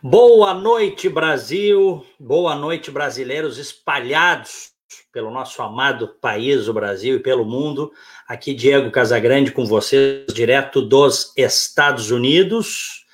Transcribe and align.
Boa 0.00 0.54
noite, 0.54 1.08
Brasil. 1.08 2.06
Boa 2.20 2.54
noite, 2.54 2.88
brasileiros 2.88 3.58
espalhados 3.58 4.70
pelo 5.12 5.28
nosso 5.28 5.60
amado 5.60 6.14
país, 6.20 6.68
o 6.68 6.72
Brasil, 6.72 7.16
e 7.16 7.20
pelo 7.20 7.44
mundo. 7.44 7.90
Aqui, 8.28 8.54
Diego 8.54 8.92
Casagrande, 8.92 9.50
com 9.50 9.66
vocês, 9.66 10.32
direto 10.32 10.80
dos 10.80 11.32
Estados 11.36 12.12
Unidos, 12.12 13.06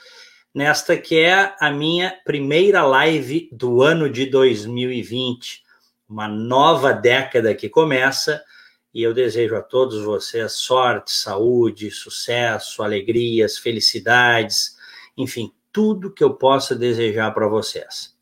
nesta 0.54 0.94
que 0.98 1.20
é 1.20 1.56
a 1.58 1.70
minha 1.70 2.14
primeira 2.22 2.82
live 2.84 3.48
do 3.50 3.80
ano 3.80 4.10
de 4.10 4.26
2020. 4.26 5.62
Uma 6.06 6.28
nova 6.28 6.92
década 6.92 7.54
que 7.54 7.70
começa. 7.70 8.44
E 8.92 9.02
eu 9.02 9.14
desejo 9.14 9.56
a 9.56 9.62
todos 9.62 10.04
vocês 10.04 10.52
sorte, 10.52 11.12
saúde, 11.12 11.90
sucesso, 11.90 12.82
alegrias, 12.82 13.56
felicidades, 13.56 14.76
enfim, 15.16 15.50
tudo 15.74 16.12
que 16.12 16.22
eu 16.22 16.32
possa 16.32 16.76
desejar 16.76 17.34
para 17.34 17.48
vocês. 17.48 18.14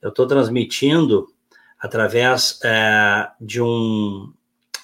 Eu 0.00 0.08
estou 0.08 0.26
transmitindo 0.26 1.28
através 1.78 2.58
é, 2.64 3.28
de 3.38 3.60
um 3.62 4.32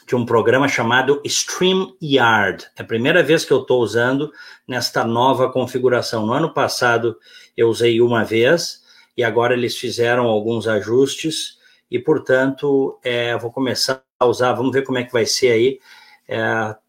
de 0.07 0.17
um 0.17 0.27
programa 0.27 0.67
chamado 0.67 1.23
StreamYard. 1.25 2.67
É 2.77 2.83
a 2.83 2.85
primeira 2.85 3.23
vez 3.23 3.45
que 3.45 3.53
eu 3.53 3.61
estou 3.61 3.81
usando 3.81 4.33
nesta 4.67 5.05
nova 5.05 5.53
configuração. 5.53 6.27
No 6.27 6.33
ano 6.33 6.53
passado 6.53 7.17
eu 7.57 7.69
usei 7.69 8.01
uma 8.01 8.25
vez 8.25 8.83
e 9.17 9.23
agora 9.23 9.55
eles 9.55 9.79
fizeram 9.79 10.27
alguns 10.27 10.67
ajustes 10.67 11.59
e, 11.89 11.97
portanto, 11.97 12.99
é, 13.05 13.39
vou 13.39 13.53
começar 13.53 14.03
a 14.19 14.27
usar. 14.27 14.53
Vamos 14.55 14.73
ver 14.73 14.83
como 14.83 14.99
é 14.99 15.05
que 15.05 15.13
vai 15.13 15.25
ser 15.25 15.53
aí 15.53 15.81
é, 16.27 16.41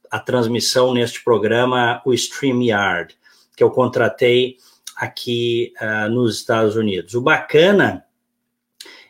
a 0.09 0.19
transmissão 0.19 0.91
neste 0.91 1.23
programa, 1.23 2.01
o 2.03 2.15
StreamYard, 2.15 3.15
que 3.55 3.63
eu 3.63 3.69
contratei 3.69 4.57
aqui 4.95 5.73
uh, 5.81 6.09
nos 6.09 6.37
Estados 6.37 6.75
Unidos. 6.75 7.13
O 7.15 7.21
bacana 7.21 8.05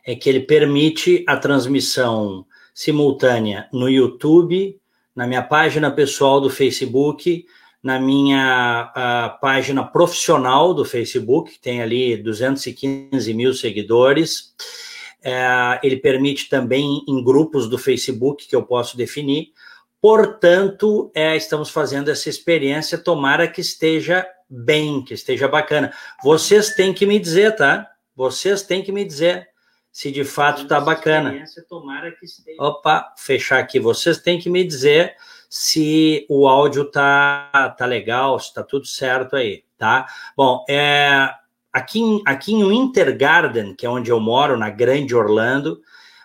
é 0.05 0.15
que 0.15 0.29
ele 0.29 0.41
permite 0.41 1.23
a 1.27 1.37
transmissão 1.37 2.45
simultânea 2.73 3.67
no 3.71 3.89
YouTube, 3.89 4.79
na 5.15 5.27
minha 5.27 5.43
página 5.43 5.91
pessoal 5.91 6.39
do 6.39 6.49
Facebook, 6.49 7.45
na 7.83 7.99
minha 7.99 8.91
uh, 8.95 9.41
página 9.41 9.83
profissional 9.83 10.73
do 10.73 10.85
Facebook, 10.85 11.53
que 11.53 11.59
tem 11.59 11.81
ali 11.81 12.15
215 12.17 13.33
mil 13.33 13.53
seguidores. 13.53 14.53
Uh, 15.23 15.77
ele 15.83 15.97
permite 15.97 16.49
também 16.49 17.03
em 17.07 17.23
grupos 17.23 17.67
do 17.67 17.77
Facebook 17.77 18.47
que 18.47 18.55
eu 18.55 18.63
posso 18.63 18.95
definir. 18.95 19.49
Portanto, 20.01 21.11
é, 21.13 21.35
estamos 21.35 21.69
fazendo 21.69 22.09
essa 22.09 22.27
experiência, 22.27 22.97
tomara 22.97 23.47
que 23.47 23.61
esteja 23.61 24.25
bem, 24.51 25.01
que 25.01 25.13
esteja 25.13 25.47
bacana. 25.47 25.93
Vocês 26.21 26.75
têm 26.75 26.93
que 26.93 27.05
me 27.05 27.17
dizer, 27.17 27.55
tá? 27.55 27.89
Vocês 28.13 28.61
têm 28.61 28.83
que 28.83 28.91
me 28.91 29.05
dizer 29.05 29.47
se 29.91 30.11
de 30.11 30.25
fato 30.25 30.63
está 30.63 30.79
bacana. 30.79 31.33
Opa, 32.59 33.13
fechar 33.17 33.59
aqui. 33.59 33.79
Vocês 33.79 34.17
têm 34.17 34.39
que 34.39 34.49
me 34.49 34.63
dizer 34.63 35.15
se 35.49 36.25
o 36.29 36.47
áudio 36.47 36.85
tá, 36.85 37.75
tá 37.77 37.85
legal, 37.85 38.39
se 38.39 38.53
tá 38.53 38.63
tudo 38.63 38.85
certo 38.85 39.35
aí, 39.35 39.63
tá? 39.77 40.05
Bom, 40.35 40.65
é, 40.69 41.29
aqui, 41.71 42.21
aqui 42.25 42.53
em 42.53 42.67
Winter 42.67 43.17
Garden, 43.17 43.75
que 43.75 43.85
é 43.85 43.89
onde 43.89 44.09
eu 44.09 44.19
moro, 44.19 44.57
na 44.57 44.69
Grande 44.69 45.13
Orlando, 45.13 45.81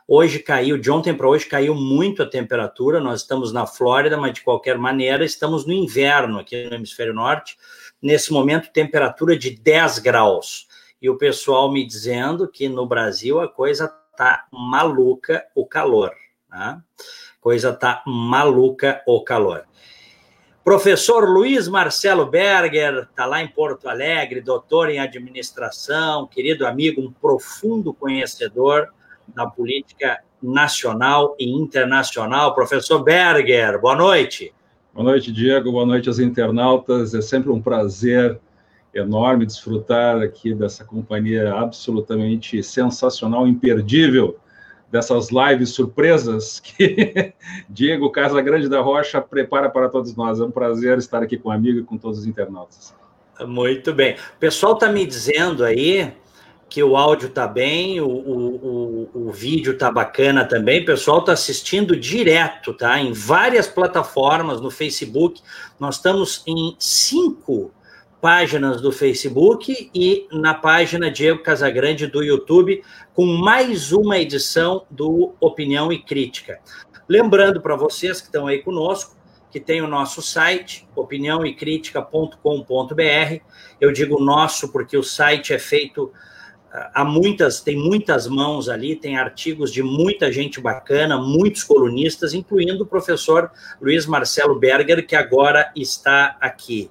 hoje 0.06 0.38
caiu, 0.38 0.78
de 0.78 0.90
ontem 0.90 1.12
para 1.12 1.28
hoje 1.28 1.46
caiu 1.46 1.74
muito 1.74 2.22
a 2.22 2.30
temperatura. 2.30 3.00
Nós 3.00 3.22
estamos 3.22 3.52
na 3.52 3.66
Flórida, 3.66 4.16
mas 4.16 4.32
de 4.32 4.42
qualquer 4.42 4.78
maneira 4.78 5.24
estamos 5.24 5.66
no 5.66 5.72
inverno 5.72 6.38
aqui 6.38 6.64
no 6.68 6.74
hemisfério 6.74 7.14
norte 7.14 7.56
nesse 8.00 8.32
momento, 8.32 8.72
temperatura 8.72 9.36
de 9.36 9.50
10 9.50 9.98
graus. 9.98 10.66
E 11.00 11.10
o 11.10 11.18
pessoal 11.18 11.70
me 11.70 11.86
dizendo 11.86 12.48
que 12.48 12.68
no 12.68 12.86
Brasil 12.86 13.40
a 13.40 13.48
coisa 13.48 13.88
tá 14.16 14.46
maluca 14.50 15.44
o 15.54 15.66
calor. 15.66 16.12
Tá? 16.48 16.80
Coisa 17.40 17.72
tá 17.72 18.02
maluca 18.06 19.02
o 19.06 19.22
calor. 19.22 19.66
Professor 20.64 21.28
Luiz 21.28 21.68
Marcelo 21.68 22.26
Berger, 22.26 23.06
está 23.08 23.24
lá 23.24 23.40
em 23.40 23.46
Porto 23.46 23.88
Alegre, 23.88 24.40
doutor 24.40 24.90
em 24.90 24.98
administração, 24.98 26.26
querido 26.26 26.66
amigo, 26.66 27.00
um 27.00 27.12
profundo 27.12 27.94
conhecedor 27.94 28.92
da 29.28 29.46
política 29.46 30.20
nacional 30.42 31.36
e 31.38 31.48
internacional. 31.48 32.52
Professor 32.52 33.02
Berger, 33.04 33.80
boa 33.80 33.94
noite. 33.94 34.52
Boa 34.96 35.10
noite, 35.10 35.30
Diego. 35.30 35.70
Boa 35.70 35.84
noite 35.84 36.08
aos 36.08 36.18
internautas. 36.18 37.12
É 37.12 37.20
sempre 37.20 37.50
um 37.50 37.60
prazer 37.60 38.40
enorme 38.94 39.44
desfrutar 39.44 40.22
aqui 40.22 40.54
dessa 40.54 40.86
companhia 40.86 41.52
absolutamente 41.52 42.62
sensacional, 42.62 43.46
imperdível, 43.46 44.38
dessas 44.90 45.28
lives 45.30 45.68
surpresas 45.68 46.60
que 46.64 47.34
Diego 47.68 48.10
Casa 48.10 48.40
Grande 48.40 48.70
da 48.70 48.80
Rocha 48.80 49.20
prepara 49.20 49.68
para 49.68 49.90
todos 49.90 50.16
nós. 50.16 50.40
É 50.40 50.44
um 50.44 50.50
prazer 50.50 50.96
estar 50.96 51.22
aqui 51.22 51.36
com 51.36 51.50
o 51.50 51.52
amigo 51.52 51.80
e 51.80 51.84
com 51.84 51.98
todos 51.98 52.20
os 52.20 52.26
internautas. 52.26 52.94
Muito 53.46 53.92
bem. 53.92 54.14
O 54.14 54.38
pessoal 54.40 54.72
está 54.72 54.90
me 54.90 55.04
dizendo 55.04 55.62
aí 55.62 56.10
que 56.68 56.82
o 56.82 56.96
áudio 56.96 57.28
tá 57.28 57.46
bem, 57.46 58.00
o, 58.00 58.08
o, 58.08 59.10
o, 59.14 59.32
vídeo 59.32 59.78
tá 59.78 59.88
bacana 59.90 60.44
também. 60.44 60.82
O 60.82 60.86
pessoal 60.86 61.22
tá 61.22 61.32
assistindo 61.32 61.96
direto, 61.96 62.74
tá? 62.74 62.98
Em 62.98 63.12
várias 63.12 63.68
plataformas 63.68 64.60
no 64.60 64.70
Facebook. 64.70 65.40
Nós 65.78 65.96
estamos 65.96 66.42
em 66.46 66.74
cinco 66.78 67.70
páginas 68.20 68.80
do 68.80 68.90
Facebook 68.90 69.90
e 69.94 70.26
na 70.32 70.54
página 70.54 71.08
Diego 71.10 71.42
Casagrande 71.42 72.08
do 72.08 72.22
YouTube, 72.22 72.82
com 73.14 73.26
mais 73.26 73.92
uma 73.92 74.18
edição 74.18 74.84
do 74.90 75.34
Opinião 75.38 75.92
e 75.92 76.02
Crítica. 76.02 76.58
Lembrando 77.08 77.60
para 77.60 77.76
vocês 77.76 78.20
que 78.20 78.26
estão 78.26 78.48
aí 78.48 78.62
conosco, 78.62 79.14
que 79.52 79.60
tem 79.60 79.80
o 79.80 79.86
nosso 79.86 80.20
site, 80.20 80.88
opiniãoecritica.com.br. 80.96 83.40
Eu 83.80 83.92
digo 83.92 84.20
nosso 84.20 84.72
porque 84.72 84.98
o 84.98 85.04
site 85.04 85.54
é 85.54 85.58
feito 85.58 86.12
há 86.94 87.04
muitas, 87.04 87.60
tem 87.60 87.76
muitas 87.76 88.26
mãos 88.26 88.68
ali, 88.68 88.96
tem 88.96 89.16
artigos 89.16 89.72
de 89.72 89.82
muita 89.82 90.30
gente 90.30 90.60
bacana, 90.60 91.16
muitos 91.16 91.64
colunistas, 91.64 92.34
incluindo 92.34 92.84
o 92.84 92.86
professor 92.86 93.50
Luiz 93.80 94.06
Marcelo 94.06 94.58
Berger, 94.58 95.06
que 95.06 95.16
agora 95.16 95.72
está 95.74 96.36
aqui. 96.40 96.90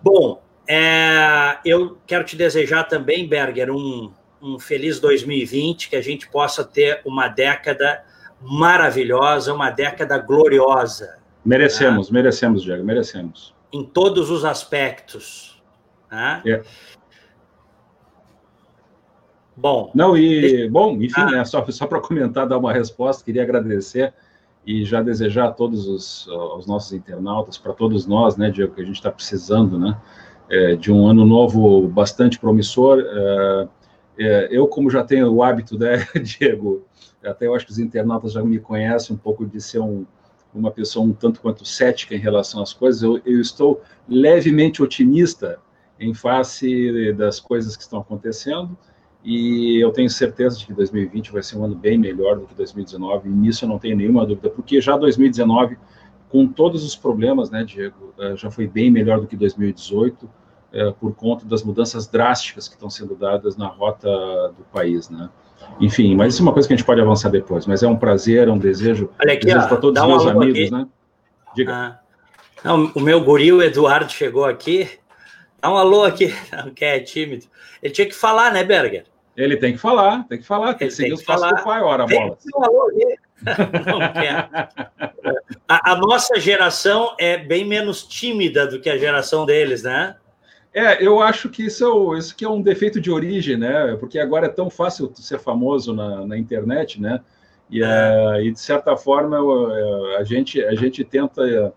Bom, 0.00 0.42
é, 0.66 1.58
eu 1.64 1.98
quero 2.06 2.24
te 2.24 2.36
desejar 2.36 2.84
também, 2.84 3.28
Berger, 3.28 3.70
um, 3.70 4.12
um 4.40 4.58
feliz 4.58 4.98
2020, 4.98 5.90
que 5.90 5.96
a 5.96 6.02
gente 6.02 6.28
possa 6.28 6.64
ter 6.64 7.00
uma 7.04 7.28
década 7.28 8.02
maravilhosa, 8.40 9.52
uma 9.52 9.70
década 9.70 10.18
gloriosa. 10.18 11.18
Merecemos, 11.44 12.10
né? 12.10 12.20
merecemos, 12.20 12.62
Diego, 12.62 12.84
merecemos. 12.84 13.54
Em 13.72 13.84
todos 13.84 14.30
os 14.30 14.44
aspectos. 14.44 15.62
Né? 16.10 16.42
É. 16.46 16.62
Bom. 19.56 19.90
Não, 19.94 20.16
e, 20.16 20.68
bom, 20.68 20.94
enfim, 20.94 21.20
ah. 21.20 21.30
né, 21.30 21.44
só, 21.44 21.64
só 21.70 21.86
para 21.86 22.00
comentar, 22.00 22.46
dar 22.46 22.58
uma 22.58 22.72
resposta, 22.72 23.24
queria 23.24 23.42
agradecer 23.42 24.12
e 24.66 24.84
já 24.84 25.02
desejar 25.02 25.46
a 25.46 25.50
todos 25.52 25.86
os, 25.88 26.26
os 26.26 26.66
nossos 26.66 26.92
internautas, 26.92 27.58
para 27.58 27.72
todos 27.72 28.06
nós, 28.06 28.36
né, 28.36 28.50
Diego, 28.50 28.74
que 28.74 28.80
a 28.80 28.84
gente 28.84 28.96
está 28.96 29.10
precisando, 29.10 29.78
né, 29.78 30.00
é, 30.48 30.76
de 30.76 30.92
um 30.92 31.06
ano 31.06 31.24
novo 31.24 31.88
bastante 31.88 32.38
promissor. 32.38 33.00
É, 33.00 33.68
é, 34.18 34.48
eu, 34.50 34.66
como 34.68 34.90
já 34.90 35.02
tenho 35.02 35.30
o 35.32 35.42
hábito, 35.42 35.78
né, 35.78 36.06
Diego, 36.22 36.86
até 37.24 37.46
eu 37.46 37.54
acho 37.54 37.66
que 37.66 37.72
os 37.72 37.78
internautas 37.78 38.32
já 38.32 38.42
me 38.42 38.58
conhecem 38.58 39.14
um 39.14 39.18
pouco 39.18 39.44
de 39.44 39.60
ser 39.60 39.80
um, 39.80 40.06
uma 40.54 40.70
pessoa 40.70 41.04
um 41.04 41.12
tanto 41.12 41.40
quanto 41.40 41.64
cética 41.64 42.14
em 42.14 42.18
relação 42.18 42.62
às 42.62 42.72
coisas, 42.72 43.02
eu, 43.02 43.20
eu 43.24 43.40
estou 43.40 43.82
levemente 44.08 44.82
otimista 44.82 45.58
em 45.98 46.14
face 46.14 47.12
das 47.12 47.38
coisas 47.38 47.76
que 47.76 47.82
estão 47.82 48.00
acontecendo, 48.00 48.76
e 49.24 49.78
eu 49.80 49.92
tenho 49.92 50.10
certeza 50.10 50.58
de 50.58 50.66
que 50.66 50.72
2020 50.72 51.32
vai 51.32 51.42
ser 51.42 51.56
um 51.56 51.64
ano 51.64 51.74
bem 51.74 51.96
melhor 51.96 52.36
do 52.36 52.46
que 52.46 52.54
2019, 52.54 53.28
e 53.28 53.32
nisso 53.32 53.64
eu 53.64 53.68
não 53.68 53.78
tenho 53.78 53.96
nenhuma 53.96 54.26
dúvida, 54.26 54.50
porque 54.50 54.80
já 54.80 54.96
2019, 54.96 55.78
com 56.28 56.46
todos 56.46 56.84
os 56.84 56.96
problemas, 56.96 57.50
né, 57.50 57.62
Diego, 57.62 58.12
eh, 58.18 58.36
já 58.36 58.50
foi 58.50 58.66
bem 58.66 58.90
melhor 58.90 59.20
do 59.20 59.26
que 59.26 59.36
2018, 59.36 60.28
é, 60.72 60.88
eh, 60.88 60.94
por 60.98 61.14
conta 61.14 61.44
das 61.44 61.62
mudanças 61.62 62.06
drásticas 62.08 62.66
que 62.66 62.74
estão 62.74 62.90
sendo 62.90 63.14
dadas 63.14 63.56
na 63.56 63.68
rota 63.68 64.08
do 64.56 64.64
país, 64.72 65.08
né. 65.08 65.30
Enfim, 65.80 66.16
mas 66.16 66.34
isso 66.34 66.42
é 66.42 66.44
uma 66.44 66.52
coisa 66.52 66.66
que 66.66 66.74
a 66.74 66.76
gente 66.76 66.86
pode 66.86 67.00
avançar 67.00 67.30
depois, 67.30 67.66
mas 67.66 67.82
é 67.82 67.86
um 67.86 67.96
prazer, 67.96 68.48
é 68.48 68.50
um 68.50 68.58
desejo, 68.58 69.08
Olha 69.20 69.34
aqui, 69.34 69.46
para 69.46 69.76
todos 69.76 70.02
os 70.02 70.08
meus 70.08 70.26
amigos, 70.26 70.60
aqui. 70.60 70.70
né. 70.72 70.88
Diga. 71.54 71.72
Ah. 71.72 71.98
Não, 72.64 72.90
o 72.94 73.00
meu 73.00 73.22
guri, 73.22 73.52
o 73.52 73.62
Eduardo, 73.62 74.10
chegou 74.10 74.44
aqui, 74.44 74.88
dá 75.60 75.70
um 75.70 75.76
alô 75.76 76.04
aqui, 76.04 76.32
que 76.74 76.84
é 76.84 76.98
tímido. 76.98 77.46
Ele 77.82 77.92
tinha 77.92 78.06
que 78.06 78.14
falar, 78.14 78.52
né, 78.52 78.64
Berger? 78.64 79.11
Ele 79.36 79.56
tem 79.56 79.72
que 79.72 79.78
falar, 79.78 80.26
tem 80.28 80.38
que 80.38 80.46
falar, 80.46 80.74
tem 80.74 80.88
que 80.88 80.94
seguir 80.94 81.14
os 81.14 81.22
passos 81.22 81.48
do 81.48 81.64
pai, 81.64 81.80
ora, 81.80 82.06
bola. 82.06 82.36
Não 83.86 84.12
quer. 84.12 84.48
A, 85.66 85.92
a, 85.92 85.96
nossa 85.96 86.38
geração 86.38 87.16
é 87.18 87.36
bem 87.36 87.64
menos 87.64 88.04
tímida 88.04 88.66
do 88.66 88.78
que 88.78 88.88
a 88.88 88.98
geração 88.98 89.44
deles, 89.44 89.82
né? 89.82 90.16
É, 90.74 91.04
eu 91.04 91.20
acho 91.20 91.48
que 91.48 91.64
isso, 91.64 92.14
é, 92.14 92.18
isso 92.18 92.36
que 92.36 92.44
é 92.44 92.48
um 92.48 92.62
defeito 92.62 93.00
de 93.00 93.10
origem, 93.10 93.56
né? 93.56 93.96
Porque 93.98 94.18
agora 94.18 94.46
é 94.46 94.50
tão 94.50 94.70
fácil 94.70 95.10
ser 95.16 95.38
famoso 95.38 95.92
na, 95.94 96.26
na 96.26 96.38
internet, 96.38 97.00
né? 97.00 97.20
E, 97.70 97.82
é. 97.82 98.44
e 98.44 98.52
de 98.52 98.60
certa 98.60 98.96
forma 98.96 99.36
é, 99.38 100.16
a 100.18 100.24
gente 100.24 100.62
a 100.62 100.74
gente 100.74 101.02
tenta 101.04 101.72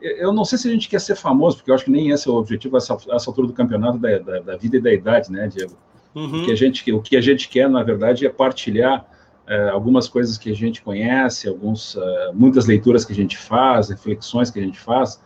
eu 0.00 0.32
não 0.32 0.44
sei 0.44 0.56
se 0.56 0.68
a 0.68 0.70
gente 0.70 0.88
quer 0.88 1.00
ser 1.00 1.14
famoso, 1.14 1.58
porque 1.58 1.70
eu 1.70 1.74
acho 1.74 1.84
que 1.84 1.90
nem 1.90 2.10
esse 2.10 2.26
é 2.26 2.30
o 2.30 2.36
objetivo 2.36 2.76
essa, 2.76 2.96
essa 3.10 3.30
altura 3.30 3.46
do 3.46 3.52
campeonato 3.52 3.98
da, 3.98 4.18
da, 4.18 4.40
da, 4.40 4.56
vida 4.56 4.78
e 4.78 4.80
da 4.80 4.92
idade, 4.92 5.30
né, 5.30 5.46
Diego? 5.46 5.76
Uhum. 6.14 6.42
O, 6.42 6.44
que 6.44 6.52
a 6.52 6.54
gente, 6.56 6.92
o 6.92 7.00
que 7.00 7.16
a 7.16 7.20
gente 7.20 7.48
quer, 7.48 7.68
na 7.68 7.82
verdade, 7.82 8.26
é 8.26 8.28
partilhar 8.28 9.06
é, 9.46 9.68
algumas 9.68 10.08
coisas 10.08 10.36
que 10.36 10.50
a 10.50 10.54
gente 10.54 10.82
conhece, 10.82 11.48
alguns, 11.48 11.96
é, 11.96 12.32
muitas 12.32 12.66
leituras 12.66 13.04
que 13.04 13.12
a 13.12 13.16
gente 13.16 13.36
faz, 13.36 13.88
reflexões 13.90 14.50
que 14.50 14.58
a 14.58 14.62
gente 14.62 14.78
faz, 14.78 15.20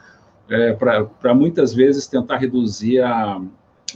é, 0.49 0.73
para 0.73 1.35
muitas 1.35 1.75
vezes 1.75 2.07
tentar 2.07 2.37
reduzir 2.37 3.01
a, 3.01 3.41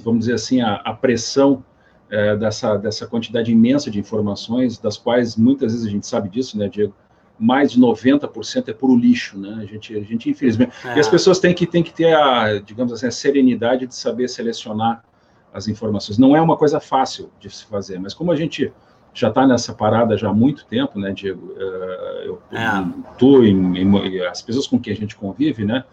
vamos 0.03 0.21
dizer 0.21 0.35
assim, 0.35 0.61
a, 0.61 0.77
a 0.77 0.95
pressão 0.95 1.65
é, 2.11 2.37
dessa, 2.37 2.77
dessa 2.77 3.07
quantidade 3.07 3.53
imensa 3.53 3.91
de 3.91 3.99
informações, 3.99 4.79
das 4.79 4.97
quais 4.97 5.37
muitas 5.37 5.73
vezes 5.73 5.87
a 5.87 5.91
gente 5.91 6.07
sabe 6.07 6.29
disso, 6.29 6.59
né, 6.59 6.69
Diego? 6.69 6.95
mais 7.39 7.71
de 7.71 7.81
90% 7.81 8.69
é 8.69 8.73
puro 8.73 8.97
lixo, 8.97 9.39
né? 9.39 9.59
A 9.61 9.65
gente, 9.65 9.97
a 9.97 10.01
gente 10.01 10.29
infelizmente. 10.29 10.73
É. 10.85 10.97
E 10.97 11.01
as 11.01 11.09
pessoas 11.09 11.39
têm 11.39 11.55
que, 11.55 11.67
têm 11.67 11.85
que 11.85 11.93
ter 11.93 12.13
a, 12.13 12.59
digamos 12.59 12.93
assim, 12.93 13.07
a 13.07 13.11
serenidade 13.13 13.87
de 13.87 13.95
saber 13.95 14.29
selecionar 14.29 15.05
as 15.53 15.69
informações. 15.69 16.19
Não 16.19 16.37
é 16.37 16.41
uma 16.41 16.57
coisa 16.57 16.81
fácil 16.81 17.31
de 17.41 17.51
se 17.51 17.65
fazer, 17.67 17.99
mas 17.99 18.15
como 18.15 18.33
a 18.33 18.37
gente 18.37 18.73
já 19.15 19.29
está 19.29 19.47
nessa 19.47 19.73
parada 19.73 20.17
já 20.17 20.29
há 20.29 20.33
muito 20.33 20.65
tempo, 20.67 20.99
né, 20.99 21.13
Diego? 21.13 21.55
Eh, 21.57 22.23
eu, 22.27 22.43
é. 22.53 22.85
tu, 23.17 23.45
em, 23.45 23.79
em, 23.79 24.27
as 24.27 24.43
pessoas 24.43 24.67
com 24.67 24.79
quem 24.79 24.93
a 24.93 24.97
gente 24.97 25.17
convive, 25.17 25.65
né? 25.65 25.85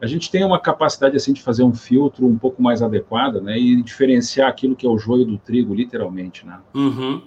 a 0.00 0.06
gente 0.06 0.30
tem 0.30 0.42
uma 0.44 0.58
capacidade 0.58 1.16
assim 1.16 1.32
de 1.32 1.42
fazer 1.42 1.62
um 1.62 1.74
filtro 1.74 2.26
um 2.26 2.38
pouco 2.38 2.62
mais 2.62 2.80
adequado, 2.80 3.40
né, 3.40 3.58
e 3.58 3.82
diferenciar 3.82 4.48
aquilo 4.48 4.74
que 4.74 4.86
é 4.86 4.88
o 4.88 4.98
joio 4.98 5.26
do 5.26 5.36
trigo, 5.36 5.74
literalmente, 5.74 6.46
né? 6.46 6.58
Uhum. 6.74 7.22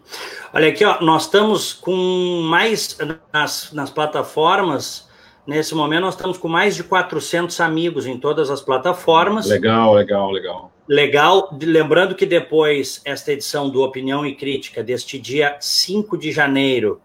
Olha 0.52 0.70
aqui, 0.70 0.84
ó, 0.84 1.00
nós 1.02 1.24
estamos 1.24 1.72
com 1.72 2.42
mais 2.50 2.98
nas, 3.32 3.72
nas 3.74 3.90
plataformas. 3.92 5.08
Nesse 5.46 5.76
momento, 5.76 6.02
nós 6.02 6.14
estamos 6.16 6.38
com 6.38 6.48
mais 6.48 6.76
de 6.76 6.84
400 6.84 7.60
amigos 7.60 8.06
em 8.06 8.18
todas 8.18 8.50
as 8.50 8.62
plataformas. 8.62 9.46
Legal, 9.46 9.94
legal, 9.94 10.32
legal. 10.32 10.72
Legal. 10.88 11.58
Lembrando 11.62 12.16
que 12.16 12.26
depois, 12.26 13.02
esta 13.04 13.34
edição 13.34 13.70
do 13.70 13.82
Opinião 13.82 14.26
e 14.26 14.36
Crítica, 14.36 14.82
deste 14.82 15.20
dia 15.20 15.58
5 15.60 16.18
de 16.18 16.32
janeiro, 16.32 17.02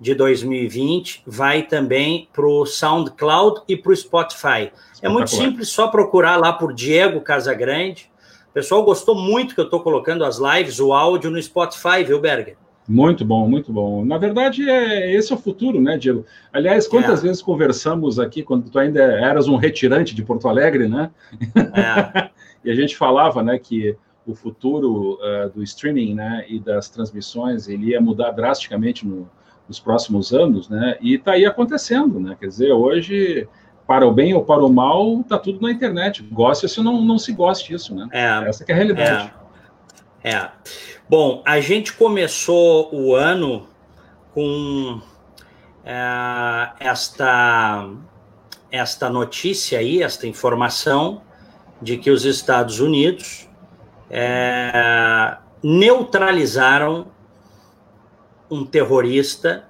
de 0.00 0.14
2020 0.14 1.22
vai 1.26 1.62
também 1.62 2.28
para 2.32 2.46
o 2.46 2.66
SoundCloud 2.66 3.62
e 3.68 3.76
para 3.76 3.92
o 3.92 3.96
Spotify. 3.96 4.70
É 5.00 5.08
muito 5.08 5.30
simples, 5.30 5.68
só 5.68 5.88
procurar 5.88 6.36
lá 6.36 6.52
por 6.52 6.72
Diego 6.74 7.20
Casagrande. 7.20 8.10
O 8.50 8.52
pessoal 8.52 8.82
gostou 8.82 9.14
muito 9.14 9.54
que 9.54 9.60
eu 9.60 9.64
estou 9.64 9.80
colocando 9.80 10.24
as 10.24 10.38
lives, 10.38 10.80
o 10.80 10.92
áudio 10.92 11.30
no 11.30 11.40
Spotify, 11.40 12.02
viu, 12.04 12.20
Berger? 12.20 12.56
Muito 12.88 13.24
bom, 13.24 13.48
muito 13.48 13.72
bom. 13.72 14.04
Na 14.04 14.16
verdade, 14.16 14.68
é, 14.68 15.12
esse 15.12 15.32
é 15.32 15.34
o 15.34 15.38
futuro, 15.38 15.80
né, 15.80 15.98
Diego? 15.98 16.24
Aliás, 16.52 16.86
quantas 16.86 17.20
é. 17.20 17.22
vezes 17.24 17.42
conversamos 17.42 18.18
aqui 18.18 18.42
quando 18.42 18.70
tu 18.70 18.78
ainda 18.78 19.02
eras 19.02 19.48
um 19.48 19.56
retirante 19.56 20.14
de 20.14 20.22
Porto 20.22 20.48
Alegre, 20.48 20.88
né? 20.88 21.10
É. 21.56 22.30
e 22.64 22.70
a 22.70 22.74
gente 22.74 22.96
falava, 22.96 23.42
né, 23.42 23.58
que 23.58 23.96
o 24.26 24.34
futuro 24.34 25.18
uh, 25.20 25.50
do 25.50 25.62
streaming, 25.62 26.14
né, 26.14 26.44
e 26.48 26.58
das 26.58 26.88
transmissões, 26.88 27.68
ele 27.68 27.90
ia 27.90 28.00
mudar 28.00 28.32
drasticamente 28.32 29.06
no, 29.06 29.28
nos 29.68 29.80
próximos 29.80 30.32
anos, 30.32 30.68
né? 30.68 30.96
E 31.00 31.14
está 31.14 31.32
aí 31.32 31.44
acontecendo, 31.44 32.20
né? 32.20 32.36
Quer 32.38 32.46
dizer, 32.46 32.72
hoje, 32.72 33.48
para 33.86 34.06
o 34.06 34.12
bem 34.12 34.34
ou 34.34 34.44
para 34.44 34.64
o 34.64 34.72
mal, 34.72 35.20
está 35.20 35.38
tudo 35.38 35.60
na 35.60 35.70
internet. 35.70 36.22
Goste 36.22 36.66
ou 36.78 36.84
não, 36.84 37.02
não 37.02 37.18
se 37.18 37.32
goste 37.32 37.72
disso, 37.72 37.94
né? 37.94 38.08
É, 38.12 38.48
Essa 38.48 38.64
é 38.66 38.72
a 38.72 38.76
realidade. 38.76 39.32
É. 39.42 39.45
é. 40.26 40.50
Bom, 41.08 41.40
a 41.46 41.60
gente 41.60 41.92
começou 41.92 42.92
o 42.92 43.14
ano 43.14 43.68
com 44.34 45.00
é, 45.84 46.70
esta, 46.80 47.88
esta 48.72 49.08
notícia 49.08 49.78
aí, 49.78 50.02
esta 50.02 50.26
informação 50.26 51.22
de 51.80 51.96
que 51.96 52.10
os 52.10 52.24
Estados 52.24 52.80
Unidos 52.80 53.48
é, 54.10 55.36
neutralizaram 55.62 57.06
um 58.50 58.66
terrorista, 58.66 59.68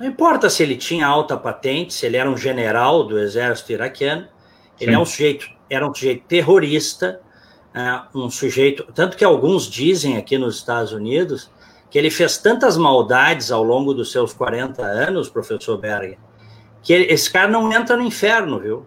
não 0.00 0.06
importa 0.06 0.48
se 0.48 0.62
ele 0.62 0.76
tinha 0.76 1.06
alta 1.06 1.36
patente, 1.36 1.92
se 1.92 2.06
ele 2.06 2.16
era 2.16 2.30
um 2.30 2.36
general 2.36 3.04
do 3.04 3.18
exército 3.18 3.72
iraquiano, 3.72 4.26
ele 4.80 4.94
é 4.94 4.98
um 4.98 5.04
sujeito, 5.04 5.50
era 5.68 5.86
um 5.86 5.92
sujeito 5.92 6.24
terrorista, 6.26 7.20
é, 7.78 8.02
um 8.12 8.28
sujeito, 8.28 8.84
tanto 8.92 9.16
que 9.16 9.24
alguns 9.24 9.70
dizem 9.70 10.16
aqui 10.16 10.36
nos 10.36 10.56
Estados 10.56 10.90
Unidos 10.90 11.48
que 11.88 11.96
ele 11.96 12.10
fez 12.10 12.36
tantas 12.36 12.76
maldades 12.76 13.52
ao 13.52 13.62
longo 13.62 13.94
dos 13.94 14.10
seus 14.10 14.32
40 14.32 14.82
anos, 14.82 15.28
professor 15.28 15.78
Berger, 15.78 16.18
que 16.82 16.92
ele, 16.92 17.04
esse 17.04 17.30
cara 17.30 17.46
não 17.46 17.72
entra 17.72 17.96
no 17.96 18.02
inferno, 18.02 18.58
viu? 18.58 18.84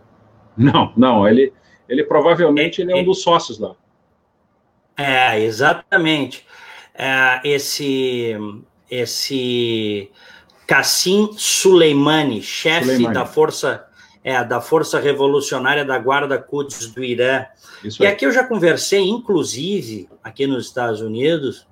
Não, 0.58 0.92
não, 0.98 1.26
ele, 1.26 1.54
ele 1.88 2.04
provavelmente 2.04 2.82
é, 2.82 2.84
ele 2.84 2.92
é 2.92 2.96
um 2.98 3.06
dos 3.06 3.22
sócios 3.22 3.58
lá. 3.58 3.76
É, 4.98 5.40
exatamente. 5.40 6.46
É, 6.94 7.40
esse 7.46 8.36
esse 8.90 10.12
Cassim 10.68 11.30
Suleimani, 11.38 12.42
chefe 12.42 13.08
da 13.08 13.26
força 13.26 13.88
é, 14.24 14.44
da 14.44 14.62
Força 14.62 15.00
Revolucionária 15.00 15.84
da 15.84 15.98
Guarda 15.98 16.38
Quds 16.38 16.88
do 16.88 17.04
Irã. 17.04 17.46
Isso 17.84 18.02
e 18.02 18.06
aqui 18.06 18.26
eu 18.26 18.32
já 18.32 18.44
conversei, 18.44 19.02
inclusive, 19.02 20.08
aqui 20.24 20.46
nos 20.46 20.66
Estados 20.66 21.02
Unidos, 21.02 21.68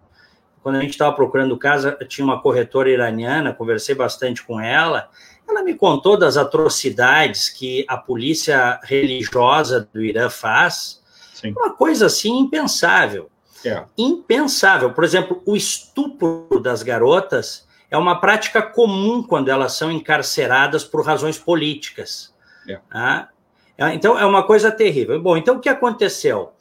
quando 0.62 0.78
a 0.78 0.81
gente 0.81 0.92
estava 0.92 1.16
procurando 1.16 1.57
casa, 1.57 1.98
tinha 2.07 2.25
uma 2.25 2.42
corretora 2.42 2.90
iraniana, 2.90 3.54
conversei 3.54 3.96
bastante 3.96 4.44
com 4.44 4.60
ela. 4.60 5.10
Ela 5.48 5.63
me 5.63 5.74
contou 5.74 6.18
das 6.18 6.38
atrocidades 6.38 7.50
que 7.50 7.86
a 7.88 7.98
polícia 7.98 8.80
religiosa 8.84 9.88
do 9.92 10.01
Irã 10.01 10.30
faz. 10.30 11.01
Sim. 11.34 11.54
Uma 11.57 11.74
coisa 11.74 12.07
assim 12.07 12.38
impensável. 12.38 13.30
É. 13.66 13.84
Impensável. 13.98 14.92
Por 14.94 15.04
exemplo, 15.04 15.42
o 15.46 15.56
estupro 15.56 16.60
das 16.62 16.84
garotas 16.84 17.68
é 17.90 17.98
uma 17.98 18.19
prática 18.19 18.62
comum 18.62 19.24
quando 19.24 19.50
elas 19.50 19.74
são 19.74 19.92
encarceradas 19.92 20.84
por 20.84 21.06
razões 21.06 21.38
políticas. 21.38 22.28
É. 22.74 22.80
Tá? 22.89 23.30
É, 23.77 23.94
então, 23.94 24.18
é 24.19 24.25
uma 24.25 24.44
coisa 24.44 24.71
terrível. 24.71 25.19
Bom, 25.21 25.38
então 25.38 25.57
o 25.57 25.60
que 25.60 25.69
aconteceu? 25.69 26.51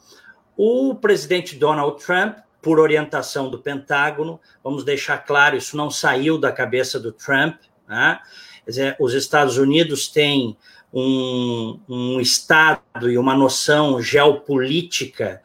O 0.55 0.95
presidente 0.95 1.55
Donald 1.55 2.03
Trump, 2.03 2.37
por 2.61 2.79
orientação 2.79 3.49
do 3.49 3.59
Pentágono, 3.59 4.39
vamos 4.63 4.83
deixar 4.83 5.19
claro, 5.19 5.55
isso 5.55 5.77
não 5.77 5.89
saiu 5.89 6.37
da 6.37 6.51
cabeça 6.51 6.99
do 6.99 7.11
Trump. 7.11 7.55
Né? 7.87 8.19
Dizer, 8.65 8.95
os 8.99 9.13
Estados 9.13 9.57
Unidos 9.57 10.07
têm 10.07 10.57
um, 10.93 11.79
um 11.87 12.19
Estado 12.19 13.09
e 13.09 13.17
uma 13.17 13.35
noção 13.35 14.01
geopolítica 14.01 15.41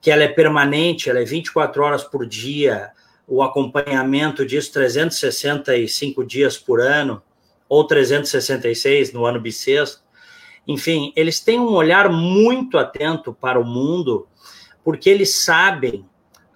que 0.00 0.10
ela 0.10 0.22
é 0.22 0.28
permanente, 0.28 1.10
ela 1.10 1.20
é 1.20 1.24
24 1.24 1.82
horas 1.82 2.04
por 2.04 2.24
dia, 2.24 2.92
o 3.26 3.42
acompanhamento 3.42 4.46
disso 4.46 4.72
365 4.72 6.24
dias 6.24 6.56
por 6.56 6.80
ano, 6.80 7.20
ou 7.68 7.84
366 7.84 9.12
no 9.12 9.26
ano 9.26 9.40
bissexto. 9.40 10.05
Enfim, 10.66 11.12
eles 11.14 11.40
têm 11.40 11.60
um 11.60 11.72
olhar 11.72 12.10
muito 12.10 12.76
atento 12.76 13.32
para 13.32 13.60
o 13.60 13.64
mundo, 13.64 14.26
porque 14.82 15.08
eles 15.08 15.36
sabem 15.36 16.04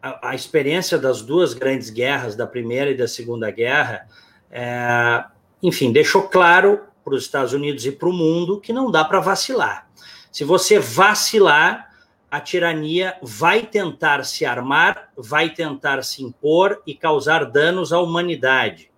a, 0.03 0.31
a 0.31 0.35
experiência 0.35 0.99
das 0.99 1.23
duas 1.23 1.55
grandes 1.55 1.91
guerras, 1.91 2.35
da 2.35 2.47
Primeira 2.47 2.91
e 2.91 2.97
da 2.97 3.07
Segunda 3.07 3.51
Guerra, 3.51 4.09
é, 4.51 5.25
enfim, 5.63 5.93
deixou 5.93 6.23
claro 6.23 6.81
para 7.05 7.15
os 7.15 7.23
Estados 7.23 7.53
Unidos 7.53 7.87
e 7.87 7.93
para 7.93 8.09
o 8.09 8.13
mundo 8.13 8.61
que 8.61 8.73
não 8.73 8.91
dá 8.91 9.05
para 9.05 9.21
vacilar. 9.21 9.89
Se 10.33 10.45
você 10.45 10.79
vacilar, 10.79 11.91
a 12.31 12.41
tirania 12.41 13.17
vai 13.21 13.63
tentar 13.63 14.25
se 14.25 14.45
armar, 14.45 15.11
vai 15.17 15.51
tentar 15.51 16.03
se 16.05 16.23
impor 16.23 16.81
e 16.87 16.95
causar 16.95 17.45
danos 17.45 17.93
à 17.93 18.01
humanidade. 18.01 18.91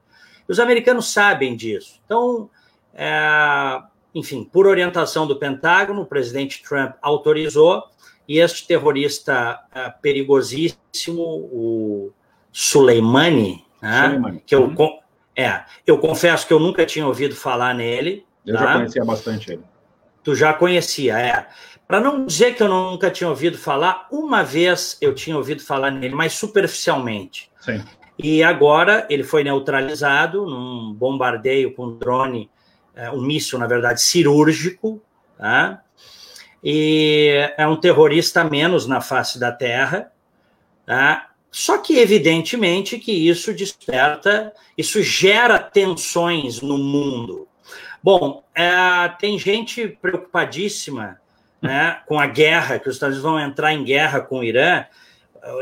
Os 0.47 0.61
americanos 0.61 1.11
sabem 1.13 1.57
disso. 1.57 2.01
Então, 2.05 2.51
é, 2.93 3.83
enfim, 4.15 4.45
por 4.45 4.67
orientação 4.67 5.27
do 5.27 5.37
Pentágono, 5.37 6.03
o 6.03 6.07
presidente 6.07 6.63
Trump 6.63 6.95
autorizou 7.01 7.85
e 8.29 8.39
este 8.39 8.67
terrorista 8.67 9.61
é, 9.75 9.91
perigosíssimo, 9.91 11.23
o 11.23 12.13
Soleimani, 12.53 13.65
né, 13.81 14.41
que 14.47 14.55
eu, 14.55 14.65
uhum. 14.65 14.99
é, 15.37 15.63
eu 15.87 15.99
confesso 15.99 16.47
que 16.47 16.53
eu 16.53 16.61
nunca 16.61 16.87
tinha 16.87 17.07
ouvido 17.07 17.35
falar 17.35 17.75
nele. 17.75 18.25
Eu 18.47 18.55
tá? 18.55 18.61
já 18.61 18.75
conhecia 18.75 19.05
bastante 19.05 19.53
ele. 19.53 19.63
Tu 20.23 20.35
já 20.35 20.53
conhecia, 20.53 21.19
é. 21.19 21.49
Para 21.89 22.01
não 22.01 22.25
dizer 22.25 22.55
que 22.55 22.63
eu 22.63 22.69
nunca 22.69 23.11
tinha 23.11 23.29
ouvido 23.29 23.59
falar, 23.59 24.07
uma 24.11 24.43
vez 24.43 24.97
eu 25.01 25.15
tinha 25.15 25.37
ouvido 25.37 25.63
falar 25.63 25.91
nele, 25.91 26.15
mas 26.15 26.33
superficialmente. 26.35 27.51
Sim. 27.61 27.83
E 28.19 28.43
agora 28.43 29.07
ele 29.11 29.25
foi 29.25 29.43
neutralizado 29.43 30.47
num 30.47 30.95
bombardeio 30.95 31.75
com 31.75 31.99
drone, 31.99 32.49
um 33.13 33.23
míssil, 33.23 33.59
na 33.59 33.67
verdade, 33.67 34.01
cirúrgico. 34.01 35.03
Tá? 35.39 35.83
e 36.63 37.51
é 37.57 37.67
um 37.67 37.77
terrorista 37.77 38.45
menos 38.45 38.87
na 38.87 39.01
face 39.01 39.39
da 39.39 39.51
Terra. 39.51 40.13
Tá? 40.87 41.31
Só 41.51 41.79
que, 41.79 41.99
evidentemente, 41.99 42.99
que 42.99 43.13
isso 43.13 43.53
desperta, 43.53 44.53
isso 44.79 45.03
gera 45.03 45.59
tensões 45.59 46.63
no 46.63 46.79
mundo. 46.79 47.49
Bom, 48.03 48.45
é, 48.55 49.09
tem 49.19 49.39
gente 49.39 49.89
preocupadíssima 49.89 51.21
né, 51.61 52.01
com 52.07 52.19
a 52.19 52.27
guerra, 52.27 52.79
que 52.79 52.89
os 52.89 52.97
Estados 52.97 53.19
Unidos 53.19 53.31
vão 53.31 53.41
entrar 53.41 53.73
em 53.73 53.85
guerra 53.85 54.21
com 54.21 54.39
o 54.39 54.45
Irã. 54.45 54.85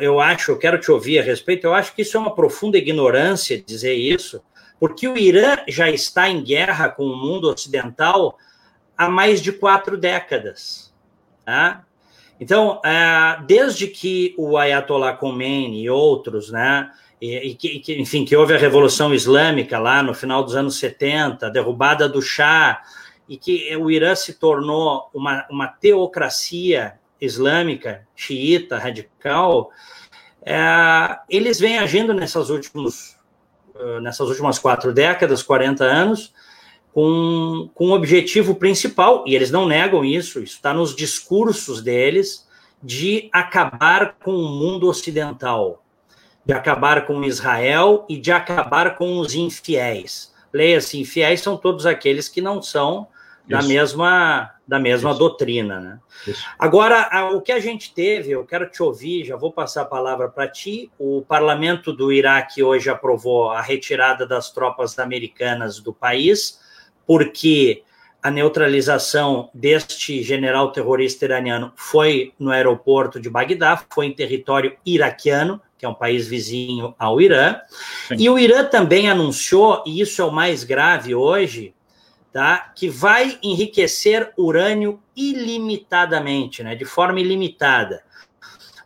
Eu 0.00 0.20
acho, 0.20 0.50
eu 0.50 0.58
quero 0.58 0.78
te 0.78 0.90
ouvir 0.90 1.18
a 1.18 1.22
respeito, 1.22 1.66
eu 1.66 1.74
acho 1.74 1.94
que 1.94 2.02
isso 2.02 2.16
é 2.16 2.20
uma 2.20 2.34
profunda 2.34 2.76
ignorância 2.76 3.60
dizer 3.60 3.94
isso, 3.94 4.42
porque 4.80 5.06
o 5.06 5.18
Irã 5.18 5.58
já 5.68 5.90
está 5.90 6.30
em 6.30 6.42
guerra 6.42 6.88
com 6.88 7.04
o 7.04 7.16
mundo 7.16 7.50
ocidental 7.50 8.38
há 8.96 9.08
mais 9.10 9.42
de 9.42 9.52
quatro 9.52 9.98
décadas. 9.98 10.92
Né? 11.46 11.82
Então, 12.40 12.80
é, 12.82 13.38
desde 13.46 13.86
que 13.86 14.34
o 14.38 14.56
Ayatollah 14.56 15.12
Khomeini 15.12 15.82
e 15.82 15.90
outros, 15.90 16.50
né, 16.50 16.90
e, 17.20 17.58
e, 17.62 18.00
enfim, 18.00 18.24
que 18.24 18.34
houve 18.34 18.54
a 18.54 18.58
Revolução 18.58 19.12
Islâmica 19.12 19.78
lá 19.78 20.02
no 20.02 20.14
final 20.14 20.42
dos 20.42 20.56
anos 20.56 20.78
70, 20.78 21.46
a 21.46 21.50
derrubada 21.50 22.08
do 22.08 22.22
Shah, 22.22 22.82
e 23.28 23.36
que 23.36 23.76
o 23.76 23.90
Irã 23.90 24.14
se 24.14 24.34
tornou 24.34 25.10
uma, 25.12 25.46
uma 25.50 25.68
teocracia 25.68 26.94
islâmica, 27.20 28.08
xiita, 28.16 28.78
radical, 28.78 29.70
é, 30.42 31.18
eles 31.28 31.60
vêm 31.60 31.78
agindo 31.78 32.14
nessas, 32.14 32.48
últimos, 32.48 33.16
nessas 34.00 34.28
últimas 34.28 34.58
quatro 34.58 34.92
décadas, 34.92 35.42
40 35.42 35.84
anos, 35.84 36.32
com, 36.92 37.70
com 37.74 37.88
um 37.88 37.92
objetivo 37.92 38.54
principal, 38.54 39.24
e 39.26 39.34
eles 39.34 39.50
não 39.50 39.66
negam 39.66 40.04
isso, 40.04 40.40
isso 40.40 40.56
está 40.56 40.74
nos 40.74 40.94
discursos 40.94 41.82
deles, 41.82 42.48
de 42.82 43.28
acabar 43.32 44.16
com 44.22 44.32
o 44.32 44.48
mundo 44.48 44.88
ocidental, 44.88 45.84
de 46.44 46.52
acabar 46.52 47.06
com 47.06 47.22
Israel 47.22 48.06
e 48.08 48.16
de 48.16 48.32
acabar 48.32 48.96
com 48.96 49.18
os 49.18 49.34
infiéis. 49.34 50.32
Leia-se, 50.52 50.98
infiéis 50.98 51.40
são 51.40 51.56
todos 51.56 51.86
aqueles 51.86 52.28
que 52.28 52.40
não 52.40 52.60
são 52.60 53.06
da 53.50 53.62
mesma, 53.62 54.50
da 54.66 54.78
mesma 54.78 55.12
doutrina. 55.12 55.80
Né? 55.80 55.98
Agora, 56.58 57.30
o 57.32 57.40
que 57.40 57.50
a 57.50 57.58
gente 57.58 57.92
teve, 57.92 58.30
eu 58.30 58.44
quero 58.44 58.70
te 58.70 58.82
ouvir, 58.82 59.24
já 59.24 59.36
vou 59.36 59.52
passar 59.52 59.82
a 59.82 59.86
palavra 59.86 60.28
para 60.28 60.48
ti. 60.48 60.90
O 60.98 61.22
parlamento 61.26 61.92
do 61.92 62.12
Iraque 62.12 62.62
hoje 62.62 62.88
aprovou 62.88 63.50
a 63.50 63.60
retirada 63.60 64.26
das 64.26 64.50
tropas 64.50 64.98
americanas 64.98 65.80
do 65.80 65.92
país 65.92 66.60
porque 67.06 67.82
a 68.22 68.30
neutralização 68.30 69.50
deste 69.52 70.22
general 70.22 70.70
terrorista 70.70 71.24
iraniano 71.24 71.72
foi 71.74 72.32
no 72.38 72.50
aeroporto 72.50 73.18
de 73.18 73.28
Bagdá, 73.28 73.82
foi 73.90 74.06
em 74.06 74.12
território 74.12 74.76
iraquiano, 74.86 75.60
que 75.76 75.86
é 75.86 75.88
um 75.88 75.94
país 75.94 76.28
vizinho 76.28 76.94
ao 76.98 77.20
Irã. 77.20 77.56
Sim. 78.06 78.14
E 78.16 78.28
o 78.28 78.38
Irã 78.38 78.64
também 78.64 79.10
anunciou, 79.10 79.82
e 79.86 80.00
isso 80.00 80.20
é 80.20 80.24
o 80.24 80.30
mais 80.30 80.62
grave 80.62 81.14
hoje, 81.14 81.74
tá, 82.32 82.72
que 82.74 82.88
vai 82.88 83.38
enriquecer 83.42 84.32
urânio 84.36 85.00
ilimitadamente, 85.16 86.62
né, 86.62 86.74
de 86.74 86.84
forma 86.84 87.20
ilimitada. 87.20 88.02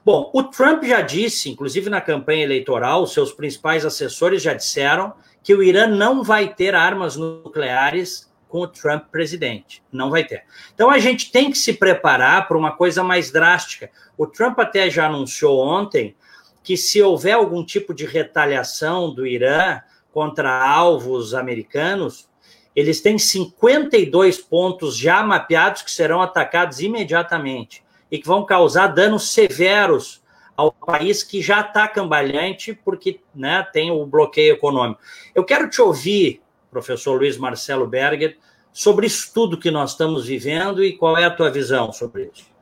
Bom, 0.05 0.31
o 0.35 0.43
Trump 0.43 0.85
já 0.85 1.01
disse, 1.01 1.51
inclusive 1.51 1.89
na 1.89 2.01
campanha 2.01 2.45
eleitoral, 2.45 3.07
seus 3.07 3.33
principais 3.33 3.87
assessores 3.87 4.43
já 4.43 4.53
disseram 4.53 5.15
que 5.43 5.55
o 5.55 5.63
Irã 5.63 5.87
não 5.87 6.23
vai 6.23 6.55
ter 6.55 6.75
armas 6.75 7.17
nucleares 7.17 8.31
com 8.49 8.61
o 8.61 8.69
Trump 8.69 9.07
presidente. 9.11 9.83
Não 9.91 10.11
vai 10.11 10.23
ter. 10.23 10.45
Então 10.75 10.91
a 10.91 10.99
gente 10.99 11.33
tem 11.33 11.51
que 11.51 11.59
se 11.59 11.73
preparar 11.73 12.47
para 12.47 12.57
uma 12.57 12.73
coisa 12.77 13.03
mais 13.03 13.31
drástica. 13.31 13.91
O 14.17 14.27
Trump 14.27 14.59
até 14.59 14.89
já 14.89 15.07
anunciou 15.07 15.59
ontem 15.59 16.15
que 16.63 16.77
se 16.77 17.03
houver 17.03 17.33
algum 17.33 17.65
tipo 17.65 17.93
de 17.93 18.07
retaliação 18.07 19.13
do 19.13 19.27
Irã 19.27 19.81
contra 20.13 20.65
alvos 20.65 21.35
americanos, 21.35 22.29
eles 22.75 23.01
têm 23.01 23.19
52 23.19 24.39
pontos 24.39 24.97
já 24.97 25.23
mapeados 25.23 25.83
que 25.83 25.91
serão 25.91 26.21
atacados 26.21 26.81
imediatamente 26.81 27.85
e 28.11 28.19
que 28.19 28.27
vão 28.27 28.45
causar 28.45 28.89
danos 28.89 29.31
severos 29.31 30.23
ao 30.57 30.73
país 30.73 31.23
que 31.23 31.41
já 31.43 31.61
está 31.61 31.87
cambalhante 31.89 32.75
porque 32.85 33.21
né, 33.35 33.67
tem 33.73 33.91
o 33.91 34.07
bloqueio 34.07 34.55
econômico. 34.55 35.01
Eu 35.35 35.45
quero 35.45 35.69
te 35.69 35.81
ouvir, 35.81 36.43
professor 36.71 37.19
Luiz 37.19 37.37
Marcelo 37.37 37.87
Berger, 37.87 38.39
sobre 38.73 39.07
isso 39.07 39.33
tudo 39.33 39.59
que 39.59 39.71
nós 39.71 39.93
estamos 39.93 40.27
vivendo 40.27 40.85
e 40.85 40.97
qual 40.97 41.17
é 41.17 41.25
a 41.25 41.31
tua 41.31 41.51
visão 41.51 41.93
sobre 41.93 42.31
isso. 42.33 42.53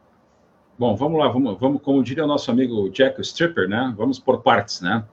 Bom, 0.78 0.97
vamos 0.97 1.19
lá, 1.19 1.28
vamos, 1.28 1.59
vamos 1.59 1.83
como 1.83 2.02
diria 2.02 2.25
o 2.25 2.26
nosso 2.26 2.50
amigo 2.50 2.88
Jack 2.90 3.21
Stripper, 3.21 3.69
né? 3.69 3.95
Vamos 3.97 4.19
por 4.19 4.42
partes, 4.42 4.81
né? 4.81 5.04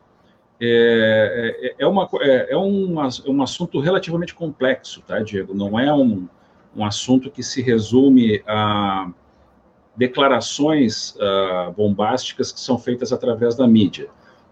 É, 0.61 1.75
é, 1.79 1.83
é, 1.83 1.87
uma, 1.87 2.09
é, 2.21 2.53
é 2.53 2.57
um, 2.57 2.95
um 3.27 3.41
assunto 3.41 3.79
relativamente 3.79 4.35
complexo, 4.35 5.01
tá, 5.07 5.19
Diego? 5.19 5.53
Não 5.53 5.79
é 5.79 5.93
um, 5.93 6.27
um 6.75 6.85
assunto 6.85 7.31
que 7.31 7.41
se 7.41 7.61
resume 7.61 8.43
a 8.45 9.09
declarações 9.95 11.15
uh, 11.15 11.71
bombásticas 11.71 12.51
que 12.51 12.59
são 12.59 12.77
feitas 12.77 13.11
através 13.11 13.55
da 13.55 13.67
mídia. 13.67 14.07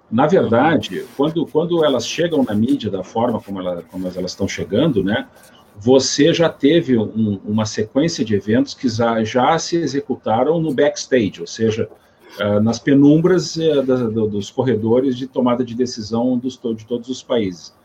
Na 0.10 0.26
verdade, 0.26 1.06
quando, 1.16 1.46
quando 1.46 1.84
elas 1.84 2.08
chegam 2.08 2.44
na 2.44 2.54
mídia 2.54 2.90
da 2.90 3.04
forma 3.04 3.42
como, 3.42 3.60
ela, 3.60 3.84
como 3.84 4.08
elas 4.08 4.32
estão 4.32 4.48
chegando, 4.48 5.04
né, 5.04 5.28
você 5.76 6.34
já 6.34 6.50
teve 6.50 6.98
um, 6.98 7.40
uma 7.46 7.66
sequência 7.66 8.26
de 8.26 8.34
eventos 8.36 8.74
que 8.74 8.90
já, 8.90 9.24
já, 9.24 9.60
se 9.60 9.78
executaram 9.78 10.60
no 10.60 10.74
backstage, 10.74 11.40
ou 11.40 11.48
seja, 11.48 11.90
uh, 12.40 12.60
nas 12.60 12.80
penumbras 12.80 13.56
uh, 13.56 13.84
da, 13.84 13.96
dos 13.96 14.50
corredores 14.50 15.16
de 15.16 15.28
tomada 15.28 15.64
de 15.64 15.76
decisão 15.76 16.38
dos, 16.38 16.60
de 16.76 16.86
todos 16.86 17.10
os 17.10 17.24
países. 17.24 17.76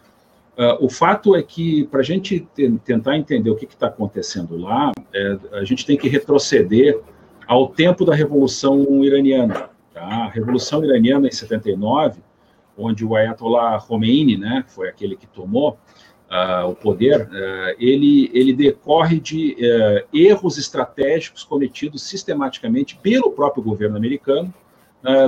Uh, 0.57 0.85
o 0.85 0.91
fato 0.91 1.35
é 1.35 1.43
que, 1.43 1.85
para 1.85 2.01
a 2.01 2.05
gente 2.05 2.47
tentar 2.85 3.17
entender 3.17 3.51
o 3.51 3.57
que 3.57 3.65
está 3.65 3.87
acontecendo 3.87 4.57
lá, 4.59 4.93
é, 5.15 5.39
a 5.53 5.65
gente 5.65 5.87
tem 5.87 5.97
que 5.97 6.09
retroceder 6.09 7.01
ao 7.47 7.69
tempo 7.69 8.05
da 8.05 8.15
Revolução 8.15 9.03
Iraniana. 9.03 9.71
Tá? 9.95 10.03
A 10.03 10.29
Revolução 10.29 10.85
Iraniana, 10.85 11.27
em 11.27 11.33
79, 11.33 12.21
onde 12.77 13.05
o 13.05 13.15
Ayatollah 13.15 13.81
Khomeini, 13.81 14.37
né, 14.37 14.65
foi 14.69 14.89
aquele 14.89 15.17
que 15.17 15.27
tomou 15.27 15.79
uh, 16.33 16.67
o 16.69 16.75
poder, 16.75 17.29
uh, 17.29 17.77
ele, 17.79 18.31
ele 18.33 18.55
decorre 18.55 19.21
de 19.21 19.55
uh, 19.55 20.17
erros 20.17 20.57
estratégicos 20.57 21.45
cometidos 21.45 22.03
sistematicamente 22.03 22.97
pelo 22.97 23.31
próprio 23.31 23.63
governo 23.63 23.97
americano 23.97 24.53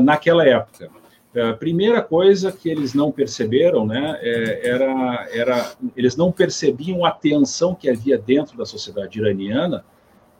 naquela 0.05 0.47
época. 0.47 0.89
A 1.37 1.53
primeira 1.53 2.01
coisa 2.01 2.53
que 2.53 2.69
eles 2.69 2.95
não 2.95 3.11
perceberam, 3.11 3.85
né, 3.85 4.21
é, 4.23 4.69
era, 4.69 5.29
era, 5.33 5.73
eles 5.97 6.15
não 6.15 6.31
percebiam 6.31 7.05
a 7.05 7.11
tensão 7.11 7.75
que 7.75 7.91
havia 7.91 8.17
dentro 8.17 8.57
da 8.57 8.65
sociedade 8.65 9.19
iraniana 9.19 9.85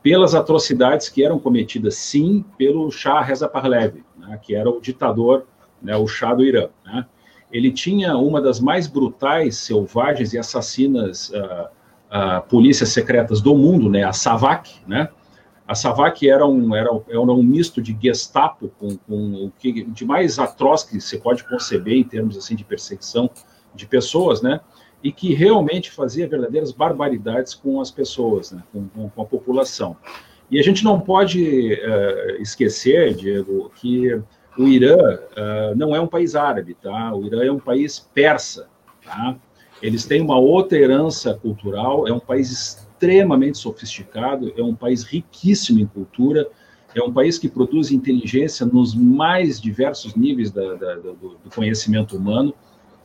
pelas 0.01 0.33
atrocidades 0.33 1.09
que 1.09 1.21
eram 1.21 1.37
cometidas, 1.37 1.95
sim, 1.95 2.45
pelo 2.57 2.89
Shah 2.89 3.19
Reza 3.19 3.49
Pahlavi, 3.49 4.05
né, 4.17 4.39
que 4.41 4.55
era 4.55 4.69
o 4.69 4.79
ditador, 4.79 5.45
né, 5.81 5.97
o 5.97 6.07
Shah 6.07 6.33
do 6.33 6.45
Irã. 6.45 6.69
Né. 6.85 7.05
Ele 7.51 7.71
tinha 7.71 8.17
uma 8.17 8.41
das 8.41 8.59
mais 8.59 8.87
brutais, 8.87 9.57
selvagens 9.57 10.33
e 10.33 10.37
assassinas 10.37 11.29
uh, 11.29 11.67
uh, 12.09 12.41
polícias 12.49 12.89
secretas 12.89 13.41
do 13.41 13.55
mundo, 13.55 13.89
né, 13.89 14.03
a 14.03 14.13
SAVAK, 14.13 14.81
né, 14.87 15.09
a 15.67 15.73
SAVAK 15.73 16.29
era 16.29 16.45
um, 16.45 16.75
era, 16.75 16.89
era 17.07 17.19
um 17.19 17.41
misto 17.41 17.81
de 17.81 17.97
Gestapo 17.99 18.71
com, 18.79 18.97
com 18.97 19.45
o 19.45 19.51
que 19.57 19.83
de 19.83 20.05
mais 20.05 20.37
atroz 20.37 20.83
que 20.83 21.01
você 21.01 21.17
pode 21.17 21.43
conceber 21.43 21.97
em 21.97 22.03
termos 22.03 22.37
assim 22.37 22.55
de 22.55 22.63
perseguição 22.63 23.29
de 23.73 23.87
pessoas, 23.87 24.41
né? 24.41 24.59
e 25.05 25.11
que 25.11 25.35
realmente 25.35 25.91
fazia 25.91 26.27
verdadeiras 26.27 26.71
barbaridades 26.71 27.53
com 27.53 27.79
as 27.79 27.91
pessoas, 27.91 28.51
né, 28.51 28.63
com, 28.73 28.87
com, 28.87 29.07
com, 29.07 29.21
a 29.21 29.25
população. 29.25 29.95
E 30.49 30.59
a 30.59 30.63
gente 30.63 30.83
não 30.83 30.99
pode 30.99 31.73
uh, 31.73 32.41
esquecer, 32.41 33.13
Diego, 33.13 33.71
que 33.75 34.19
o 34.57 34.67
Irã 34.67 34.95
uh, 34.95 35.75
não 35.75 35.95
é 35.95 35.99
um 35.99 36.07
país 36.07 36.35
árabe, 36.35 36.75
tá? 36.81 37.13
O 37.13 37.25
Irã 37.25 37.43
é 37.43 37.51
um 37.51 37.59
país 37.59 37.99
persa, 37.99 38.67
tá? 39.03 39.35
Eles 39.81 40.05
têm 40.05 40.21
uma 40.21 40.37
outra 40.37 40.77
herança 40.77 41.33
cultural, 41.33 42.07
é 42.07 42.13
um 42.13 42.19
país 42.19 42.51
extremamente 42.51 43.57
sofisticado, 43.57 44.53
é 44.57 44.63
um 44.63 44.73
país 44.73 45.03
riquíssimo 45.03 45.79
em 45.79 45.85
cultura, 45.85 46.47
é 46.95 47.01
um 47.03 47.11
país 47.11 47.37
que 47.37 47.49
produz 47.49 47.91
inteligência 47.91 48.65
nos 48.65 48.95
mais 48.95 49.59
diversos 49.59 50.15
níveis 50.15 50.49
da, 50.49 50.75
da, 50.75 50.95
do, 50.95 51.13
do 51.13 51.49
conhecimento 51.53 52.15
humano. 52.15 52.53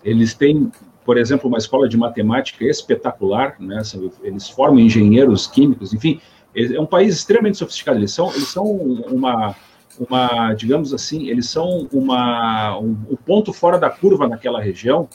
Eles 0.04 0.32
têm 0.32 0.70
por 1.04 1.18
exemplo, 1.18 1.48
uma 1.48 1.58
escola 1.58 1.88
de 1.88 1.96
matemática 1.96 2.64
espetacular, 2.64 3.56
né? 3.58 3.82
eles 4.22 4.48
formam 4.48 4.78
engenheiros 4.78 5.46
químicos, 5.46 5.92
enfim, 5.92 6.20
é 6.54 6.80
um 6.80 6.86
país 6.86 7.14
extremamente 7.14 7.58
sofisticado. 7.58 7.98
Eles 7.98 8.12
são, 8.12 8.30
eles 8.32 8.48
são 8.48 8.64
uma, 8.64 9.54
uma, 10.00 10.54
digamos 10.54 10.94
assim, 10.94 11.28
eles 11.28 11.50
são 11.50 11.86
uma, 11.92 12.78
um, 12.78 12.96
um 13.10 13.16
ponto 13.16 13.52
fora 13.52 13.78
da 13.78 13.90
curva 13.90 14.26
naquela 14.26 14.60
região, 14.60 15.06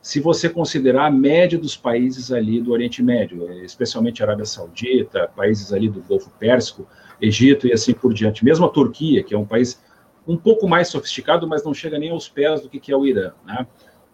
se 0.00 0.18
você 0.18 0.48
considerar 0.48 1.06
a 1.06 1.10
média 1.10 1.58
dos 1.58 1.76
países 1.76 2.32
ali 2.32 2.58
do 2.58 2.72
Oriente 2.72 3.02
Médio, 3.02 3.52
especialmente 3.62 4.22
Arábia 4.22 4.46
Saudita, 4.46 5.30
países 5.36 5.74
ali 5.74 5.90
do 5.90 6.00
Golfo 6.00 6.30
Pérsico, 6.38 6.88
Egito 7.20 7.66
e 7.66 7.72
assim 7.72 7.92
por 7.92 8.14
diante. 8.14 8.42
Mesmo 8.42 8.64
a 8.64 8.70
Turquia, 8.70 9.22
que 9.22 9.34
é 9.34 9.38
um 9.38 9.44
país 9.44 9.78
um 10.26 10.38
pouco 10.38 10.66
mais 10.66 10.88
sofisticado, 10.88 11.46
mas 11.46 11.62
não 11.62 11.74
chega 11.74 11.98
nem 11.98 12.10
aos 12.10 12.30
pés 12.30 12.62
do 12.62 12.70
que 12.70 12.90
é 12.90 12.96
o 12.96 13.04
Irã. 13.04 13.32
Né? 13.44 13.66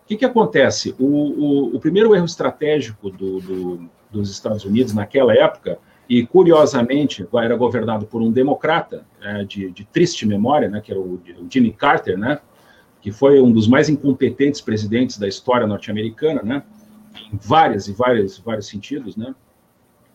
O 0.02 0.08
que, 0.08 0.16
que 0.16 0.24
acontece? 0.24 0.92
O, 0.98 1.04
o, 1.04 1.76
o 1.76 1.78
primeiro 1.78 2.16
erro 2.16 2.24
estratégico 2.24 3.08
do, 3.08 3.40
do, 3.40 3.90
dos 4.10 4.28
Estados 4.28 4.64
Unidos 4.64 4.92
naquela 4.92 5.34
época, 5.34 5.78
e 6.08 6.24
curiosamente 6.24 7.26
era 7.34 7.56
governado 7.56 8.06
por 8.06 8.22
um 8.22 8.30
democrata 8.30 9.04
é, 9.20 9.44
de, 9.44 9.70
de, 9.70 9.84
triste 9.84 10.26
memória, 10.26 10.68
né, 10.68 10.80
que 10.80 10.92
era 10.92 11.00
o, 11.00 11.14
o 11.14 11.46
Jimmy 11.50 11.72
Carter, 11.72 12.16
né, 12.16 12.40
que 13.00 13.10
foi 13.10 13.40
um 13.40 13.50
dos 13.50 13.66
mais 13.66 13.88
incompetentes 13.88 14.60
presidentes 14.60 15.18
da 15.18 15.26
história 15.26 15.66
norte-americana, 15.66 16.42
né, 16.42 16.62
em 17.32 17.36
várias 17.36 17.88
e 17.88 17.92
vários, 17.92 18.38
vários 18.38 18.66
sentidos, 18.68 19.16
né. 19.16 19.34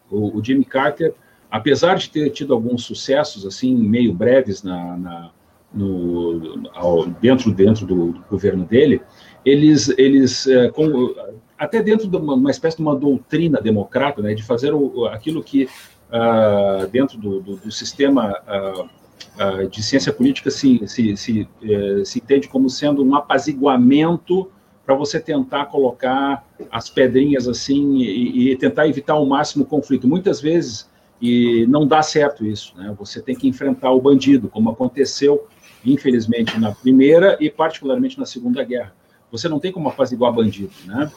O, 0.10 0.38
o, 0.38 0.44
Jimmy 0.44 0.66
Carter, 0.66 1.14
apesar 1.50 1.96
de 1.96 2.10
ter 2.10 2.30
tido 2.32 2.54
alguns 2.54 2.84
sucessos 2.84 3.46
assim 3.46 3.74
meio 3.76 4.14
breves 4.14 4.62
na, 4.62 4.98
na 4.98 5.32
no, 5.74 6.70
ao, 6.74 7.06
dentro 7.06 7.50
dentro 7.54 7.86
do, 7.86 8.12
do, 8.12 8.24
governo 8.30 8.66
dele, 8.66 9.02
eles 9.46 9.88
eles 9.98 10.48
é, 10.48 10.70
com, 10.70 11.16
até 11.62 11.80
dentro 11.80 12.08
de 12.08 12.18
uma, 12.18 12.34
uma, 12.34 12.50
espécie 12.50 12.78
de 12.78 12.82
uma 12.82 12.96
doutrina 12.96 13.62
democrata, 13.62 14.20
né, 14.20 14.34
de 14.34 14.42
fazer 14.42 14.74
o, 14.74 15.06
aquilo 15.06 15.44
que 15.44 15.66
uh, 15.66 16.88
dentro 16.88 17.20
do, 17.20 17.40
do, 17.40 17.56
do 17.58 17.72
sistema 17.72 18.36
uh, 18.48 18.82
uh, 18.82 19.68
de 19.70 19.84
ciência 19.84 20.12
política 20.12 20.50
se, 20.50 20.82
se, 20.88 21.16
se, 21.16 21.48
eh, 21.62 22.02
se 22.04 22.18
entende 22.18 22.48
como 22.48 22.68
sendo 22.68 23.06
um 23.06 23.14
apaziguamento 23.14 24.50
para 24.84 24.96
você 24.96 25.20
tentar 25.20 25.68
colocar 25.68 26.44
as 26.72 26.90
pedrinhas 26.90 27.48
assim 27.48 27.98
e, 27.98 28.50
e, 28.52 28.56
tentar 28.58 28.88
evitar 28.88 29.14
ao 29.14 29.26
máximo 29.28 29.64
o 29.64 29.68
conflito. 29.68 30.08
Muitas 30.08 30.42
vezes 30.42 30.90
e 31.22 31.68
não 31.68 31.86
dá 31.86 32.02
certo 32.02 32.44
isso, 32.44 32.74
né? 32.76 32.92
Você 32.98 33.22
tem 33.22 33.36
que 33.36 33.48
enfrentar 33.48 33.92
o 33.92 34.02
bandido, 34.02 34.50
como 34.50 34.72
aconteceu 34.72 35.48
infelizmente 35.86 36.60
na 36.60 36.74
primeira 36.74 37.38
e 37.40 37.52
particularmente 37.52 38.18
na 38.18 38.26
segunda 38.26 38.64
guerra. 38.64 38.96
Você 39.32 39.48
não 39.48 39.60
tem 39.60 39.72
como 39.72 39.88
apaziguar 39.88 40.34
bandido, 40.34 40.74
né? 40.86 41.12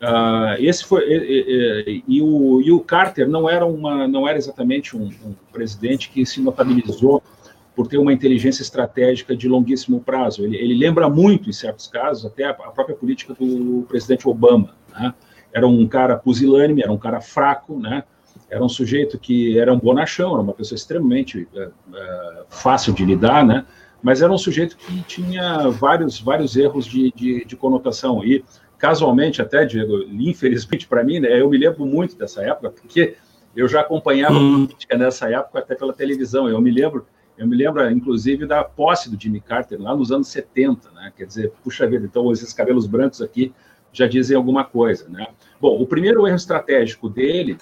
Uh, 0.00 0.54
esse 0.60 0.84
foi 0.84 1.02
e, 1.08 1.16
e, 1.16 2.04
e, 2.06 2.22
o, 2.22 2.60
e 2.60 2.70
o 2.70 2.78
Carter 2.78 3.28
não 3.28 3.50
era 3.50 3.66
uma 3.66 4.06
não 4.06 4.28
era 4.28 4.38
exatamente 4.38 4.96
um, 4.96 5.10
um 5.24 5.34
presidente 5.52 6.08
que 6.08 6.24
se 6.24 6.40
notabilizou 6.40 7.20
por 7.78 7.86
ter 7.86 7.96
uma 7.96 8.12
inteligência 8.12 8.60
estratégica 8.62 9.36
de 9.36 9.48
longuíssimo 9.48 10.00
prazo. 10.00 10.44
Ele, 10.44 10.56
ele 10.56 10.74
lembra 10.74 11.08
muito, 11.08 11.48
em 11.48 11.52
certos 11.52 11.86
casos, 11.86 12.26
até 12.26 12.42
a, 12.42 12.50
a 12.50 12.72
própria 12.72 12.96
política 12.96 13.34
do 13.34 13.86
presidente 13.88 14.28
Obama. 14.28 14.74
Né? 14.92 15.14
Era 15.52 15.64
um 15.64 15.86
cara 15.86 16.16
pusilânime, 16.16 16.82
era 16.82 16.90
um 16.90 16.98
cara 16.98 17.20
fraco, 17.20 17.78
né? 17.78 18.02
era 18.50 18.64
um 18.64 18.68
sujeito 18.68 19.16
que 19.16 19.56
era 19.60 19.72
um 19.72 19.78
bonachão, 19.78 20.32
era 20.32 20.42
uma 20.42 20.54
pessoa 20.54 20.74
extremamente 20.74 21.46
uh, 21.54 21.68
uh, 21.68 22.44
fácil 22.48 22.92
de 22.92 23.04
lidar, 23.04 23.46
né? 23.46 23.64
mas 24.02 24.22
era 24.22 24.32
um 24.32 24.38
sujeito 24.38 24.76
que 24.76 25.00
tinha 25.02 25.68
vários, 25.68 26.18
vários 26.18 26.56
erros 26.56 26.84
de, 26.84 27.12
de, 27.14 27.44
de 27.44 27.54
conotação. 27.54 28.24
E, 28.24 28.44
casualmente, 28.78 29.42
até, 29.42 29.64
Diego, 29.64 30.04
infelizmente 30.10 30.86
para 30.86 31.02
mim, 31.04 31.20
né, 31.20 31.40
eu 31.40 31.50
me 31.50 31.58
lembro 31.58 31.84
muito 31.84 32.16
dessa 32.16 32.42
época, 32.42 32.70
porque 32.70 33.16
eu 33.56 33.66
já 33.66 33.80
acompanhava 33.80 34.34
hum. 34.34 34.66
política 34.66 34.96
nessa 34.96 35.28
época 35.28 35.58
até 35.58 35.74
pela 35.74 35.92
televisão. 35.92 36.48
Eu 36.48 36.60
me 36.60 36.70
lembro 36.70 37.06
eu 37.38 37.46
me 37.46 37.56
lembro, 37.56 37.88
inclusive, 37.88 38.46
da 38.46 38.64
posse 38.64 39.08
do 39.08 39.20
Jimmy 39.20 39.40
Carter 39.40 39.80
lá 39.80 39.96
nos 39.96 40.10
anos 40.10 40.26
70, 40.26 40.90
né? 40.90 41.12
Quer 41.16 41.24
dizer, 41.24 41.52
puxa 41.62 41.86
vida, 41.86 42.04
então 42.04 42.32
esses 42.32 42.52
cabelos 42.52 42.84
brancos 42.84 43.22
aqui 43.22 43.54
já 43.92 44.08
dizem 44.08 44.36
alguma 44.36 44.64
coisa, 44.64 45.08
né? 45.08 45.28
Bom, 45.60 45.80
o 45.80 45.86
primeiro 45.86 46.26
erro 46.26 46.34
estratégico 46.34 47.08
dele, 47.08 47.56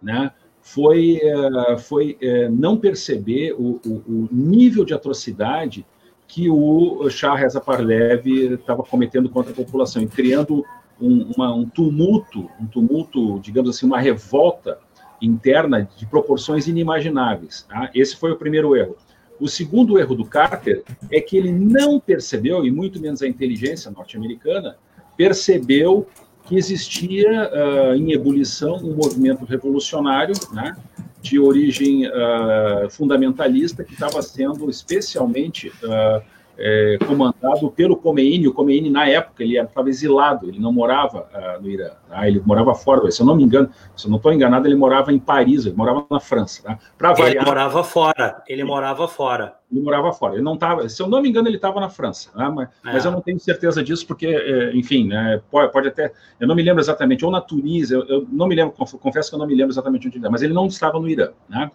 né, 0.00 0.30
foi, 0.60 1.20
uh, 1.24 1.78
foi 1.78 2.18
uh, 2.22 2.50
não 2.50 2.76
perceber 2.76 3.52
o, 3.52 3.80
o, 3.84 3.90
o, 4.06 4.28
nível 4.30 4.84
de 4.84 4.94
atrocidade 4.94 5.86
que 6.32 6.48
o 6.48 7.10
Shah 7.10 7.34
Reza 7.34 7.60
Parlev 7.60 8.26
estava 8.54 8.82
cometendo 8.82 9.28
contra 9.28 9.52
a 9.52 9.54
população 9.54 10.00
e 10.00 10.06
criando 10.06 10.64
um, 10.98 11.30
uma, 11.36 11.54
um 11.54 11.68
tumulto, 11.68 12.48
um 12.58 12.64
tumulto, 12.64 13.38
digamos 13.40 13.68
assim, 13.68 13.84
uma 13.84 14.00
revolta 14.00 14.78
interna 15.20 15.86
de 15.94 16.06
proporções 16.06 16.66
inimagináveis. 16.66 17.66
Tá? 17.68 17.90
Esse 17.94 18.16
foi 18.16 18.32
o 18.32 18.36
primeiro 18.36 18.74
erro. 18.74 18.96
O 19.38 19.46
segundo 19.46 19.98
erro 19.98 20.14
do 20.14 20.24
Carter 20.24 20.82
é 21.10 21.20
que 21.20 21.36
ele 21.36 21.52
não 21.52 22.00
percebeu, 22.00 22.64
e 22.64 22.70
muito 22.70 22.98
menos 22.98 23.20
a 23.20 23.28
inteligência 23.28 23.90
norte-americana, 23.90 24.78
percebeu 25.14 26.06
que 26.46 26.56
existia 26.56 27.50
uh, 27.50 27.94
em 27.94 28.12
ebulição 28.12 28.76
um 28.76 28.94
movimento 28.94 29.44
revolucionário, 29.44 30.34
né, 30.50 30.76
de 31.22 31.38
origem 31.38 32.06
uh, 32.06 32.90
fundamentalista, 32.90 33.84
que 33.84 33.94
estava 33.94 34.20
sendo 34.20 34.68
especialmente 34.68 35.68
uh, 35.68 36.22
é, 36.64 36.96
comandado 37.04 37.68
pelo 37.72 37.96
Khomeini. 37.96 38.46
O 38.46 38.54
Khomeini, 38.54 38.88
na 38.88 39.08
época, 39.08 39.42
ele 39.42 39.58
estava 39.58 39.90
exilado, 39.90 40.48
ele 40.48 40.60
não 40.60 40.72
morava 40.72 41.28
uh, 41.34 41.60
no 41.60 41.68
Irã, 41.68 41.90
tá? 42.08 42.28
ele 42.28 42.40
morava 42.46 42.72
fora. 42.72 43.10
Se 43.10 43.20
eu 43.20 43.26
não 43.26 43.34
me 43.34 43.42
engano, 43.42 43.68
se 43.96 44.06
eu 44.06 44.10
não 44.10 44.18
estou 44.18 44.32
enganado, 44.32 44.68
ele 44.68 44.76
morava 44.76 45.12
em 45.12 45.18
Paris, 45.18 45.66
ele 45.66 45.74
morava 45.74 46.06
na 46.08 46.20
França. 46.20 46.62
Tá? 46.62 46.78
Variar, 47.00 47.30
ele 47.30 47.44
morava 47.44 47.82
fora, 47.82 48.42
ele 48.46 48.62
morava 48.62 49.08
fora. 49.08 49.56
Ele 49.72 49.80
morava 49.80 50.12
fora, 50.12 50.34
ele 50.34 50.42
não 50.42 50.52
estava, 50.52 50.86
se 50.86 51.02
eu 51.02 51.08
não 51.08 51.22
me 51.22 51.30
engano, 51.30 51.48
ele 51.48 51.56
estava 51.56 51.80
na 51.80 51.88
França, 51.88 52.30
né? 52.36 52.46
mas, 52.54 52.68
é. 52.68 52.92
mas, 52.92 53.04
eu 53.06 53.10
não 53.10 53.22
tenho 53.22 53.40
certeza 53.40 53.82
disso, 53.82 54.06
porque, 54.06 54.26
é, 54.26 54.76
enfim, 54.76 55.08
né, 55.08 55.40
pode, 55.50 55.72
pode, 55.72 55.88
até, 55.88 56.12
eu 56.38 56.46
não 56.46 56.54
me 56.54 56.62
lembro 56.62 56.82
exatamente, 56.82 57.24
ou 57.24 57.30
na 57.30 57.40
Tunísia, 57.40 57.94
eu, 57.94 58.06
eu 58.06 58.26
não 58.30 58.46
me 58.46 58.54
lembro, 58.54 58.74
confesso 58.74 59.30
que 59.30 59.34
eu 59.34 59.38
não 59.38 59.46
me 59.46 59.54
lembro 59.54 59.72
exatamente 59.72 60.06
onde 60.06 60.18
ele 60.18 60.24
era, 60.26 60.30
mas 60.30 60.42
ele 60.42 60.52
não 60.52 60.66
estava 60.66 61.00
no 61.00 61.08
Irã, 61.08 61.30
né? 61.48 61.70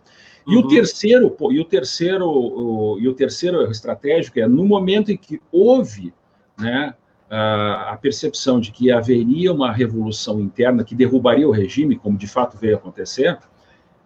E 0.47 0.55
uhum. 0.55 0.61
o 0.61 0.67
terceiro, 0.67 1.37
e 1.51 1.59
o 1.59 1.65
terceiro, 1.65 2.25
o, 2.25 2.97
e 2.99 3.07
o 3.07 3.13
terceiro 3.13 3.61
erro 3.61 3.71
estratégico 3.71 4.39
é 4.39 4.47
no 4.47 4.63
momento 4.65 5.11
em 5.11 5.17
que 5.17 5.41
houve, 5.51 6.13
né, 6.57 6.95
a, 7.29 7.91
a 7.91 7.97
percepção 7.97 8.57
de 8.57 8.71
que 8.71 8.89
haveria 8.89 9.51
uma 9.51 9.73
revolução 9.73 10.39
interna 10.39 10.85
que 10.85 10.95
derrubaria 10.95 11.47
o 11.47 11.51
regime, 11.51 11.97
como 11.97 12.17
de 12.17 12.27
fato 12.27 12.57
veio 12.57 12.77
acontecer, 12.77 13.37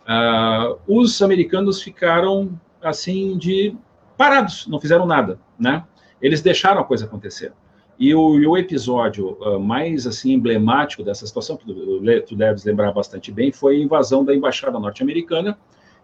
uh, 0.02 0.80
os 0.88 1.22
americanos 1.22 1.80
ficaram 1.80 2.60
assim 2.82 3.38
de 3.38 3.76
parados, 4.18 4.66
não 4.68 4.82
fizeram 4.82 5.06
nada, 5.06 5.40
né? 5.60 5.84
Eles 6.20 6.42
deixaram 6.42 6.82
a 6.82 6.84
coisa 6.84 7.06
acontecer. 7.06 7.54
E 8.00 8.16
o, 8.16 8.40
e 8.40 8.48
o 8.48 8.58
episódio 8.58 9.38
uh, 9.42 9.60
mais 9.60 10.08
assim 10.08 10.34
emblemático 10.34 11.04
dessa 11.04 11.28
situação, 11.28 11.56
tu, 11.56 12.02
tu 12.28 12.36
deves 12.36 12.66
lembrar 12.66 12.92
bastante 12.92 13.32
bem, 13.32 13.52
foi 13.52 13.76
a 13.76 13.80
invasão 13.80 14.26
da 14.26 14.34
embaixada 14.34 14.80
norte-americana 14.80 15.56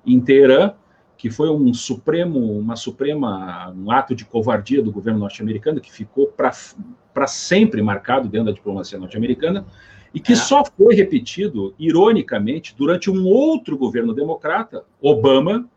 em 0.06 0.20
Teherã, 0.20 0.74
que 1.18 1.30
foi 1.30 1.50
um 1.50 1.74
supremo, 1.74 2.40
uma 2.60 2.76
suprema, 2.76 3.74
um 3.76 3.90
ato 3.92 4.14
de 4.14 4.24
covardia 4.24 4.82
do 4.82 4.92
governo 4.92 5.20
norte-americano 5.20 5.82
que 5.82 5.92
ficou 5.92 6.28
para 6.28 7.28
sempre 7.28 7.82
marcado 7.82 8.28
dentro 8.30 8.48
da 8.48 8.52
diplomacia 8.52 9.00
norte-americana 9.00 9.66
e 10.14 10.20
que 10.20 10.34
é. 10.34 10.36
só 10.36 10.64
foi 10.64 10.96
repetido, 10.96 11.74
ironicamente, 11.78 12.76
durante 12.78 13.10
um 13.10 13.26
outro 13.26 13.78
governo 13.78 14.14
democrata, 14.14 14.84
Obama, 15.02 15.68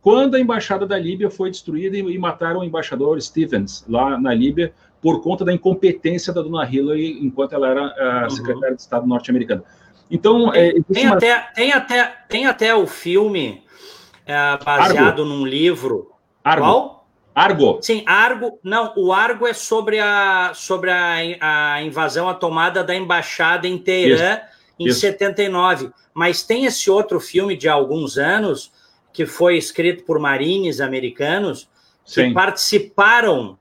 quando 0.00 0.34
a 0.34 0.40
embaixada 0.40 0.86
da 0.86 0.98
Líbia 0.98 1.30
foi 1.30 1.50
destruída 1.50 1.96
e, 1.96 2.18
mataram 2.18 2.60
o 2.60 2.64
embaixador 2.64 3.20
Stevens 3.20 3.84
lá 3.88 4.18
na 4.18 4.34
Líbia 4.34 4.74
por 5.00 5.22
conta 5.22 5.44
da 5.44 5.52
incompetência 5.52 6.32
da 6.32 6.42
dona 6.42 6.68
Hillary 6.68 7.24
enquanto 7.24 7.54
ela 7.54 7.68
era 7.68 8.24
a 8.24 8.30
secretária 8.30 8.70
uhum. 8.70 8.76
de 8.76 8.82
Estado 8.82 9.06
norte-americana. 9.06 9.64
Então, 10.12 10.52
é, 10.52 10.74
tem, 10.92 11.06
uma... 11.06 11.16
até, 11.16 11.38
tem, 11.54 11.72
até, 11.72 12.04
tem 12.28 12.46
até 12.46 12.74
o 12.74 12.86
filme 12.86 13.64
é, 14.26 14.58
baseado 14.62 15.22
Argo. 15.22 15.24
num 15.24 15.46
livro. 15.46 16.12
Argo. 16.44 16.66
Qual? 16.66 17.08
Argo. 17.34 17.78
Sim, 17.80 18.02
Argo. 18.04 18.58
Não, 18.62 18.92
o 18.94 19.10
Argo 19.10 19.46
é 19.46 19.54
sobre 19.54 19.98
a, 19.98 20.52
sobre 20.54 20.90
a, 20.90 21.16
a 21.40 21.82
invasão, 21.82 22.28
a 22.28 22.34
tomada 22.34 22.84
da 22.84 22.94
embaixada 22.94 23.66
em 23.66 23.78
Teherã 23.78 24.38
em 24.78 24.88
Isso. 24.88 25.00
79. 25.00 25.90
Mas 26.12 26.42
tem 26.42 26.66
esse 26.66 26.90
outro 26.90 27.18
filme 27.18 27.56
de 27.56 27.66
alguns 27.66 28.18
anos, 28.18 28.70
que 29.14 29.24
foi 29.24 29.56
escrito 29.56 30.04
por 30.04 30.18
marines 30.18 30.78
americanos, 30.78 31.70
que 32.04 32.22
Sim. 32.22 32.34
participaram 32.34 33.58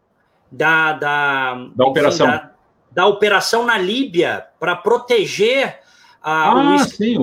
da, 0.51 0.91
da, 0.91 1.53
da 1.53 1.59
enfim, 1.61 1.81
operação. 1.81 2.27
Da, 2.27 2.51
da 2.91 3.07
operação 3.07 3.65
na 3.65 3.77
Líbia 3.77 4.47
para 4.59 4.75
proteger 4.75 5.79
a. 6.21 6.51
Ah, 6.51 6.75
o... 6.75 6.79
sim. 6.79 7.15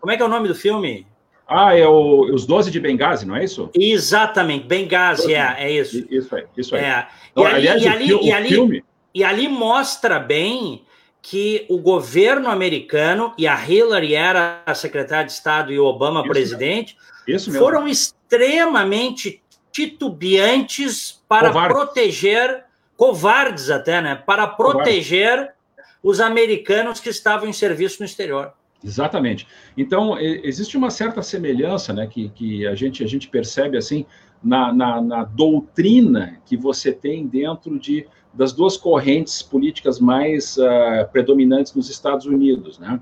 Como 0.00 0.12
é 0.12 0.16
que 0.16 0.22
é 0.22 0.26
o 0.26 0.28
nome 0.28 0.48
do 0.48 0.54
filme? 0.54 1.06
Ah, 1.46 1.76
é 1.76 1.86
o, 1.86 2.22
os 2.32 2.46
12 2.46 2.70
de 2.70 2.80
Benghazi, 2.80 3.26
não 3.26 3.36
é 3.36 3.44
isso? 3.44 3.68
Exatamente, 3.74 4.66
Benghazi, 4.66 5.34
é, 5.34 5.56
é 5.58 5.70
isso. 5.70 6.06
Isso 6.10 6.34
aí, 6.34 6.44
isso 6.56 6.74
aí. 6.74 6.82
É. 6.82 7.06
Então, 7.30 7.44
e, 7.44 7.46
ali, 7.46 7.68
aliás, 7.68 7.82
e, 7.82 7.88
ali, 7.88 8.14
o, 8.14 8.22
e, 8.22 8.32
ali, 8.32 8.48
filme... 8.48 8.84
e 9.14 9.24
ali 9.24 9.48
mostra 9.48 10.18
bem 10.18 10.82
que 11.20 11.66
o 11.68 11.78
governo 11.78 12.48
americano, 12.48 13.32
e 13.38 13.46
a 13.46 13.56
Hillary 13.64 14.14
era 14.14 14.62
a 14.66 14.74
secretária 14.74 15.26
de 15.26 15.32
Estado 15.32 15.72
e 15.72 15.78
o 15.78 15.84
Obama 15.84 16.20
isso 16.20 16.28
presidente, 16.30 16.96
mesmo. 17.26 17.54
foram 17.54 17.86
extremamente 17.86 19.40
titubeantes 19.70 21.22
para 21.28 21.48
covardes. 21.48 21.76
proteger, 21.76 22.64
covardes 22.96 23.70
até, 23.70 24.00
né? 24.00 24.16
Para 24.16 24.46
proteger. 24.46 25.54
Os 26.02 26.20
americanos 26.20 27.00
que 27.00 27.08
estavam 27.08 27.48
em 27.48 27.52
serviço 27.52 28.00
no 28.00 28.06
exterior. 28.06 28.52
Exatamente. 28.84 29.46
Então, 29.76 30.18
existe 30.18 30.76
uma 30.76 30.90
certa 30.90 31.22
semelhança 31.22 31.92
né, 31.92 32.06
que, 32.06 32.28
que 32.30 32.66
a, 32.66 32.74
gente, 32.74 33.04
a 33.04 33.06
gente 33.06 33.28
percebe 33.28 33.76
assim 33.76 34.04
na, 34.42 34.72
na, 34.72 35.00
na 35.00 35.24
doutrina 35.24 36.40
que 36.44 36.56
você 36.56 36.92
tem 36.92 37.26
dentro 37.26 37.78
de, 37.78 38.06
das 38.34 38.52
duas 38.52 38.76
correntes 38.76 39.40
políticas 39.40 40.00
mais 40.00 40.56
uh, 40.56 41.08
predominantes 41.12 41.74
nos 41.74 41.88
Estados 41.88 42.26
Unidos. 42.26 42.78
Né? 42.80 43.00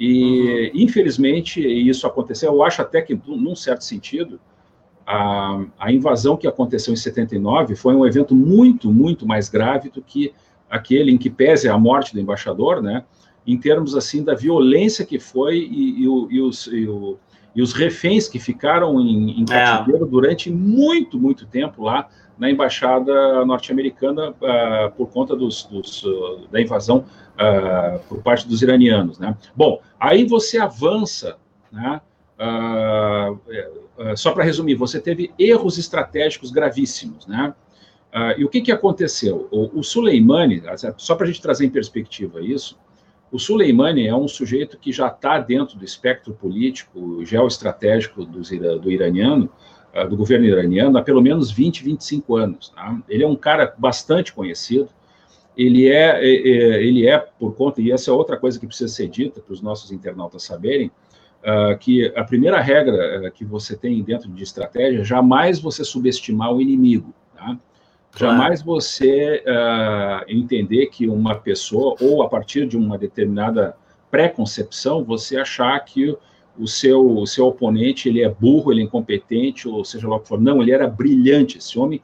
E, 0.00 0.70
uhum. 0.74 0.82
infelizmente, 0.82 1.60
isso 1.60 2.06
aconteceu. 2.06 2.52
Eu 2.54 2.62
acho 2.62 2.80
até 2.80 3.02
que, 3.02 3.14
num 3.26 3.54
certo 3.54 3.84
sentido, 3.84 4.40
a, 5.06 5.62
a 5.78 5.92
invasão 5.92 6.38
que 6.38 6.46
aconteceu 6.46 6.92
em 6.92 6.96
79 6.96 7.76
foi 7.76 7.94
um 7.94 8.06
evento 8.06 8.34
muito, 8.34 8.90
muito 8.90 9.26
mais 9.26 9.50
grave 9.50 9.90
do 9.90 10.00
que 10.00 10.32
aquele 10.70 11.10
em 11.10 11.18
que 11.18 11.30
pese 11.30 11.68
a 11.68 11.78
morte 11.78 12.12
do 12.12 12.20
embaixador, 12.20 12.82
né? 12.82 13.04
em 13.48 13.56
termos 13.56 13.96
assim 13.96 14.22
da 14.22 14.34
violência 14.34 15.06
que 15.06 15.18
foi 15.18 15.56
e, 15.56 16.02
e, 16.02 16.04
e, 16.04 16.40
os, 16.40 16.66
e, 16.66 16.86
o, 16.86 17.16
e 17.56 17.62
os 17.62 17.72
reféns 17.72 18.28
que 18.28 18.38
ficaram 18.38 19.00
em, 19.00 19.40
em 19.40 19.42
é. 19.44 19.46
cativeiro 19.46 20.04
é. 20.04 20.08
durante 20.08 20.50
muito, 20.50 21.18
muito 21.18 21.46
tempo 21.46 21.82
lá 21.82 22.08
na 22.38 22.50
embaixada 22.50 23.44
norte-americana 23.46 24.30
uh, 24.30 24.92
por 24.96 25.08
conta 25.08 25.34
dos, 25.34 25.64
dos 25.64 26.04
uh, 26.04 26.46
da 26.52 26.60
invasão 26.60 27.06
uh, 27.34 27.98
por 28.06 28.22
parte 28.22 28.46
dos 28.46 28.60
iranianos, 28.62 29.18
né? 29.18 29.34
Bom, 29.56 29.80
aí 29.98 30.24
você 30.24 30.58
avança, 30.58 31.36
né? 31.72 32.00
só 34.14 34.30
para 34.30 34.44
resumir, 34.44 34.76
você 34.76 35.00
teve 35.00 35.32
erros 35.36 35.76
estratégicos 35.76 36.52
gravíssimos, 36.52 37.26
né? 37.26 37.52
E 38.36 38.44
o 38.44 38.48
que, 38.48 38.60
que 38.60 38.72
aconteceu? 38.72 39.48
O, 39.50 39.80
o 39.80 39.84
Soleimani, 39.84 40.62
só 40.96 41.14
para 41.14 41.24
a 41.24 41.26
gente 41.26 41.42
trazer 41.42 41.66
em 41.66 41.70
perspectiva 41.70 42.40
isso, 42.40 42.78
o 43.30 43.38
Soleimani 43.38 44.06
é 44.06 44.14
um 44.14 44.26
sujeito 44.26 44.78
que 44.78 44.90
já 44.90 45.08
está 45.08 45.38
dentro 45.38 45.78
do 45.78 45.84
espectro 45.84 46.32
político 46.32 47.24
geoestratégico 47.24 48.24
do, 48.24 48.40
do 48.78 48.90
iraniano, 48.90 49.50
ah, 49.94 50.04
do 50.04 50.16
governo 50.16 50.46
iraniano, 50.46 50.96
há 50.96 51.02
pelo 51.02 51.20
menos 51.20 51.50
20, 51.50 51.82
25 51.82 52.36
anos. 52.36 52.70
Tá? 52.70 52.98
Ele 53.08 53.24
é 53.24 53.26
um 53.26 53.36
cara 53.36 53.74
bastante 53.76 54.32
conhecido, 54.32 54.88
ele 55.56 55.88
é, 55.88 56.24
é, 56.24 56.48
é, 56.48 56.82
ele 56.84 57.06
é, 57.06 57.18
por 57.18 57.54
conta, 57.54 57.82
e 57.82 57.90
essa 57.90 58.10
é 58.10 58.14
outra 58.14 58.36
coisa 58.36 58.60
que 58.60 58.66
precisa 58.66 58.92
ser 58.92 59.08
dita 59.08 59.40
para 59.40 59.52
os 59.52 59.60
nossos 59.60 59.90
internautas 59.90 60.44
saberem, 60.44 60.90
uh, 61.42 61.76
que 61.78 62.06
a 62.14 62.22
primeira 62.22 62.60
regra 62.60 63.26
uh, 63.26 63.32
que 63.32 63.44
você 63.44 63.76
tem 63.76 64.02
dentro 64.02 64.30
de 64.30 64.42
estratégia 64.42 65.02
jamais 65.02 65.58
você 65.58 65.84
subestimar 65.84 66.52
o 66.54 66.62
inimigo. 66.62 67.12
Tá? 67.34 67.58
Claro. 68.12 68.36
Jamais 68.36 68.62
você 68.62 69.44
uh, 69.46 70.24
entender 70.28 70.86
que 70.86 71.08
uma 71.08 71.34
pessoa, 71.34 71.94
ou 72.00 72.22
a 72.22 72.28
partir 72.28 72.66
de 72.66 72.76
uma 72.76 72.96
determinada 72.96 73.76
pré-concepção, 74.10 75.04
você 75.04 75.36
achar 75.36 75.78
que 75.84 76.16
o 76.58 76.66
seu, 76.66 77.18
o 77.18 77.26
seu 77.26 77.46
oponente 77.46 78.08
ele 78.08 78.22
é 78.22 78.28
burro, 78.28 78.72
ele 78.72 78.80
é 78.80 78.84
incompetente, 78.84 79.68
ou 79.68 79.84
seja 79.84 80.08
lá 80.08 80.16
o 80.16 80.20
que 80.20 80.28
for. 80.28 80.40
Não, 80.40 80.60
ele 80.60 80.72
era 80.72 80.88
brilhante. 80.88 81.58
Esse 81.58 81.78
homem, 81.78 82.02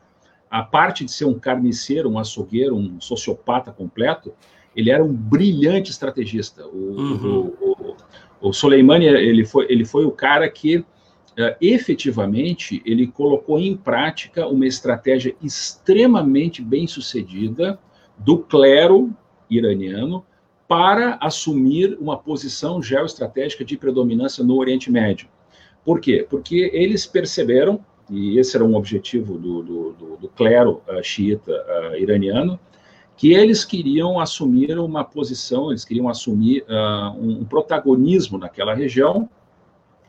a 0.49 0.63
parte 0.63 1.05
de 1.05 1.11
ser 1.11 1.25
um 1.25 1.39
carniceiro, 1.39 2.09
um 2.09 2.19
açougueiro, 2.19 2.77
um 2.77 3.01
sociopata 3.01 3.73
completo, 3.73 4.33
ele 4.77 4.91
era 4.91 5.03
um 5.03 5.13
brilhante 5.13 5.91
estrategista. 5.91 6.67
O, 6.67 6.77
uhum. 6.77 7.55
o, 7.61 7.97
o, 8.41 8.49
o 8.49 8.53
Soleimani 8.53 9.07
ele 9.07 9.45
foi, 9.45 9.67
ele 9.69 9.85
foi 9.85 10.05
o 10.05 10.11
cara 10.11 10.49
que 10.49 10.85
uh, 11.39 11.57
efetivamente 11.61 12.83
ele 12.85 13.07
colocou 13.07 13.59
em 13.59 13.77
prática 13.77 14.47
uma 14.47 14.67
estratégia 14.67 15.35
extremamente 15.43 16.63
bem 16.63 16.87
sucedida 16.87 17.79
do 18.17 18.39
clero 18.39 19.15
iraniano 19.51 20.25
para 20.67 21.19
assumir 21.21 21.97
uma 22.01 22.17
posição 22.17 22.83
geoestratégica 22.83 23.65
de 23.65 23.77
predominância 23.77 24.43
no 24.43 24.57
Oriente 24.57 24.91
Médio. 24.91 25.29
Por 25.85 26.01
quê? 26.01 26.27
Porque 26.29 26.71
eles 26.73 27.05
perceberam, 27.05 27.85
e 28.09 28.39
esse 28.39 28.57
era 28.57 28.65
um 28.65 28.75
objetivo 28.75 29.37
do, 29.37 29.63
do, 29.63 29.93
do, 29.93 30.17
do 30.17 30.29
clero 30.29 30.83
uh, 30.89 31.03
xiita 31.03 31.53
uh, 31.53 31.97
iraniano, 31.97 32.59
que 33.17 33.33
eles 33.33 33.65
queriam 33.65 34.19
assumir 34.19 34.79
uma 34.79 35.05
posição, 35.05 35.71
eles 35.71 35.85
queriam 35.85 36.09
assumir 36.09 36.65
um, 37.17 37.43
um, 37.43 37.45
protagonismo 37.45 38.39
naquela 38.39 38.75
região, 38.75 39.29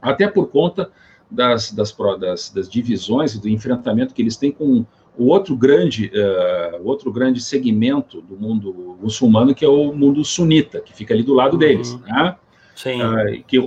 até 0.02 0.28
por 0.28 0.50
conta 0.50 0.92
das, 1.36 1.72
das, 1.72 1.96
das, 2.20 2.50
das 2.50 2.70
divisões 2.70 3.36
e 3.36 3.42
do 3.42 3.50
enfrentamento 3.50 4.14
que 4.14 4.22
eles 4.22 4.38
têm 4.38 4.52
com 4.52 4.86
o 5.18 5.28
outro 5.28 5.56
grande, 5.56 6.12
uh, 6.14 6.88
outro 6.88 7.12
grande 7.12 7.42
segmento 7.42 8.22
do 8.22 8.36
mundo 8.36 8.98
muçulmano, 9.02 9.56
que 9.56 9.64
é 9.64 9.68
o 9.68 9.94
mundo 9.94 10.24
sunita, 10.26 10.80
que 10.80 10.94
fica 10.94 11.14
ali 11.14 11.24
do 11.24 11.34
lado 11.34 11.54
uhum. 11.54 11.60
deles, 11.60 11.98
né? 12.02 12.36
Sim. 12.76 13.02
Uh, 13.02 13.44
que, 13.48 13.60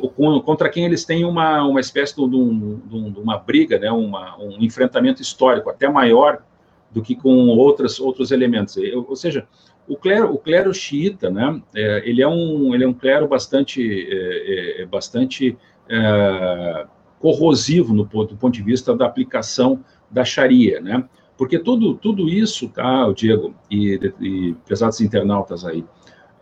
contra 0.42 0.68
quem 0.68 0.85
eles 0.85 1.04
têm 1.04 1.24
uma, 1.24 1.64
uma 1.64 1.81
espécie 1.81 2.14
de, 2.14 2.20
um, 2.20 2.81
de, 2.85 3.18
uma 3.18 3.38
briga, 3.38 3.78
né? 3.78 3.90
Uma, 3.90 4.38
um 4.38 4.59
enfrentamento 4.61 5.22
histórico 5.22 5.70
até 5.70 5.88
maior 5.88 6.42
do 6.90 7.02
que 7.02 7.14
com 7.14 7.48
outras, 7.48 7.98
outros 7.98 8.31
elementos. 8.31 8.76
Ou 9.09 9.16
seja, 9.16 9.46
o 9.87 9.96
clero, 9.96 10.33
o 10.33 10.38
clero 10.38 10.72
xiita, 10.74 11.31
né? 11.31 11.61
É, 11.74 12.02
ele, 12.04 12.20
é 12.20 12.28
um, 12.28 12.74
ele 12.74 12.85
é 12.85 12.88
um 12.88 12.92
clero 12.92 13.26
bastante, 13.26 13.83
é, 13.83 14.81
é, 14.81 14.83
é 14.83 14.87
bastante 14.87 15.57
é, 15.88 16.87
corrosivo 17.20 17.92
no 17.94 18.07
ponto, 18.07 18.35
do 18.35 18.37
ponto 18.37 18.54
de 18.54 18.62
vista 18.62 18.94
da 18.96 19.07
aplicação 19.07 19.85
da 20.11 20.24
Sharia, 20.24 20.81
né? 20.81 21.04
Porque 21.37 21.59
tudo, 21.59 21.94
tudo 21.94 22.28
isso, 22.28 22.68
tá, 22.68 23.11
Diego 23.12 23.54
e, 23.70 24.12
e 24.20 24.57
pesados 24.66 25.00
internautas 25.00 25.64
aí, 25.64 25.85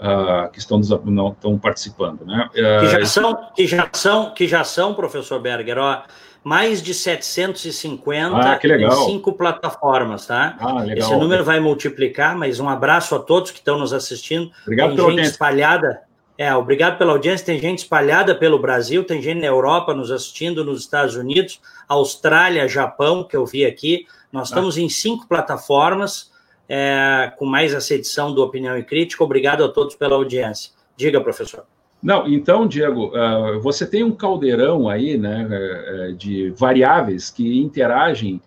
uh, 0.01 0.51
que 0.51 0.59
estão, 0.59 0.81
não, 1.05 1.33
estão 1.33 1.59
participando, 1.59 2.25
né? 2.25 2.49
Uh, 2.51 2.81
que, 2.81 2.87
já 2.89 3.07
são, 3.07 3.51
que, 3.55 3.67
já 3.67 3.91
são, 3.93 4.35
que 4.35 4.49
já 4.49 4.65
são, 4.65 4.95
professor 4.95 5.39
Berger, 5.41 5.79
ó, 5.79 6.03
mais 6.43 6.81
de 6.81 6.95
750 6.95 8.37
ah, 8.37 8.57
que 8.57 8.69
legal. 8.69 8.93
em 8.93 9.05
cinco 9.05 9.33
plataformas, 9.33 10.27
tá? 10.27 10.57
Ah, 10.61 10.81
legal. 10.81 10.99
Esse 10.99 11.17
número 11.17 11.45
vai 11.45 11.59
multiplicar, 11.59 12.37
mas 12.37 12.61
um 12.61 12.69
abraço 12.69 13.15
a 13.17 13.19
todos 13.19 13.51
que 13.51 13.59
estão 13.59 13.79
nos 13.79 13.93
assistindo. 13.93 14.51
Obrigado 14.63 14.95
Tem 14.95 15.11
gente 15.11 15.25
espalhada 15.25 16.06
é, 16.39 16.55
obrigado 16.55 16.99
pela 16.99 17.13
audiência. 17.13 17.47
Tem 17.47 17.59
gente 17.59 17.79
espalhada 17.79 18.35
pelo 18.35 18.59
Brasil, 18.59 19.05
tem 19.05 19.23
gente 19.23 19.41
na 19.41 19.47
Europa 19.47 19.95
nos 19.95 20.11
assistindo, 20.11 20.65
nos 20.65 20.81
Estados 20.81 21.17
Unidos, 21.17 21.61
Austrália, 21.89 22.69
Japão, 22.69 23.25
que 23.25 23.37
eu 23.37 23.47
vi 23.47 23.65
aqui. 23.65 24.07
Nós 24.31 24.49
estamos 24.49 24.77
ah. 24.77 24.81
em 24.81 24.89
cinco 24.89 25.27
plataformas, 25.27 26.31
é, 26.69 27.33
com 27.39 27.47
mais 27.47 27.73
essa 27.73 27.95
edição 27.95 28.35
do 28.35 28.43
Opinião 28.43 28.77
e 28.77 28.83
Crítica. 28.83 29.25
Obrigado 29.25 29.65
a 29.65 29.69
todos 29.69 29.95
pela 29.95 30.15
audiência. 30.15 30.73
Diga, 30.97 31.21
professor. 31.21 31.65
Não, 32.03 32.29
então, 32.29 32.67
Diego, 32.67 33.09
uh, 33.09 33.61
você 33.61 33.87
tem 33.87 34.05
um 34.05 34.13
caldeirão 34.13 34.89
aí, 34.89 35.17
né, 35.17 35.47
uh, 35.47 36.13
de 36.13 36.51
variáveis 36.51 37.31
que 37.31 37.61
interagem 37.61 38.41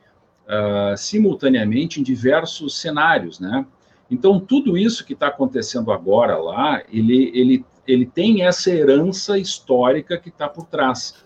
uh, 0.45 0.95
simultaneamente 0.95 1.99
em 1.99 2.03
diversos 2.03 2.79
cenários, 2.79 3.39
né? 3.39 3.65
Então, 4.09 4.39
tudo 4.39 4.77
isso 4.77 5.05
que 5.05 5.13
está 5.13 5.27
acontecendo 5.27 5.91
agora 5.91 6.37
lá, 6.37 6.81
ele, 6.91 7.31
ele 7.33 7.65
ele 7.91 8.05
tem 8.05 8.43
essa 8.43 8.69
herança 8.69 9.37
histórica 9.37 10.17
que 10.17 10.29
está 10.29 10.47
por 10.47 10.65
trás. 10.65 11.25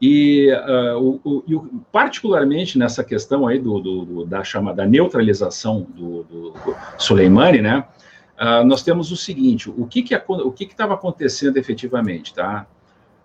E, 0.00 0.52
uh, 0.52 1.20
o, 1.24 1.38
o, 1.38 1.80
particularmente 1.90 2.78
nessa 2.78 3.02
questão 3.02 3.46
aí 3.46 3.58
do, 3.58 3.80
do, 3.80 4.04
do 4.04 4.26
da 4.26 4.44
chamada 4.44 4.84
neutralização 4.84 5.86
do, 5.88 6.22
do 6.24 6.54
Soleimani, 6.98 7.62
né, 7.62 7.84
uh, 8.38 8.64
nós 8.64 8.82
temos 8.82 9.10
o 9.10 9.16
seguinte: 9.16 9.70
o 9.70 9.86
que 9.86 10.02
que 10.02 10.14
o 10.28 10.52
que 10.52 10.64
estava 10.64 10.94
acontecendo 10.94 11.56
efetivamente, 11.56 12.34
tá? 12.34 12.66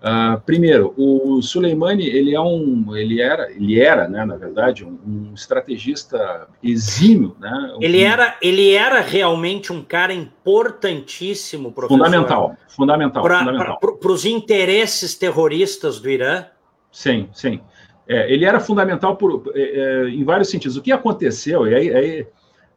Uh, 0.01 0.41
primeiro, 0.41 0.95
o 0.97 1.43
Soleimani 1.43 2.07
ele 2.07 2.33
é 2.33 2.41
um, 2.41 2.97
ele 2.97 3.21
era, 3.21 3.51
ele 3.51 3.79
era, 3.79 4.07
né, 4.07 4.25
na 4.25 4.35
verdade, 4.35 4.83
um, 4.83 4.97
um 5.05 5.33
estrategista 5.35 6.47
exímio, 6.63 7.35
né? 7.39 7.75
Um, 7.77 7.83
ele 7.83 8.01
era, 8.01 8.35
ele 8.41 8.73
era 8.73 8.99
realmente 8.99 9.71
um 9.71 9.83
cara 9.83 10.11
importantíssimo, 10.11 11.71
professor. 11.71 11.99
Fundamental, 11.99 12.57
fundamental, 12.67 13.21
pra, 13.21 13.39
fundamental. 13.39 13.79
Para 13.79 14.11
os 14.11 14.25
interesses 14.25 15.13
terroristas 15.13 15.99
do 15.99 16.09
Irã. 16.09 16.47
Sim, 16.91 17.29
sim. 17.31 17.61
É, 18.07 18.33
ele 18.33 18.43
era 18.43 18.59
fundamental 18.59 19.15
por, 19.15 19.51
é, 19.53 19.61
é, 19.61 20.09
em 20.09 20.23
vários 20.23 20.49
sentidos. 20.49 20.77
O 20.77 20.81
que 20.81 20.91
aconteceu? 20.91 21.67
E 21.67 21.75
aí, 21.75 21.93
aí, 21.93 22.27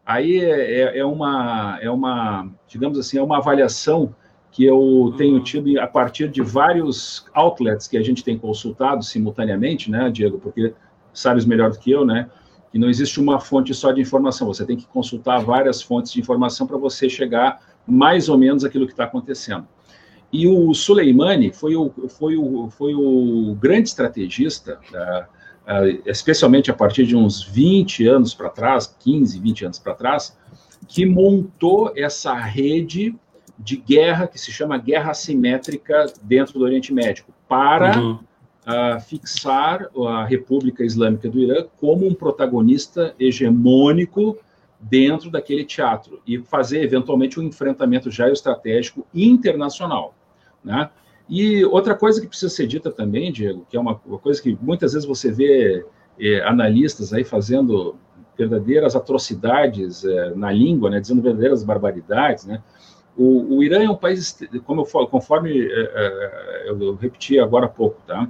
aí 0.04 0.40
é, 0.40 0.80
é, 0.80 0.98
é 0.98 1.04
uma, 1.06 1.78
é 1.80 1.90
uma, 1.90 2.50
digamos 2.68 2.98
assim, 2.98 3.16
é 3.16 3.22
uma 3.22 3.38
avaliação 3.38 4.14
que 4.54 4.64
eu 4.64 5.12
tenho 5.18 5.40
tido 5.40 5.80
a 5.80 5.86
partir 5.86 6.28
de 6.28 6.40
vários 6.40 7.26
outlets 7.34 7.88
que 7.88 7.96
a 7.98 8.02
gente 8.02 8.22
tem 8.22 8.38
consultado 8.38 9.02
simultaneamente, 9.02 9.90
né, 9.90 10.08
Diego? 10.08 10.38
Porque 10.38 10.72
sabes 11.12 11.44
melhor 11.44 11.72
do 11.72 11.78
que 11.78 11.90
eu, 11.90 12.06
né? 12.06 12.30
Que 12.70 12.78
não 12.78 12.88
existe 12.88 13.20
uma 13.20 13.40
fonte 13.40 13.74
só 13.74 13.90
de 13.90 14.00
informação, 14.00 14.46
você 14.46 14.64
tem 14.64 14.76
que 14.76 14.86
consultar 14.86 15.40
várias 15.40 15.82
fontes 15.82 16.12
de 16.12 16.20
informação 16.20 16.68
para 16.68 16.78
você 16.78 17.08
chegar 17.08 17.60
mais 17.84 18.28
ou 18.28 18.38
menos 18.38 18.64
aquilo 18.64 18.86
que 18.86 18.92
está 18.92 19.04
acontecendo. 19.04 19.66
E 20.32 20.46
o 20.46 20.72
Soleimani 20.72 21.52
foi 21.52 21.74
o, 21.74 21.90
foi 22.08 22.36
o, 22.36 22.70
foi 22.70 22.94
o 22.94 23.56
grande 23.60 23.88
estrategista, 23.88 24.78
uh, 24.92 25.24
uh, 25.24 26.02
especialmente 26.06 26.70
a 26.70 26.74
partir 26.74 27.04
de 27.06 27.16
uns 27.16 27.42
20 27.42 28.06
anos 28.06 28.32
para 28.32 28.50
trás, 28.50 28.86
15, 29.00 29.36
20 29.36 29.64
anos 29.64 29.78
para 29.80 29.94
trás, 29.94 30.38
que 30.86 31.04
montou 31.04 31.92
essa 31.96 32.34
rede 32.34 33.16
de 33.58 33.76
guerra 33.76 34.26
que 34.26 34.38
se 34.38 34.50
chama 34.50 34.76
guerra 34.78 35.10
assimétrica 35.12 36.06
dentro 36.22 36.58
do 36.58 36.64
Oriente 36.64 36.92
Médio, 36.92 37.24
para 37.48 37.98
uhum. 37.98 38.12
uh, 38.14 39.00
fixar 39.00 39.88
a 40.08 40.24
República 40.24 40.84
Islâmica 40.84 41.28
do 41.28 41.38
Irã 41.38 41.64
como 41.80 42.06
um 42.06 42.14
protagonista 42.14 43.14
hegemônico 43.18 44.38
dentro 44.80 45.30
daquele 45.30 45.64
teatro 45.64 46.20
e 46.26 46.38
fazer 46.38 46.82
eventualmente 46.82 47.40
um 47.40 47.42
enfrentamento 47.42 48.10
geoestratégico 48.10 49.06
internacional, 49.14 50.14
né? 50.62 50.90
E 51.28 51.64
outra 51.64 51.94
coisa 51.94 52.20
que 52.20 52.26
precisa 52.26 52.54
ser 52.54 52.66
dita 52.66 52.90
também, 52.90 53.32
Diego, 53.32 53.66
que 53.70 53.76
é 53.76 53.80
uma, 53.80 53.98
uma 54.04 54.18
coisa 54.18 54.42
que 54.42 54.58
muitas 54.60 54.92
vezes 54.92 55.08
você 55.08 55.32
vê 55.32 55.84
eh, 56.20 56.42
analistas 56.44 57.14
aí 57.14 57.24
fazendo 57.24 57.96
verdadeiras 58.36 58.94
atrocidades 58.94 60.04
eh, 60.04 60.32
na 60.36 60.52
língua, 60.52 60.90
né, 60.90 61.00
dizendo 61.00 61.22
verdadeiras 61.22 61.64
barbaridades, 61.64 62.44
né? 62.44 62.62
O, 63.16 63.56
o, 63.56 63.62
Irã 63.62 63.82
é 63.82 63.88
um 63.88 63.96
país, 63.96 64.38
como 64.64 64.80
eu 64.82 65.06
conforme 65.06 65.60
eh, 65.60 66.64
eu, 66.66 66.94
repeti 66.96 67.38
agora 67.38 67.66
há 67.66 67.68
pouco, 67.68 68.00
tá? 68.06 68.28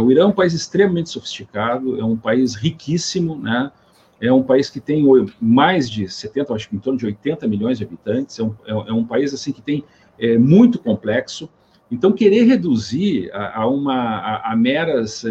O 0.00 0.10
Irã 0.12 0.22
é 0.22 0.26
um 0.26 0.32
país 0.32 0.52
extremamente 0.52 1.10
sofisticado, 1.10 1.98
é 1.98 2.04
um 2.04 2.16
país 2.16 2.54
riquíssimo, 2.54 3.36
né? 3.36 3.72
É 4.20 4.32
um 4.32 4.42
país 4.42 4.70
que 4.70 4.78
tem 4.78 5.04
mais 5.40 5.90
de 5.90 6.08
70, 6.08 6.54
acho 6.54 6.68
que 6.68 6.76
em 6.76 6.78
torno 6.78 6.98
de 6.98 7.06
80 7.06 7.48
milhões 7.48 7.78
de 7.78 7.84
habitantes. 7.84 8.38
É 8.38 8.44
um, 8.44 8.54
é 8.66 8.92
um 8.92 9.04
país 9.04 9.34
assim 9.34 9.50
que 9.50 9.62
tem 9.62 9.82
é, 10.18 10.38
muito 10.38 10.78
complexo. 10.78 11.48
Então, 11.90 12.12
querer 12.12 12.44
reduzir 12.44 13.32
a, 13.32 13.62
a 13.62 13.66
uma 13.66 13.94
a, 13.94 14.52
a 14.52 14.56
meras 14.56 15.24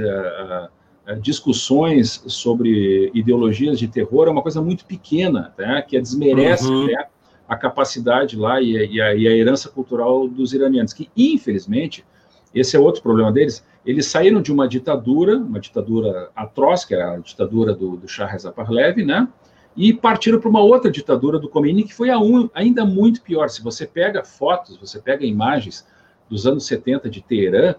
discussões 1.21 2.23
sobre 2.27 3.09
ideologias 3.13 3.79
de 3.79 3.87
terror 3.87 4.27
é 4.27 4.31
uma 4.31 4.41
coisa 4.41 4.61
muito 4.61 4.85
pequena, 4.85 5.53
né, 5.57 5.83
que 5.87 5.99
desmerece 5.99 6.67
uhum. 6.67 6.87
né, 6.87 7.05
a 7.49 7.57
capacidade 7.57 8.37
lá 8.37 8.61
e, 8.61 8.75
e, 8.75 8.97
e 8.97 9.27
a 9.27 9.31
herança 9.35 9.69
cultural 9.69 10.27
dos 10.27 10.53
iranianos, 10.53 10.93
que 10.93 11.09
infelizmente 11.17 12.05
esse 12.53 12.75
é 12.75 12.79
outro 12.79 13.01
problema 13.01 13.31
deles. 13.31 13.65
Eles 13.85 14.05
saíram 14.05 14.41
de 14.41 14.51
uma 14.51 14.67
ditadura, 14.67 15.37
uma 15.37 15.59
ditadura 15.59 16.29
atroz, 16.35 16.85
que 16.85 16.93
era 16.93 17.15
a 17.15 17.17
ditadura 17.17 17.73
do, 17.73 17.97
do 17.97 18.07
Shah 18.07 18.27
Reza 18.27 18.51
Pahlavi, 18.51 19.03
né? 19.03 19.27
E 19.75 19.93
partiram 19.93 20.39
para 20.39 20.49
uma 20.49 20.61
outra 20.61 20.91
ditadura 20.91 21.39
do 21.39 21.49
Khomeini, 21.49 21.83
que 21.83 21.93
foi 21.93 22.13
um, 22.15 22.49
ainda 22.53 22.85
muito 22.85 23.21
pior. 23.21 23.49
Se 23.49 23.63
você 23.63 23.85
pega 23.85 24.23
fotos, 24.23 24.77
você 24.77 24.99
pega 24.99 25.25
imagens 25.25 25.87
dos 26.29 26.45
anos 26.45 26.65
70 26.65 27.09
de 27.09 27.21
Teherã, 27.21 27.75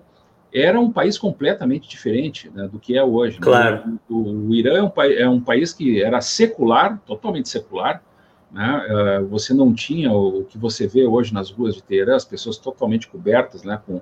era 0.52 0.80
um 0.80 0.90
país 0.90 1.16
completamente 1.16 1.88
diferente 1.88 2.50
né, 2.52 2.68
do 2.68 2.78
que 2.78 2.96
é 2.96 3.04
hoje. 3.04 3.36
Né? 3.36 3.44
Claro. 3.44 3.86
Né? 3.86 3.98
O, 4.08 4.48
o, 4.48 4.54
Irã 4.54 4.76
é 4.78 4.82
um, 4.82 4.92
é 5.02 5.28
um, 5.28 5.40
país 5.40 5.72
que 5.72 6.02
era 6.02 6.20
secular, 6.20 7.00
totalmente 7.06 7.48
secular. 7.48 8.02
Né? 8.52 9.20
Uh, 9.20 9.26
você 9.28 9.54
não 9.54 9.72
tinha 9.72 10.12
o, 10.12 10.44
que 10.44 10.58
você 10.58 10.86
vê 10.86 11.06
hoje 11.06 11.32
nas 11.32 11.50
ruas 11.50 11.74
de 11.74 11.82
Teherã, 11.82 12.16
as 12.16 12.24
pessoas 12.24 12.58
totalmente 12.58 13.06
cobertas, 13.08 13.62
né, 13.62 13.80
com 13.86 14.00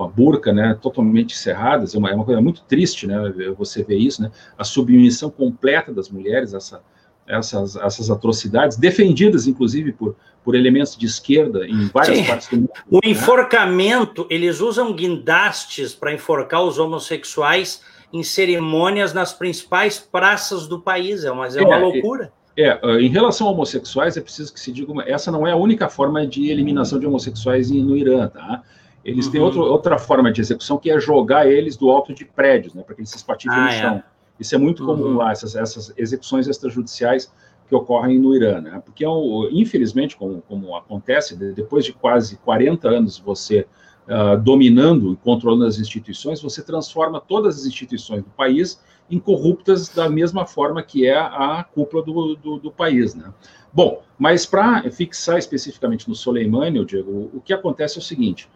com 0.00 0.04
a 0.04 0.08
burca, 0.08 0.50
né, 0.50 0.78
totalmente 0.80 1.36
cerradas, 1.36 1.94
é 1.94 1.98
uma, 1.98 2.10
é 2.10 2.14
uma 2.14 2.24
coisa 2.24 2.40
muito 2.40 2.62
triste, 2.62 3.06
né, 3.06 3.16
você 3.58 3.82
vê 3.82 3.96
isso, 3.96 4.22
né, 4.22 4.30
a 4.56 4.64
submissão 4.64 5.28
completa 5.28 5.92
das 5.92 6.08
mulheres, 6.08 6.54
essa, 6.54 6.82
essas, 7.28 7.76
essas 7.76 8.10
atrocidades, 8.10 8.78
defendidas, 8.78 9.46
inclusive, 9.46 9.92
por, 9.92 10.16
por 10.42 10.54
elementos 10.54 10.96
de 10.96 11.04
esquerda 11.04 11.66
em 11.66 11.88
várias 11.88 12.16
Sim. 12.16 12.24
partes 12.24 12.48
do 12.48 12.56
mundo. 12.56 12.70
O 12.90 12.96
né? 12.96 13.10
enforcamento, 13.10 14.26
eles 14.30 14.60
usam 14.60 14.94
guindastes 14.94 15.94
para 15.94 16.14
enforcar 16.14 16.62
os 16.62 16.78
homossexuais 16.78 17.82
em 18.10 18.22
cerimônias 18.22 19.12
nas 19.12 19.34
principais 19.34 19.98
praças 19.98 20.66
do 20.66 20.80
país, 20.80 21.24
é 21.24 21.30
uma, 21.30 21.46
é 21.46 21.60
uma 21.62 21.76
é, 21.76 21.78
loucura. 21.78 22.32
É, 22.60 22.78
é, 22.82 23.00
em 23.00 23.08
relação 23.08 23.46
a 23.46 23.50
homossexuais, 23.50 24.16
é 24.16 24.20
preciso 24.20 24.52
que 24.52 24.60
se 24.60 24.70
diga, 24.70 24.92
uma, 24.92 25.02
essa 25.04 25.32
não 25.32 25.46
é 25.46 25.52
a 25.52 25.56
única 25.56 25.88
forma 25.88 26.26
de 26.26 26.50
eliminação 26.50 26.98
de 26.98 27.06
homossexuais 27.06 27.70
no 27.70 27.96
Irã, 27.96 28.28
tá? 28.28 28.62
Eles 29.02 29.26
uhum. 29.26 29.32
têm 29.32 29.40
outro, 29.40 29.62
outra 29.62 29.98
forma 29.98 30.30
de 30.30 30.42
execução 30.42 30.76
que 30.76 30.90
é 30.90 31.00
jogar 31.00 31.50
eles 31.50 31.76
do 31.76 31.90
alto 31.90 32.12
de 32.12 32.24
prédios, 32.24 32.74
né, 32.74 32.82
para 32.82 32.94
que 32.94 33.00
eles 33.00 33.08
se 33.08 33.16
espatifem 33.16 33.56
ah, 33.56 33.64
no 33.64 33.70
chão. 33.70 33.94
É. 33.96 34.04
Isso 34.38 34.54
é 34.54 34.58
muito 34.58 34.80
uhum. 34.80 34.96
comum 34.96 35.16
lá, 35.16 35.32
essas, 35.32 35.54
essas 35.54 35.92
execuções 35.96 36.46
extrajudiciais 36.46 37.32
que 37.66 37.74
ocorrem 37.74 38.18
no 38.18 38.34
Irã, 38.34 38.60
né? 38.60 38.82
Porque, 38.84 39.04
infelizmente, 39.52 40.16
como, 40.16 40.42
como 40.42 40.76
acontece, 40.76 41.36
depois 41.36 41.84
de 41.84 41.92
quase 41.92 42.36
40 42.38 42.88
anos 42.88 43.18
você 43.18 43.66
uh, 44.08 44.36
dominando 44.38 45.12
e 45.12 45.16
controlando 45.16 45.64
as 45.64 45.78
instituições, 45.78 46.42
você 46.42 46.62
transforma 46.62 47.20
todas 47.20 47.60
as 47.60 47.66
instituições 47.66 48.24
do 48.24 48.30
país 48.30 48.80
em 49.10 49.18
corruptas 49.18 49.88
da 49.88 50.08
mesma 50.08 50.46
forma 50.46 50.82
que 50.82 51.06
é 51.06 51.18
a 51.18 51.64
cúpula 51.74 52.02
do, 52.02 52.36
do, 52.36 52.58
do 52.58 52.70
país, 52.70 53.14
né? 53.14 53.32
Bom, 53.72 54.02
mas 54.18 54.46
para 54.46 54.90
fixar 54.90 55.38
especificamente 55.38 56.08
no 56.08 56.14
Soleimani, 56.14 56.84
Diego, 56.84 57.30
o 57.32 57.40
que 57.40 57.52
acontece 57.52 57.98
é 57.98 58.00
o 58.00 58.04
seguinte, 58.04 58.48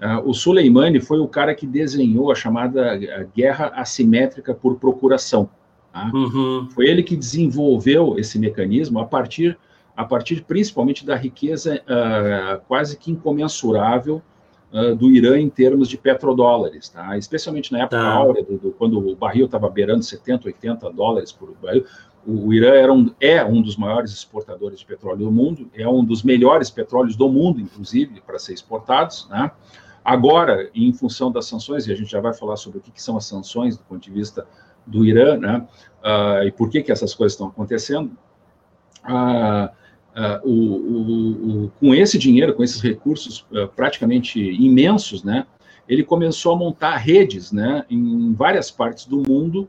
Uh, 0.00 0.30
o 0.30 0.32
Soleimani 0.32 0.98
foi 0.98 1.18
o 1.18 1.28
cara 1.28 1.54
que 1.54 1.66
desenhou 1.66 2.32
a 2.32 2.34
chamada 2.34 2.98
guerra 3.36 3.66
assimétrica 3.74 4.54
por 4.54 4.76
procuração. 4.76 5.50
Tá? 5.92 6.10
Uhum. 6.14 6.68
Foi 6.70 6.86
ele 6.86 7.02
que 7.02 7.14
desenvolveu 7.14 8.18
esse 8.18 8.38
mecanismo 8.38 8.98
a 8.98 9.04
partir, 9.04 9.58
a 9.94 10.02
partir 10.02 10.42
principalmente 10.44 11.04
da 11.04 11.14
riqueza 11.14 11.82
uh, 11.82 12.62
quase 12.66 12.96
que 12.96 13.10
incomensurável 13.10 14.22
uh, 14.72 14.94
do 14.94 15.10
Irã 15.10 15.38
em 15.38 15.48
termos 15.48 15.88
de 15.88 15.96
petrodólares, 15.96 16.88
tá? 16.88 17.16
especialmente 17.16 17.72
na 17.72 17.80
época 17.80 17.98
tá. 17.98 18.12
áurea, 18.12 18.42
do, 18.42 18.58
do, 18.58 18.72
quando 18.72 18.98
o 18.98 19.16
barril 19.16 19.46
estava 19.46 19.68
beirando 19.68 20.02
70, 20.02 20.46
80 20.48 20.90
dólares 20.90 21.32
por 21.32 21.52
barril. 21.60 21.84
O, 22.26 22.48
o 22.48 22.54
Irã 22.54 22.74
era 22.74 22.92
um, 22.92 23.10
é 23.20 23.44
um 23.44 23.62
dos 23.62 23.76
maiores 23.76 24.12
exportadores 24.12 24.80
de 24.80 24.86
petróleo 24.86 25.24
do 25.24 25.32
mundo, 25.32 25.70
é 25.74 25.88
um 25.88 26.04
dos 26.04 26.22
melhores 26.22 26.70
petróleos 26.70 27.16
do 27.16 27.28
mundo, 27.28 27.60
inclusive, 27.60 28.20
para 28.20 28.38
ser 28.38 28.52
exportados, 28.52 29.28
né? 29.30 29.50
Agora, 30.04 30.70
em 30.74 30.92
função 30.92 31.30
das 31.30 31.46
sanções, 31.46 31.86
e 31.86 31.92
a 31.92 31.96
gente 31.96 32.10
já 32.10 32.20
vai 32.20 32.32
falar 32.32 32.56
sobre 32.56 32.78
o 32.78 32.80
que, 32.80 32.90
que 32.90 33.02
são 33.02 33.16
as 33.16 33.26
sanções 33.26 33.76
do 33.76 33.84
ponto 33.84 34.00
de 34.00 34.10
vista 34.10 34.46
do 34.86 35.04
Irã, 35.04 35.36
né, 35.36 35.66
uh, 36.02 36.42
e 36.44 36.50
por 36.50 36.70
que, 36.70 36.82
que 36.82 36.90
essas 36.90 37.14
coisas 37.14 37.34
estão 37.34 37.48
acontecendo, 37.48 38.10
uh, 39.04 39.70
uh, 40.16 40.48
o, 40.48 40.52
o, 40.52 41.64
o, 41.64 41.72
com 41.78 41.94
esse 41.94 42.18
dinheiro, 42.18 42.54
com 42.54 42.62
esses 42.62 42.80
recursos 42.80 43.46
praticamente 43.74 44.40
imensos, 44.40 45.22
né, 45.22 45.46
ele 45.88 46.04
começou 46.04 46.52
a 46.52 46.56
montar 46.56 46.96
redes 46.96 47.50
né, 47.50 47.84
em 47.90 48.32
várias 48.32 48.70
partes 48.70 49.06
do 49.06 49.22
mundo 49.28 49.68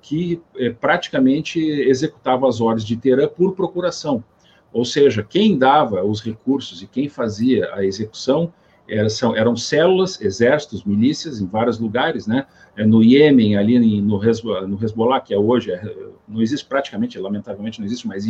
que 0.00 0.40
eh, 0.56 0.70
praticamente 0.70 1.60
executavam 1.60 2.48
as 2.48 2.60
ordens 2.60 2.86
de 2.86 2.96
Teherã 2.96 3.28
por 3.28 3.54
procuração. 3.54 4.24
Ou 4.72 4.84
seja, 4.84 5.22
quem 5.22 5.58
dava 5.58 6.04
os 6.04 6.22
recursos 6.22 6.82
e 6.82 6.86
quem 6.86 7.08
fazia 7.08 7.72
a 7.74 7.84
execução 7.84 8.52
eram, 8.90 9.36
eram 9.36 9.56
células, 9.56 10.20
exércitos, 10.20 10.84
milícias 10.84 11.40
em 11.40 11.46
vários 11.46 11.78
lugares, 11.78 12.26
né? 12.26 12.46
É, 12.76 12.84
no 12.84 13.02
Iêmen, 13.02 13.56
ali 13.56 14.00
no, 14.00 14.20
no 14.66 14.84
Hezbollah, 14.84 15.20
que 15.20 15.32
é 15.32 15.38
hoje, 15.38 15.72
é, 15.72 15.82
não 16.28 16.42
existe 16.42 16.66
praticamente, 16.66 17.18
lamentavelmente 17.18 17.78
não 17.78 17.86
existe 17.86 18.06
mais 18.06 18.24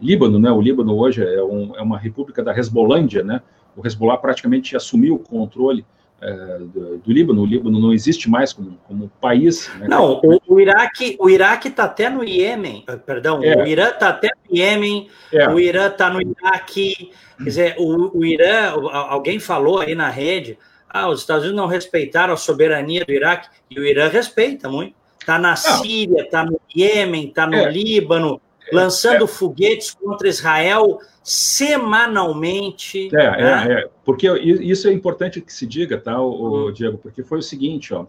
Líbano, 0.00 0.38
né? 0.38 0.50
O 0.50 0.60
Líbano 0.60 0.96
hoje 0.96 1.22
é, 1.22 1.42
um, 1.42 1.76
é 1.76 1.82
uma 1.82 1.98
república 1.98 2.42
da 2.42 2.56
Hezbolândia, 2.56 3.22
né? 3.22 3.40
O 3.76 3.86
Hezbollah 3.86 4.18
praticamente 4.18 4.76
assumiu 4.76 5.14
o 5.14 5.18
controle 5.18 5.84
é, 6.24 6.58
do, 6.58 6.98
do, 6.98 7.12
Líbano. 7.12 7.42
O 7.42 7.46
Líbano 7.46 7.78
não 7.78 7.92
existe 7.92 8.30
mais 8.30 8.50
como, 8.50 8.78
como 8.88 9.10
país. 9.20 9.70
Né? 9.78 9.86
Não, 9.86 10.20
o, 10.22 10.40
o 10.46 10.58
Iraque 10.58 11.16
o 11.20 11.28
Iraque 11.28 11.68
está 11.68 11.84
até 11.84 12.08
no 12.08 12.24
Iêmen, 12.24 12.82
eh, 12.88 12.96
perdão, 12.96 13.44
é. 13.44 13.62
o 13.62 13.66
Irã 13.66 13.90
está 13.90 14.08
até 14.08 14.28
no 14.28 14.56
Iêmen, 14.56 15.08
é. 15.30 15.48
o 15.50 15.60
Irã 15.60 15.88
está 15.88 16.08
no 16.08 16.22
Iraque. 16.22 17.12
Quer 17.36 17.44
dizer, 17.44 17.74
o, 17.78 18.18
o 18.18 18.24
Irã, 18.24 18.72
alguém 19.08 19.38
falou 19.38 19.80
aí 19.80 19.94
na 19.94 20.08
rede, 20.08 20.58
ah, 20.88 21.10
os 21.10 21.20
Estados 21.20 21.44
Unidos 21.44 21.60
não 21.60 21.68
respeitaram 21.68 22.32
a 22.32 22.38
soberania 22.38 23.04
do 23.04 23.12
Iraque, 23.12 23.48
e 23.68 23.78
o 23.78 23.84
Irã 23.84 24.08
respeita 24.08 24.68
muito. 24.68 24.94
Está 25.20 25.38
na 25.38 25.50
não. 25.50 25.56
Síria, 25.56 26.22
está 26.22 26.42
no 26.42 26.58
Iêmen, 26.74 27.28
está 27.28 27.46
no 27.46 27.56
é. 27.56 27.70
Líbano, 27.70 28.40
é. 28.66 28.74
lançando 28.74 29.26
foguetes 29.26 29.90
contra 29.90 30.26
Israel 30.26 31.00
semanalmente. 31.24 33.08
É, 33.16 33.30
né? 33.30 33.66
é, 33.66 33.72
é, 33.72 33.90
porque 34.04 34.30
isso 34.30 34.86
é 34.86 34.92
importante 34.92 35.40
que 35.40 35.52
se 35.52 35.66
diga, 35.66 35.96
tá, 35.96 36.20
o, 36.20 36.66
uhum. 36.66 36.72
Diego, 36.72 36.98
porque 36.98 37.24
foi 37.24 37.38
o 37.38 37.42
seguinte, 37.42 37.94
ó, 37.94 38.04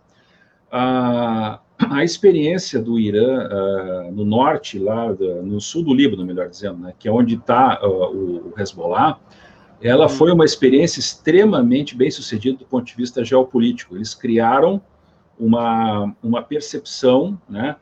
a, 0.70 1.62
a 1.80 2.04
experiência 2.04 2.82
do 2.82 3.00
Irã 3.00 3.48
uh, 3.48 4.12
no 4.12 4.26
norte, 4.26 4.78
lá 4.78 5.14
no 5.14 5.62
sul 5.62 5.84
do 5.84 5.94
Líbano, 5.94 6.26
melhor 6.26 6.50
dizendo, 6.50 6.80
né, 6.80 6.94
que 7.00 7.08
é 7.08 7.12
onde 7.12 7.36
está 7.36 7.80
uh, 7.82 8.14
o, 8.14 8.54
o 8.54 8.54
Hezbollah, 8.60 9.18
ela 9.82 10.04
uhum. 10.04 10.10
foi 10.10 10.32
uma 10.34 10.44
experiência 10.44 11.00
extremamente 11.00 11.96
bem 11.96 12.12
sucedida 12.12 12.58
do 12.58 12.66
ponto 12.66 12.86
de 12.86 12.96
vista 12.96 13.24
geopolítico. 13.24 13.96
Eles 13.96 14.14
criaram 14.14 14.82
uma, 15.40 16.14
uma 16.22 16.42
percepção, 16.42 17.40
né, 17.48 17.78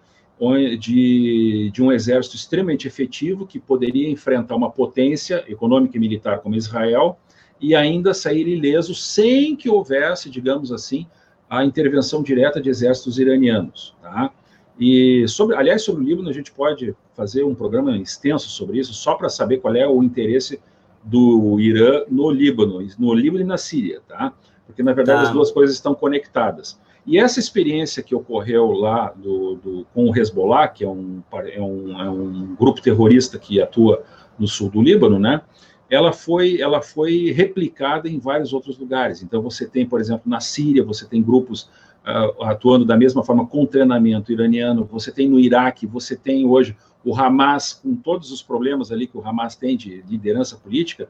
de, 0.80 1.70
de 1.72 1.82
um 1.82 1.92
exército 1.92 2.36
extremamente 2.36 2.88
efetivo 2.88 3.46
que 3.46 3.60
poderia 3.60 4.10
enfrentar 4.10 4.56
uma 4.56 4.70
potência 4.70 5.44
econômica 5.48 5.96
e 5.96 6.00
militar 6.00 6.40
como 6.40 6.56
Israel 6.56 7.18
e 7.62 7.76
ainda 7.76 8.14
sair 8.14 8.48
ileso 8.48 8.94
sem 8.94 9.56
que 9.56 9.70
houvesse, 9.70 10.30
digamos 10.30 10.72
assim, 10.72 11.08
a 11.50 11.64
intervenção 11.64 12.22
direta 12.22 12.60
de 12.60 12.70
exércitos 12.70 13.20
iranianos. 13.20 13.96
Tá? 14.02 14.32
E 14.80 15.26
sobre, 15.28 15.56
aliás, 15.56 15.84
sobre 15.84 16.04
o 16.04 16.06
Líbano 16.06 16.30
a 16.30 16.34
gente 16.34 16.52
pode 16.52 16.96
fazer 17.16 17.44
um 17.44 17.56
programa 17.56 17.96
extenso 17.98 18.50
sobre 18.50 18.80
isso, 18.80 18.94
só 18.94 19.16
para 19.16 19.30
saber 19.30 19.60
qual 19.60 19.76
é 19.76 19.88
o 19.88 20.04
interesse 20.04 20.60
do 21.04 21.60
Irã 21.60 22.04
no 22.10 22.32
Líbano, 22.32 22.86
no 22.98 23.14
Líbano 23.14 23.44
e 23.44 23.48
na 23.48 23.58
Síria, 23.58 24.02
tá? 24.08 24.34
Porque, 24.66 24.82
na 24.82 24.94
verdade, 24.94 25.22
tá. 25.22 25.28
as 25.28 25.34
duas 25.34 25.52
coisas 25.52 25.76
estão 25.76 25.94
conectadas. 25.94 26.80
E 27.06 27.18
essa 27.18 27.40
experiência 27.40 28.02
que 28.02 28.16
ocorreu 28.16 28.72
lá 28.72 29.14
do, 29.16 29.56
do, 29.56 29.88
com 29.94 30.10
o 30.10 30.18
Hezbollah, 30.18 30.70
que 30.70 30.84
é 30.84 30.90
um, 30.90 31.22
é, 31.34 31.62
um, 31.62 32.02
é 32.02 32.10
um 32.10 32.56
grupo 32.56 32.82
terrorista 32.82 33.38
que 33.38 33.62
atua 33.62 34.04
no 34.40 34.48
sul 34.48 34.70
do 34.70 34.82
Líbano, 34.82 35.20
né? 35.20 35.42
Ela 35.90 36.14
foi, 36.14 36.62
ela 36.62 36.82
foi 36.82 37.32
replicada 37.32 38.10
em 38.10 38.18
vários 38.20 38.54
outros 38.54 38.78
lugares. 38.78 39.22
Então, 39.22 39.42
você 39.42 39.68
tem, 39.68 39.86
por 39.86 40.00
exemplo, 40.00 40.24
na 40.26 40.40
Síria, 40.40 40.84
você 40.84 41.06
tem 41.06 41.22
grupos 41.22 41.70
uh, 42.04 42.44
atuando 42.44 42.86
da 42.86 42.98
mesma 42.98 43.24
forma 43.24 43.46
com 43.46 43.66
treinamento 43.66 44.32
iraniano, 44.32 44.88
você 44.90 45.12
tem 45.12 45.30
no 45.30 45.40
Iraque, 45.40 45.86
você 45.86 46.16
tem 46.16 46.46
hoje 46.46 46.76
o 47.04 47.14
Hamas, 47.14 47.74
com 47.74 47.96
todos 47.96 48.32
os 48.32 48.42
problemas 48.42 48.92
ali 48.92 49.08
que 49.08 49.18
o 49.18 49.28
Hamas 49.28 49.56
tem 49.56 49.76
de 49.76 50.04
liderança 50.10 50.56
política, 50.56 51.08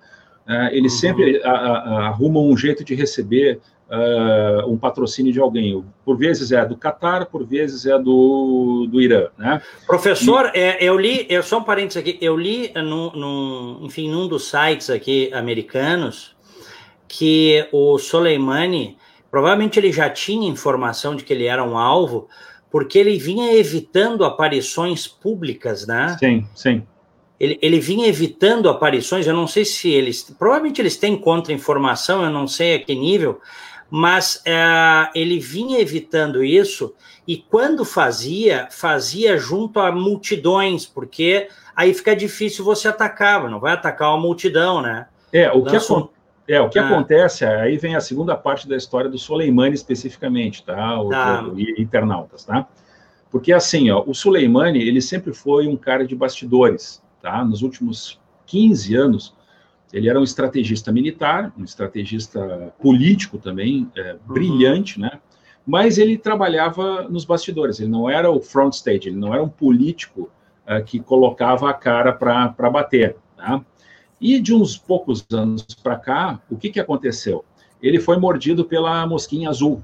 uh, 0.47 0.73
eles 0.73 0.93
uhum. 0.93 0.99
sempre 0.99 1.37
uh, 1.37 1.45
arrumam 1.45 2.49
um 2.49 2.57
jeito 2.57 2.83
de 2.83 2.95
receber 2.95 3.61
uh, 3.93 4.71
um 4.71 4.77
patrocínio 4.77 5.31
de 5.31 5.39
alguém. 5.39 5.83
Por 6.03 6.17
vezes 6.17 6.51
é 6.51 6.65
do 6.65 6.75
Catar, 6.75 7.27
por 7.27 7.45
vezes 7.45 7.85
é 7.85 7.97
do, 7.97 8.87
do 8.89 8.99
Irã, 8.99 9.27
né? 9.37 9.61
Professor, 9.85 10.51
e... 10.53 10.59
é, 10.59 10.77
eu 10.83 10.97
li, 10.97 11.25
eu, 11.29 11.43
só 11.43 11.59
um 11.59 11.63
parênteses 11.63 11.97
aqui, 11.97 12.17
eu 12.19 12.35
li, 12.35 12.71
no, 12.75 13.11
no, 13.11 13.85
enfim, 13.85 14.09
num 14.09 14.27
dos 14.27 14.49
sites 14.49 14.89
aqui 14.89 15.31
americanos, 15.33 16.35
que 17.07 17.67
o 17.71 17.99
Soleimani, 17.99 18.97
provavelmente 19.29 19.79
ele 19.79 19.91
já 19.91 20.09
tinha 20.09 20.49
informação 20.49 21.15
de 21.15 21.23
que 21.23 21.31
ele 21.31 21.45
era 21.45 21.63
um 21.63 21.77
alvo, 21.77 22.27
porque 22.71 22.97
ele 22.97 23.19
vinha 23.19 23.53
evitando 23.53 24.25
aparições 24.25 25.07
públicas, 25.07 25.85
né? 25.85 26.17
Sim, 26.19 26.43
sim. 26.55 26.83
Ele, 27.39 27.59
ele 27.61 27.79
vinha 27.79 28.07
evitando 28.07 28.69
aparições, 28.69 29.27
eu 29.27 29.33
não 29.33 29.47
sei 29.47 29.65
se 29.65 29.89
eles. 29.89 30.23
Provavelmente 30.39 30.81
eles 30.81 30.95
têm 30.95 31.15
contra-informação, 31.15 32.23
eu 32.23 32.31
não 32.31 32.47
sei 32.47 32.75
a 32.75 32.79
que 32.79 32.95
nível, 32.95 33.41
mas 33.89 34.41
é, 34.45 35.09
ele 35.13 35.39
vinha 35.39 35.79
evitando 35.79 36.43
isso 36.43 36.93
e 37.27 37.37
quando 37.37 37.85
fazia, 37.85 38.67
fazia 38.69 39.37
junto 39.37 39.79
a 39.79 39.91
multidões, 39.91 40.85
porque 40.85 41.47
aí 41.75 41.93
fica 41.93 42.15
difícil 42.15 42.65
você 42.65 42.87
atacar, 42.87 43.49
não 43.49 43.59
vai 43.59 43.73
atacar 43.73 44.09
uma 44.09 44.19
multidão, 44.19 44.81
né? 44.81 45.07
É, 45.31 45.49
o 45.51 45.63
que, 45.63 45.75
é, 46.47 46.61
o 46.61 46.69
que 46.69 46.77
ah. 46.77 46.85
acontece, 46.85 47.45
aí 47.45 47.77
vem 47.77 47.95
a 47.95 48.01
segunda 48.01 48.35
parte 48.35 48.67
da 48.67 48.75
história 48.75 49.09
do 49.09 49.17
Soleimani 49.17 49.73
especificamente, 49.73 50.63
tá? 50.63 51.01
O, 51.01 51.09
tá. 51.09 51.43
O, 51.43 51.59
internautas, 51.59 52.43
tá? 52.43 52.67
Porque 53.31 53.53
assim, 53.53 53.89
ó, 53.89 54.03
o 54.05 54.13
Soleimani, 54.13 54.81
ele 54.81 55.01
sempre 55.01 55.33
foi 55.33 55.67
um 55.67 55.77
cara 55.77 56.05
de 56.05 56.15
bastidores, 56.15 57.01
tá? 57.21 57.43
Nos 57.43 57.61
últimos 57.61 58.19
15 58.45 58.95
anos, 58.95 59.33
ele 59.93 60.09
era 60.09 60.19
um 60.19 60.23
estrategista 60.23 60.91
militar, 60.91 61.53
um 61.57 61.63
estrategista 61.63 62.73
político 62.81 63.37
também, 63.37 63.89
é, 63.95 64.13
uhum. 64.13 64.33
brilhante, 64.33 64.99
né? 64.99 65.19
Mas 65.65 65.97
ele 65.97 66.17
trabalhava 66.17 67.03
nos 67.03 67.23
bastidores, 67.23 67.79
ele 67.79 67.89
não 67.89 68.09
era 68.09 68.29
o 68.29 68.41
front 68.41 68.73
stage, 68.73 69.07
ele 69.07 69.15
não 69.17 69.33
era 69.33 69.41
um 69.41 69.47
político 69.47 70.29
é, 70.65 70.81
que 70.81 70.99
colocava 70.99 71.69
a 71.69 71.73
cara 71.73 72.11
para 72.11 72.69
bater. 72.69 73.15
Tá? 73.37 73.63
E 74.19 74.39
de 74.41 74.53
uns 74.53 74.77
poucos 74.77 75.25
anos 75.31 75.63
para 75.81 75.95
cá, 75.95 76.41
o 76.49 76.57
que, 76.57 76.69
que 76.69 76.79
aconteceu? 76.79 77.45
Ele 77.81 77.99
foi 77.99 78.17
mordido 78.17 78.65
pela 78.65 79.05
mosquinha 79.07 79.49
azul. 79.49 79.83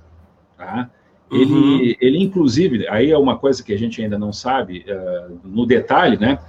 Tá? 0.58 0.90
Ele, 1.32 1.54
uhum. 1.54 1.96
ele, 2.02 2.18
inclusive, 2.18 2.88
aí 2.88 3.12
é 3.12 3.18
uma 3.18 3.38
coisa 3.38 3.64
que 3.64 3.72
a 3.72 3.78
gente 3.78 4.02
ainda 4.02 4.18
não 4.18 4.34
sabe 4.34 4.84
uh, 4.88 5.40
no 5.44 5.66
detalhe, 5.66 6.18
né? 6.18 6.40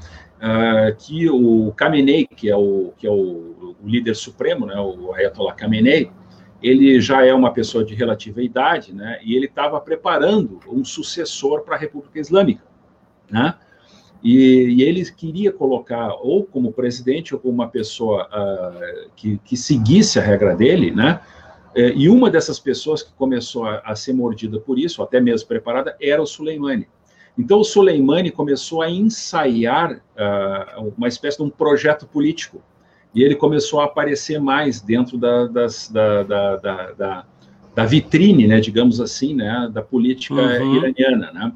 Uh, 0.41 0.97
que 0.97 1.29
o 1.29 1.73
Khamenei, 1.79 2.27
que 2.27 2.51
é 2.51 2.57
o, 2.57 2.93
que 2.97 3.07
é 3.07 3.11
o, 3.11 3.15
o, 3.15 3.77
líder 3.85 4.17
supremo, 4.17 4.67
né, 4.67 4.75
o 4.81 5.13
Ayatollah 5.13 5.55
Khamenei, 5.55 6.11
ele 6.63 7.01
já 7.01 7.25
é 7.25 7.33
uma 7.33 7.53
pessoa 7.53 7.85
de 7.85 7.95
relativa 7.95 8.43
idade, 8.43 8.95
né, 8.95 9.19
e 9.23 9.35
ele 9.35 9.47
estava 9.47 9.81
preparando 9.81 10.61
um 10.69 10.85
sucessor 10.85 11.63
para 11.63 11.77
a 11.77 11.79
República 11.79 12.19
Islâmica, 12.19 12.65
né, 13.31 13.55
e, 14.23 14.77
e, 14.77 14.83
ele 14.83 15.03
queria 15.13 15.51
colocar 15.51 16.13
ou 16.21 16.45
como 16.45 16.73
presidente 16.73 17.35
ou 17.35 17.41
como 17.41 17.55
uma 17.55 17.69
pessoa 17.69 18.29
uh, 18.29 19.11
que, 19.17 19.39
que 19.39 19.57
seguisse 19.57 20.19
a 20.19 20.23
regra 20.23 20.55
dele, 20.55 20.91
né, 20.91 21.21
eh, 21.75 21.93
e 21.95 22.09
uma 22.09 22.31
dessas 22.31 22.59
pessoas 22.59 23.03
que 23.03 23.13
começou 23.13 23.65
a, 23.65 23.79
a 23.85 23.95
ser 23.95 24.13
mordida 24.13 24.59
por 24.59 24.79
isso, 24.79 25.03
até 25.03 25.21
mesmo 25.21 25.49
preparada, 25.49 25.97
era 26.01 26.21
o 26.21 26.27
Soleimani. 26.27 26.89
Então, 27.41 27.61
o 27.61 27.65
Soleimani 27.65 28.31
começou 28.31 28.83
a 28.83 28.91
ensaiar 28.91 29.95
uh, 29.95 30.93
uma 30.95 31.09
espécie 31.09 31.39
de 31.39 31.43
um 31.43 31.49
projeto 31.49 32.07
político. 32.07 32.63
E 33.15 33.23
ele 33.23 33.35
começou 33.35 33.81
a 33.81 33.87
aparecer 33.87 34.39
mais 34.39 34.83
dentro 34.83 35.17
da, 35.17 35.47
das, 35.47 35.91
da, 35.91 36.23
da, 36.23 36.57
da, 36.93 37.27
da, 37.75 37.85
vitrine, 37.87 38.47
né, 38.47 38.61
digamos 38.61 39.01
assim, 39.01 39.35
né, 39.35 39.71
da 39.73 39.81
política 39.81 40.35
uhum. 40.35 40.77
iraniana. 40.77 41.33
Né? 41.33 41.53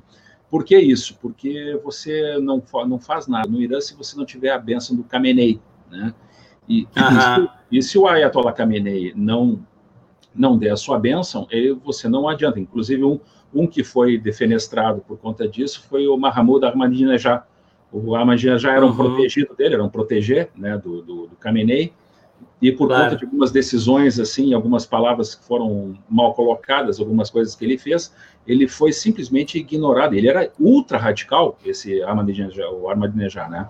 Por 0.50 0.64
que 0.64 0.76
isso? 0.78 1.18
Porque 1.20 1.78
você 1.84 2.38
não, 2.38 2.62
não 2.88 2.98
faz 2.98 3.28
nada 3.28 3.46
no 3.46 3.60
Irã 3.60 3.78
se 3.78 3.94
você 3.94 4.16
não 4.16 4.24
tiver 4.24 4.50
a 4.50 4.58
benção 4.58 4.96
do 4.96 5.04
Khamenei. 5.04 5.60
Né? 5.90 6.14
E, 6.66 6.84
uhum. 6.84 7.48
e, 7.70 7.82
se 7.82 7.98
o 7.98 8.06
Ayatollah 8.06 8.54
Khamenei 8.54 9.12
não, 9.14 9.60
não 10.34 10.56
der 10.56 10.72
a 10.72 10.76
sua 10.76 10.98
benção, 10.98 11.46
ele, 11.50 11.74
você 11.74 12.08
não 12.08 12.26
adianta. 12.26 12.58
Inclusive, 12.58 13.04
um, 13.04 13.20
um 13.54 13.66
que 13.66 13.84
foi 13.84 14.18
defenestrado 14.18 15.00
por 15.06 15.18
conta 15.18 15.46
disso 15.46 15.84
foi 15.88 16.06
o 16.06 16.16
Mahmoud 16.16 16.64
Ahmadinejad. 16.64 17.42
O 17.92 18.16
Ahmadinejad 18.16 18.76
era 18.76 18.84
um 18.84 18.88
uhum. 18.88 18.96
protegido 18.96 19.54
dele, 19.54 19.74
era 19.74 19.84
um 19.84 19.88
protegê 19.88 20.48
né, 20.56 20.76
do, 20.76 21.00
do, 21.02 21.26
do 21.28 21.36
Khamenei, 21.40 21.92
e 22.60 22.72
por 22.72 22.88
claro. 22.88 23.04
conta 23.04 23.16
de 23.16 23.24
algumas 23.24 23.52
decisões, 23.52 24.18
assim, 24.18 24.54
algumas 24.54 24.86
palavras 24.86 25.34
que 25.34 25.44
foram 25.44 25.94
mal 26.08 26.34
colocadas, 26.34 26.98
algumas 26.98 27.30
coisas 27.30 27.54
que 27.54 27.64
ele 27.64 27.76
fez, 27.76 28.14
ele 28.46 28.66
foi 28.66 28.92
simplesmente 28.92 29.58
ignorado. 29.58 30.14
Ele 30.14 30.28
era 30.28 30.50
ultra 30.58 30.98
radical, 30.98 31.58
esse 31.64 32.02
Ahmadinejad, 32.02 32.58
o 32.72 32.88
Ahmadinejad, 32.88 33.50
né? 33.50 33.68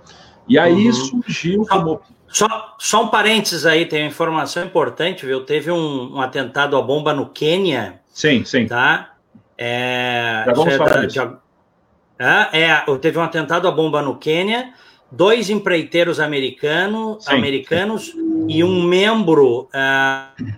E 0.49 0.59
aí 0.59 0.87
uhum. 0.87 0.93
surgiu 0.93 1.67
como... 1.67 2.01
Só, 2.29 2.75
só 2.79 3.05
um 3.05 3.09
parênteses 3.09 3.65
aí, 3.65 3.87
tem 3.87 4.03
uma 4.03 4.09
informação 4.09 4.65
importante, 4.65 5.25
viu? 5.25 5.45
Teve 5.45 5.71
um, 5.71 6.15
um 6.15 6.21
atentado 6.21 6.77
à 6.77 6.83
bomba 6.83 7.13
no 7.13 7.29
Quênia. 7.29 8.01
Sim, 8.13 8.45
sim. 8.45 8.67
Tá? 8.67 9.14
É, 9.57 10.45
Já 10.47 10.53
vamos 10.53 10.77
falar 10.77 11.07
disso. 11.07 11.39
É, 12.19 12.63
é, 12.63 12.99
teve 12.99 13.19
um 13.19 13.23
atentado 13.23 13.67
à 13.67 13.71
bomba 13.71 14.01
no 14.01 14.17
Quênia, 14.17 14.73
dois 15.11 15.51
empreiteiros 15.51 16.21
americano, 16.21 17.19
americanos 17.27 18.13
e 18.49 18.63
um 18.63 18.83
membro 18.83 19.63
uh, 19.65 20.55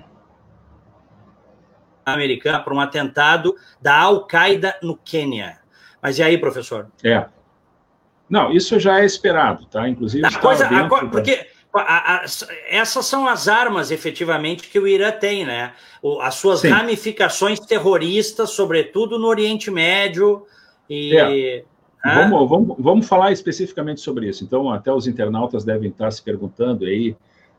americano 2.04 2.62
para 2.62 2.74
um 2.74 2.80
atentado 2.80 3.54
da 3.80 3.98
Al-Qaeda 3.98 4.76
no 4.82 4.96
Quênia. 4.96 5.59
Mas 6.00 6.18
e 6.18 6.22
aí, 6.22 6.38
professor? 6.38 6.88
É. 7.02 7.26
Não, 8.28 8.52
isso 8.52 8.78
já 8.78 9.00
é 9.00 9.04
esperado, 9.04 9.66
tá? 9.66 9.88
Inclusive. 9.88 10.26
A 10.26 10.38
coisa, 10.38 10.66
a, 10.66 10.88
porque 11.09 11.46
a, 11.76 12.16
a, 12.16 12.24
essas 12.68 13.06
são 13.06 13.26
as 13.26 13.48
armas, 13.48 13.90
efetivamente, 13.90 14.68
que 14.68 14.78
o 14.78 14.86
Irã 14.86 15.10
tem, 15.12 15.44
né? 15.44 15.72
O, 16.02 16.20
as 16.20 16.34
suas 16.34 16.60
Sim. 16.60 16.68
ramificações 16.68 17.60
terroristas, 17.60 18.50
sobretudo 18.50 19.18
no 19.18 19.26
Oriente 19.26 19.70
Médio. 19.70 20.44
E, 20.88 21.16
é. 21.16 21.64
vamos, 22.04 22.48
vamos, 22.48 22.76
vamos 22.78 23.08
falar 23.08 23.32
especificamente 23.32 24.00
sobre 24.00 24.28
isso. 24.28 24.44
Então, 24.44 24.70
até 24.70 24.92
os 24.92 25.06
internautas 25.06 25.64
devem 25.64 25.90
estar 25.90 26.10
se 26.10 26.22
perguntando 26.22 26.84
aí, 26.84 27.16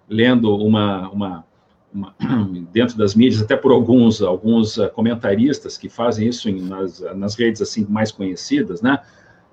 lendo 0.10 0.56
uma, 0.56 1.10
uma, 1.10 1.46
uma 1.94 2.16
dentro 2.72 2.98
das 2.98 3.16
mídias, 3.16 3.42
até 3.42 3.56
por 3.56 3.72
alguns, 3.72 4.22
alguns 4.22 4.78
comentaristas 4.94 5.78
que 5.78 5.90
fazem 5.90 6.28
isso 6.28 6.50
em, 6.50 6.62
nas, 6.62 7.00
nas 7.16 7.36
redes 7.36 7.62
assim 7.62 7.86
mais 7.90 8.12
conhecidas, 8.12 8.82
né? 8.82 9.00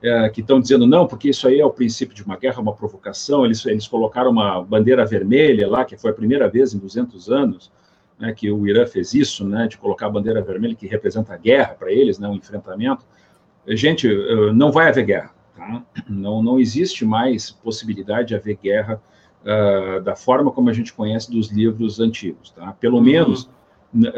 É, 0.05 0.29
que 0.29 0.43
estão 0.43 0.61
dizendo 0.61 0.87
não, 0.87 1.07
porque 1.07 1.31
isso 1.31 1.49
aí 1.49 1.61
é 1.61 1.64
o 1.64 1.71
princípio 1.71 2.14
de 2.14 2.23
uma 2.23 2.37
guerra, 2.37 2.61
uma 2.61 2.75
provocação. 2.75 3.47
Eles, 3.47 3.64
eles 3.64 3.88
colocaram 3.88 4.31
uma 4.31 4.62
bandeira 4.62 5.03
vermelha 5.07 5.67
lá, 5.67 5.83
que 5.83 5.97
foi 5.97 6.11
a 6.11 6.14
primeira 6.14 6.47
vez 6.47 6.75
em 6.75 6.79
200 6.79 7.31
anos 7.31 7.73
né, 8.19 8.31
que 8.35 8.51
o 8.51 8.67
Irã 8.69 8.87
fez 8.87 9.14
isso, 9.14 9.47
né, 9.47 9.67
de 9.67 9.79
colocar 9.79 10.07
a 10.07 10.11
bandeira 10.11 10.42
vermelha 10.42 10.75
que 10.75 10.87
representa 10.87 11.33
a 11.33 11.38
guerra 11.38 11.75
para 11.75 11.90
eles, 11.90 12.19
né, 12.19 12.29
um 12.29 12.35
enfrentamento. 12.35 13.02
Gente, 13.69 14.07
não 14.52 14.71
vai 14.71 14.90
haver 14.90 15.07
guerra. 15.07 15.35
Tá? 15.57 15.83
Não, 16.07 16.42
não 16.42 16.61
existe 16.61 17.02
mais 17.02 17.50
possibilidade 17.50 18.29
de 18.29 18.35
haver 18.35 18.59
guerra 18.63 19.00
uh, 19.42 20.02
da 20.02 20.15
forma 20.15 20.50
como 20.50 20.69
a 20.69 20.73
gente 20.75 20.92
conhece 20.92 21.31
dos 21.31 21.50
livros 21.50 21.98
antigos. 21.98 22.50
Tá? 22.50 22.73
Pelo 22.73 22.98
uhum. 22.98 23.05
menos 23.05 23.48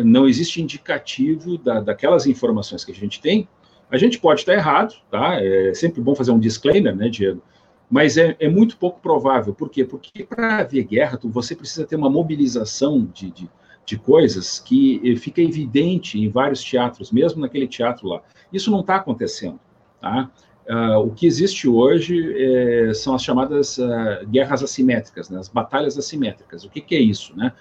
não 0.03 0.27
existe 0.27 0.61
indicativo 0.61 1.59
da, 1.59 1.81
daquelas 1.81 2.27
informações 2.27 2.85
que 2.85 2.91
a 2.91 2.95
gente 2.95 3.21
tem 3.21 3.47
a 3.91 3.97
gente 3.97 4.19
pode 4.19 4.41
estar 4.41 4.53
errado, 4.53 4.95
tá? 5.11 5.43
É 5.43 5.73
sempre 5.75 6.01
bom 6.01 6.15
fazer 6.15 6.31
um 6.33 6.39
disclaimer, 6.39 6.95
né, 6.95 7.09
Diego? 7.09 7.43
Mas 7.89 8.17
é, 8.17 8.37
é 8.41 8.49
muito 8.49 8.77
pouco 8.77 9.01
provável. 9.01 9.55
Por 9.55 9.71
quê? 9.71 9.85
Porque 9.85 10.25
para 10.25 10.59
haver 10.59 10.85
guerra, 10.85 11.17
tu, 11.17 11.29
você 11.29 11.55
precisa 11.55 11.87
ter 11.87 11.97
uma 11.97 12.11
mobilização 12.11 13.09
de, 13.15 13.31
de, 13.31 13.51
de 13.85 13.97
coisas 13.97 14.59
que 14.59 15.01
eh, 15.05 15.17
fica 15.17 15.41
evidente 15.41 16.19
em 16.19 16.29
vários 16.29 16.63
teatros, 16.65 17.13
mesmo 17.13 17.41
naquele 17.41 17.69
teatro 17.69 18.09
lá. 18.09 18.23
Isso 18.53 18.71
não 18.71 18.81
está 18.81 18.97
acontecendo, 18.97 19.61
tá? 20.01 20.31
Uh, 20.69 20.99
o 20.99 21.11
que 21.13 21.27
existe 21.27 21.69
hoje 21.69 22.35
é, 22.37 22.93
são 22.93 23.15
as 23.15 23.23
chamadas 23.23 23.79
uh, 23.79 24.27
guerras 24.27 24.65
assimétricas, 24.65 25.31
né, 25.31 25.39
as 25.39 25.49
batalhas 25.49 25.97
assimétricas. 25.97 26.65
O 26.65 26.71
que, 26.71 26.81
que, 26.81 26.97
é 26.97 27.01
isso? 27.01 27.37
Né? 27.37 27.53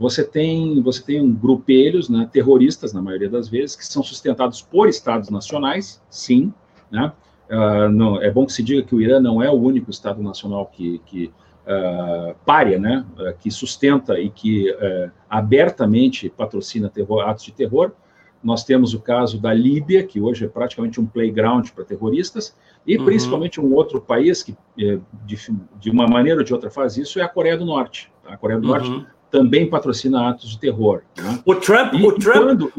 Você 0.00 0.24
tem 0.24 0.80
você 0.80 1.02
tem 1.02 1.20
um 1.20 1.30
grupelhos 1.30 2.08
né, 2.08 2.26
terroristas, 2.32 2.94
na 2.94 3.02
maioria 3.02 3.28
das 3.28 3.50
vezes, 3.50 3.76
que 3.76 3.86
são 3.86 4.02
sustentados 4.02 4.62
por 4.62 4.88
estados 4.88 5.28
nacionais, 5.28 6.02
sim. 6.08 6.52
Né? 6.90 7.12
Uh, 7.50 7.90
não, 7.90 8.20
é 8.20 8.30
bom 8.30 8.46
que 8.46 8.52
se 8.52 8.62
diga 8.62 8.82
que 8.82 8.94
o 8.94 9.00
Irã 9.02 9.20
não 9.20 9.42
é 9.42 9.50
o 9.50 9.60
único 9.60 9.90
estado 9.90 10.22
nacional 10.22 10.66
que, 10.66 11.00
que 11.04 11.30
párea, 12.44 12.80
né, 12.80 13.06
que 13.38 13.48
sustenta 13.48 14.18
e 14.18 14.28
que 14.28 14.74
abertamente 15.28 16.28
patrocina 16.28 16.88
terror, 16.88 17.20
atos 17.20 17.44
de 17.44 17.52
terror. 17.52 17.92
Nós 18.42 18.64
temos 18.64 18.92
o 18.92 19.00
caso 19.00 19.38
da 19.38 19.54
Líbia, 19.54 20.02
que 20.02 20.20
hoje 20.20 20.46
é 20.46 20.48
praticamente 20.48 21.00
um 21.00 21.06
playground 21.06 21.68
para 21.70 21.84
terroristas, 21.84 22.56
e 22.84 22.96
uhum. 22.96 23.04
principalmente 23.04 23.60
um 23.60 23.72
outro 23.72 24.00
país 24.00 24.42
que, 24.42 24.56
é, 24.78 24.98
de, 25.24 25.36
de, 25.78 25.90
uma 25.90 26.08
maneira 26.08 26.40
ou 26.40 26.44
de 26.44 26.52
outra, 26.52 26.70
faz 26.70 26.96
isso 26.96 27.20
é 27.20 27.22
a 27.22 27.28
Coreia 27.28 27.56
do 27.56 27.64
Norte. 27.64 28.10
A 28.26 28.36
Coreia 28.36 28.58
do 28.58 28.66
uhum. 28.66 28.72
Norte 28.72 29.06
também 29.30 29.68
patrocina 29.68 30.28
atos 30.28 30.50
de 30.50 30.58
terror. 30.58 31.02
Né? 31.16 31.40
O 31.44 31.54
Trump, 31.54 31.94
e, 31.94 32.06
o, 32.06 32.12
Trump 32.12 32.36
quando... 32.36 32.72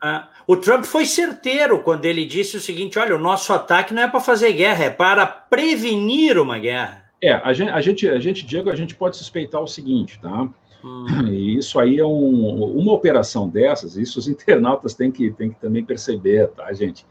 ah, 0.00 0.28
o 0.46 0.56
Trump 0.56 0.84
foi 0.84 1.06
certeiro 1.06 1.80
quando 1.80 2.04
ele 2.04 2.24
disse 2.24 2.56
o 2.56 2.60
seguinte: 2.60 2.98
olha, 2.98 3.16
o 3.16 3.20
nosso 3.20 3.52
ataque 3.52 3.94
não 3.94 4.02
é 4.02 4.08
para 4.08 4.20
fazer 4.20 4.52
guerra, 4.52 4.84
é 4.84 4.90
para 4.90 5.26
prevenir 5.26 6.38
uma 6.38 6.58
guerra. 6.58 7.04
É, 7.22 7.32
a 7.32 7.52
gente, 7.52 7.70
a 7.70 7.80
gente, 7.80 8.08
a 8.08 8.18
gente, 8.18 8.46
Diego, 8.46 8.70
a 8.70 8.76
gente 8.76 8.94
pode 8.94 9.16
suspeitar 9.16 9.62
o 9.62 9.66
seguinte, 9.66 10.20
tá? 10.20 10.48
Hum. 10.84 11.26
E 11.28 11.56
isso 11.56 11.80
aí 11.80 11.98
é 11.98 12.04
um, 12.04 12.64
uma 12.76 12.92
operação 12.92 13.48
dessas, 13.48 13.96
isso 13.96 14.18
os 14.18 14.28
internautas 14.28 14.94
têm 14.94 15.10
que, 15.10 15.30
têm 15.30 15.50
que 15.50 15.60
também 15.60 15.84
perceber, 15.84 16.48
tá, 16.48 16.72
gente? 16.72 17.06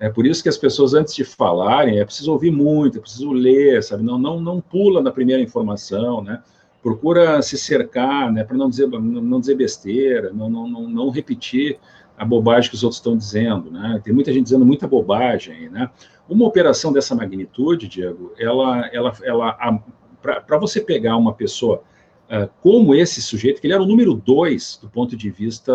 É 0.00 0.08
por 0.08 0.26
isso 0.26 0.42
que 0.42 0.48
as 0.48 0.56
pessoas, 0.56 0.94
antes 0.94 1.14
de 1.14 1.24
falarem, 1.24 1.98
é 1.98 2.04
preciso 2.04 2.32
ouvir 2.32 2.50
muito, 2.50 2.96
é 2.96 3.00
preciso 3.00 3.30
ler, 3.32 3.82
sabe? 3.82 4.02
Não, 4.02 4.18
não, 4.18 4.40
não 4.40 4.58
pula 4.58 5.02
na 5.02 5.12
primeira 5.12 5.42
informação, 5.42 6.22
né? 6.22 6.42
Procura 6.82 7.42
se 7.42 7.58
cercar, 7.58 8.32
né? 8.32 8.42
Para 8.42 8.56
não 8.56 8.70
dizer, 8.70 8.88
não 8.88 9.40
dizer 9.40 9.54
besteira, 9.54 10.32
não, 10.32 10.48
não, 10.48 10.68
não, 10.68 10.88
não 10.88 11.10
repetir 11.10 11.78
a 12.16 12.24
bobagem 12.24 12.70
que 12.70 12.76
os 12.76 12.82
outros 12.82 12.98
estão 12.98 13.16
dizendo, 13.16 13.70
né? 13.70 14.00
Tem 14.04 14.12
muita 14.12 14.32
gente 14.32 14.44
dizendo 14.44 14.64
muita 14.64 14.86
bobagem, 14.86 15.70
né? 15.70 15.90
Uma 16.28 16.46
operação 16.46 16.92
dessa 16.92 17.14
magnitude, 17.14 17.88
Diego, 17.88 18.32
ela, 18.38 18.88
ela, 18.92 19.12
ela, 19.22 19.82
para 20.22 20.58
você 20.58 20.80
pegar 20.80 21.16
uma 21.16 21.32
pessoa 21.32 21.82
uh, 22.28 22.48
como 22.60 22.94
esse 22.94 23.20
sujeito, 23.22 23.60
que 23.60 23.66
ele 23.66 23.74
era 23.74 23.82
o 23.82 23.86
número 23.86 24.14
dois 24.14 24.78
do 24.80 24.88
ponto 24.88 25.16
de 25.16 25.30
vista 25.30 25.74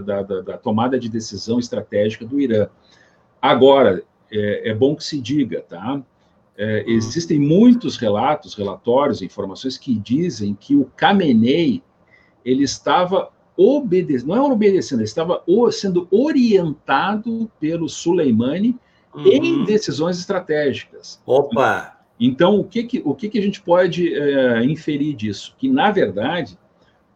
da, 0.00 0.22
da, 0.22 0.40
da 0.42 0.58
tomada 0.58 0.98
de 0.98 1.08
decisão 1.08 1.58
estratégica 1.58 2.24
do 2.24 2.38
Irã. 2.38 2.68
Agora, 3.40 4.02
é, 4.30 4.70
é 4.70 4.74
bom 4.74 4.94
que 4.94 5.04
se 5.04 5.20
diga, 5.20 5.62
tá? 5.62 6.02
É, 6.60 6.84
existem 6.88 7.38
muitos 7.38 7.96
relatos, 7.96 8.54
relatórios, 8.54 9.22
informações 9.22 9.78
que 9.78 9.94
dizem 9.94 10.56
que 10.58 10.74
o 10.74 10.90
Khamenei 10.96 11.80
ele 12.44 12.64
estava 12.64 13.30
obedecendo, 13.56 14.28
não 14.28 14.36
é 14.36 14.40
obedecendo, 14.40 14.98
ele 14.98 15.04
estava 15.04 15.42
sendo 15.70 16.08
orientado 16.10 17.50
pelo 17.60 17.88
Soleimani 17.88 18.76
uhum. 19.14 19.26
em 19.26 19.64
decisões 19.64 20.18
estratégicas. 20.18 21.20
Opa! 21.24 21.96
Então, 22.20 22.58
o 22.58 22.64
que, 22.64 22.82
que, 22.82 23.02
o 23.04 23.14
que, 23.14 23.28
que 23.28 23.38
a 23.38 23.42
gente 23.42 23.60
pode 23.60 24.12
é, 24.12 24.64
inferir 24.64 25.14
disso? 25.14 25.54
Que, 25.58 25.68
na 25.68 25.92
verdade, 25.92 26.58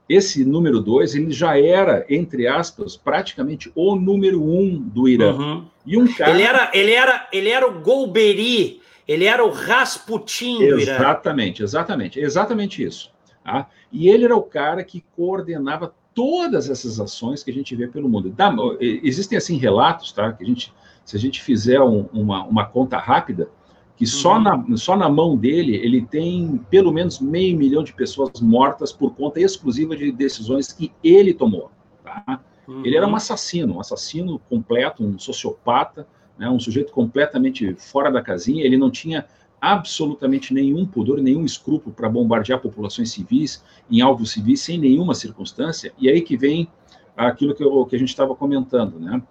esse 0.08 0.44
número 0.44 0.80
dois 0.80 1.14
ele 1.14 1.32
já 1.32 1.58
era, 1.58 2.04
entre 2.08 2.46
aspas, 2.46 2.96
praticamente 2.96 3.72
o 3.74 3.96
número 3.96 4.42
um 4.44 4.78
do 4.78 5.08
Irã. 5.08 5.34
Uhum. 5.34 5.64
E 5.84 5.96
um 5.96 6.12
cara... 6.12 6.30
ele, 6.30 6.42
era, 6.42 6.70
ele, 6.72 6.92
era, 6.92 7.28
ele 7.32 7.48
era 7.48 7.68
o 7.68 7.80
Golbery, 7.80 8.81
ele 9.06 9.24
era 9.24 9.44
o 9.44 9.50
Rasputin 9.50 10.58
do 10.58 10.80
Irã. 10.80 10.96
Exatamente, 10.96 11.62
exatamente, 11.62 12.20
exatamente 12.20 12.82
isso. 12.82 13.10
Tá? 13.44 13.68
E 13.90 14.08
ele 14.08 14.24
era 14.24 14.36
o 14.36 14.42
cara 14.42 14.84
que 14.84 15.04
coordenava 15.16 15.92
todas 16.14 16.68
essas 16.68 17.00
ações 17.00 17.42
que 17.42 17.50
a 17.50 17.54
gente 17.54 17.74
vê 17.74 17.88
pelo 17.88 18.08
mundo. 18.08 18.34
existem, 18.80 19.36
assim, 19.36 19.56
relatos, 19.56 20.12
tá? 20.12 20.32
Que 20.32 20.44
a 20.44 20.46
gente, 20.46 20.72
se 21.04 21.16
a 21.16 21.20
gente 21.20 21.42
fizer 21.42 21.80
um, 21.80 22.06
uma, 22.12 22.44
uma 22.44 22.66
conta 22.66 22.98
rápida, 22.98 23.48
que 23.96 24.06
só, 24.06 24.36
uhum. 24.36 24.42
na, 24.42 24.76
só 24.76 24.96
na 24.96 25.08
mão 25.08 25.36
dele 25.36 25.76
ele 25.76 26.02
tem 26.02 26.60
pelo 26.70 26.92
menos 26.92 27.20
meio 27.20 27.56
milhão 27.56 27.84
de 27.84 27.92
pessoas 27.92 28.40
mortas 28.40 28.92
por 28.92 29.14
conta 29.14 29.40
exclusiva 29.40 29.96
de 29.96 30.10
decisões 30.10 30.72
que 30.72 30.92
ele 31.04 31.32
tomou. 31.32 31.70
Tá? 32.02 32.40
Uhum. 32.66 32.84
Ele 32.84 32.96
era 32.96 33.06
um 33.06 33.14
assassino, 33.14 33.76
um 33.76 33.80
assassino 33.80 34.38
completo, 34.50 35.04
um 35.04 35.18
sociopata, 35.18 36.06
né, 36.38 36.48
um 36.48 36.58
sujeito 36.58 36.92
completamente 36.92 37.74
fora 37.74 38.10
da 38.10 38.22
casinha. 38.22 38.64
Ele 38.64 38.76
não 38.76 38.90
tinha 38.90 39.26
absolutamente 39.60 40.52
nenhum 40.52 40.84
pudor, 40.84 41.20
nenhum 41.20 41.44
escrúpulo 41.44 41.94
para 41.94 42.08
bombardear 42.08 42.60
populações 42.60 43.12
civis, 43.12 43.62
em 43.90 44.00
alvos 44.00 44.32
civis, 44.32 44.60
sem 44.60 44.76
nenhuma 44.76 45.14
circunstância. 45.14 45.92
E 45.98 46.08
aí 46.08 46.20
que 46.20 46.36
vem 46.36 46.68
aquilo 47.16 47.54
que, 47.54 47.62
eu, 47.62 47.86
que 47.86 47.94
a 47.94 47.98
gente 47.98 48.08
estava 48.08 48.34
comentando, 48.34 48.98
né? 48.98 49.22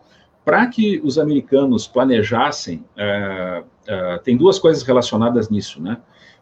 Para 0.43 0.65
que 0.67 0.99
os 1.03 1.19
americanos 1.19 1.85
planejassem, 1.87 2.83
é, 2.97 3.63
é, 3.85 4.17
tem 4.19 4.37
duas 4.37 4.57
coisas 4.57 4.83
relacionadas 4.83 5.49
nisso, 5.49 5.81
né? 5.81 5.97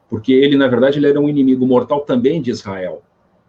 Porque 0.10 0.32
ele, 0.32 0.56
na 0.56 0.68
verdade, 0.68 1.00
ele 1.00 1.08
era 1.08 1.20
um 1.20 1.28
inimigo 1.28 1.66
mortal 1.66 2.02
também 2.02 2.42
de 2.42 2.50
Israel. 2.50 3.04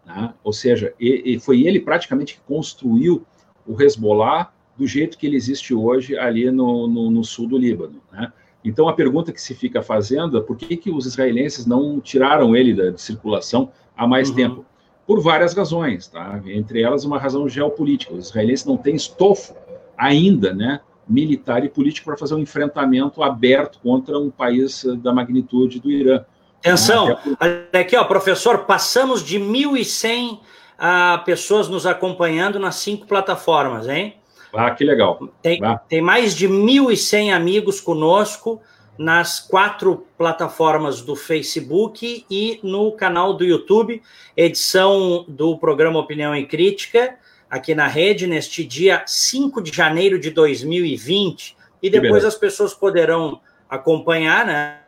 Né? 0.04 0.34
Ou 0.42 0.52
seja, 0.52 0.92
e, 0.98 1.34
e 1.34 1.40
foi 1.40 1.62
ele 1.62 1.80
praticamente 1.80 2.34
que 2.34 2.40
construiu 2.40 3.24
o 3.66 3.80
Hezbollah 3.80 4.52
do 4.80 4.86
jeito 4.86 5.18
que 5.18 5.26
ele 5.26 5.36
existe 5.36 5.74
hoje 5.74 6.16
ali 6.16 6.50
no, 6.50 6.88
no, 6.88 7.10
no 7.10 7.22
sul 7.22 7.46
do 7.46 7.58
Líbano. 7.58 8.00
Né? 8.10 8.32
Então, 8.64 8.88
a 8.88 8.94
pergunta 8.94 9.30
que 9.30 9.40
se 9.40 9.54
fica 9.54 9.82
fazendo 9.82 10.38
é 10.38 10.40
por 10.40 10.56
que, 10.56 10.74
que 10.74 10.90
os 10.90 11.04
israelenses 11.04 11.66
não 11.66 12.00
tiraram 12.00 12.56
ele 12.56 12.72
da 12.72 12.96
circulação 12.96 13.70
há 13.94 14.06
mais 14.06 14.30
uhum. 14.30 14.36
tempo? 14.36 14.64
Por 15.06 15.20
várias 15.20 15.52
razões, 15.52 16.08
tá? 16.08 16.40
entre 16.46 16.80
elas 16.80 17.04
uma 17.04 17.18
razão 17.18 17.46
geopolítica. 17.46 18.14
Os 18.14 18.30
israelenses 18.30 18.64
não 18.64 18.78
têm 18.78 18.94
estofo 18.94 19.54
ainda, 19.98 20.54
né, 20.54 20.80
militar 21.06 21.62
e 21.62 21.68
político 21.68 22.06
para 22.06 22.16
fazer 22.16 22.34
um 22.34 22.38
enfrentamento 22.38 23.22
aberto 23.22 23.80
contra 23.82 24.18
um 24.18 24.30
país 24.30 24.82
da 25.02 25.12
magnitude 25.12 25.78
do 25.78 25.90
Irã. 25.90 26.24
Atenção, 26.60 27.18
olha 27.38 27.68
aqui, 27.74 27.94
ó, 27.96 28.04
professor, 28.04 28.60
passamos 28.60 29.22
de 29.22 29.38
1.100 29.38 30.38
a 30.78 31.18
pessoas 31.18 31.68
nos 31.68 31.84
acompanhando 31.84 32.58
nas 32.58 32.76
cinco 32.76 33.06
plataformas, 33.06 33.86
hein? 33.86 34.19
Ah, 34.52 34.70
que 34.70 34.84
legal. 34.84 35.28
Tem, 35.42 35.60
tem 35.88 36.00
mais 36.00 36.34
de 36.34 36.48
1.100 36.48 37.34
amigos 37.34 37.80
conosco 37.80 38.60
nas 38.98 39.40
quatro 39.40 40.06
plataformas 40.18 41.00
do 41.00 41.16
Facebook 41.16 42.26
e 42.30 42.60
no 42.62 42.92
canal 42.92 43.32
do 43.32 43.44
YouTube, 43.44 44.02
edição 44.36 45.24
do 45.26 45.56
programa 45.56 45.98
Opinião 45.98 46.36
e 46.36 46.44
Crítica 46.44 47.16
aqui 47.50 47.74
na 47.74 47.86
rede 47.86 48.26
neste 48.26 48.64
dia 48.64 49.02
5 49.04 49.60
de 49.60 49.74
janeiro 49.74 50.18
de 50.18 50.30
2020 50.30 51.56
e 51.82 51.90
depois 51.90 52.24
as 52.24 52.36
pessoas 52.36 52.72
poderão 52.72 53.40
acompanhar, 53.68 54.46
né? 54.46 54.79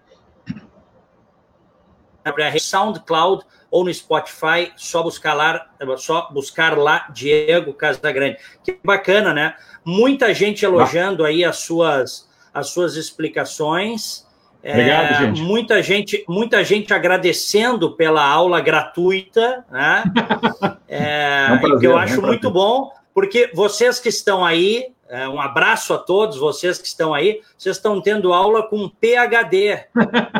Na 2.24 2.58
SoundCloud 2.58 3.44
ou 3.70 3.84
no 3.84 3.92
Spotify, 3.92 4.70
só 4.76 5.02
buscar 5.02 5.34
lá, 5.34 5.66
só 5.96 6.28
buscar 6.30 6.76
lá 6.76 7.08
Diego 7.12 7.72
Casagrande. 7.72 8.36
Que 8.62 8.78
bacana, 8.84 9.32
né? 9.32 9.54
Muita 9.84 10.34
gente 10.34 10.64
elogiando 10.64 11.24
aí 11.24 11.44
as 11.44 11.58
suas 11.58 12.30
as 12.52 12.68
suas 12.68 12.96
explicações. 12.96 14.26
Obrigado, 14.62 15.12
é, 15.12 15.14
gente. 15.14 15.40
Muita 15.40 15.82
gente, 15.82 16.24
muita 16.28 16.62
gente 16.62 16.94
agradecendo 16.94 17.96
pela 17.96 18.24
aula 18.24 18.60
gratuita, 18.60 19.64
né? 19.70 20.04
É, 20.94 21.46
é 21.48 21.52
um 21.54 21.58
prazer, 21.58 21.80
que 21.80 21.86
eu 21.86 21.96
acho 21.96 22.18
é 22.18 22.20
muito 22.20 22.50
bom, 22.50 22.92
porque 23.14 23.50
vocês 23.54 23.98
que 23.98 24.10
estão 24.10 24.44
aí, 24.44 24.88
é, 25.01 25.01
um 25.28 25.40
abraço 25.40 25.92
a 25.92 25.98
todos 25.98 26.38
vocês 26.38 26.78
que 26.78 26.86
estão 26.86 27.12
aí, 27.12 27.40
vocês 27.56 27.76
estão 27.76 28.00
tendo 28.00 28.32
aula 28.32 28.66
com 28.66 28.84
um 28.84 28.88
PhD, 28.88 29.86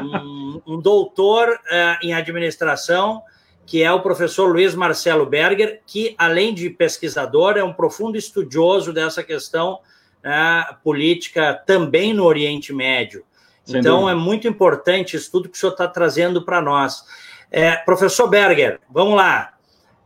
um, 0.03 0.63
um 0.67 0.81
doutor 0.81 1.61
é, 1.71 1.99
em 2.03 2.15
administração, 2.15 3.23
que 3.67 3.83
é 3.83 3.93
o 3.93 4.01
professor 4.01 4.51
Luiz 4.51 4.75
Marcelo 4.75 5.27
Berger, 5.27 5.83
que, 5.87 6.15
além 6.19 6.55
de 6.55 6.71
pesquisador, 6.71 7.57
é 7.57 7.63
um 7.65 7.73
profundo 7.73 8.17
estudioso 8.17 8.93
dessa 8.93 9.23
questão 9.23 9.81
né, 10.23 10.65
política 10.83 11.55
também 11.67 12.15
no 12.15 12.25
Oriente 12.25 12.73
Médio. 12.73 13.25
Sem 13.65 13.81
então, 13.81 14.01
dúvida. 14.01 14.13
é 14.13 14.15
muito 14.15 14.49
importante 14.49 15.17
isso 15.17 15.31
tudo 15.31 15.49
que 15.49 15.57
o 15.57 15.61
senhor 15.61 15.73
está 15.73 15.87
trazendo 15.87 16.45
para 16.45 16.61
nós. 16.61 17.05
É, 17.51 17.77
professor 17.77 18.29
Berger, 18.29 18.81
vamos 18.91 19.15
lá. 19.15 19.53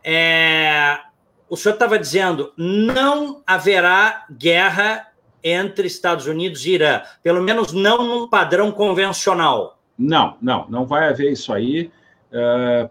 É, 0.04 0.98
o 1.48 1.56
senhor 1.56 1.74
estava 1.74 1.98
dizendo 1.98 2.52
não 2.56 3.42
haverá 3.46 4.26
guerra 4.30 5.08
entre 5.42 5.86
Estados 5.86 6.26
Unidos 6.26 6.66
e 6.66 6.72
Irã, 6.72 7.02
pelo 7.22 7.42
menos 7.42 7.72
não 7.72 8.04
num 8.04 8.28
padrão 8.28 8.72
convencional. 8.72 9.78
Não, 9.96 10.36
não, 10.42 10.66
não 10.68 10.86
vai 10.86 11.08
haver 11.08 11.30
isso 11.30 11.52
aí. 11.52 11.90
É, 12.32 12.90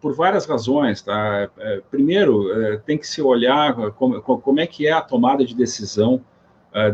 por 0.00 0.14
várias 0.14 0.44
razões, 0.46 1.00
tá? 1.00 1.48
É, 1.58 1.80
primeiro, 1.90 2.52
é, 2.52 2.76
tem 2.76 2.98
que 2.98 3.06
se 3.06 3.22
olhar 3.22 3.74
como, 3.92 4.20
como 4.20 4.60
é 4.60 4.66
que 4.66 4.86
é 4.86 4.92
a 4.92 5.00
tomada 5.00 5.44
de 5.44 5.54
decisão 5.54 6.22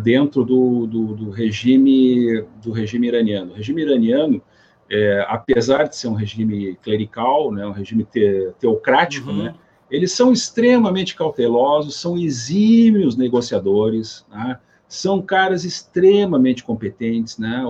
dentro 0.02 0.44
do, 0.44 0.86
do, 0.86 1.14
do, 1.14 1.30
regime 1.30 2.42
do 2.62 2.70
regime 2.70 3.08
iraniano. 3.08 3.52
O 3.52 3.56
regime 3.56 3.82
iraniano, 3.82 4.40
apesar 5.26 5.88
de 5.88 5.96
ser 5.96 6.08
um 6.08 6.14
regime 6.14 6.76
clerical, 6.76 7.52
né, 7.52 7.66
um 7.66 7.72
regime 7.72 8.04
te, 8.04 8.52
teocrático, 8.58 9.28
uhum. 9.28 9.42
né, 9.42 9.54
eles 9.94 10.12
são 10.12 10.32
extremamente 10.32 11.14
cautelosos, 11.14 11.96
são 11.96 12.18
exímios 12.18 13.16
negociadores, 13.16 14.24
né, 14.30 14.58
são 14.88 15.20
caras 15.22 15.64
extremamente 15.64 16.62
competentes, 16.62 17.38
né? 17.38 17.62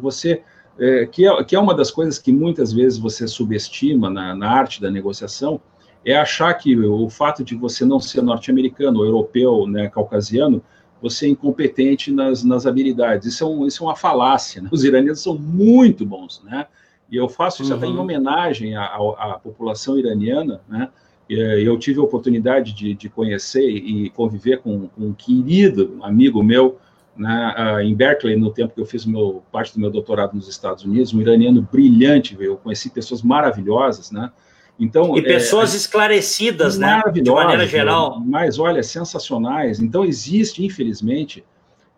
Você 0.00 0.42
é, 0.78 1.06
que, 1.06 1.26
é, 1.26 1.44
que 1.44 1.56
é 1.56 1.58
uma 1.58 1.74
das 1.74 1.90
coisas 1.90 2.18
que 2.18 2.32
muitas 2.32 2.72
vezes 2.72 2.98
você 2.98 3.26
subestima 3.26 4.10
na, 4.10 4.34
na 4.34 4.50
arte 4.50 4.80
da 4.80 4.90
negociação, 4.90 5.60
é 6.04 6.16
achar 6.16 6.52
que 6.54 6.76
o 6.78 7.08
fato 7.08 7.42
de 7.42 7.54
você 7.54 7.84
não 7.84 7.98
ser 7.98 8.22
norte-americano, 8.22 9.04
europeu, 9.04 9.66
né, 9.66 9.88
caucasiano, 9.88 10.62
você 11.02 11.26
é 11.26 11.28
incompetente 11.30 12.12
nas, 12.12 12.44
nas 12.44 12.66
habilidades. 12.66 13.26
Isso 13.26 13.44
é, 13.44 13.46
um, 13.46 13.66
isso 13.66 13.82
é 13.82 13.86
uma 13.86 13.96
falácia. 13.96 14.62
Né? 14.62 14.68
Os 14.70 14.84
iranianos 14.84 15.20
são 15.20 15.36
muito 15.36 16.06
bons, 16.06 16.42
né? 16.44 16.66
E 17.10 17.16
eu 17.16 17.28
faço 17.28 17.62
isso 17.62 17.72
uhum. 17.72 17.78
até 17.78 17.86
em 17.86 17.94
uhum. 17.94 18.00
homenagem 18.00 18.76
à, 18.76 18.84
à, 18.84 19.40
população 19.42 19.98
iraniana, 19.98 20.60
né? 20.68 20.88
Eu 21.28 21.76
tive 21.78 21.98
a 21.98 22.02
oportunidade 22.02 22.72
de, 22.72 22.94
de 22.94 23.08
conhecer 23.08 23.68
e 23.68 24.10
conviver 24.10 24.58
com, 24.58 24.88
com 24.88 25.06
um 25.06 25.12
querido 25.12 25.98
amigo 26.02 26.42
meu, 26.42 26.78
né, 27.16 27.82
em 27.82 27.94
Berkeley, 27.94 28.36
no 28.36 28.50
tempo 28.50 28.74
que 28.74 28.80
eu 28.80 28.86
fiz 28.86 29.04
meu, 29.04 29.42
parte 29.50 29.74
do 29.74 29.80
meu 29.80 29.90
doutorado 29.90 30.34
nos 30.34 30.48
Estados 30.48 30.84
Unidos, 30.84 31.12
um 31.12 31.20
iraniano 31.20 31.66
brilhante, 31.72 32.36
eu 32.38 32.56
conheci 32.56 32.90
pessoas 32.90 33.22
maravilhosas, 33.22 34.10
né? 34.10 34.30
Então, 34.78 35.16
e 35.16 35.22
pessoas 35.22 35.72
é, 35.72 35.76
esclarecidas, 35.78 36.78
né? 36.78 37.02
De 37.12 37.30
maneira 37.30 37.66
geral. 37.66 38.20
Mas, 38.20 38.58
olha, 38.58 38.82
sensacionais. 38.82 39.80
Então, 39.80 40.04
existe, 40.04 40.64
infelizmente, 40.64 41.42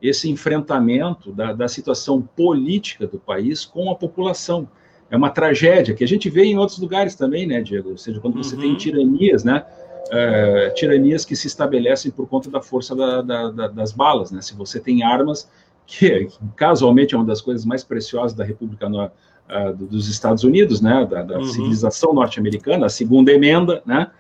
esse 0.00 0.30
enfrentamento 0.30 1.32
da, 1.32 1.52
da 1.52 1.66
situação 1.66 2.22
política 2.22 3.06
do 3.06 3.18
país 3.18 3.64
com 3.64 3.90
a 3.90 3.96
população. 3.96 4.68
É 5.10 5.16
uma 5.16 5.30
tragédia 5.30 5.94
que 5.94 6.04
a 6.04 6.08
gente 6.08 6.28
vê 6.28 6.44
em 6.44 6.58
outros 6.58 6.78
lugares 6.78 7.14
também, 7.14 7.46
né, 7.46 7.60
Diego? 7.62 7.90
Ou 7.90 7.98
seja, 7.98 8.20
quando 8.20 8.36
você 8.36 8.54
uhum. 8.54 8.60
tem 8.60 8.76
tiranias, 8.76 9.44
né? 9.44 9.64
Uh, 10.08 10.74
tiranias 10.74 11.24
que 11.24 11.36
se 11.36 11.46
estabelecem 11.46 12.10
por 12.10 12.26
conta 12.26 12.50
da 12.50 12.62
força 12.62 12.96
da, 12.96 13.20
da, 13.20 13.50
da, 13.50 13.68
das 13.68 13.92
balas, 13.92 14.30
né? 14.30 14.40
Se 14.40 14.54
você 14.54 14.80
tem 14.80 15.02
armas, 15.02 15.50
que, 15.88 16.28
casualmente 16.54 17.14
é 17.14 17.18
uma 17.18 17.26
das 17.26 17.40
coisas 17.40 17.64
mais 17.64 17.82
preciosas 17.82 18.36
da 18.36 18.44
República 18.44 18.88
no, 18.88 19.06
uh, 19.06 19.72
dos 19.74 20.08
Estados 20.08 20.44
Unidos, 20.44 20.80
né, 20.80 21.06
da, 21.10 21.22
da 21.22 21.38
uhum. 21.38 21.44
civilização 21.44 22.12
norte-americana, 22.12 22.86
a 22.86 22.90
segunda 22.90 23.32
emenda, 23.32 23.82
né, 23.86 24.10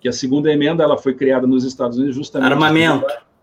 que 0.00 0.06
a 0.06 0.12
segunda 0.12 0.52
emenda 0.52 0.84
ela 0.84 0.98
foi 0.98 1.14
criada 1.14 1.46
nos 1.46 1.64
Estados 1.64 1.96
Unidos 1.96 2.14
justamente 2.14 2.52
armamento, 2.52 3.06
uh, 3.06 3.33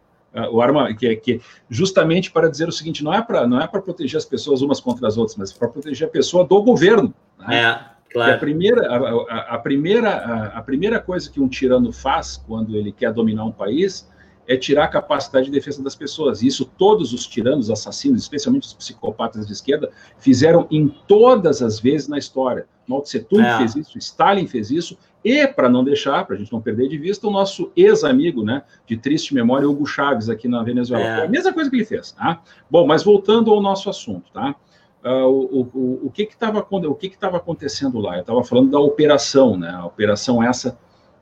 o 0.52 0.62
arma 0.62 0.94
que, 0.94 1.16
que 1.18 1.42
justamente 1.70 2.32
para 2.32 2.50
dizer 2.50 2.68
o 2.68 2.72
seguinte, 2.72 3.04
não 3.04 3.14
é 3.14 3.22
para 3.22 3.46
não 3.46 3.60
é 3.60 3.68
para 3.68 3.82
proteger 3.82 4.18
as 4.18 4.26
pessoas 4.26 4.62
umas 4.62 4.80
contra 4.80 5.08
as 5.08 5.18
outras, 5.18 5.38
mas 5.38 5.52
para 5.52 5.68
proteger 5.68 6.08
a 6.08 6.12
pessoa 6.12 6.46
do 6.46 6.62
governo. 6.62 7.14
Né? 7.40 7.64
É. 7.64 7.92
Claro. 8.12 8.34
a 8.34 8.38
primeira, 8.38 8.88
a, 8.88 8.98
a, 8.98 9.56
a 9.56 9.58
primeira, 9.58 10.10
a, 10.10 10.48
a, 10.58 10.62
primeira 10.62 11.00
coisa 11.00 11.32
que 11.32 11.40
um 11.40 11.48
tirano 11.48 11.94
faz 11.94 12.36
quando 12.36 12.76
ele 12.76 12.92
quer 12.92 13.14
dominar 13.14 13.46
um 13.46 13.54
país 13.54 14.06
é 14.46 14.58
tirar 14.58 14.86
a 14.86 14.88
capacidade 14.90 15.46
de 15.46 15.52
defesa 15.52 15.82
das 15.82 15.96
pessoas. 15.96 16.42
E 16.42 16.48
isso 16.48 16.66
todos 16.66 17.14
os 17.14 17.26
tiranos, 17.26 17.70
assassinos, 17.70 18.22
especialmente 18.22 18.68
os 18.68 18.74
psicopatas 18.74 19.48
de 19.48 19.54
esquerda, 19.54 19.90
fizeram 20.18 20.68
em 20.70 20.90
todas 21.08 21.62
as 21.62 21.80
vezes 21.80 22.10
na 22.10 22.18
história. 22.18 22.68
Mao 22.86 23.02
Tse 23.02 23.22
Tung 23.22 23.44
é. 23.44 23.58
fez 23.60 23.76
isso, 23.76 23.98
Stalin 23.98 24.48
fez 24.48 24.70
isso, 24.72 24.98
e 25.24 25.47
para 25.47 25.69
não 25.69 25.84
deixar, 25.84 26.26
para 26.26 26.36
a 26.36 26.39
gente 26.39 26.51
não 26.51 26.61
perder 26.61 26.88
de 26.88 26.97
vista, 26.97 27.28
o 27.28 27.32
nosso 27.32 27.72
ex-amigo, 27.76 28.43
né, 28.43 28.63
de 28.88 28.97
triste 28.97 29.34
memória, 29.34 29.69
Hugo 29.69 29.86
Chaves, 29.86 30.30
aqui 30.30 30.47
na 30.47 30.63
Venezuela. 30.63 31.03
É. 31.03 31.15
Foi 31.17 31.26
a 31.26 31.30
mesma 31.30 31.53
coisa 31.53 31.69
que 31.69 31.76
ele 31.76 31.86
fez, 31.86 32.11
tá? 32.11 32.41
Bom, 32.69 32.88
mas 32.88 33.03
voltando 33.03 33.51
ao 33.51 33.61
nosso 33.61 33.89
assunto, 33.89 34.32
tá? 34.32 34.55
Uh, 35.03 35.26
o, 35.28 35.61
o, 35.74 36.07
o 36.07 36.11
que 36.11 36.24
estava 36.24 36.65
o 36.69 36.95
que 36.95 37.07
estava 37.07 37.38
acontecendo 37.38 37.99
lá? 37.99 38.17
Eu 38.17 38.22
estava 38.22 38.43
falando 38.43 38.69
da 38.69 38.80
operação, 38.80 39.57
né? 39.57 39.69
A 39.69 39.86
operação 39.86 40.43
essa 40.43 40.78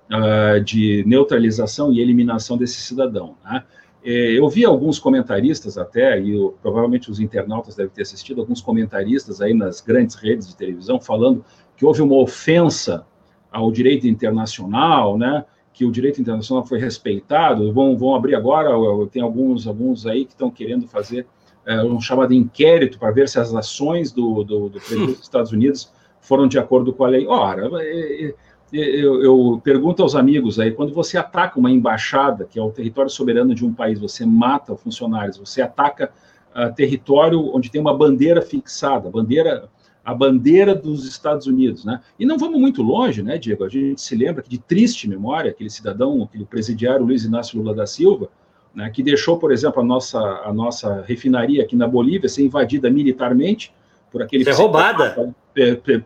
uh, 0.10 0.62
de 0.62 1.04
neutralização 1.06 1.92
e 1.94 2.02
eliminação 2.02 2.58
desse 2.58 2.82
cidadão. 2.82 3.36
Né? 3.44 3.64
Eu 4.04 4.48
vi 4.48 4.64
alguns 4.64 4.98
comentaristas 4.98 5.78
até, 5.78 6.20
e 6.22 6.32
eu, 6.32 6.58
provavelmente 6.62 7.12
os 7.12 7.20
internautas 7.20 7.76
devem 7.76 7.92
ter 7.92 8.02
assistido, 8.02 8.40
alguns 8.40 8.62
comentaristas 8.62 9.42
aí 9.42 9.54
nas 9.54 9.82
grandes 9.82 10.16
redes 10.16 10.48
de 10.48 10.56
televisão 10.56 11.02
falando 11.02 11.44
que 11.76 11.86
houve 11.86 12.02
uma 12.02 12.16
ofensa 12.16 13.06
ao 13.52 13.72
direito 13.72 14.08
internacional, 14.08 15.18
né? 15.18 15.46
que 15.74 15.86
o 15.86 15.92
direito 15.92 16.20
internacional 16.20 16.66
foi 16.66 16.78
respeitado. 16.78 17.72
Vão, 17.72 17.98
vão 17.98 18.14
abrir 18.14 18.36
agora, 18.36 18.70
tem 19.10 19.22
alguns, 19.22 19.66
alguns 19.66 20.06
aí 20.06 20.26
que 20.26 20.32
estão 20.32 20.52
querendo 20.52 20.88
fazer 20.88 21.26
é, 21.66 21.82
um 21.82 22.02
chamado 22.02 22.34
inquérito 22.34 23.00
para 23.00 23.12
ver 23.12 23.30
se 23.30 23.40
as 23.40 23.54
ações 23.54 24.12
do, 24.12 24.44
do, 24.44 24.70
do 24.70 24.80
presidente 24.80 25.14
dos 25.14 25.22
Estados 25.22 25.52
Unidos 25.52 25.92
foram 26.20 26.48
de 26.48 26.60
acordo 26.60 26.92
com 26.92 27.06
a 27.06 27.08
lei. 27.08 27.26
Ora, 27.28 27.70
é, 27.82 28.26
é 28.26 28.34
eu, 28.72 29.24
eu, 29.24 29.62
pergunto 29.64 30.04
aos 30.04 30.16
amigos 30.16 30.60
aí, 30.60 30.72
quando 30.72 30.94
você 30.94 31.18
ataca 31.18 31.58
uma 31.58 31.72
embaixada, 31.72 32.46
que 32.46 32.60
é 32.60 32.62
o 32.62 32.70
território 32.70 33.10
soberano 33.10 33.56
de 33.56 33.66
um 33.66 33.74
país, 33.74 34.00
você 34.00 34.26
mata 34.26 34.76
funcionários, 34.76 35.38
você 35.38 35.62
ataca 35.62 36.12
uh, 36.56 36.74
território 36.76 37.56
onde 37.56 37.72
tem 37.72 37.82
uma 37.82 37.98
bandeira 37.98 38.42
fixada, 38.44 39.10
bandeira, 39.10 39.70
a 40.04 40.14
bandeira 40.14 40.74
dos 40.74 41.06
Estados 41.06 41.46
Unidos, 41.48 41.86
né? 41.86 42.02
E 42.18 42.26
não 42.26 42.38
vamos 42.38 42.60
muito 42.60 42.82
longe, 42.82 43.22
né, 43.22 43.38
Diego? 43.38 43.64
A 43.64 43.70
gente 43.70 44.02
se 44.02 44.16
lembra 44.16 44.42
que 44.42 44.50
de 44.50 44.58
triste 44.58 45.08
memória, 45.08 45.52
aquele 45.52 45.70
cidadão, 45.70 46.24
aquele 46.24 46.46
presidiário 46.46 47.06
Luiz 47.06 47.24
Inácio 47.24 47.58
Lula 47.58 47.76
da 47.76 47.86
Silva, 47.86 48.30
né, 48.74 48.90
que 48.90 49.04
deixou, 49.04 49.38
por 49.38 49.52
exemplo, 49.52 49.82
a 49.82 49.86
nossa, 49.86 50.20
a 50.20 50.54
nossa 50.54 51.04
refinaria 51.08 51.64
aqui 51.64 51.76
na 51.76 51.88
Bolívia 51.88 52.30
ser 52.30 52.44
invadida 52.44 52.90
militarmente 52.90 53.74
por 54.12 54.22
aquele... 54.22 54.44
Ser 54.44 54.54
roubada. 54.54 55.34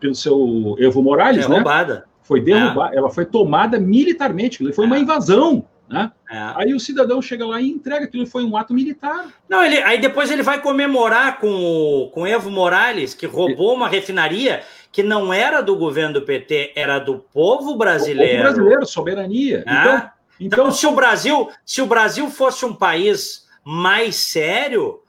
Pelo 0.00 0.14
seu 0.14 0.74
Evo 0.78 1.02
Morales, 1.02 1.46
né? 1.46 1.56
roubada 1.56 2.06
foi 2.24 2.40
derrubada, 2.40 2.94
é. 2.94 2.98
ela 2.98 3.10
foi 3.10 3.24
tomada 3.24 3.78
militarmente, 3.78 4.72
foi 4.72 4.84
é. 4.84 4.86
uma 4.86 4.98
invasão. 4.98 5.64
Né? 5.88 6.10
É. 6.30 6.52
Aí 6.56 6.74
o 6.74 6.80
cidadão 6.80 7.20
chega 7.20 7.46
lá 7.46 7.60
e 7.60 7.68
entrega, 7.68 8.06
aquilo 8.06 8.26
foi 8.26 8.42
um 8.42 8.56
ato 8.56 8.72
militar. 8.72 9.26
Não, 9.48 9.62
ele, 9.62 9.76
aí 9.82 10.00
depois 10.00 10.30
ele 10.30 10.42
vai 10.42 10.60
comemorar 10.60 11.38
com 11.38 11.52
o 11.52 12.10
com 12.10 12.26
Evo 12.26 12.50
Morales, 12.50 13.14
que 13.14 13.26
roubou 13.26 13.74
uma 13.74 13.88
refinaria 13.88 14.62
que 14.90 15.02
não 15.02 15.32
era 15.32 15.60
do 15.60 15.76
governo 15.76 16.14
do 16.14 16.22
PT, 16.22 16.72
era 16.74 16.98
do 16.98 17.18
povo 17.18 17.76
brasileiro. 17.76 18.34
O 18.34 18.36
povo 18.36 18.42
brasileiro, 18.42 18.86
soberania. 18.86 19.64
É. 19.66 19.72
Então, 19.72 20.10
então, 20.40 20.64
então, 20.64 20.70
se 20.72 20.86
o 20.86 20.92
Brasil, 20.92 21.48
se 21.64 21.82
o 21.82 21.86
Brasil 21.86 22.28
fosse 22.30 22.64
um 22.64 22.74
país 22.74 23.46
mais 23.64 24.16
sério, 24.16 25.00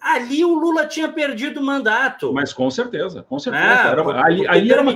ali 0.00 0.44
o 0.44 0.54
Lula 0.54 0.86
tinha 0.86 1.08
perdido 1.08 1.60
o 1.60 1.64
mandato. 1.64 2.32
Mas 2.32 2.52
com 2.52 2.70
certeza, 2.70 3.24
com 3.28 3.38
certeza. 3.38 3.64
É, 3.64 3.88
era, 3.88 4.24
ali, 4.24 4.46
ali 4.46 4.72
era 4.72 4.82
uma, 4.82 4.94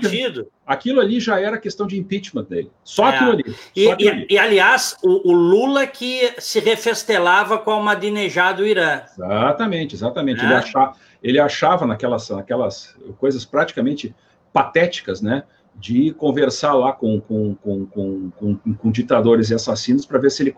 aquilo 0.66 1.00
ali 1.00 1.20
já 1.20 1.40
era 1.40 1.58
questão 1.58 1.86
de 1.86 1.98
impeachment 1.98 2.44
dele. 2.44 2.70
Só 2.84 3.08
é. 3.08 3.14
aquilo 3.14 3.30
ali. 3.32 3.44
Só 3.52 3.56
e, 3.76 3.90
aquilo 3.90 4.08
e, 4.08 4.12
ali. 4.12 4.26
e, 4.30 4.38
aliás, 4.38 4.96
o, 5.02 5.30
o, 5.30 5.32
Lula 5.32 5.86
que 5.86 6.32
se 6.38 6.60
refestelava 6.60 7.58
com 7.58 7.70
a 7.70 7.76
Ahmadinejad 7.76 8.56
do 8.56 8.66
Irã. 8.66 9.02
Exatamente, 9.16 9.94
exatamente. 9.94 10.40
É. 10.40 10.44
Ele, 10.44 10.54
achava, 10.54 10.96
ele 11.22 11.38
achava 11.40 11.86
naquelas, 11.86 12.28
naquelas 12.30 12.96
coisas 13.18 13.44
praticamente 13.44 14.14
patéticas, 14.52 15.20
né? 15.20 15.44
de 15.74 16.12
conversar 16.12 16.74
lá 16.74 16.92
com, 16.92 17.20
com, 17.20 17.54
com, 17.56 17.86
com, 17.86 18.56
com 18.56 18.90
ditadores 18.90 19.50
e 19.50 19.54
assassinos 19.54 20.04
para 20.04 20.18
ver 20.18 20.30
se 20.30 20.42
ele, 20.42 20.54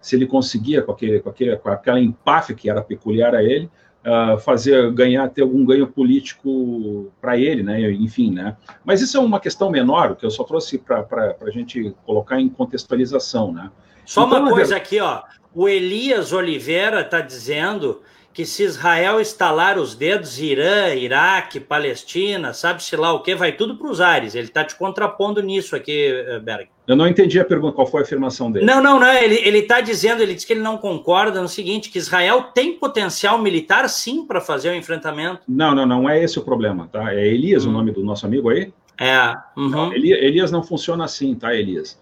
se 0.00 0.16
ele 0.16 0.26
conseguia, 0.26 0.82
com, 0.82 0.92
aquele, 0.92 1.20
com, 1.20 1.30
aquele, 1.30 1.56
com 1.56 1.68
aquela 1.68 2.00
empáfia 2.00 2.54
que 2.54 2.68
era 2.68 2.82
peculiar 2.82 3.34
a 3.34 3.42
ele, 3.42 3.70
uh, 4.06 4.38
fazer 4.38 4.90
ganhar, 4.92 5.28
ter 5.28 5.42
algum 5.42 5.64
ganho 5.64 5.86
político 5.86 7.12
para 7.20 7.36
ele, 7.36 7.62
né? 7.62 7.90
Enfim, 7.90 8.30
né? 8.30 8.56
Mas 8.84 9.02
isso 9.02 9.16
é 9.16 9.20
uma 9.20 9.40
questão 9.40 9.70
menor, 9.70 10.14
que 10.14 10.24
eu 10.24 10.30
só 10.30 10.44
trouxe 10.44 10.78
para 10.78 11.36
a 11.42 11.50
gente 11.50 11.94
colocar 12.06 12.40
em 12.40 12.48
contextualização, 12.48 13.52
né? 13.52 13.70
Só 14.04 14.24
então, 14.26 14.40
uma 14.40 14.50
coisa 14.50 14.76
aqui, 14.76 15.00
ó. 15.00 15.22
O 15.52 15.68
Elias 15.68 16.32
Oliveira 16.32 17.00
está 17.00 17.20
dizendo 17.20 18.02
que 18.36 18.44
se 18.44 18.64
Israel 18.64 19.18
estalar 19.18 19.78
os 19.78 19.94
dedos, 19.94 20.38
Irã, 20.38 20.94
Iraque, 20.94 21.58
Palestina, 21.58 22.52
sabe-se 22.52 22.94
lá 22.94 23.10
o 23.14 23.22
que, 23.22 23.34
vai 23.34 23.52
tudo 23.52 23.78
para 23.78 23.90
os 23.90 23.98
ares. 23.98 24.34
Ele 24.34 24.48
está 24.48 24.62
te 24.62 24.76
contrapondo 24.76 25.40
nisso 25.40 25.74
aqui, 25.74 26.08
eh, 26.08 26.38
Berg. 26.38 26.68
Eu 26.86 26.96
não 26.96 27.08
entendi 27.08 27.40
a 27.40 27.46
pergunta, 27.46 27.72
qual 27.74 27.86
foi 27.86 28.00
a 28.00 28.04
afirmação 28.04 28.52
dele? 28.52 28.66
Não, 28.66 28.82
não, 28.82 29.00
não. 29.00 29.10
Ele 29.10 29.60
está 29.60 29.80
dizendo, 29.80 30.22
ele 30.22 30.34
diz 30.34 30.44
que 30.44 30.52
ele 30.52 30.60
não 30.60 30.76
concorda 30.76 31.40
no 31.40 31.48
seguinte: 31.48 31.88
que 31.88 31.96
Israel 31.96 32.42
tem 32.54 32.74
potencial 32.74 33.38
militar 33.38 33.88
sim 33.88 34.26
para 34.26 34.38
fazer 34.38 34.68
o 34.68 34.74
enfrentamento. 34.74 35.40
Não, 35.48 35.74
não, 35.74 35.86
não 35.86 36.06
é 36.06 36.22
esse 36.22 36.38
o 36.38 36.42
problema, 36.42 36.90
tá? 36.92 37.14
É 37.14 37.26
Elias 37.26 37.64
hum. 37.64 37.70
o 37.70 37.72
nome 37.72 37.90
do 37.90 38.04
nosso 38.04 38.26
amigo 38.26 38.50
aí? 38.50 38.70
É. 39.00 39.34
Uhum. 39.56 39.70
Não, 39.70 39.92
Elias 39.94 40.50
não 40.50 40.62
funciona 40.62 41.06
assim, 41.06 41.34
tá, 41.34 41.54
Elias? 41.54 41.98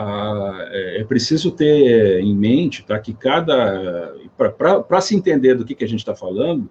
Ah, 0.00 0.68
é, 0.70 1.00
é 1.00 1.04
preciso 1.04 1.50
ter 1.50 2.20
em 2.20 2.32
mente 2.32 2.84
tá, 2.84 2.96
que 3.00 3.12
cada. 3.12 4.14
Para 4.36 5.00
se 5.00 5.16
entender 5.16 5.56
do 5.56 5.64
que, 5.64 5.74
que 5.74 5.82
a 5.82 5.88
gente 5.88 5.98
está 5.98 6.14
falando, 6.14 6.70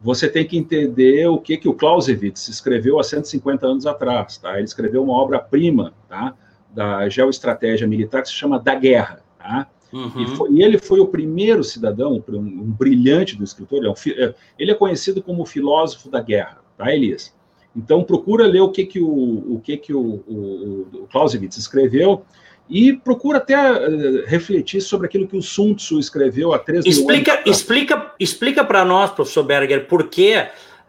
você 0.00 0.28
tem 0.28 0.46
que 0.46 0.56
entender 0.56 1.26
o 1.26 1.38
que, 1.38 1.56
que 1.56 1.68
o 1.68 1.74
Clausewitz 1.74 2.46
escreveu 2.46 3.00
há 3.00 3.02
150 3.02 3.66
anos 3.66 3.84
atrás. 3.84 4.38
Tá? 4.38 4.54
Ele 4.54 4.64
escreveu 4.64 5.02
uma 5.02 5.14
obra-prima 5.14 5.92
tá, 6.08 6.36
da 6.72 7.08
geoestratégia 7.08 7.84
militar 7.84 8.22
que 8.22 8.28
se 8.28 8.34
chama 8.34 8.60
Da 8.60 8.76
Guerra. 8.76 9.24
Tá? 9.40 9.66
Uhum. 9.92 10.22
E, 10.22 10.26
foi, 10.36 10.50
e, 10.52 10.62
ele 10.62 10.78
foi 10.78 11.00
o 11.00 11.08
primeiro 11.08 11.64
cidadão, 11.64 12.22
um, 12.28 12.38
um 12.38 12.70
brilhante 12.70 13.34
do 13.34 13.42
escritor, 13.42 13.84
é 13.84 13.88
um, 13.88 13.94
é, 14.06 14.34
ele 14.56 14.70
é 14.70 14.74
conhecido 14.74 15.20
como 15.20 15.42
o 15.42 15.46
filósofo 15.46 16.08
da 16.08 16.20
guerra, 16.20 16.58
tá, 16.76 16.94
Elias? 16.94 17.34
Então, 17.74 18.04
procura 18.04 18.46
ler 18.46 18.60
o 18.60 18.70
que, 18.70 18.84
que, 18.84 19.00
o, 19.00 19.54
o, 19.54 19.60
que, 19.60 19.76
que 19.76 19.92
o, 19.92 20.00
o, 20.00 20.86
o 20.92 21.08
Clausewitz 21.10 21.56
escreveu 21.56 22.24
e 22.68 22.92
procura 22.92 23.38
até 23.38 23.56
uh, 23.56 24.26
refletir 24.26 24.80
sobre 24.80 25.06
aquilo 25.06 25.26
que 25.26 25.36
o 25.36 25.42
Sun 25.42 25.74
Tzu 25.74 25.98
escreveu 25.98 26.52
há 26.52 26.58
três 26.58 26.84
explica, 26.84 27.34
anos. 27.34 27.46
Explica, 27.46 28.12
explica 28.18 28.64
para 28.64 28.84
nós, 28.84 29.10
professor 29.10 29.42
Berger, 29.42 29.86
por 29.86 30.08
que, 30.08 30.46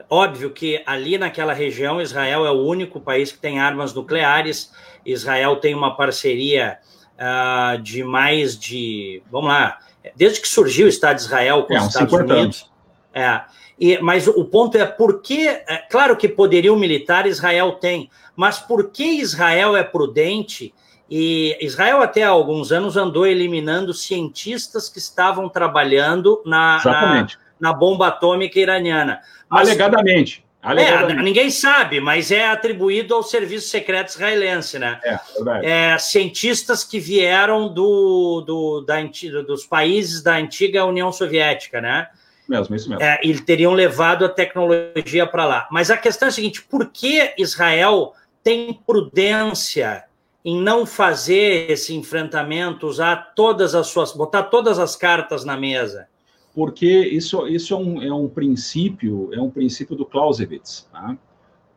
óbvio 0.09 0.49
que 0.49 0.82
ali 0.86 1.17
naquela 1.17 1.53
região 1.53 2.01
Israel 2.01 2.45
é 2.45 2.51
o 2.51 2.65
único 2.65 2.99
país 2.99 3.32
que 3.32 3.38
tem 3.38 3.59
armas 3.59 3.93
nucleares, 3.93 4.71
Israel 5.05 5.55
tem 5.55 5.73
uma 5.73 5.95
parceria 5.95 6.80
uh, 7.15 7.82
de 7.82 8.03
mais 8.03 8.57
de, 8.57 9.23
vamos 9.32 9.49
lá, 9.49 9.77
desde 10.15 10.41
que 10.41 10.47
surgiu 10.47 10.86
o 10.86 10.89
Estado 10.89 11.15
de 11.15 11.23
Israel 11.23 11.63
com 11.63 11.73
é, 11.73 11.80
os 11.80 11.88
Estados 11.88 12.13
Unidos. 12.13 12.34
Anos. 12.38 12.69
É, 13.13 13.41
e, 13.80 13.97
mas 13.99 14.27
o 14.27 14.43
ponto 14.43 14.77
é 14.77 14.86
por 14.86 15.21
que, 15.21 15.47
é, 15.47 15.86
claro 15.89 16.17
que 16.17 16.27
poderio 16.27 16.75
militar 16.75 17.25
Israel 17.25 17.73
tem, 17.73 18.09
mas 18.36 18.59
por 18.59 18.91
que 18.91 19.03
Israel 19.03 19.77
é 19.77 19.84
prudente? 19.84 20.73
E 21.10 21.57
Israel 21.60 22.01
até 22.01 22.24
há 22.24 22.30
alguns 22.30 22.72
anos 22.72 22.95
andou 22.95 23.26
eliminando 23.26 23.93
cientistas 23.93 24.88
que 24.89 24.99
estavam 24.99 25.49
trabalhando 25.49 26.41
na, 26.45 26.82
na, 26.86 27.28
na, 27.60 27.74
bomba 27.74 28.07
atômica 28.07 28.60
iraniana. 28.60 29.20
Mas, 29.49 29.68
alegadamente. 29.68 30.45
É, 30.62 31.14
ninguém 31.14 31.49
sabe, 31.49 32.01
mas 32.01 32.32
é 32.32 32.49
atribuído 32.49 33.16
ao 33.16 33.24
serviço 33.24 33.70
secreto 33.70 34.10
israelense, 34.10 34.78
né? 34.78 34.99
É, 35.03 35.20
verdade. 35.36 35.66
É, 35.66 35.97
cientistas 35.97 36.84
que 36.84 36.99
vieram 36.99 37.70
do, 37.74 38.41
do, 38.41 38.82
da, 38.82 39.01
dos 39.47 39.66
países 39.66 40.22
da 40.22 40.36
antiga 40.36 40.84
União 40.84 41.14
Soviética, 41.14 41.80
né? 41.80 42.10
Mesmo, 42.47 42.76
isso 42.76 42.89
mesmo. 42.89 43.01
É, 43.01 43.20
eles 43.24 43.39
teriam 43.41 43.74
levado 43.74 44.26
a 44.26 44.30
tecnologia 44.30 45.26
para 45.26 45.45
lá. 45.45 45.68
Mas 45.72 45.89
a 45.89 45.95
questão 45.95 46.28
é 46.28 46.30
a 46.30 46.34
seguinte: 46.34 46.62
por 46.62 46.89
que 46.89 47.34
Israel 47.38 48.14
tem 48.43 48.74
prudência 48.74 50.03
em 50.44 50.62
não 50.62 50.86
fazer 50.86 51.70
esse 51.70 51.94
enfrentamento, 51.94 52.88
usar 52.88 53.34
todas 53.36 53.76
as 53.76 53.88
suas, 53.88 54.14
botar 54.14 54.44
todas 54.44 54.80
as 54.80 54.96
cartas 54.96 55.44
na 55.44 55.58
mesa? 55.58 56.08
porque 56.54 56.86
isso, 56.86 57.48
isso 57.48 57.74
é, 57.74 57.78
um, 57.78 58.02
é 58.02 58.14
um 58.14 58.28
princípio, 58.28 59.30
é 59.34 59.40
um 59.40 59.50
princípio 59.50 59.96
do 59.96 60.06
Clausewitz, 60.06 60.88
tá? 60.92 61.18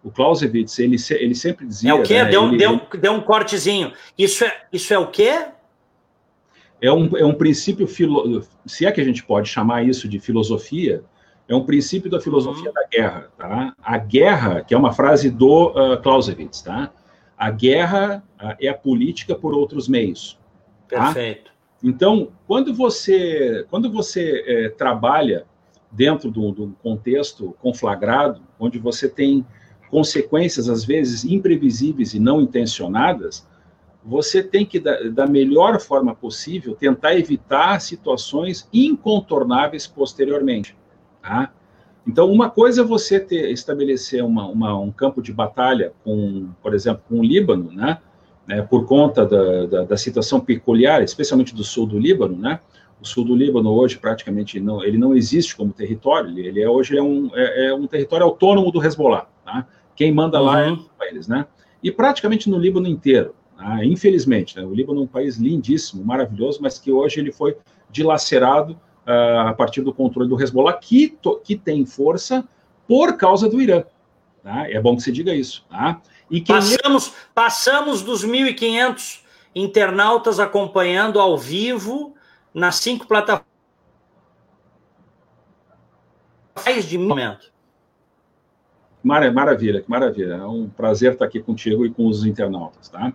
O 0.02 0.10
Clausewitz, 0.10 0.76
ele, 0.80 0.96
ele 1.10 1.34
sempre 1.34 1.64
dizia... 1.64 1.90
É 1.90 1.94
o 1.94 2.02
quê? 2.02 2.24
Né, 2.24 2.30
deu, 2.30 2.48
ele, 2.48 2.56
deu, 2.56 2.80
deu 3.00 3.12
um 3.12 3.20
cortezinho. 3.20 3.92
Isso 4.18 4.44
é, 4.44 4.52
isso 4.72 4.92
é 4.92 4.98
o 4.98 5.06
quê? 5.06 5.46
É 6.80 6.90
um, 6.92 7.16
é 7.16 7.24
um 7.24 7.34
princípio, 7.34 7.86
filo, 7.86 8.44
se 8.66 8.84
é 8.84 8.90
que 8.90 9.00
a 9.00 9.04
gente 9.04 9.22
pode 9.22 9.48
chamar 9.48 9.84
isso 9.84 10.08
de 10.08 10.18
filosofia, 10.18 11.04
é 11.46 11.54
um 11.54 11.64
princípio 11.64 12.10
da 12.10 12.20
filosofia 12.20 12.70
uhum. 12.70 12.74
da 12.74 12.86
guerra, 12.90 13.28
tá? 13.38 13.74
A 13.80 13.98
guerra, 13.98 14.62
que 14.62 14.74
é 14.74 14.76
uma 14.76 14.92
frase 14.92 15.30
do 15.30 15.68
uh, 15.68 16.02
Clausewitz, 16.02 16.62
tá? 16.62 16.90
A 17.42 17.50
guerra 17.50 18.22
é 18.60 18.68
a 18.68 18.74
política 18.74 19.34
por 19.34 19.52
outros 19.52 19.88
meios. 19.88 20.38
Tá? 20.88 21.06
Perfeito. 21.06 21.50
Então, 21.82 22.28
quando 22.46 22.72
você, 22.72 23.66
quando 23.68 23.90
você 23.90 24.44
é, 24.46 24.68
trabalha 24.68 25.44
dentro 25.90 26.30
do, 26.30 26.52
do 26.52 26.76
contexto 26.80 27.56
conflagrado, 27.60 28.40
onde 28.60 28.78
você 28.78 29.08
tem 29.08 29.44
consequências, 29.90 30.68
às 30.68 30.84
vezes, 30.84 31.24
imprevisíveis 31.24 32.14
e 32.14 32.20
não 32.20 32.40
intencionadas, 32.40 33.44
você 34.04 34.40
tem 34.40 34.64
que, 34.64 34.78
da, 34.78 35.02
da, 35.08 35.26
melhor 35.26 35.80
forma 35.80 36.14
possível, 36.14 36.76
tentar 36.76 37.16
evitar 37.16 37.80
situações 37.80 38.68
incontornáveis 38.72 39.84
posteriormente. 39.84 40.76
Tá? 41.20 41.52
Então, 42.06 42.30
uma 42.30 42.50
coisa 42.50 42.82
é 42.82 42.84
você 42.84 43.20
ter, 43.20 43.50
estabelecer 43.50 44.24
uma, 44.24 44.46
uma, 44.48 44.78
um 44.78 44.90
campo 44.90 45.22
de 45.22 45.32
batalha 45.32 45.92
com, 46.04 46.48
por 46.62 46.74
exemplo, 46.74 47.02
com 47.08 47.20
o 47.20 47.24
Líbano, 47.24 47.70
né? 47.72 47.98
né, 48.46 48.62
por 48.62 48.86
conta 48.86 49.24
da, 49.24 49.66
da, 49.66 49.84
da, 49.84 49.96
situação 49.96 50.40
peculiar, 50.40 51.02
especialmente 51.02 51.54
do 51.54 51.62
sul 51.62 51.86
do 51.86 51.98
Líbano, 51.98 52.36
né? 52.36 52.60
O 53.00 53.06
sul 53.06 53.24
do 53.24 53.34
Líbano 53.34 53.72
hoje 53.72 53.98
praticamente 53.98 54.60
não, 54.60 54.82
ele 54.84 54.96
não 54.96 55.14
existe 55.14 55.56
como 55.56 55.72
território, 55.72 56.36
ele, 56.38 56.60
é, 56.60 56.68
hoje 56.68 56.96
é 56.96 57.02
um, 57.02 57.30
é, 57.34 57.66
é, 57.66 57.74
um 57.74 57.86
território 57.86 58.26
autônomo 58.26 58.70
do 58.70 58.84
Hezbollah, 58.84 59.26
tá? 59.44 59.66
Quem 59.94 60.12
manda 60.12 60.38
uhum. 60.38 60.44
lá 60.44 60.60
é 60.60 60.70
uhum. 60.70 60.84
eles, 61.02 61.28
né? 61.28 61.46
E 61.82 61.90
praticamente 61.90 62.48
no 62.48 62.58
Líbano 62.58 62.86
inteiro, 62.86 63.34
tá? 63.56 63.84
infelizmente, 63.84 64.56
né? 64.56 64.64
O 64.64 64.74
Líbano 64.74 65.00
é 65.00 65.04
um 65.04 65.08
país 65.08 65.36
lindíssimo, 65.36 66.04
maravilhoso, 66.04 66.60
mas 66.62 66.78
que 66.78 66.92
hoje 66.92 67.20
ele 67.20 67.32
foi 67.32 67.56
dilacerado 67.90 68.78
uh, 69.06 69.48
a 69.48 69.52
partir 69.52 69.82
do 69.82 69.92
controle 69.92 70.28
do 70.28 70.40
Hezbollah, 70.40 70.74
que, 70.74 71.16
que 71.44 71.56
tem 71.56 71.84
força 71.84 72.46
por 72.86 73.16
causa 73.16 73.48
do 73.48 73.60
Irã. 73.60 73.84
Tá? 74.42 74.68
É 74.70 74.80
bom 74.80 74.96
que 74.96 75.02
se 75.02 75.12
diga 75.12 75.34
isso. 75.34 75.64
Tá? 75.68 76.00
E 76.30 76.40
passamos, 76.40 77.12
passamos 77.34 78.02
dos 78.02 78.24
1.500 78.24 79.20
internautas 79.54 80.40
acompanhando 80.40 81.20
ao 81.20 81.36
vivo 81.36 82.14
nas 82.54 82.76
cinco 82.76 83.06
plataformas 83.06 83.46
de 86.86 86.98
momento. 86.98 87.52
Maravilha, 89.02 89.82
que 89.82 89.90
maravilha. 89.90 90.34
É 90.34 90.46
um 90.46 90.68
prazer 90.68 91.14
estar 91.14 91.24
aqui 91.24 91.40
contigo 91.40 91.84
e 91.84 91.90
com 91.90 92.06
os 92.06 92.24
internautas, 92.24 92.88
tá? 92.88 93.12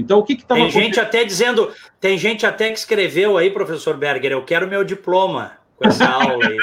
Então, 0.00 0.18
o 0.18 0.24
que 0.24 0.36
que 0.36 0.44
Tem 0.44 0.70
gente 0.70 0.98
até 0.98 1.24
dizendo, 1.24 1.70
tem 2.00 2.16
gente 2.16 2.46
até 2.46 2.70
que 2.70 2.78
escreveu 2.78 3.36
aí, 3.36 3.50
professor 3.50 3.96
Berger, 3.96 4.32
eu 4.32 4.44
quero 4.44 4.66
meu 4.66 4.82
diploma 4.82 5.52
com 5.76 5.86
essa 5.86 6.06
aula 6.08 6.46
aí. 6.46 6.58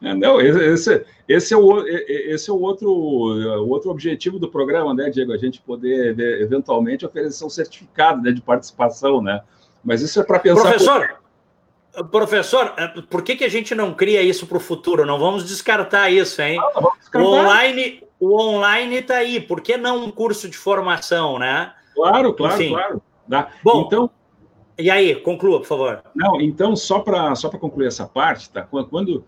Não, 0.18 0.40
esse, 0.40 1.04
esse, 1.28 1.54
é 1.54 1.56
o, 1.56 1.86
esse 1.86 2.50
é 2.50 2.52
o 2.52 2.60
outro, 2.60 2.90
o 2.90 3.68
outro 3.68 3.90
objetivo 3.90 4.38
do 4.38 4.48
programa, 4.50 4.94
né, 4.94 5.10
Diego? 5.10 5.32
A 5.32 5.36
gente 5.36 5.60
poder, 5.60 6.18
eventualmente, 6.40 7.06
oferecer 7.06 7.44
um 7.44 7.50
certificado 7.50 8.22
né, 8.22 8.32
de 8.32 8.40
participação, 8.40 9.22
né? 9.22 9.40
Mas 9.84 10.00
isso 10.00 10.18
é 10.20 10.24
para 10.24 10.38
pensar... 10.38 10.62
Professor, 10.62 11.06
por... 11.06 11.23
professor, 12.10 12.74
é, 12.76 12.88
por 12.88 13.22
que, 13.22 13.36
que 13.36 13.44
a 13.44 13.48
gente 13.48 13.74
não 13.74 13.94
cria 13.94 14.22
isso 14.22 14.46
para 14.46 14.56
o 14.56 14.60
futuro? 14.60 15.06
Não 15.06 15.18
vamos 15.18 15.44
descartar 15.44 16.10
isso, 16.10 16.42
hein? 16.42 16.56
Não 16.56 16.92
descartar. 16.98 17.28
O 17.28 17.32
online 17.32 18.04
o 18.24 18.40
online 18.40 18.96
está 18.96 19.16
aí, 19.16 19.40
por 19.40 19.60
que 19.60 19.76
não 19.76 20.04
um 20.04 20.10
curso 20.10 20.48
de 20.48 20.56
formação, 20.56 21.38
né? 21.38 21.72
Claro, 21.94 22.32
claro, 22.32 22.54
Enfim. 22.54 22.72
claro. 22.72 23.02
Tá. 23.28 23.48
Bom, 23.62 23.82
então, 23.86 24.10
e 24.78 24.90
aí, 24.90 25.14
conclua, 25.16 25.60
por 25.60 25.66
favor. 25.66 26.02
Não, 26.14 26.40
então, 26.40 26.74
só 26.74 27.00
para 27.00 27.34
só 27.34 27.50
concluir 27.50 27.86
essa 27.86 28.06
parte, 28.06 28.50
tá? 28.50 28.62
Quando, 28.62 29.24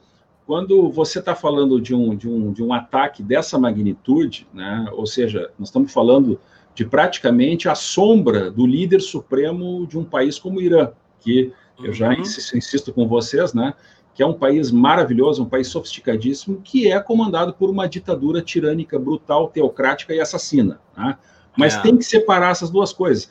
quando 0.47 0.91
você 0.91 1.19
está 1.19 1.35
falando 1.35 1.81
de 1.81 1.95
um, 1.95 2.17
de, 2.17 2.29
um, 2.29 2.53
de 2.53 2.63
um 2.63 2.73
ataque 2.73 3.23
dessa 3.23 3.59
magnitude, 3.59 4.47
né? 4.53 4.89
ou 4.93 5.07
seja, 5.07 5.51
nós 5.59 5.69
estamos 5.69 5.93
falando 5.93 6.41
de 6.75 6.85
praticamente 6.85 7.69
a 7.69 7.75
sombra 7.75 8.51
do 8.51 8.67
líder 8.67 9.01
supremo 9.01 9.87
de 9.87 9.99
um 9.99 10.05
país 10.05 10.39
como 10.39 10.59
o 10.59 10.63
Irã, 10.63 10.91
que 11.21 11.53
eu 11.83 11.93
já 11.93 12.11
uhum. 12.11 12.21
insisto 12.21 12.93
com 12.93 13.07
vocês, 13.07 13.53
né? 13.53 13.75
que 14.17 14.23
é 14.23 14.27
um 14.27 14.33
país 14.33 14.71
maravilhoso, 14.71 15.43
um 15.43 15.49
país 15.49 15.69
sofisticadíssimo, 15.69 16.63
que 16.65 16.91
é 16.91 16.99
comandado 16.99 17.53
por 17.53 17.69
uma 17.69 17.87
ditadura 17.87 18.41
tirânica, 18.41 18.99
brutal, 18.99 19.49
teocrática 19.49 20.15
e 20.15 20.21
assassina. 20.21 20.81
Né? 20.97 21.19
Mas 21.55 21.75
é. 21.75 21.83
tem 21.83 21.99
que 21.99 22.05
separar 22.05 22.51
essas 22.51 22.71
duas 22.71 22.95
coisas. 22.95 23.31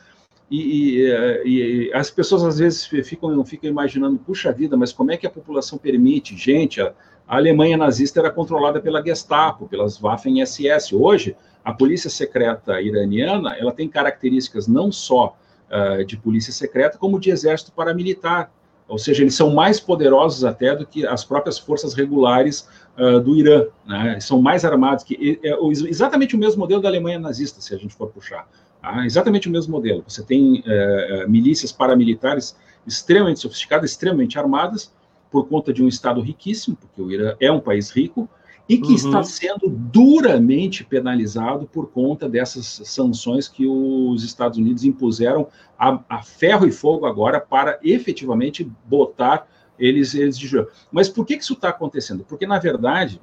E, 0.50 0.62
e, 0.62 1.88
e, 1.90 1.94
as 1.94 2.12
pessoas 2.12 2.44
às 2.44 2.60
vezes 2.60 2.86
ficam, 2.86 3.44
ficam 3.44 3.68
imaginando, 3.68 4.20
puxa 4.20 4.52
vida, 4.52 4.78
mas 4.78 4.94
como 4.94 5.12
é 5.12 5.18
que 5.18 5.26
a 5.26 5.30
população 5.30 5.80
permite? 5.80 6.38
Gente, 6.38 6.80
a, 6.80 6.94
a 7.28 7.38
Alemanha 7.38 7.78
nazista 7.78 8.20
era 8.20 8.30
controlada 8.30 8.80
pela 8.80 9.04
Gestapo, 9.04 9.68
pelas 9.68 9.98
Waffen-SS. 9.98 10.96
Hoje, 10.96 11.36
a 11.64 11.74
polícia 11.74 12.12
secreta 12.12 12.80
iraniana 12.80 13.56
ela 13.58 13.72
tem 13.72 13.90
características 13.90 14.68
não 14.68 14.92
só 14.92 15.36
uh, 15.70 16.04
de 16.06 16.18
polícia 16.18 16.54
secreta, 16.54 16.98
como 16.98 17.20
de 17.20 17.30
exército 17.30 17.72
paramilitar. 17.72 18.52
Ou 18.88 19.00
seja, 19.00 19.24
eles 19.24 19.34
são 19.34 19.52
mais 19.52 19.80
poderosos 19.80 20.44
até 20.44 20.76
do 20.76 20.86
que 20.86 21.08
as 21.08 21.26
próprias 21.26 21.58
forças 21.58 21.94
regulares 21.94 22.68
uh, 22.98 23.20
do 23.20 23.36
Irã. 23.36 23.66
Né? 23.86 24.20
São 24.20 24.42
mais 24.42 24.64
armados 24.64 25.04
que 25.04 25.40
é, 25.44 25.56
exatamente 25.88 26.36
o 26.36 26.40
mesmo 26.40 26.60
modelo 26.60 26.82
da 26.82 26.88
Alemanha 26.88 27.18
nazista, 27.18 27.60
se 27.62 27.74
a 27.74 27.78
gente 27.78 27.96
for 27.96 28.10
puxar. 28.10 28.48
Tá? 28.82 29.04
Exatamente 29.06 29.50
o 29.50 29.52
mesmo 29.52 29.72
modelo. 29.72 30.04
Você 30.08 30.24
tem 30.24 30.64
é, 30.66 31.26
milícias 31.28 31.72
paramilitares 31.72 32.56
extremamente 32.86 33.40
sofisticadas, 33.40 33.90
extremamente 33.90 34.38
armadas, 34.38 34.94
por 35.32 35.48
conta 35.48 35.74
de 35.74 35.84
um 35.84 35.88
Estado 35.88 36.22
riquíssimo, 36.22 36.78
porque 36.78 37.02
o 37.02 37.12
Irã 37.12 37.36
é 37.40 37.52
um 37.52 37.60
país 37.60 37.90
rico, 37.90 38.30
e 38.68 38.78
que 38.78 38.90
uhum. 38.90 38.96
está 38.96 39.24
sendo 39.24 39.70
duramente 39.70 40.84
penalizado 40.84 41.68
por 41.68 41.92
conta 41.92 42.28
dessas 42.28 42.82
sanções 42.84 43.48
que 43.48 43.68
os 43.68 44.24
Estados 44.24 44.58
Unidos 44.58 44.84
impuseram 44.84 45.48
a, 45.78 46.00
a 46.10 46.24
ferro 46.24 46.66
e 46.66 46.72
fogo 46.72 47.06
agora 47.06 47.40
para 47.40 47.80
efetivamente 47.84 48.70
botar 48.86 49.48
eles, 49.78 50.16
eles 50.16 50.38
de 50.38 50.48
jogo. 50.48 50.70
Mas 50.92 51.08
por 51.08 51.26
que, 51.26 51.38
que 51.38 51.44
isso 51.44 51.54
está 51.54 51.70
acontecendo? 51.70 52.26
Porque, 52.28 52.48
na 52.48 52.58
verdade, 52.58 53.22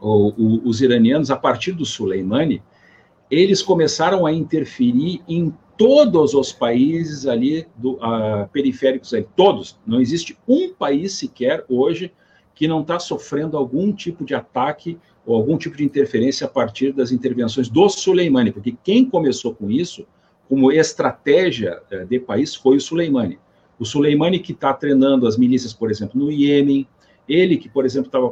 o, 0.00 0.28
o, 0.30 0.68
os 0.68 0.80
iranianos, 0.80 1.30
a 1.30 1.36
partir 1.36 1.72
do 1.72 1.84
Soleimani, 1.84 2.62
eles 3.30 3.62
começaram 3.62 4.26
a 4.26 4.32
interferir 4.32 5.22
em 5.28 5.54
todos 5.76 6.34
os 6.34 6.52
países 6.52 7.26
ali 7.26 7.66
do, 7.76 7.92
uh, 7.92 8.48
periféricos, 8.52 9.14
ali, 9.14 9.26
todos. 9.36 9.78
Não 9.86 10.00
existe 10.00 10.36
um 10.46 10.74
país 10.74 11.14
sequer 11.14 11.64
hoje 11.68 12.12
que 12.60 12.68
não 12.68 12.82
está 12.82 12.98
sofrendo 12.98 13.56
algum 13.56 13.90
tipo 13.90 14.22
de 14.22 14.34
ataque 14.34 14.98
ou 15.24 15.34
algum 15.34 15.56
tipo 15.56 15.78
de 15.78 15.82
interferência 15.82 16.46
a 16.46 16.50
partir 16.50 16.92
das 16.92 17.10
intervenções 17.10 17.70
do 17.70 17.88
Soleimani, 17.88 18.52
porque 18.52 18.76
quem 18.84 19.02
começou 19.02 19.54
com 19.54 19.70
isso, 19.70 20.06
como 20.46 20.70
estratégia 20.70 21.80
uh, 21.90 22.04
de 22.04 22.20
país, 22.20 22.54
foi 22.54 22.76
o 22.76 22.80
Soleimani. 22.80 23.38
O 23.78 23.86
Soleimani 23.86 24.38
que 24.38 24.52
está 24.52 24.74
treinando 24.74 25.26
as 25.26 25.38
milícias, 25.38 25.72
por 25.72 25.90
exemplo, 25.90 26.20
no 26.20 26.30
Iêmen, 26.30 26.86
ele 27.26 27.56
que, 27.56 27.66
por 27.66 27.86
exemplo, 27.86 28.08
estava 28.08 28.28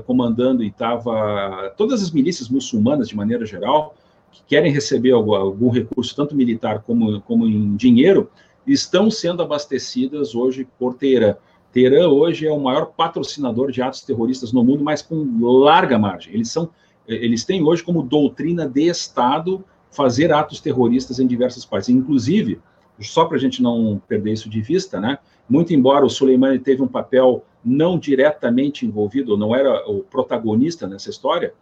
comandando 0.00 0.64
e 0.64 0.68
estava 0.68 1.74
todas 1.76 2.02
as 2.02 2.10
milícias 2.10 2.48
muçulmanas 2.48 3.10
de 3.10 3.14
maneira 3.14 3.44
geral 3.44 3.94
que 4.32 4.42
querem 4.46 4.72
receber 4.72 5.10
algum, 5.10 5.34
algum 5.34 5.68
recurso 5.68 6.16
tanto 6.16 6.34
militar 6.34 6.82
como, 6.82 7.20
como 7.20 7.46
em 7.46 7.76
dinheiro 7.76 8.30
estão 8.66 9.10
sendo 9.10 9.42
abastecidas 9.42 10.34
hoje 10.34 10.66
por 10.78 10.94
Teherã. 10.94 11.36
Teherã 11.76 12.08
hoje 12.08 12.46
é 12.46 12.50
o 12.50 12.58
maior 12.58 12.86
patrocinador 12.86 13.70
de 13.70 13.82
atos 13.82 14.00
terroristas 14.00 14.50
no 14.50 14.64
mundo, 14.64 14.82
mas 14.82 15.02
com 15.02 15.28
larga 15.42 15.98
margem. 15.98 16.32
Eles 16.32 16.50
são 16.50 16.70
eles 17.06 17.44
têm 17.44 17.62
hoje 17.62 17.82
como 17.82 18.02
doutrina 18.02 18.66
de 18.66 18.88
Estado 18.88 19.62
fazer 19.90 20.32
atos 20.32 20.58
terroristas 20.58 21.20
em 21.20 21.26
diversas 21.26 21.66
partes. 21.66 21.90
Inclusive, 21.90 22.58
só 22.98 23.26
para 23.26 23.36
a 23.36 23.40
gente 23.40 23.62
não 23.62 24.00
perder 24.08 24.32
isso 24.32 24.48
de 24.48 24.62
vista, 24.62 24.98
né? 24.98 25.18
Muito 25.46 25.74
embora 25.74 26.06
o 26.06 26.08
Soleimani 26.08 26.58
teve 26.58 26.80
um 26.80 26.88
papel 26.88 27.44
não 27.62 27.98
diretamente 27.98 28.86
envolvido, 28.86 29.36
não 29.36 29.54
era 29.54 29.86
o 29.86 30.02
protagonista 30.02 30.86
nessa 30.86 31.10
história, 31.10 31.52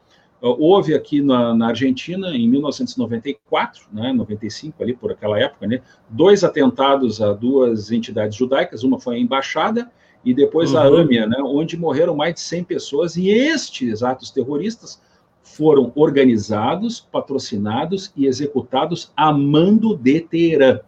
houve 0.41 0.95
aqui 0.95 1.21
na, 1.21 1.55
na, 1.55 1.69
Argentina, 1.69 2.29
em 2.29 2.49
1994, 2.49 3.87
né, 3.93 4.13
95, 4.13 4.83
ali 4.83 4.95
por 4.95 5.11
aquela 5.11 5.41
época, 5.41 5.67
né, 5.67 5.81
dois 6.09 6.45
atentados 6.45 7.23
a 7.23 7.33
duas 7.33 7.91
entidades 7.91 8.37
judaicas, 8.37 8.85
uma 8.85 9.01
foi 9.01 9.17
a 9.17 9.19
Embaixada 9.19 9.91
e 10.25 10.33
depois 10.33 10.73
uhum. 10.73 10.79
a 10.79 11.01
AMIA, 11.01 11.27
né, 11.27 11.37
onde 11.43 11.77
morreram 11.77 12.17
mais 12.17 12.35
de 12.35 12.41
100 12.41 12.65
pessoas, 12.65 13.17
e 13.17 13.29
estes 13.29 14.03
atos 14.03 14.31
terroristas 14.31 15.01
foram 15.43 15.93
organizados, 15.95 17.01
patrocinados 17.01 18.11
e 18.17 18.27
executados 18.27 19.13
a 19.17 19.33
mando 19.33 19.97
de 19.97 20.21
Teherã. 20.21 20.81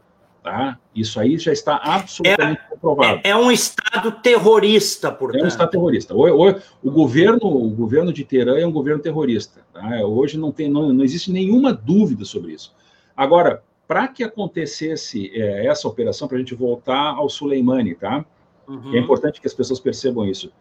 Tá? 0.43 0.79
Isso 0.95 1.19
aí 1.19 1.37
já 1.39 1.53
está 1.53 1.77
absolutamente 1.77 2.61
é, 2.61 2.69
comprovado. 2.71 3.21
É, 3.25 3.31
é, 3.31 3.37
um 3.37 3.51
Estado 3.51 4.13
terrorista, 4.23 5.11
portanto. 5.11 5.43
É 5.43 5.45
um 5.45 5.49
Estado 5.49 5.71
terrorista. 5.71 6.15
O, 6.15 6.21
o, 6.21 6.55
o, 6.85 6.91
governo, 6.91 7.39
o 7.43 7.69
governo 7.69 8.13
de 8.13 8.25
Teherã 8.25 8.57
é 8.57 8.67
um 8.67 8.73
governo 8.73 9.03
terrorista. 9.03 9.61
Tá? 9.73 10.07
Hoje 10.07 10.39
não, 10.39 10.53
tem, 10.53 10.71
não, 10.71 10.93
não 10.93 11.05
existe 11.05 11.33
nenhuma 11.33 11.73
dúvida 11.73 12.25
sobre 12.25 12.53
isso. 12.53 12.73
Agora, 13.17 13.63
para 13.89 14.09
que 14.09 14.23
acontecesse 14.23 15.31
é, 15.35 15.67
essa 15.67 15.87
operação, 15.89 16.27
para 16.27 16.37
a 16.37 16.41
gente 16.41 16.55
voltar 16.55 17.15
ao 17.15 17.29
Soleimani, 17.29 17.95
tá? 17.95 18.25
Uhum. 18.69 18.95
É 18.95 18.99
importante 18.99 19.41
que 19.41 19.47
as 19.47 19.55
pessoas 19.55 19.81
percebam 19.81 20.27
isso. 20.27 20.53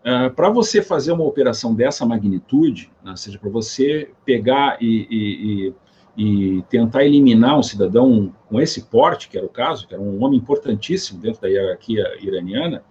Uh, 0.00 0.30
para 0.34 0.50
você 0.50 0.82
fazer 0.82 1.12
uma 1.12 1.24
operação 1.24 1.74
dessa 1.74 2.04
magnitude, 2.04 2.90
né, 3.04 3.12
ou 3.12 3.16
seja, 3.16 3.38
para 3.38 3.50
você 3.50 4.10
pegar 4.24 4.78
e, 4.80 5.06
e, 5.08 5.68
e 5.68 5.74
e 6.16 6.62
tentar 6.68 7.04
eliminar 7.04 7.58
um 7.58 7.62
cidadão 7.62 8.32
com 8.48 8.60
esse 8.60 8.82
porte, 8.82 9.28
que 9.28 9.36
era 9.36 9.46
o 9.46 9.50
caso, 9.50 9.86
que 9.86 9.94
era 9.94 10.02
um 10.02 10.22
homem 10.22 10.38
importantíssimo 10.38 11.20
dentro 11.20 11.40
da 11.40 11.48
hierarquia 11.48 12.04
iraniana, 12.20 12.82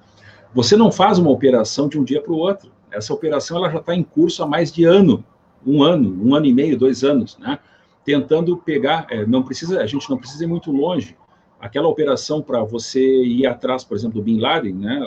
você 0.53 0.75
não 0.75 0.91
faz 0.91 1.19
uma 1.19 1.29
operação 1.29 1.87
de 1.87 1.99
um 1.99 2.03
dia 2.03 2.21
para 2.21 2.31
o 2.31 2.37
outro. 2.37 2.71
Essa 2.91 3.13
operação 3.13 3.57
ela 3.57 3.69
já 3.69 3.77
está 3.77 3.95
em 3.95 4.03
curso 4.03 4.43
há 4.43 4.47
mais 4.47 4.71
de 4.71 4.83
ano, 4.83 5.23
um 5.65 5.83
ano, 5.83 6.19
um 6.23 6.35
ano 6.35 6.45
e 6.47 6.53
meio, 6.53 6.77
dois 6.77 7.03
anos, 7.03 7.37
né? 7.37 7.59
Tentando 8.03 8.57
pegar, 8.57 9.05
é, 9.11 9.25
não 9.25 9.43
precisa, 9.43 9.79
a 9.79 9.85
gente 9.85 10.09
não 10.09 10.17
precisa 10.17 10.43
ir 10.43 10.47
muito 10.47 10.71
longe. 10.71 11.15
Aquela 11.61 11.87
operação 11.87 12.41
para 12.41 12.63
você 12.63 13.23
ir 13.23 13.45
atrás, 13.45 13.83
por 13.83 13.95
exemplo, 13.95 14.19
do 14.19 14.23
Bin 14.23 14.39
Laden, 14.39 14.73
né? 14.73 15.01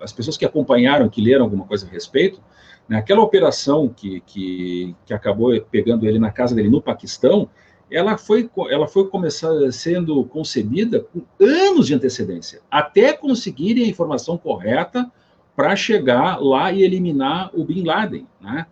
As 0.00 0.12
pessoas 0.12 0.36
que 0.36 0.44
acompanharam, 0.44 1.08
que 1.08 1.20
leram 1.20 1.44
alguma 1.44 1.66
coisa 1.66 1.86
a 1.86 1.90
respeito, 1.90 2.40
né, 2.88 3.04
operação 3.18 3.88
que, 3.88 4.20
que, 4.26 4.94
que 5.06 5.14
acabou 5.14 5.58
pegando 5.70 6.06
ele 6.06 6.18
na 6.18 6.30
casa 6.30 6.54
dele 6.54 6.68
no 6.68 6.82
Paquistão, 6.82 7.48
ela 7.90 8.16
foi, 8.16 8.50
ela 8.70 8.88
foi 8.88 9.08
começar 9.08 9.50
sendo 9.70 10.24
concebida 10.24 11.00
com 11.00 11.22
anos 11.40 11.86
de 11.86 11.94
antecedência, 11.94 12.60
até 12.70 13.12
conseguirem 13.12 13.84
a 13.84 13.88
informação 13.88 14.38
correta 14.38 15.10
para 15.54 15.76
chegar 15.76 16.40
lá 16.40 16.72
e 16.72 16.82
eliminar 16.82 17.50
o 17.52 17.64
Bin 17.64 17.84
Laden, 17.84 18.26
né? 18.40 18.66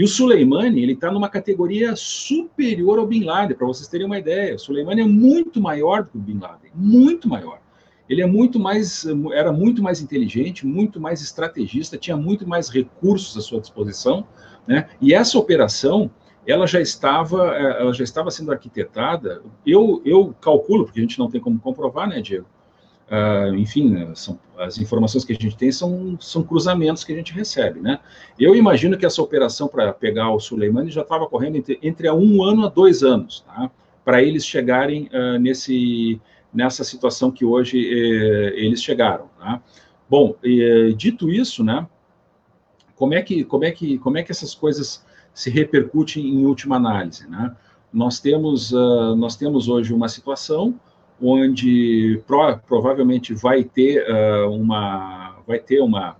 E 0.00 0.04
o 0.04 0.08
Soleimani, 0.08 0.82
ele 0.82 0.94
está 0.94 1.12
numa 1.12 1.28
categoria 1.28 1.94
superior 1.94 2.98
ao 2.98 3.06
Bin 3.06 3.22
Laden, 3.22 3.54
para 3.54 3.66
vocês 3.66 3.86
terem 3.86 4.06
uma 4.06 4.18
ideia. 4.18 4.54
O 4.54 4.58
Soleimani 4.58 5.02
é 5.02 5.06
muito 5.06 5.60
maior 5.60 6.04
do 6.04 6.08
que 6.08 6.16
o 6.16 6.20
Bin 6.20 6.38
Laden, 6.38 6.70
muito 6.74 7.28
maior 7.28 7.60
ele 8.08 8.22
é 8.22 8.26
muito 8.26 8.58
mais, 8.58 9.06
era 9.32 9.52
muito 9.52 9.80
mais 9.80 10.00
inteligente, 10.00 10.66
muito 10.66 11.00
mais 11.00 11.22
estrategista, 11.22 11.96
tinha 11.96 12.16
muito 12.16 12.44
mais 12.44 12.68
recursos 12.68 13.36
à 13.36 13.40
sua 13.40 13.60
disposição, 13.60 14.26
né? 14.66 14.88
E 15.00 15.14
essa 15.14 15.38
operação, 15.38 16.10
ela 16.44 16.66
já 16.66 16.80
estava, 16.80 17.54
eh, 17.56 17.80
ela 17.80 17.94
já 17.94 18.02
estava 18.02 18.28
sendo 18.32 18.50
arquitetada. 18.50 19.42
Eu, 19.64 20.02
eu 20.04 20.34
calculo, 20.40 20.86
porque 20.86 20.98
a 20.98 21.02
gente 21.02 21.20
não 21.20 21.30
tem 21.30 21.40
como 21.40 21.60
comprovar, 21.60 22.08
né, 22.08 22.20
Diego? 22.20 22.46
Uh, 23.10 23.56
enfim, 23.56 23.90
né, 23.90 24.12
são, 24.14 24.38
as 24.56 24.78
informações 24.78 25.24
que 25.24 25.32
a 25.32 25.34
gente 25.34 25.56
tem 25.56 25.72
são, 25.72 26.16
são 26.20 26.44
cruzamentos 26.44 27.02
que 27.02 27.12
a 27.12 27.16
gente 27.16 27.32
recebe, 27.32 27.80
né? 27.80 27.98
Eu 28.38 28.54
imagino 28.54 28.96
que 28.96 29.04
essa 29.04 29.20
operação 29.20 29.66
para 29.66 29.92
pegar 29.92 30.30
o 30.32 30.38
Suleimani 30.38 30.92
já 30.92 31.00
estava 31.00 31.26
correndo 31.26 31.56
entre, 31.56 31.76
entre 31.82 32.06
a 32.06 32.14
um 32.14 32.44
ano 32.44 32.64
a 32.64 32.68
dois 32.68 33.02
anos, 33.02 33.40
tá? 33.40 33.68
Para 34.04 34.22
eles 34.22 34.46
chegarem 34.46 35.10
uh, 35.12 35.38
nesse 35.40 36.20
nessa 36.52 36.84
situação 36.84 37.30
que 37.30 37.44
hoje 37.44 37.78
eh, 37.78 38.52
eles 38.56 38.82
chegaram. 38.82 39.30
Tá? 39.38 39.62
Bom, 40.08 40.34
eh, 40.42 40.92
dito 40.96 41.30
isso, 41.30 41.62
né, 41.62 41.86
como 42.96 43.14
é 43.14 43.22
que 43.22 43.44
como 43.44 43.64
é 43.64 43.70
que 43.70 43.98
como 43.98 44.18
é 44.18 44.22
que 44.22 44.32
essas 44.32 44.54
coisas 44.54 45.04
se 45.32 45.48
repercutem 45.48 46.26
em 46.26 46.44
última 46.44 46.76
análise, 46.76 47.28
né? 47.28 47.56
Nós 47.92 48.20
temos 48.20 48.72
uh, 48.72 49.16
nós 49.16 49.36
temos 49.36 49.68
hoje 49.68 49.94
uma 49.94 50.08
situação 50.08 50.78
onde 51.20 52.22
pro, 52.26 52.58
provavelmente 52.58 53.34
vai 53.34 53.64
ter 53.64 54.04
uh, 54.10 54.50
uma 54.50 55.36
vai 55.46 55.58
ter 55.58 55.80
uma 55.80 56.16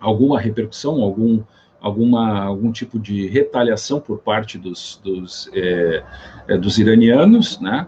alguma 0.00 0.38
repercussão, 0.38 1.02
algum 1.02 1.42
alguma 1.80 2.44
algum 2.44 2.72
tipo 2.72 2.98
de 2.98 3.26
retaliação 3.26 4.00
por 4.00 4.18
parte 4.18 4.58
dos 4.58 5.00
dos, 5.02 5.50
eh, 5.52 6.02
eh 6.48 6.58
dos 6.58 6.78
iranianos, 6.78 7.60
né? 7.60 7.86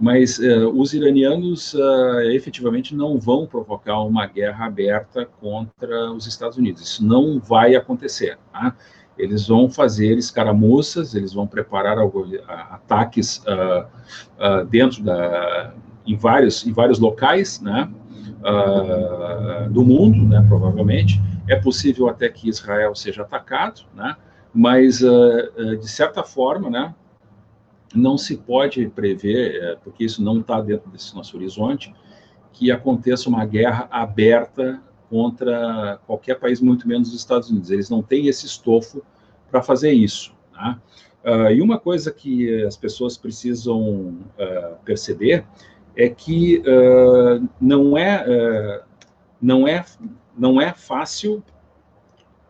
mas 0.00 0.38
uh, 0.38 0.68
os 0.70 0.94
iranianos 0.94 1.74
uh, 1.74 2.20
efetivamente 2.30 2.94
não 2.94 3.18
vão 3.18 3.46
provocar 3.46 4.00
uma 4.02 4.26
guerra 4.26 4.66
aberta 4.66 5.26
contra 5.40 6.12
os 6.12 6.26
Estados 6.26 6.56
Unidos. 6.56 6.82
Isso 6.82 7.04
não 7.04 7.40
vai 7.40 7.74
acontecer. 7.74 8.38
Tá? 8.52 8.76
Eles 9.18 9.48
vão 9.48 9.68
fazer 9.68 10.16
escaramuças, 10.16 11.14
eles 11.14 11.32
vão 11.32 11.46
preparar 11.46 11.98
ataques 12.70 13.42
uh, 13.46 14.64
dentro 14.66 15.02
da, 15.02 15.74
em 16.06 16.16
vários 16.16 16.66
em 16.66 16.72
vários 16.72 16.98
locais, 16.98 17.60
né, 17.60 17.90
do 19.70 19.84
mundo, 19.84 20.24
né, 20.24 20.44
provavelmente. 20.48 21.20
É 21.48 21.56
possível 21.56 22.08
até 22.08 22.28
que 22.28 22.48
Israel 22.48 22.94
seja 22.94 23.22
atacado, 23.22 23.82
né, 23.94 24.16
mas 24.54 25.00
de 25.00 25.88
certa 25.88 26.22
forma, 26.22 26.70
né, 26.70 26.94
não 27.94 28.18
se 28.18 28.36
pode 28.36 28.86
prever, 28.88 29.62
é, 29.62 29.76
porque 29.76 30.04
isso 30.04 30.22
não 30.22 30.40
está 30.40 30.60
dentro 30.60 30.90
desse 30.90 31.14
nosso 31.14 31.36
horizonte, 31.36 31.94
que 32.52 32.70
aconteça 32.70 33.28
uma 33.28 33.44
guerra 33.44 33.88
aberta 33.90 34.80
contra 35.08 35.98
qualquer 36.06 36.38
país, 36.38 36.60
muito 36.60 36.86
menos 36.86 37.08
os 37.08 37.14
Estados 37.14 37.50
Unidos. 37.50 37.70
Eles 37.70 37.88
não 37.88 38.02
têm 38.02 38.26
esse 38.28 38.46
estofo 38.46 39.02
para 39.50 39.62
fazer 39.62 39.92
isso. 39.92 40.36
Uh, 41.24 41.50
e 41.52 41.60
uma 41.60 41.78
coisa 41.78 42.12
que 42.12 42.64
as 42.64 42.76
pessoas 42.76 43.16
precisam 43.16 44.16
uh, 44.38 44.76
perceber 44.84 45.44
é 45.96 46.08
que 46.08 46.58
uh, 46.58 47.48
não 47.60 47.98
é 47.98 48.82
não 49.40 49.66
é 49.66 49.84
não 50.36 50.60
é 50.60 50.72
fácil 50.72 51.42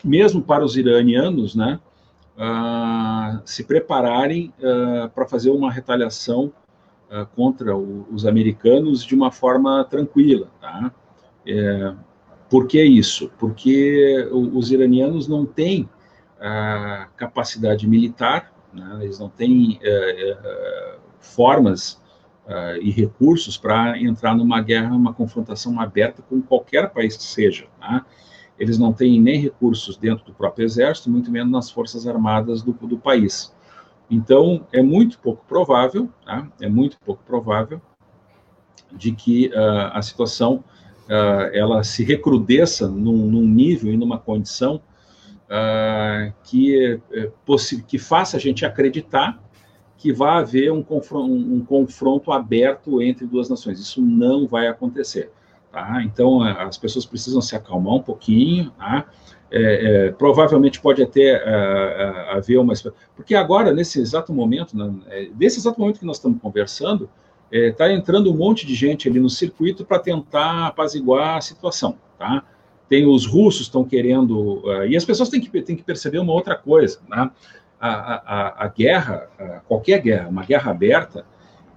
mesmo 0.05 0.43
para 0.43 0.65
os 0.65 0.77
iranianos, 0.77 1.57
né, 1.57 1.81
se 3.45 3.65
prepararem 3.65 4.53
para 5.13 5.27
fazer 5.27 5.51
uma 5.51 5.73
retaliação 5.73 6.53
contra 7.35 7.77
os 7.77 8.25
americanos 8.25 9.03
de 9.03 9.15
uma 9.15 9.33
forma 9.33 9.85
tranquila. 9.85 10.49
Tá? 10.61 10.93
É, 11.45 11.95
por 12.49 12.67
que 12.67 12.83
isso? 12.83 13.31
Porque 13.39 14.29
os 14.33 14.71
iranianos 14.71 15.29
não 15.29 15.45
têm 15.45 15.89
capacidade 17.17 17.87
militar, 17.87 18.53
né? 18.73 19.01
eles 19.03 19.19
não 19.19 19.29
têm 19.29 19.79
é, 19.83 20.31
é, 20.31 20.99
formas 21.21 22.01
e 22.81 22.91
recursos 22.91 23.59
para 23.59 23.99
entrar 24.01 24.35
numa 24.35 24.63
guerra, 24.63 24.97
uma 24.97 25.13
confrontação 25.13 25.79
aberta 25.79 26.23
com 26.23 26.41
qualquer 26.41 26.91
país 26.91 27.15
que 27.15 27.23
seja. 27.23 27.67
Tá? 27.79 28.07
eles 28.59 28.79
não 28.79 28.93
têm 28.93 29.21
nem 29.21 29.39
recursos 29.39 29.97
dentro 29.97 30.25
do 30.25 30.35
próprio 30.35 30.65
exército, 30.65 31.09
muito 31.09 31.31
menos 31.31 31.53
nas 31.53 31.71
forças 31.71 32.07
armadas 32.07 32.63
do, 32.63 32.73
do 32.73 32.99
país. 32.99 33.55
Então, 34.11 34.67
é 34.73 34.83
muito 34.83 35.19
pouco 35.19 35.45
provável, 35.47 36.11
tá? 36.25 36.49
é 36.61 36.69
muito 36.69 36.99
pouco 37.05 37.23
provável 37.25 37.81
de 38.93 39.13
que 39.13 39.49
uh, 39.49 39.93
a 39.93 40.03
situação 40.03 40.65
uh, 41.09 41.51
ela 41.53 41.83
se 41.83 42.05
recrudesça 42.05 42.89
num, 42.89 43.27
num, 43.27 43.47
nível 43.47 43.93
e 43.93 43.97
numa 43.97 44.19
condição 44.19 44.77
uh, 45.47 46.33
que, 46.45 47.01
eh, 47.13 47.31
que 47.87 47.99
faça 47.99 48.37
a 48.37 48.41
gente 48.41 48.65
acreditar 48.65 49.43
que 49.97 50.13
vai 50.13 50.39
haver 50.39 50.73
um 50.73 50.83
confronto, 50.83 51.33
um 51.33 51.65
confronto 51.65 52.31
aberto 52.31 53.03
entre 53.03 53.27
duas 53.27 53.49
nações. 53.49 53.81
Isso 53.81 54.01
não 54.01 54.47
vai 54.47 54.69
acontecer. 54.69 55.33
Tá? 55.73 56.01
Então, 56.05 56.41
as 56.43 56.79
pessoas 56.79 57.05
precisam 57.05 57.41
se 57.41 57.57
acalmar 57.57 57.95
um 57.95 58.03
pouquinho, 58.03 58.71
tá? 58.79 59.07
é, 59.51 60.07
é, 60.07 60.13
provavelmente 60.13 60.81
pode 60.81 61.03
até 61.03 61.37
uh, 61.37 62.37
haver 62.37 62.59
uma. 62.59 62.75
Porque 63.17 63.35
agora, 63.35 63.73
nesse 63.73 64.01
exato 64.01 64.33
momento, 64.33 64.77
né, 64.77 64.95
é, 65.09 65.29
nesse 65.39 65.59
exato 65.59 65.81
momento 65.81 65.99
que 65.99 66.07
nós 66.07 66.17
estamos 66.17 66.41
conversando, 66.41 67.09
está 67.51 67.89
é, 67.89 67.95
entrando 67.95 68.33
um 68.33 68.37
monte 68.37 68.67
de 68.67 68.75
gente 68.75 69.09
ali 69.09 69.21
no 69.21 69.31
circuito 69.31 69.85
para 69.85 69.99
tentar 69.99 70.67
apaziguar 70.67 71.37
a 71.37 71.41
situação. 71.41 71.97
Tá? 72.19 72.45
Tem 72.89 73.07
os 73.07 73.27
russos 73.27 73.63
estão 73.63 73.85
querendo. 73.85 74.65
Uh, 74.65 74.87
e 74.87 74.97
as 74.97 75.05
pessoas 75.05 75.29
têm 75.29 75.41
que, 75.41 75.63
têm 75.63 75.77
que 75.77 75.85
perceber 75.85 76.19
uma 76.19 76.33
outra 76.33 76.57
coisa. 76.57 77.01
Né? 77.09 77.31
A, 77.81 77.91
a, 77.91 78.65
a 78.65 78.69
guerra, 78.69 79.29
qualquer 79.69 80.01
guerra, 80.03 80.29
uma 80.29 80.45
guerra 80.45 80.73
aberta, 80.73 81.25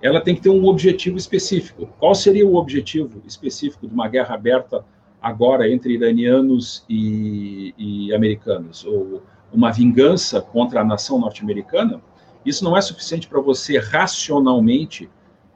ela 0.01 0.19
tem 0.19 0.33
que 0.33 0.41
ter 0.41 0.49
um 0.49 0.65
objetivo 0.65 1.15
específico. 1.15 1.87
Qual 1.99 2.15
seria 2.15 2.47
o 2.47 2.55
objetivo 2.55 3.21
específico 3.27 3.87
de 3.87 3.93
uma 3.93 4.07
guerra 4.07 4.33
aberta? 4.33 4.83
agora 5.21 5.69
entre 5.69 5.93
iranianos 5.93 6.83
e, 6.89 7.75
e 7.77 8.13
americanos, 8.13 8.83
ou 8.83 9.21
uma 9.53 9.71
vingança 9.71 10.41
contra 10.41 10.81
a 10.81 10.83
nação 10.83 11.19
norte-americana, 11.19 12.01
isso 12.43 12.63
não 12.63 12.75
é 12.75 12.81
suficiente 12.81 13.27
para 13.27 13.39
você 13.39 13.77
racionalmente 13.77 15.07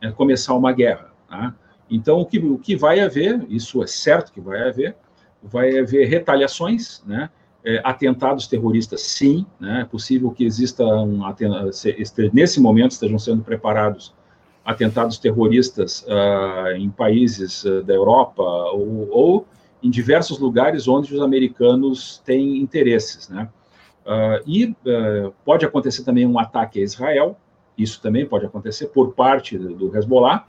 é, 0.02 0.12
começar 0.12 0.54
uma 0.54 0.72
guerra. 0.72 1.12
Tá? 1.30 1.54
Então, 1.90 2.20
o 2.20 2.26
que, 2.26 2.40
o 2.40 2.58
que 2.58 2.76
vai 2.76 3.00
haver, 3.00 3.46
isso 3.50 3.84
é 3.84 3.88
certo 3.88 4.32
que 4.32 4.42
vai 4.42 4.68
haver, 4.68 4.96
vai 5.42 5.78
haver 5.78 6.08
retaliações, 6.08 7.04
né? 7.06 7.30
É, 7.68 7.82
atentados 7.84 8.46
terroristas, 8.46 9.02
sim, 9.02 9.44
né? 9.60 9.82
é 9.82 9.86
possível 9.86 10.30
que 10.30 10.46
exista 10.46 10.86
um 10.86 11.22
nesse 12.32 12.60
momento 12.60 12.92
estejam 12.92 13.18
sendo 13.18 13.42
preparados 13.42 14.14
atentados 14.64 15.18
terroristas 15.18 16.04
uh, 16.04 16.76
em 16.76 16.90
países 16.92 17.64
uh, 17.64 17.84
da 17.84 17.94
Europa 17.94 18.44
ou, 18.44 19.10
ou, 19.10 19.48
em 19.82 19.90
diversos 19.90 20.40
lugares 20.40 20.88
onde 20.88 21.14
os 21.14 21.22
americanos 21.22 22.22
têm 22.26 22.58
interesses, 22.58 23.30
né? 23.30 23.50
Uh, 24.06 24.42
e 24.48 24.76
pode 25.44 25.66
acontecer 25.66 26.04
também 26.04 26.26
um 26.26 26.38
ataque 26.38 26.80
a 26.80 26.84
Israel, 26.84 27.36
isso 27.78 28.02
também 28.02 28.26
pode 28.26 28.46
acontecer 28.46 28.88
por 28.88 29.14
parte 29.14 29.58
do, 29.58 29.96
Hezbollah, 29.98 30.46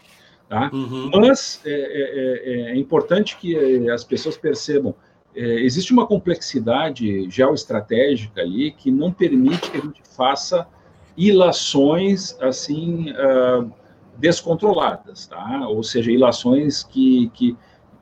tá? 0.49 0.70
Uhum. 0.72 1.11
Mas 1.14 1.61
é, 1.64 1.70
é, 1.70 1.72
é, 1.72 2.72
é, 2.72 2.77
importante 2.77 3.37
que 3.37 3.57
eh, 3.57 3.91
as 3.91 4.05
pessoas 4.05 4.37
percebam 4.37 4.95
é, 5.37 5.61
existe 5.61 5.93
uma 5.93 6.07
complexidade 6.07 7.29
geoestratégica 7.31 8.41
ali 8.41 8.72
que 8.72 8.91
não 8.91 9.12
permite 9.12 9.70
que 9.70 9.77
a 9.77 9.81
gente 9.83 10.01
faça 10.16 10.66
ilações 11.14 12.37
assim 12.41 13.11
uh, 13.11 13.70
descontroladas, 14.16 15.27
tá? 15.27 15.68
Ou 15.68 15.83
seja, 15.83 16.11
ilações 16.11 16.83
que, 16.83 17.31
que, 17.35 17.57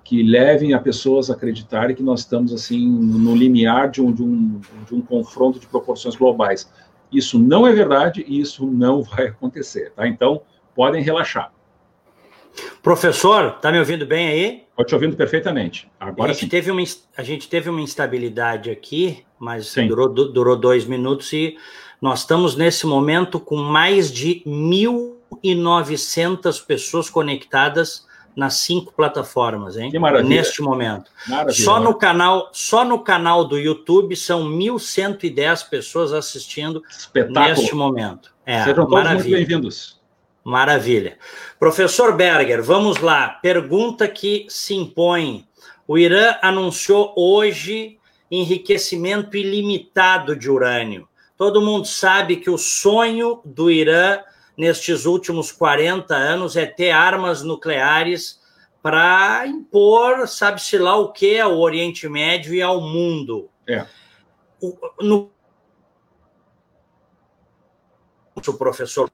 que 0.05 0.23
levem 0.23 0.75
a 0.75 0.79
pessoas 0.79 1.29
a 1.29 1.35
acreditarem 1.35 1.97
que 1.97 2.03
nós 2.03 2.21
estamos 2.21 2.53
assim 2.53 2.89
no 2.89 3.35
limiar 3.35 3.91
de 3.91 4.01
um, 4.01 4.13
de 4.13 4.23
um, 4.23 4.61
de 4.87 4.95
um 4.95 5.01
confronto 5.01 5.59
de 5.59 5.67
proporções 5.67 6.15
globais. 6.15 6.71
Isso 7.17 7.39
não 7.39 7.67
é 7.67 7.73
verdade 7.73 8.25
e 8.27 8.41
isso 8.41 8.67
não 8.67 9.03
vai 9.03 9.29
acontecer, 9.29 9.93
tá? 9.95 10.07
Então, 10.07 10.43
podem 10.75 11.03
relaxar. 11.03 11.53
Professor, 12.83 13.53
tá 13.53 13.73
me 13.73 13.79
ouvindo 13.79 14.07
bem 14.07 14.29
aí? 14.29 14.65
Estou 14.71 14.85
te 14.85 14.95
ouvindo 14.95 15.17
perfeitamente. 15.17 15.91
Agora 15.99 16.31
a 16.31 16.35
gente 16.35 16.45
sim. 16.45 16.49
Teve 16.49 16.71
uma, 16.71 16.83
a 17.17 17.23
gente 17.23 17.49
teve 17.49 17.71
uma 17.71 17.81
instabilidade 17.81 18.71
aqui, 18.71 19.25
mas 19.39 19.75
durou, 19.75 20.09
durou 20.09 20.57
dois 20.57 20.85
minutos 20.85 21.33
e 21.33 21.57
nós 22.01 22.21
estamos 22.21 22.57
nesse 22.57 22.87
momento 22.87 23.41
com 23.41 23.57
mais 23.57 24.13
de 24.13 24.43
1.900 24.47 26.65
pessoas 26.65 27.09
conectadas 27.09 28.04
nas 28.37 28.55
cinco 28.55 28.93
plataformas, 28.93 29.77
hein? 29.77 29.91
Que 29.91 29.99
maravilha. 29.99 30.37
Neste 30.37 30.61
momento. 30.63 31.11
Maravilha. 31.29 31.65
Só 31.65 31.79
no 31.79 31.95
canal, 31.95 32.51
só 32.53 32.85
no 32.85 32.99
canal 32.99 33.45
do 33.45 33.59
YouTube 33.59 34.17
são 34.17 34.45
1.110 34.49 35.69
pessoas 35.69 36.13
assistindo 36.13 36.83
Espetáculo. 36.91 37.41
neste 37.57 37.75
momento. 37.75 38.35
É, 38.45 38.65
Sejam 38.65 38.87
todos 38.87 38.91
maravilha. 38.93 39.37
muito 39.37 39.49
bem-vindos. 39.49 40.01
Maravilha. 40.43 41.17
Professor 41.59 42.15
Berger, 42.15 42.63
vamos 42.63 42.99
lá. 42.99 43.29
Pergunta 43.43 44.07
que 44.09 44.47
se 44.49 44.75
impõe. 44.75 45.47
O 45.87 45.97
Irã 45.97 46.37
anunciou 46.43 47.15
hoje 47.17 47.99
enriquecimento 48.31 49.37
ilimitado 49.37 50.37
de 50.37 50.51
urânio. 50.51 51.09
Todo 51.37 51.61
mundo 51.63 51.87
sabe 51.87 52.37
que 52.37 52.51
o 52.51 52.59
sonho 52.59 53.41
do 53.45 53.71
Irã 53.71 54.21
nestes 54.57 55.05
últimos 55.05 55.51
40 55.51 56.15
anos 56.15 56.57
é 56.57 56.67
ter 56.67 56.91
armas 56.91 57.43
nucleares 57.43 58.41
para 58.83 59.47
impor, 59.47 60.29
sabe-se 60.29 60.77
lá 60.77 60.97
o 60.97 61.11
que, 61.11 61.41
ao 61.41 61.59
Oriente 61.59 62.09
Médio 62.09 62.55
e 62.55 62.61
ao 62.61 62.81
mundo. 62.81 63.49
É. 63.67 63.87
O, 64.61 64.77
no 65.01 65.31
o 68.47 68.53
professor. 68.53 69.11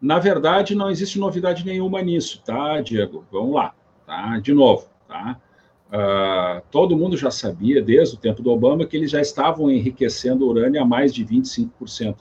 Na 0.00 0.20
verdade, 0.20 0.74
não 0.74 0.88
existe 0.88 1.18
novidade 1.18 1.64
nenhuma 1.64 2.00
nisso, 2.00 2.40
tá, 2.44 2.80
Diego? 2.80 3.26
Vamos 3.32 3.54
lá, 3.54 3.74
tá? 4.06 4.38
De 4.38 4.52
novo, 4.54 4.88
tá? 5.08 5.40
Uh, 5.86 6.62
todo 6.70 6.96
mundo 6.96 7.16
já 7.16 7.30
sabia, 7.30 7.82
desde 7.82 8.14
o 8.14 8.18
tempo 8.18 8.42
do 8.42 8.50
Obama, 8.50 8.86
que 8.86 8.96
eles 8.96 9.10
já 9.10 9.20
estavam 9.20 9.70
enriquecendo 9.70 10.46
urânio 10.46 10.80
a 10.80 10.84
mais 10.84 11.12
de 11.14 11.24
25%, 11.24 11.70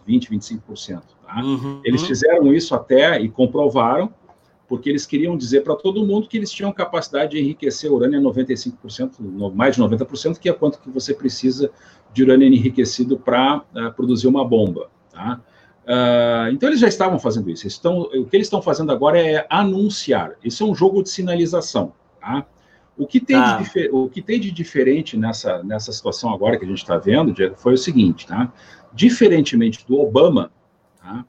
20%, 0.07 0.29
25%. 0.29 1.03
Tá? 1.25 1.41
Uhum. 1.41 1.81
Eles 1.83 2.03
fizeram 2.03 2.53
isso 2.53 2.75
até 2.75 3.19
e 3.19 3.29
comprovaram, 3.29 4.13
porque 4.67 4.89
eles 4.89 5.05
queriam 5.05 5.37
dizer 5.37 5.61
para 5.61 5.75
todo 5.75 6.05
mundo 6.05 6.27
que 6.27 6.37
eles 6.37 6.51
tinham 6.51 6.71
capacidade 6.71 7.31
de 7.31 7.39
enriquecer 7.39 7.91
urânio 7.91 8.19
a 8.19 8.33
95%, 8.33 9.53
mais 9.53 9.75
de 9.75 9.81
90%, 9.81 10.39
que 10.39 10.49
é 10.49 10.53
quanto 10.53 10.79
que 10.79 10.89
você 10.89 11.13
precisa 11.13 11.71
de 12.11 12.23
urânio 12.23 12.47
enriquecido 12.47 13.17
para 13.17 13.57
uh, 13.57 13.79
ah, 13.79 13.91
produzir 13.91 14.27
uma 14.27 14.47
bomba. 14.47 14.89
Tá? 15.11 15.41
Uh, 15.85 16.51
então 16.51 16.69
eles 16.69 16.79
já 16.79 16.87
estavam 16.87 17.19
fazendo 17.19 17.49
isso. 17.49 17.67
Estão, 17.67 18.01
o 18.01 18.25
que 18.25 18.35
eles 18.35 18.47
estão 18.47 18.61
fazendo 18.61 18.91
agora 18.91 19.21
é 19.21 19.45
anunciar. 19.49 20.33
Isso 20.43 20.63
é 20.63 20.65
um 20.65 20.73
jogo 20.73 21.03
de 21.03 21.09
sinalização. 21.09 21.93
Tá? 22.19 22.45
O 22.97 23.05
que 23.05 23.19
tem, 23.19 23.35
ah. 23.35 23.61
de, 23.61 23.89
o 23.91 24.09
que 24.09 24.21
tem 24.21 24.39
de 24.39 24.49
diferente 24.51 25.17
nessa, 25.17 25.61
nessa 25.63 25.91
situação 25.91 26.33
agora 26.33 26.57
que 26.57 26.63
a 26.63 26.67
gente 26.67 26.77
está 26.81 26.97
vendo, 26.97 27.33
Diego, 27.33 27.55
foi 27.55 27.73
o 27.73 27.77
seguinte, 27.77 28.25
tá? 28.25 28.51
Diferentemente 28.93 29.85
do 29.85 29.99
Obama, 29.99 30.49
tá? 31.05 31.25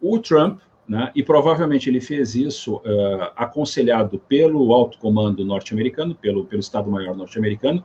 o 0.00 0.18
Trump, 0.18 0.60
né, 0.88 1.10
e 1.14 1.22
provavelmente 1.22 1.90
ele 1.90 2.00
fez 2.00 2.34
isso 2.34 2.76
uh, 2.76 3.32
aconselhado 3.34 4.18
pelo 4.20 4.72
alto 4.72 4.98
comando 4.98 5.44
norte-americano, 5.44 6.14
pelo, 6.14 6.44
pelo 6.44 6.60
Estado-Maior 6.60 7.16
norte-americano, 7.16 7.84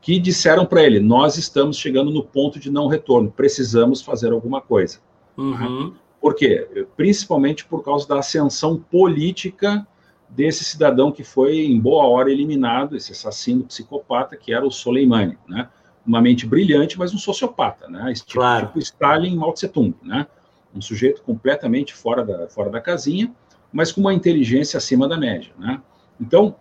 que 0.00 0.18
disseram 0.18 0.66
para 0.66 0.82
ele: 0.82 1.00
nós 1.00 1.38
estamos 1.38 1.78
chegando 1.78 2.10
no 2.10 2.22
ponto 2.22 2.60
de 2.60 2.70
não 2.70 2.86
retorno, 2.86 3.30
precisamos 3.30 4.02
fazer 4.02 4.32
alguma 4.32 4.60
coisa. 4.60 4.98
Tá? 5.34 5.42
Uhum. 5.42 5.90
Tá? 5.90 5.96
Por 6.20 6.34
quê? 6.34 6.86
Principalmente 6.96 7.64
por 7.64 7.82
causa 7.82 8.06
da 8.08 8.18
ascensão 8.18 8.78
política 8.78 9.86
desse 10.28 10.64
cidadão 10.64 11.12
que 11.12 11.22
foi, 11.22 11.66
em 11.66 11.78
boa 11.78 12.04
hora, 12.06 12.30
eliminado, 12.30 12.96
esse 12.96 13.12
assassino 13.12 13.64
psicopata, 13.64 14.36
que 14.36 14.52
era 14.52 14.66
o 14.66 14.70
Soleimani, 14.70 15.38
né? 15.48 15.68
Uma 16.06 16.20
mente 16.20 16.46
brilhante, 16.46 16.98
mas 16.98 17.14
um 17.14 17.18
sociopata, 17.18 17.88
né? 17.88 18.12
Tipo, 18.14 18.32
claro. 18.32 18.66
tipo 18.66 18.78
Stalin 18.78 19.36
Mao 19.36 19.52
Tse 19.52 19.68
Tung, 19.68 19.94
né? 20.02 20.26
Um 20.74 20.80
sujeito 20.80 21.22
completamente 21.22 21.94
fora 21.94 22.24
da, 22.24 22.48
fora 22.48 22.70
da 22.70 22.80
casinha, 22.80 23.32
mas 23.72 23.92
com 23.92 24.00
uma 24.00 24.14
inteligência 24.14 24.78
acima 24.78 25.08
da 25.08 25.16
média, 25.16 25.52
né? 25.58 25.80
Então, 26.20 26.56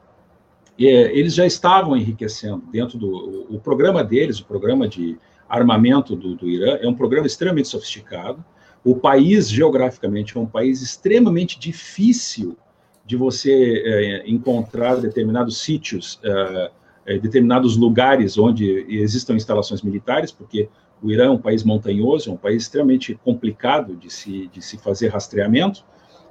é, 0.79 0.85
eles 0.85 1.33
já 1.33 1.45
estavam 1.45 1.95
enriquecendo 1.95 2.63
dentro 2.71 2.97
do 2.97 3.07
o, 3.07 3.55
o, 3.55 3.59
programa 3.59 4.03
deles, 4.03 4.39
o 4.39 4.45
programa 4.45 4.87
de 4.87 5.17
armamento 5.47 6.15
do, 6.15 6.35
do 6.35 6.49
Irã, 6.49 6.77
é 6.81 6.87
um 6.87 6.95
programa 6.95 7.27
extremamente 7.27 7.67
sofisticado. 7.67 8.43
O 8.83 8.95
país, 8.95 9.49
geograficamente, 9.49 10.35
é 10.35 10.39
um 10.39 10.45
país 10.45 10.81
extremamente 10.81 11.59
difícil 11.59 12.57
de 13.05 13.15
você 13.15 13.83
é, 13.85 14.29
encontrar 14.29 14.95
determinados 14.95 15.57
sítios, 15.57 16.19
é, 16.23 16.71
é, 17.05 17.19
determinados 17.19 17.77
lugares 17.77 18.37
onde 18.37 18.85
existam 18.89 19.35
instalações 19.35 19.81
militares, 19.81 20.31
porque 20.31 20.69
o 21.03 21.11
Irã 21.11 21.25
é 21.25 21.29
um 21.29 21.37
país 21.37 21.63
montanhoso, 21.63 22.29
é 22.29 22.33
um 22.33 22.37
país 22.37 22.63
extremamente 22.63 23.15
complicado 23.23 23.95
de 23.95 24.09
se, 24.11 24.47
de 24.47 24.61
se 24.61 24.77
fazer 24.77 25.09
rastreamento. 25.09 25.83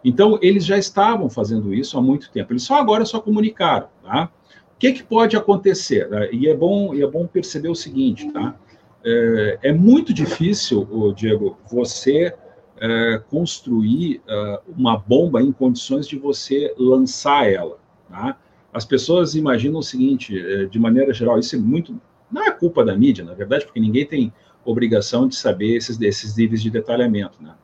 Então, 0.05 0.39
eles 0.43 0.65
já 0.65 0.79
estavam 0.79 1.29
fazendo 1.31 1.73
isso 1.73 1.97
há 1.97 2.03
muito 2.03 2.31
tempo. 2.31 2.53
Eles 2.53 2.65
só 2.65 2.75
agora 2.75 3.05
só 3.05 3.21
comunicaram, 3.21 3.89
tá? 4.03 4.31
O 4.75 4.79
que, 4.79 4.93
que 4.93 5.03
pode 5.03 5.37
acontecer? 5.37 6.09
Tá? 6.09 6.27
E 6.33 6.49
é 6.49 6.57
bom, 6.57 6.93
e 6.93 7.03
é 7.03 7.07
bom 7.07 7.27
perceber 7.27 7.69
o 7.69 7.75
seguinte, 7.75 8.29
tá? 8.33 8.57
é, 9.05 9.59
é 9.63 9.73
muito 9.73 10.13
difícil, 10.13 11.13
Diego, 11.15 11.59
você 11.71 12.35
é, 12.81 13.23
construir 13.29 14.21
é, 14.27 14.61
uma 14.77 14.97
bomba 14.97 15.43
em 15.43 15.53
condições 15.53 16.07
de 16.07 16.19
você 16.19 16.75
lançar 16.79 17.51
ela. 17.51 17.79
Tá? 18.09 18.39
As 18.73 18.85
pessoas 18.85 19.35
imaginam 19.35 19.79
o 19.79 19.83
seguinte, 19.83 20.39
é, 20.39 20.65
de 20.67 20.79
maneira 20.79 21.13
geral, 21.13 21.39
isso 21.39 21.57
é 21.57 21.59
muito. 21.59 22.01
Não 22.31 22.43
é 22.43 22.51
culpa 22.51 22.85
da 22.85 22.97
mídia, 22.97 23.25
na 23.25 23.35
verdade, 23.35 23.65
porque 23.65 23.81
ninguém 23.81 24.07
tem 24.07 24.33
obrigação 24.65 25.27
de 25.27 25.37
saber 25.37 25.77
esses, 25.77 26.01
esses 26.01 26.37
níveis 26.37 26.63
de 26.63 26.71
detalhamento. 26.71 27.43
Né? 27.43 27.55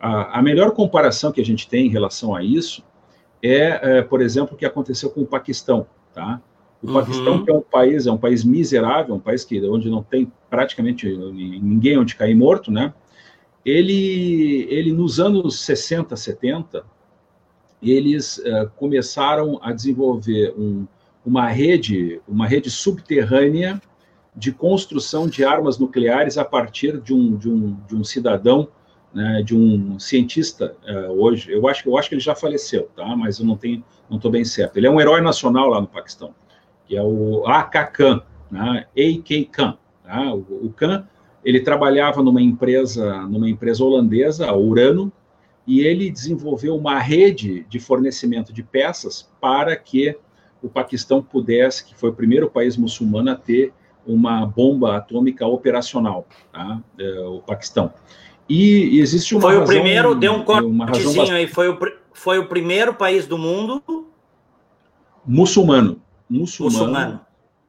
A, 0.00 0.38
a, 0.38 0.42
melhor 0.42 0.72
comparação 0.72 1.32
que 1.32 1.40
a 1.40 1.44
gente 1.44 1.68
tem 1.68 1.86
em 1.86 1.90
relação 1.90 2.34
a 2.34 2.42
isso 2.42 2.82
é, 3.42 3.98
é 3.98 4.02
por 4.02 4.20
exemplo, 4.20 4.54
o 4.54 4.56
que 4.58 4.66
aconteceu 4.66 5.10
com 5.10 5.22
o 5.22 5.26
Paquistão. 5.26 5.86
Tá? 6.12 6.40
O 6.82 6.88
uhum. 6.88 6.94
Paquistão, 6.94 7.44
que 7.44 7.50
é 7.50 7.54
um 7.54 7.62
país, 7.62 8.06
é 8.06 8.12
um 8.12 8.18
país 8.18 8.44
miserável, 8.44 9.14
um 9.14 9.20
país 9.20 9.44
que, 9.44 9.60
onde 9.66 9.88
não 9.88 10.02
tem 10.02 10.30
praticamente 10.50 11.08
ninguém 11.08 11.98
onde 11.98 12.14
cair 12.14 12.34
morto, 12.34 12.70
né? 12.70 12.92
ele, 13.64 14.66
ele 14.68 14.92
nos 14.92 15.20
anos 15.20 15.60
60, 15.60 16.16
70, 16.16 16.84
eles 17.82 18.38
uh, 18.38 18.70
começaram 18.76 19.58
a 19.62 19.72
desenvolver 19.72 20.54
um, 20.56 20.86
uma 21.24 21.48
rede, 21.48 22.20
uma 22.26 22.46
rede 22.46 22.70
subterrânea 22.70 23.80
de 24.34 24.52
construção 24.52 25.28
de 25.28 25.44
armas 25.44 25.78
nucleares 25.78 26.38
a 26.38 26.44
partir 26.44 27.00
de 27.00 27.12
um, 27.12 27.36
de 27.36 27.48
um, 27.48 27.76
de 27.86 27.94
um 27.94 28.02
cidadão, 28.02 28.68
né, 29.12 29.42
de 29.42 29.54
um 29.54 29.98
cientista 29.98 30.74
uh, 30.88 31.12
hoje. 31.12 31.52
Eu 31.52 31.68
acho, 31.68 31.88
eu 31.88 31.98
acho 31.98 32.08
que 32.08 32.14
ele 32.14 32.22
já 32.22 32.34
faleceu, 32.34 32.88
tá? 32.96 33.14
Mas 33.14 33.38
eu 33.38 33.44
não 33.44 33.56
tenho, 33.56 33.84
não 34.08 34.16
estou 34.16 34.30
bem 34.30 34.44
certo. 34.44 34.78
Ele 34.78 34.86
é 34.86 34.90
um 34.90 35.00
herói 35.00 35.20
nacional 35.20 35.68
lá 35.68 35.80
no 35.80 35.86
Paquistão, 35.86 36.34
que 36.86 36.96
é 36.96 37.02
o 37.02 37.46
AK 37.46 37.92
Khan, 37.92 38.22
né? 38.50 38.86
AK 38.96 39.50
Khan. 39.50 39.76
Tá? 40.02 40.34
O, 40.34 40.66
o 40.66 40.72
Khan 40.74 41.06
ele 41.44 41.60
trabalhava 41.60 42.22
numa 42.22 42.40
empresa, 42.40 43.22
numa 43.26 43.50
empresa 43.50 43.84
holandesa, 43.84 44.46
a 44.46 44.56
Urano, 44.56 45.12
e 45.66 45.80
ele 45.80 46.10
desenvolveu 46.10 46.76
uma 46.76 46.98
rede 46.98 47.66
de 47.68 47.78
fornecimento 47.78 48.52
de 48.52 48.62
peças 48.62 49.28
para 49.40 49.76
que 49.76 50.16
o 50.62 50.68
Paquistão 50.68 51.22
pudesse, 51.22 51.84
que 51.84 51.94
foi 51.94 52.10
o 52.10 52.14
primeiro 52.14 52.48
país 52.48 52.76
muçulmano 52.76 53.30
a 53.30 53.34
ter 53.34 53.72
uma 54.06 54.44
bomba 54.46 54.96
atômica 54.96 55.46
operacional, 55.46 56.26
tá? 56.52 56.80
é, 56.98 57.20
o 57.20 57.40
Paquistão. 57.40 57.92
E 58.48 58.98
existe 58.98 59.34
uma 59.34 59.42
Foi 59.42 59.50
razão, 59.52 59.64
o 59.64 59.66
primeiro, 59.66 60.14
deu 60.14 60.32
um 60.34 60.44
cortezinho 60.44 61.34
aí, 61.34 61.46
foi 61.46 61.68
o, 61.68 61.78
foi 62.12 62.38
o 62.38 62.46
primeiro 62.46 62.92
país 62.92 63.26
do 63.26 63.38
mundo 63.38 63.82
muçulmano, 65.24 66.00
muçulmano, 66.28 66.78
muçulmano. 66.78 67.20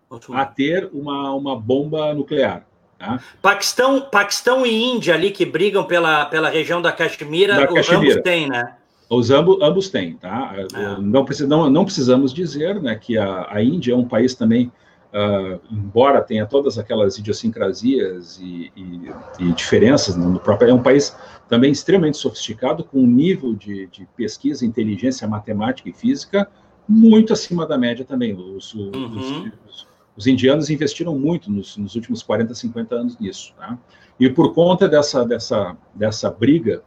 muçulmano. 0.10 0.42
a 0.42 0.46
ter 0.46 0.90
uma, 0.92 1.32
uma 1.34 1.56
bomba 1.60 2.14
nuclear. 2.14 2.66
Tá? 2.98 3.20
Paquistão, 3.42 4.02
Paquistão 4.02 4.66
e 4.66 4.84
Índia 4.84 5.14
ali 5.14 5.32
que 5.32 5.46
brigam 5.46 5.84
pela, 5.84 6.26
pela 6.26 6.50
região 6.50 6.82
da 6.82 6.92
Caxemira, 6.92 7.56
da 7.56 7.64
ambos 7.64 8.16
têm, 8.24 8.48
né? 8.48 8.76
Os 9.10 9.30
ambos, 9.30 9.62
ambos 9.62 9.90
têm, 9.90 10.16
tá? 10.16 10.54
É. 10.56 11.00
Não, 11.00 11.26
não, 11.48 11.70
não 11.70 11.86
precisamos 11.86 12.34
dizer 12.34 12.82
né, 12.82 12.96
que 12.96 13.18
a, 13.18 13.48
a 13.50 13.62
Índia 13.62 13.94
é 13.94 13.96
um 13.96 14.06
país 14.08 14.34
também, 14.34 14.72
uh, 15.14 15.60
embora 15.72 16.22
tenha 16.22 16.46
todas 16.46 16.78
aquelas 16.78 17.18
idiosincrasias 17.18 18.40
e, 18.42 18.72
e, 18.76 19.12
e 19.40 19.52
diferenças 19.54 20.16
no 20.16 20.40
próprio, 20.40 20.70
é 20.70 20.74
um 20.74 20.82
país 20.82 21.16
também 21.48 21.72
extremamente 21.72 22.18
sofisticado, 22.18 22.84
com 22.84 23.00
um 23.00 23.08
nível 23.08 23.54
de, 23.54 23.88
de 23.88 24.08
pesquisa, 24.18 24.66
inteligência 24.66 25.28
matemática 25.28 25.90
e 25.90 25.94
física 25.94 26.50
muito 26.88 27.32
acima 27.32 27.66
da 27.66 27.78
média 27.78 28.04
também. 28.04 28.34
Os, 28.34 28.74
uhum. 28.74 29.52
os, 29.68 29.88
os 30.16 30.28
indianos 30.28 30.70
investiram 30.70 31.18
muito 31.18 31.52
nos, 31.52 31.78
nos 31.78 31.96
últimos 31.96 32.22
40, 32.22 32.54
50 32.54 32.96
anos 32.96 33.20
nisso. 33.20 33.54
Tá? 33.58 33.78
E 34.20 34.30
por 34.30 34.54
conta 34.54 34.88
dessa, 34.88 35.26
dessa, 35.26 35.78
dessa 35.94 36.30
briga 36.30 36.84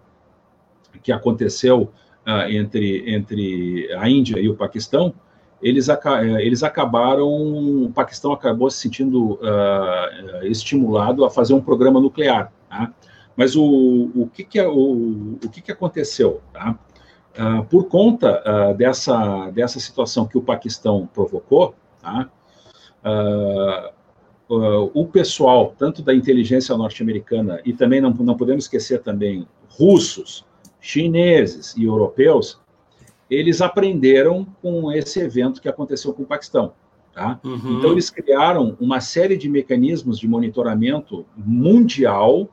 que 1.02 1.12
aconteceu 1.12 1.92
uh, 2.26 2.50
entre, 2.50 3.10
entre 3.10 3.92
a 3.94 4.08
Índia 4.08 4.38
e 4.38 4.48
o 4.48 4.54
Paquistão, 4.54 5.14
eles, 5.60 5.88
eh, 5.88 5.96
eles 6.40 6.62
acabaram, 6.62 7.28
o 7.28 7.90
Paquistão 7.94 8.32
acabou 8.32 8.70
se 8.70 8.78
sentindo 8.78 9.34
uh, 9.34 10.44
estimulado 10.44 11.24
a 11.24 11.30
fazer 11.30 11.54
um 11.54 11.60
programa 11.60 12.00
nuclear. 12.00 12.52
Tá? 12.68 12.92
Mas 13.36 13.56
o, 13.56 14.10
o, 14.14 14.30
que, 14.32 14.44
que, 14.44 14.58
é, 14.58 14.68
o, 14.68 15.38
o 15.42 15.48
que, 15.50 15.60
que 15.60 15.72
aconteceu? 15.72 16.40
Tá? 16.52 16.78
Uh, 17.38 17.64
por 17.64 17.84
conta 17.84 18.42
uh, 18.46 18.76
dessa, 18.76 19.50
dessa 19.50 19.80
situação 19.80 20.26
que 20.26 20.38
o 20.38 20.42
Paquistão 20.42 21.08
provocou, 21.12 21.74
tá? 22.00 22.30
O 24.48 25.06
pessoal, 25.06 25.74
tanto 25.78 26.02
da 26.02 26.12
inteligência 26.12 26.76
norte-americana 26.76 27.60
e 27.64 27.72
também 27.72 28.00
não, 28.00 28.10
não 28.10 28.36
podemos 28.36 28.64
esquecer 28.64 29.00
também 29.00 29.46
russos, 29.68 30.44
chineses 30.80 31.76
e 31.76 31.84
europeus, 31.84 32.60
eles 33.30 33.60
aprenderam 33.60 34.46
com 34.62 34.90
esse 34.92 35.20
evento 35.20 35.60
que 35.60 35.68
aconteceu 35.68 36.12
com 36.12 36.22
o 36.22 36.26
Paquistão. 36.26 36.72
Tá? 37.12 37.40
Uhum. 37.42 37.78
Então, 37.78 37.92
eles 37.92 38.10
criaram 38.10 38.76
uma 38.78 39.00
série 39.00 39.36
de 39.36 39.48
mecanismos 39.48 40.18
de 40.18 40.28
monitoramento 40.28 41.24
mundial 41.36 42.48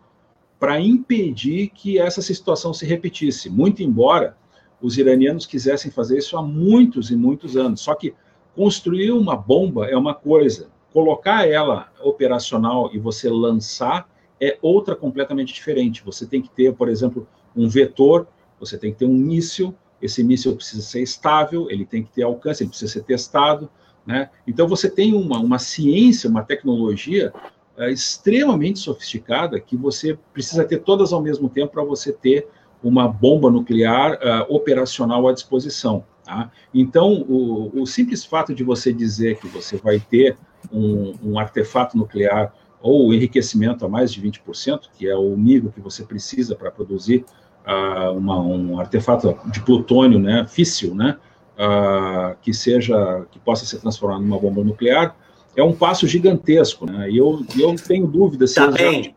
para 0.57 0.79
impedir 0.79 1.69
que 1.69 1.99
essa 1.99 2.21
situação 2.21 2.73
se 2.73 2.85
repetisse, 2.85 3.49
muito 3.49 3.83
embora 3.83 4.37
os 4.81 4.97
iranianos 4.97 5.45
quisessem 5.45 5.91
fazer 5.91 6.17
isso 6.17 6.37
há 6.37 6.41
muitos 6.41 7.11
e 7.11 7.15
muitos 7.15 7.57
anos. 7.57 7.81
Só 7.81 7.93
que 7.93 8.13
Construir 8.55 9.11
uma 9.11 9.35
bomba 9.35 9.87
é 9.87 9.97
uma 9.97 10.13
coisa, 10.13 10.69
colocar 10.91 11.49
ela 11.49 11.91
operacional 12.03 12.91
e 12.93 12.99
você 12.99 13.27
lançar 13.27 14.07
é 14.39 14.59
outra 14.61 14.95
completamente 14.95 15.53
diferente. 15.53 16.03
Você 16.05 16.27
tem 16.27 16.39
que 16.39 16.49
ter, 16.49 16.73
por 16.73 16.87
exemplo, 16.87 17.27
um 17.55 17.67
vetor, 17.67 18.27
você 18.59 18.77
tem 18.77 18.91
que 18.91 18.99
ter 18.99 19.05
um 19.05 19.13
míssil, 19.13 19.73
esse 20.03 20.23
míssil 20.23 20.55
precisa 20.55 20.81
ser 20.81 21.01
estável, 21.01 21.69
ele 21.69 21.85
tem 21.85 22.03
que 22.03 22.11
ter 22.11 22.23
alcance, 22.23 22.63
ele 22.63 22.69
precisa 22.69 22.91
ser 22.91 23.03
testado, 23.03 23.69
né? 24.05 24.29
Então 24.45 24.67
você 24.67 24.89
tem 24.89 25.13
uma, 25.13 25.39
uma 25.39 25.57
ciência, 25.57 26.29
uma 26.29 26.43
tecnologia 26.43 27.33
é, 27.77 27.91
extremamente 27.91 28.79
sofisticada 28.79 29.59
que 29.59 29.77
você 29.77 30.17
precisa 30.33 30.65
ter 30.65 30.79
todas 30.79 31.13
ao 31.13 31.21
mesmo 31.21 31.49
tempo 31.49 31.71
para 31.71 31.83
você 31.83 32.11
ter 32.11 32.47
uma 32.83 33.07
bomba 33.07 33.49
nuclear 33.49 34.15
uh, 34.15 34.53
operacional 34.53 35.27
à 35.27 35.31
disposição. 35.31 36.03
Tá? 36.25 36.51
Então, 36.73 37.21
o, 37.21 37.81
o, 37.81 37.85
simples 37.85 38.25
fato 38.25 38.53
de 38.53 38.63
você 38.63 38.91
dizer 38.91 39.37
que 39.37 39.47
você 39.47 39.77
vai 39.77 39.99
ter 39.99 40.37
um, 40.71 41.13
um 41.23 41.39
artefato 41.39 41.97
nuclear 41.97 42.53
ou 42.81 43.13
enriquecimento 43.13 43.85
a 43.85 43.89
mais 43.89 44.11
de 44.11 44.21
20%, 44.21 44.89
que 44.93 45.07
é 45.07 45.15
o 45.15 45.37
nível 45.37 45.71
que 45.71 45.79
você 45.79 46.03
precisa 46.03 46.55
para 46.55 46.69
produzir 46.69 47.25
uh, 47.67 48.17
uma, 48.17 48.39
um 48.39 48.79
artefato 48.79 49.37
de 49.45 49.59
plutônio, 49.61 50.19
né, 50.19 50.45
físsil, 50.47 50.93
né, 50.93 51.17
uh, 51.57 52.35
que 52.41 52.53
seja, 52.53 53.25
que 53.31 53.39
possa 53.39 53.65
ser 53.65 53.79
transformado 53.79 54.21
numa 54.21 54.39
bomba 54.39 54.63
nuclear, 54.63 55.15
é 55.55 55.63
um 55.63 55.73
passo 55.73 56.07
gigantesco, 56.07 56.85
né? 56.85 57.09
E 57.11 57.17
eu, 57.17 57.45
eu 57.59 57.75
tenho 57.75 58.07
dúvida 58.07 58.47
se 58.47 58.55
tá 58.55 58.65
eles 58.65 59.05
já, 59.05 59.11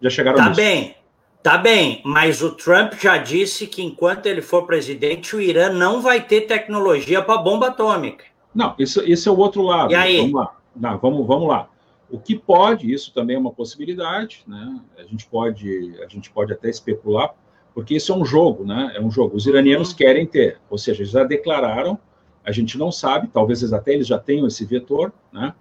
já 0.00 0.10
chegaram 0.10 0.38
tá 0.38 0.48
nisso. 0.48 0.60
bem. 0.60 0.94
Tá 1.42 1.58
bem, 1.58 2.00
mas 2.04 2.40
o 2.40 2.52
Trump 2.52 2.94
já 2.94 3.18
disse 3.18 3.66
que 3.66 3.82
enquanto 3.82 4.26
ele 4.26 4.40
for 4.40 4.64
presidente, 4.64 5.34
o 5.34 5.40
Irã 5.40 5.70
não 5.70 6.00
vai 6.00 6.20
ter 6.20 6.42
tecnologia 6.42 7.20
para 7.20 7.36
bomba 7.42 7.66
atômica. 7.66 8.24
Não, 8.54 8.74
isso, 8.78 9.02
isso 9.04 9.28
é 9.28 9.32
o 9.32 9.36
outro 9.36 9.62
lado. 9.62 9.90
E 9.90 9.94
aí? 9.96 10.18
Vamos 10.18 10.34
lá. 10.34 10.56
Não, 10.76 10.98
vamos, 10.98 11.26
vamos 11.26 11.48
lá. 11.48 11.68
O 12.08 12.18
que 12.18 12.38
pode, 12.38 12.92
isso 12.92 13.12
também 13.12 13.34
é 13.34 13.38
uma 13.38 13.50
possibilidade, 13.50 14.44
né? 14.46 14.80
A 14.96 15.02
gente 15.02 15.26
pode, 15.26 15.96
a 16.04 16.06
gente 16.06 16.30
pode 16.30 16.52
até 16.52 16.70
especular, 16.70 17.34
porque 17.74 17.96
isso 17.96 18.12
é 18.12 18.16
um 18.16 18.24
jogo, 18.24 18.64
né? 18.64 18.92
É 18.94 19.00
um 19.00 19.10
jogo. 19.10 19.36
Os 19.36 19.46
iranianos 19.46 19.90
uhum. 19.90 19.96
querem 19.96 20.26
ter, 20.26 20.58
ou 20.68 20.78
seja, 20.78 21.04
já 21.04 21.24
declararam, 21.24 21.98
a 22.44 22.52
gente 22.52 22.76
não 22.76 22.90
sabe, 22.90 23.28
talvez 23.32 23.62
eles 23.62 23.72
até 23.72 23.94
eles 23.94 24.06
já 24.06 24.18
tenham 24.18 24.46
esse 24.46 24.64
vetor, 24.64 25.12
né? 25.32 25.54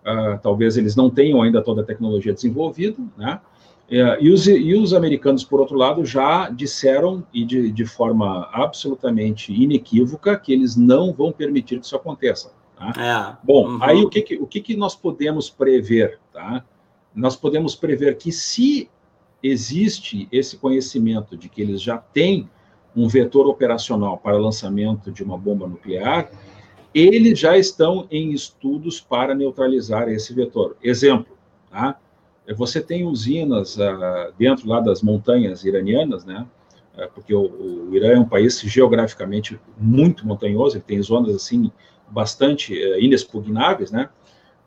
Uh, 0.00 0.38
talvez 0.42 0.76
eles 0.76 0.96
não 0.96 1.10
tenham 1.10 1.42
ainda 1.42 1.60
toda 1.60 1.82
a 1.82 1.84
tecnologia 1.84 2.32
desenvolvida, 2.32 2.96
né? 3.16 3.40
É, 3.90 4.18
e, 4.20 4.30
os, 4.30 4.46
e 4.46 4.74
os 4.74 4.92
americanos, 4.92 5.42
por 5.42 5.60
outro 5.60 5.74
lado, 5.74 6.04
já 6.04 6.50
disseram, 6.50 7.24
e 7.32 7.42
de, 7.42 7.72
de 7.72 7.86
forma 7.86 8.48
absolutamente 8.52 9.50
inequívoca, 9.50 10.38
que 10.38 10.52
eles 10.52 10.76
não 10.76 11.12
vão 11.12 11.32
permitir 11.32 11.80
que 11.80 11.86
isso 11.86 11.96
aconteça. 11.96 12.52
Tá? 12.76 12.92
É. 12.96 13.36
Bom, 13.42 13.66
uhum. 13.66 13.78
aí 13.82 14.02
o, 14.02 14.10
que, 14.10 14.20
que, 14.20 14.36
o 14.36 14.46
que, 14.46 14.60
que 14.60 14.76
nós 14.76 14.94
podemos 14.94 15.48
prever? 15.48 16.18
Tá? 16.32 16.62
Nós 17.14 17.34
podemos 17.34 17.74
prever 17.74 18.18
que 18.18 18.30
se 18.30 18.90
existe 19.42 20.28
esse 20.32 20.56
conhecimento 20.56 21.36
de 21.36 21.48
que 21.48 21.62
eles 21.62 21.80
já 21.80 21.98
têm 21.98 22.48
um 22.96 23.06
vetor 23.06 23.46
operacional 23.46 24.18
para 24.18 24.36
lançamento 24.36 25.12
de 25.12 25.22
uma 25.22 25.38
bomba 25.38 25.66
nuclear, 25.66 26.30
eles 26.94 27.38
já 27.38 27.56
estão 27.56 28.06
em 28.10 28.32
estudos 28.32 29.00
para 29.00 29.34
neutralizar 29.34 30.08
esse 30.08 30.34
vetor. 30.34 30.76
Exemplo, 30.82 31.36
tá? 31.70 31.98
É, 32.46 32.54
você 32.54 32.80
tem 32.80 33.04
usinas 33.04 33.76
uh, 33.76 34.32
dentro 34.38 34.66
lá 34.66 34.80
das 34.80 35.02
montanhas 35.02 35.64
iranianas, 35.64 36.24
né? 36.24 36.46
Uh, 36.96 37.08
porque 37.14 37.34
o, 37.34 37.42
o, 37.90 37.94
Irã 37.94 38.14
é 38.14 38.18
um 38.18 38.28
país 38.28 38.60
geograficamente 38.60 39.60
muito 39.76 40.26
montanhoso, 40.26 40.76
ele 40.76 40.84
tem 40.84 41.00
zonas 41.02 41.34
assim 41.36 41.70
bastante 42.08 42.72
uh, 42.72 42.98
inexpugnáveis, 42.98 43.92
né? 43.92 44.08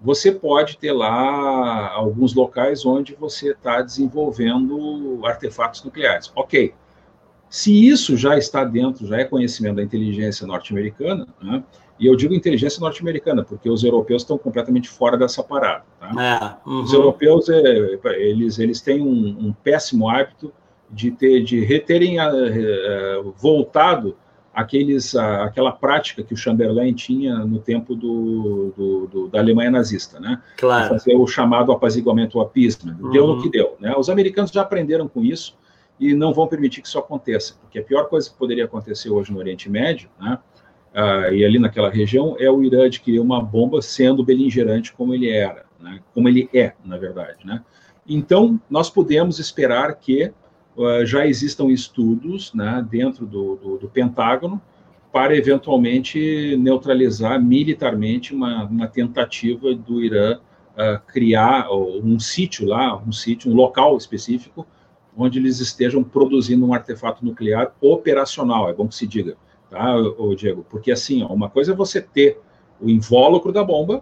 Você 0.01 0.31
pode 0.31 0.77
ter 0.77 0.91
lá 0.91 1.89
alguns 1.93 2.33
locais 2.33 2.85
onde 2.85 3.13
você 3.13 3.51
está 3.51 3.81
desenvolvendo 3.81 5.21
artefatos 5.23 5.83
nucleares. 5.83 6.31
Ok. 6.35 6.73
Se 7.49 7.87
isso 7.87 8.17
já 8.17 8.37
está 8.37 8.63
dentro, 8.63 9.05
já 9.05 9.17
é 9.17 9.25
conhecimento 9.25 9.75
da 9.75 9.83
inteligência 9.83 10.47
norte-americana, 10.47 11.27
né? 11.41 11.63
e 11.99 12.07
eu 12.07 12.15
digo 12.15 12.33
inteligência 12.33 12.79
norte-americana, 12.79 13.43
porque 13.43 13.69
os 13.69 13.83
europeus 13.83 14.23
estão 14.23 14.37
completamente 14.37 14.89
fora 14.89 15.17
dessa 15.17 15.43
parada. 15.43 15.83
Tá? 15.99 16.59
É, 16.65 16.69
uhum. 16.69 16.81
Os 16.81 16.93
europeus, 16.93 17.49
é, 17.49 17.99
eles, 18.17 18.57
eles 18.57 18.81
têm 18.81 19.01
um, 19.01 19.47
um, 19.47 19.53
péssimo 19.53 20.09
hábito 20.09 20.51
de, 20.89 21.11
ter, 21.11 21.43
de 21.43 21.63
reterem 21.63 22.17
a, 22.17 22.27
a, 22.27 22.31
voltado 23.37 24.15
aqueles, 24.53 25.15
a, 25.15 25.45
aquela 25.45 25.71
prática 25.71 26.23
que 26.23 26.33
o 26.33 26.37
Chamberlain 26.37 26.93
tinha 26.93 27.39
no 27.39 27.59
tempo 27.59 27.95
do, 27.95 28.73
do, 28.75 29.07
do 29.07 29.27
da 29.27 29.39
Alemanha 29.39 29.71
nazista, 29.71 30.19
né? 30.19 30.41
Claro. 30.57 30.89
Fazer 30.89 31.15
o 31.15 31.25
chamado 31.27 31.71
apaziguamento, 31.71 32.39
o. 32.39 33.09
Deu 33.11 33.25
uhum. 33.25 33.35
no 33.35 33.41
que 33.41 33.49
deu. 33.49 33.75
Né? 33.79 33.93
Os 33.97 34.09
americanos 34.09 34.51
já 34.51 34.61
aprenderam 34.61 35.07
com 35.07 35.23
isso 35.23 35.57
e 35.99 36.13
não 36.13 36.33
vão 36.33 36.47
permitir 36.47 36.81
que 36.81 36.87
isso 36.87 36.97
aconteça, 36.97 37.55
porque 37.61 37.79
a 37.79 37.83
pior 37.83 38.09
coisa 38.09 38.29
que 38.29 38.35
poderia 38.35 38.65
acontecer 38.65 39.09
hoje 39.09 39.31
no 39.31 39.37
Oriente 39.37 39.69
Médio, 39.69 40.09
né? 40.19 40.39
Uh, 40.91 41.33
e 41.33 41.45
ali 41.45 41.57
naquela 41.57 41.89
região, 41.89 42.35
é 42.37 42.51
o 42.51 42.61
Irã 42.61 42.85
adquirir 42.85 43.21
uma 43.21 43.41
bomba 43.41 43.81
sendo 43.81 44.25
beligerante 44.25 44.91
como 44.91 45.13
ele 45.13 45.29
era, 45.29 45.63
né? 45.79 46.01
como 46.13 46.27
ele 46.27 46.49
é, 46.53 46.73
na 46.83 46.97
verdade. 46.97 47.45
Né? 47.45 47.63
Então, 48.05 48.59
nós 48.69 48.89
podemos 48.89 49.39
esperar 49.39 49.95
que 49.95 50.33
já 51.05 51.28
existam 51.28 51.67
estudos 51.67 52.53
né, 52.53 52.86
dentro 52.89 53.26
do, 53.26 53.55
do, 53.55 53.78
do, 53.78 53.89
Pentágono 53.89 54.61
para 55.11 55.36
eventualmente 55.36 56.55
neutralizar 56.57 57.41
militarmente 57.41 58.34
uma, 58.34 58.63
uma 58.63 58.88
tentativa 58.88 59.76
do 59.76 60.01
Irã 60.01 60.38
uh, 60.38 61.05
criar 61.07 61.69
um 61.72 62.17
sítio 62.19 62.65
lá, 62.65 62.95
um 62.97 63.11
sítio, 63.11 63.51
um 63.51 63.55
local 63.55 63.97
específico, 63.97 64.65
onde 65.15 65.39
eles 65.39 65.59
estejam 65.59 66.01
produzindo 66.03 66.65
um 66.65 66.74
artefato 66.74 67.26
nuclear 67.26 67.74
operacional, 67.82 68.69
é 68.69 68.74
bom 68.74 68.88
que 68.88 68.95
se 68.95 69.05
diga, 69.05 69.36
tá, 69.69 69.95
Diego? 70.38 70.65
Porque 70.69 70.89
assim, 70.91 71.22
ó, 71.22 71.28
uma 71.28 71.49
coisa 71.49 71.74
é 71.74 71.76
você 71.76 72.01
ter 72.01 72.39
o 72.80 72.89
invólucro 72.89 73.51
da 73.51 73.63
bomba, 73.63 74.01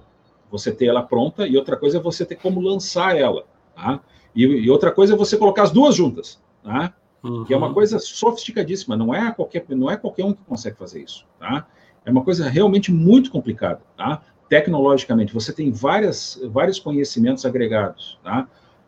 você 0.51 0.72
ter 0.72 0.86
ela 0.86 1.01
pronta, 1.01 1.47
e 1.47 1.57
outra 1.57 1.76
coisa 1.76 1.97
é 1.97 2.01
você 2.01 2.24
ter 2.24 2.36
como 2.36 2.61
lançar 2.61 3.17
ela, 3.17 3.45
tá? 3.76 3.99
E, 4.36 4.43
e 4.43 4.70
outra 4.70 4.91
coisa 4.91 5.15
é 5.15 5.17
você 5.17 5.36
colocar 5.36 5.63
as 5.63 5.72
duas 5.72 5.95
juntas 5.95 6.39
tá? 6.64 6.93
Uhum. 7.24 7.43
Que 7.45 7.53
é 7.53 7.57
uma 7.57 7.74
coisa 7.74 7.99
sofisticadíssima, 7.99 8.95
não 8.95 9.14
é 9.14 9.32
qualquer, 9.32 9.66
não 9.70 9.89
é 9.89 9.97
qualquer 9.97 10.24
um 10.24 10.34
que 10.34 10.41
consegue 10.43 10.78
fazer 10.78 11.03
isso, 11.03 11.26
tá? 11.38 11.68
É 12.05 12.12
uma 12.12 12.24
coisa 12.24 12.49
realmente 12.49 12.91
muito 12.91 13.30
complicada, 13.30 13.82
tá? 13.97 14.22
Tecnologicamente, 14.47 15.34
você 15.34 15.53
tem 15.53 15.72
várias, 15.72 16.39
vários 16.49 16.80
conhecimentos 16.80 17.45
agregados, 17.45 18.18
tá? 18.24 18.47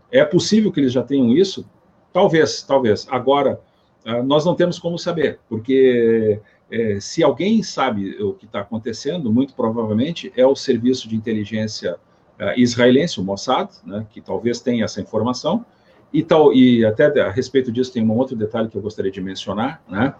É 0.10 0.24
possível 0.24 0.72
que 0.72 0.80
eles 0.80 0.94
já 0.94 1.04
tenham 1.04 1.32
isso? 1.32 1.70
Talvez, 2.12 2.64
talvez. 2.64 3.08
Agora, 3.10 3.62
ah, 4.06 4.24
nós 4.24 4.46
não 4.46 4.56
temos 4.56 4.80
como 4.80 4.98
saber, 4.98 5.40
porque 5.48 6.42
é, 6.72 7.00
se 7.00 7.22
alguém 7.22 7.62
sabe 7.62 8.16
o 8.22 8.34
que 8.34 8.46
está 8.46 8.62
acontecendo, 8.62 9.32
muito 9.32 9.54
provavelmente 9.54 10.32
é 10.36 10.46
o 10.46 10.56
serviço 10.56 11.08
de 11.08 11.16
inteligência 11.16 11.98
uh, 12.40 12.58
israelense, 12.58 13.20
o 13.20 13.24
Mossad, 13.24 13.70
né, 13.86 14.08
que 14.10 14.22
talvez 14.22 14.62
tenha 14.62 14.86
essa 14.86 15.02
informação, 15.02 15.66
e, 16.14 16.24
tal, 16.24 16.54
e 16.54 16.84
até 16.86 17.22
a 17.22 17.30
respeito 17.30 17.72
disso 17.72 17.94
tem 17.94 18.04
um 18.04 18.18
outro 18.18 18.36
detalhe 18.36 18.68
que 18.68 18.76
eu 18.76 18.82
gostaria 18.82 19.12
de 19.12 19.22
mencionar, 19.22 19.82
né? 19.90 20.14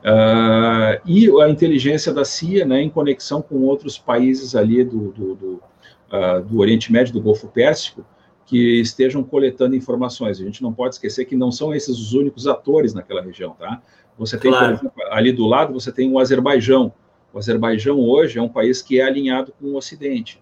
Uh, 0.00 1.00
e 1.06 1.28
a 1.42 1.48
inteligência 1.48 2.12
da 2.12 2.24
CIA, 2.24 2.64
né, 2.64 2.80
em 2.80 2.88
conexão 2.88 3.42
com 3.42 3.62
outros 3.62 3.98
países 3.98 4.54
ali 4.54 4.84
do, 4.84 5.10
do, 5.10 5.34
do, 5.34 5.62
uh, 6.12 6.40
do 6.44 6.58
Oriente 6.58 6.92
Médio, 6.92 7.12
do 7.12 7.20
Golfo 7.20 7.48
Pérsico, 7.48 8.04
que 8.46 8.80
estejam 8.80 9.24
coletando 9.24 9.74
informações. 9.74 10.40
A 10.40 10.44
gente 10.44 10.62
não 10.62 10.72
pode 10.72 10.94
esquecer 10.94 11.24
que 11.24 11.36
não 11.36 11.50
são 11.50 11.74
esses 11.74 11.98
os 11.98 12.12
únicos 12.12 12.46
atores 12.46 12.94
naquela 12.94 13.20
região, 13.20 13.56
tá? 13.58 13.82
Você 14.16 14.38
tem, 14.38 14.50
claro. 14.50 14.74
exemplo, 14.74 14.92
ali 15.10 15.32
do 15.32 15.46
lado, 15.46 15.72
você 15.72 15.92
tem 15.92 16.10
o 16.10 16.18
Azerbaijão. 16.18 16.92
O 17.32 17.38
Azerbaijão 17.38 18.00
hoje 18.00 18.38
é 18.38 18.42
um 18.42 18.48
país 18.48 18.80
que 18.80 19.00
é 19.00 19.04
alinhado 19.04 19.52
com 19.60 19.66
o 19.66 19.76
Ocidente. 19.76 20.40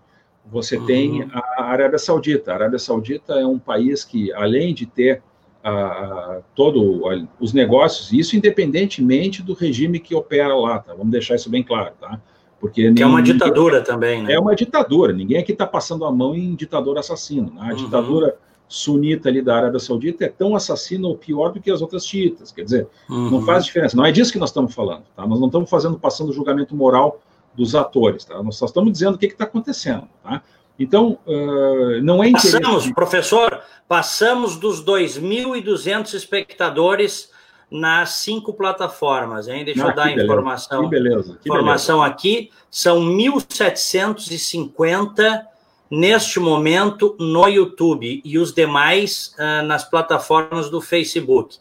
Você 0.51 0.77
uhum. 0.77 0.87
tem 0.87 1.29
a 1.33 1.65
Arábia 1.65 1.99
Saudita. 1.99 2.53
A 2.53 2.55
Arábia 2.55 2.79
Saudita 2.79 3.35
é 3.35 3.47
um 3.47 3.59
país 3.59 4.05
que, 4.05 4.33
além 4.33 4.73
de 4.73 4.87
ter 4.87 5.23
uh, 5.65 6.43
todo 6.55 7.03
os 7.41 7.53
negócios, 7.53 8.13
isso 8.13 8.37
independentemente 8.37 9.43
do 9.43 9.55
regime 9.55 9.99
que 9.99 10.15
opera 10.15 10.55
lá, 10.55 10.79
tá? 10.79 10.95
Vamos 10.95 11.11
deixar 11.11 11.35
isso 11.35 11.51
bem 11.51 11.63
claro, 11.63 11.93
tá? 12.01 12.21
Porque 12.61 12.93
que 12.93 13.03
é 13.03 13.07
uma 13.07 13.23
ditadura 13.23 13.83
também, 13.83 14.23
né? 14.23 14.33
É 14.33 14.39
uma 14.39 14.55
ditadura. 14.55 15.13
Ninguém 15.13 15.39
aqui 15.39 15.53
está 15.53 15.67
passando 15.67 16.05
a 16.05 16.13
mão 16.13 16.35
em 16.35 16.55
ditador 16.55 16.97
assassino. 16.99 17.53
Né? 17.53 17.61
A 17.61 17.71
uhum. 17.71 17.77
ditadura 17.77 18.37
sunita 18.69 19.29
ali 19.29 19.43
da 19.43 19.57
Arábia 19.57 19.79
Saudita 19.79 20.25
é 20.25 20.29
tão 20.29 20.57
assassina 20.57 21.07
ou 21.07 21.17
pior 21.17 21.53
do 21.53 21.61
que 21.61 21.71
as 21.71 21.83
outras 21.83 22.07
chiitas. 22.07 22.51
Quer 22.51 22.65
dizer, 22.65 22.89
uhum. 23.09 23.31
não 23.31 23.43
faz 23.43 23.65
diferença. 23.65 23.97
Não 23.97 24.05
é 24.05 24.11
disso 24.11 24.33
que 24.33 24.39
nós 24.39 24.51
estamos 24.51 24.75
falando. 24.75 25.05
Tá? 25.15 25.27
Nós 25.27 25.39
não 25.39 25.47
estamos 25.47 25.69
fazendo 25.69 25.99
passando 25.99 26.33
julgamento 26.33 26.75
moral 26.75 27.21
dos 27.57 27.75
atores, 27.75 28.25
tá? 28.25 28.43
Nós 28.43 28.57
só 28.57 28.67
estamos 28.67 28.93
dizendo 28.93 29.15
o 29.15 29.19
que 29.19 29.27
está 29.27 29.45
acontecendo, 29.45 30.09
tá? 30.23 30.43
Então, 30.79 31.19
uh, 31.27 32.03
não 32.03 32.23
é 32.23 32.29
interesse... 32.29 32.61
Passamos, 32.61 32.93
professor, 32.93 33.63
passamos 33.89 34.57
dos 34.57 34.85
2.200 34.85 36.13
espectadores 36.15 37.31
nas 37.71 38.11
cinco 38.11 38.53
plataformas, 38.53 39.49
hein? 39.49 39.65
Deixa 39.65 39.87
ah, 39.87 39.89
eu 39.89 39.95
dar 39.95 40.05
a 40.05 40.13
informação. 40.13 40.83
Que 40.85 40.91
beleza. 40.91 41.39
Que 41.43 41.49
informação 41.49 42.01
beleza. 42.01 42.15
aqui, 42.15 42.51
são 42.71 43.01
1.750 43.01 45.47
neste 45.91 46.39
momento 46.39 47.17
no 47.19 47.49
YouTube 47.49 48.21
e 48.25 48.39
os 48.39 48.53
demais 48.53 49.35
uh, 49.39 49.63
nas 49.65 49.89
plataformas 49.89 50.69
do 50.69 50.79
Facebook. 50.81 51.57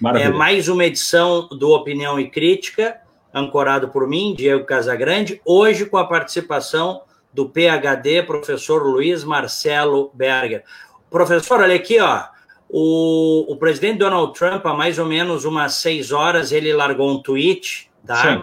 Maravilha. 0.00 0.28
É 0.28 0.32
mais 0.32 0.68
uma 0.68 0.84
edição 0.84 1.48
do 1.48 1.70
Opinião 1.70 2.20
e 2.20 2.30
Crítica 2.30 3.00
ancorado 3.34 3.88
por 3.88 4.06
mim, 4.06 4.34
Diego 4.34 4.64
Casagrande, 4.64 5.40
hoje 5.44 5.86
com 5.86 5.96
a 5.96 6.06
participação 6.06 7.02
do 7.32 7.48
PhD, 7.48 8.22
professor 8.22 8.82
Luiz 8.82 9.22
Marcelo 9.22 10.10
Berger. 10.12 10.64
Professor, 11.08 11.60
olha 11.60 11.76
aqui, 11.76 12.00
ó. 12.00 12.24
O, 12.68 13.52
o 13.52 13.56
presidente 13.56 13.98
Donald 13.98 14.32
Trump, 14.32 14.64
há 14.64 14.74
mais 14.74 14.98
ou 14.98 15.06
menos 15.06 15.44
umas 15.44 15.74
seis 15.74 16.12
horas, 16.12 16.52
ele 16.52 16.72
largou 16.72 17.10
um 17.10 17.22
tweet, 17.22 17.90
tá? 18.06 18.22
Sim. 18.22 18.42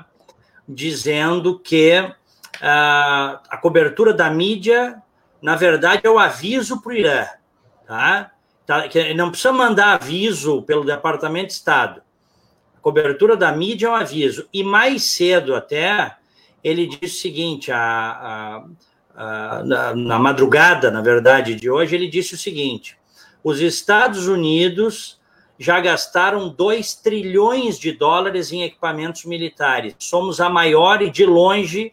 Dizendo 0.67 1.59
que 1.59 1.99
uh, 1.99 2.13
a 2.61 3.59
cobertura 3.61 4.13
da 4.13 4.29
mídia, 4.29 5.01
na 5.41 5.55
verdade, 5.55 6.01
é 6.03 6.09
o 6.09 6.19
aviso 6.19 6.81
para 6.81 6.89
o 6.89 6.93
Irã, 6.93 7.25
tá? 7.85 8.31
tá? 8.65 8.88
Que 8.89 9.13
não 9.13 9.29
precisa 9.29 9.53
mandar 9.53 9.93
aviso 9.93 10.61
pelo 10.63 10.83
Departamento 10.83 11.47
de 11.47 11.53
Estado 11.53 12.01
cobertura 12.88 13.35
da 13.35 13.51
mídia 13.51 13.88
é 13.88 13.89
um 13.89 13.95
aviso. 13.95 14.47
E 14.53 14.63
mais 14.63 15.03
cedo 15.03 15.53
até, 15.53 16.15
ele 16.63 16.88
disse 16.88 17.17
o 17.17 17.21
seguinte, 17.21 17.69
a, 17.69 17.77
a, 17.77 18.63
a, 19.13 19.63
na, 19.65 19.93
na 19.93 20.17
madrugada, 20.17 20.89
na 20.89 21.01
verdade, 21.01 21.55
de 21.55 21.69
hoje, 21.69 21.93
ele 21.93 22.07
disse 22.07 22.35
o 22.35 22.38
seguinte: 22.38 22.97
os 23.43 23.59
Estados 23.59 24.29
Unidos 24.29 25.19
já 25.59 25.81
gastaram 25.81 26.47
2 26.47 26.95
trilhões 26.95 27.77
de 27.77 27.91
dólares 27.91 28.53
em 28.53 28.64
equipamentos 28.64 29.26
militares. 29.26 29.93
Somos 29.99 30.39
a 30.39 30.49
maior 30.49 31.01
e, 31.01 31.09
de 31.09 31.26
longe, 31.26 31.91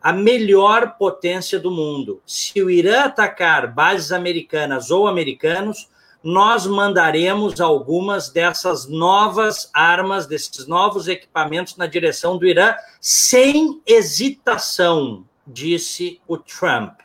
a 0.00 0.12
melhor 0.12 0.94
potência 0.96 1.58
do 1.58 1.72
mundo. 1.72 2.22
Se 2.24 2.62
o 2.62 2.70
Irã 2.70 3.06
atacar 3.06 3.66
bases 3.66 4.12
americanas 4.12 4.92
ou 4.92 5.08
americanos, 5.08 5.88
nós 6.28 6.66
mandaremos 6.66 7.58
algumas 7.58 8.28
dessas 8.28 8.86
novas 8.86 9.70
armas, 9.72 10.26
desses 10.26 10.66
novos 10.66 11.08
equipamentos 11.08 11.78
na 11.78 11.86
direção 11.86 12.36
do 12.36 12.46
Irã, 12.46 12.74
sem 13.00 13.80
hesitação, 13.86 15.24
disse 15.46 16.20
o 16.28 16.36
Trump. 16.36 17.00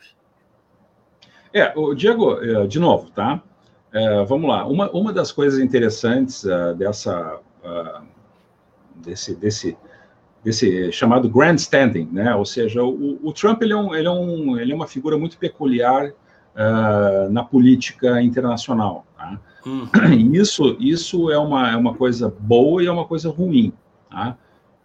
É, 1.53 1.71
o 1.73 1.93
Diego, 1.93 2.37
é, 2.43 2.67
de 2.67 2.79
novo, 2.79 3.11
tá? 3.11 3.41
É, 3.93 4.25
vamos 4.25 4.49
lá. 4.49 4.65
Uma, 4.65 4.91
uma 4.91 5.13
das 5.13 5.31
coisas 5.31 5.57
interessantes 5.57 6.43
uh, 6.43 6.75
dessa, 6.75 7.39
uh, 7.63 8.05
desse, 8.95 9.35
desse, 9.35 9.77
desse 10.43 10.91
chamado 10.91 11.29
grandstanding, 11.29 12.09
né? 12.11 12.35
Ou 12.35 12.45
seja, 12.45 12.83
o, 12.83 13.19
o 13.23 13.31
Trump 13.31 13.61
ele 13.61 13.71
é, 13.71 13.77
um, 13.77 13.95
ele, 13.95 14.07
é 14.07 14.11
um, 14.11 14.59
ele 14.59 14.73
é 14.73 14.75
uma 14.75 14.87
figura 14.87 15.17
muito 15.17 15.37
peculiar 15.37 16.09
uh, 16.09 17.31
na 17.31 17.43
política 17.43 18.21
internacional. 18.21 19.05
Tá? 19.23 19.39
Uhum. 19.65 19.87
Isso, 20.33 20.75
isso 20.79 21.31
é, 21.31 21.37
uma, 21.37 21.71
é 21.71 21.77
uma 21.77 21.93
coisa 21.93 22.33
boa 22.37 22.83
e 22.83 22.87
é 22.87 22.91
uma 22.91 23.05
coisa 23.05 23.29
ruim. 23.29 23.71
Tá? 24.09 24.37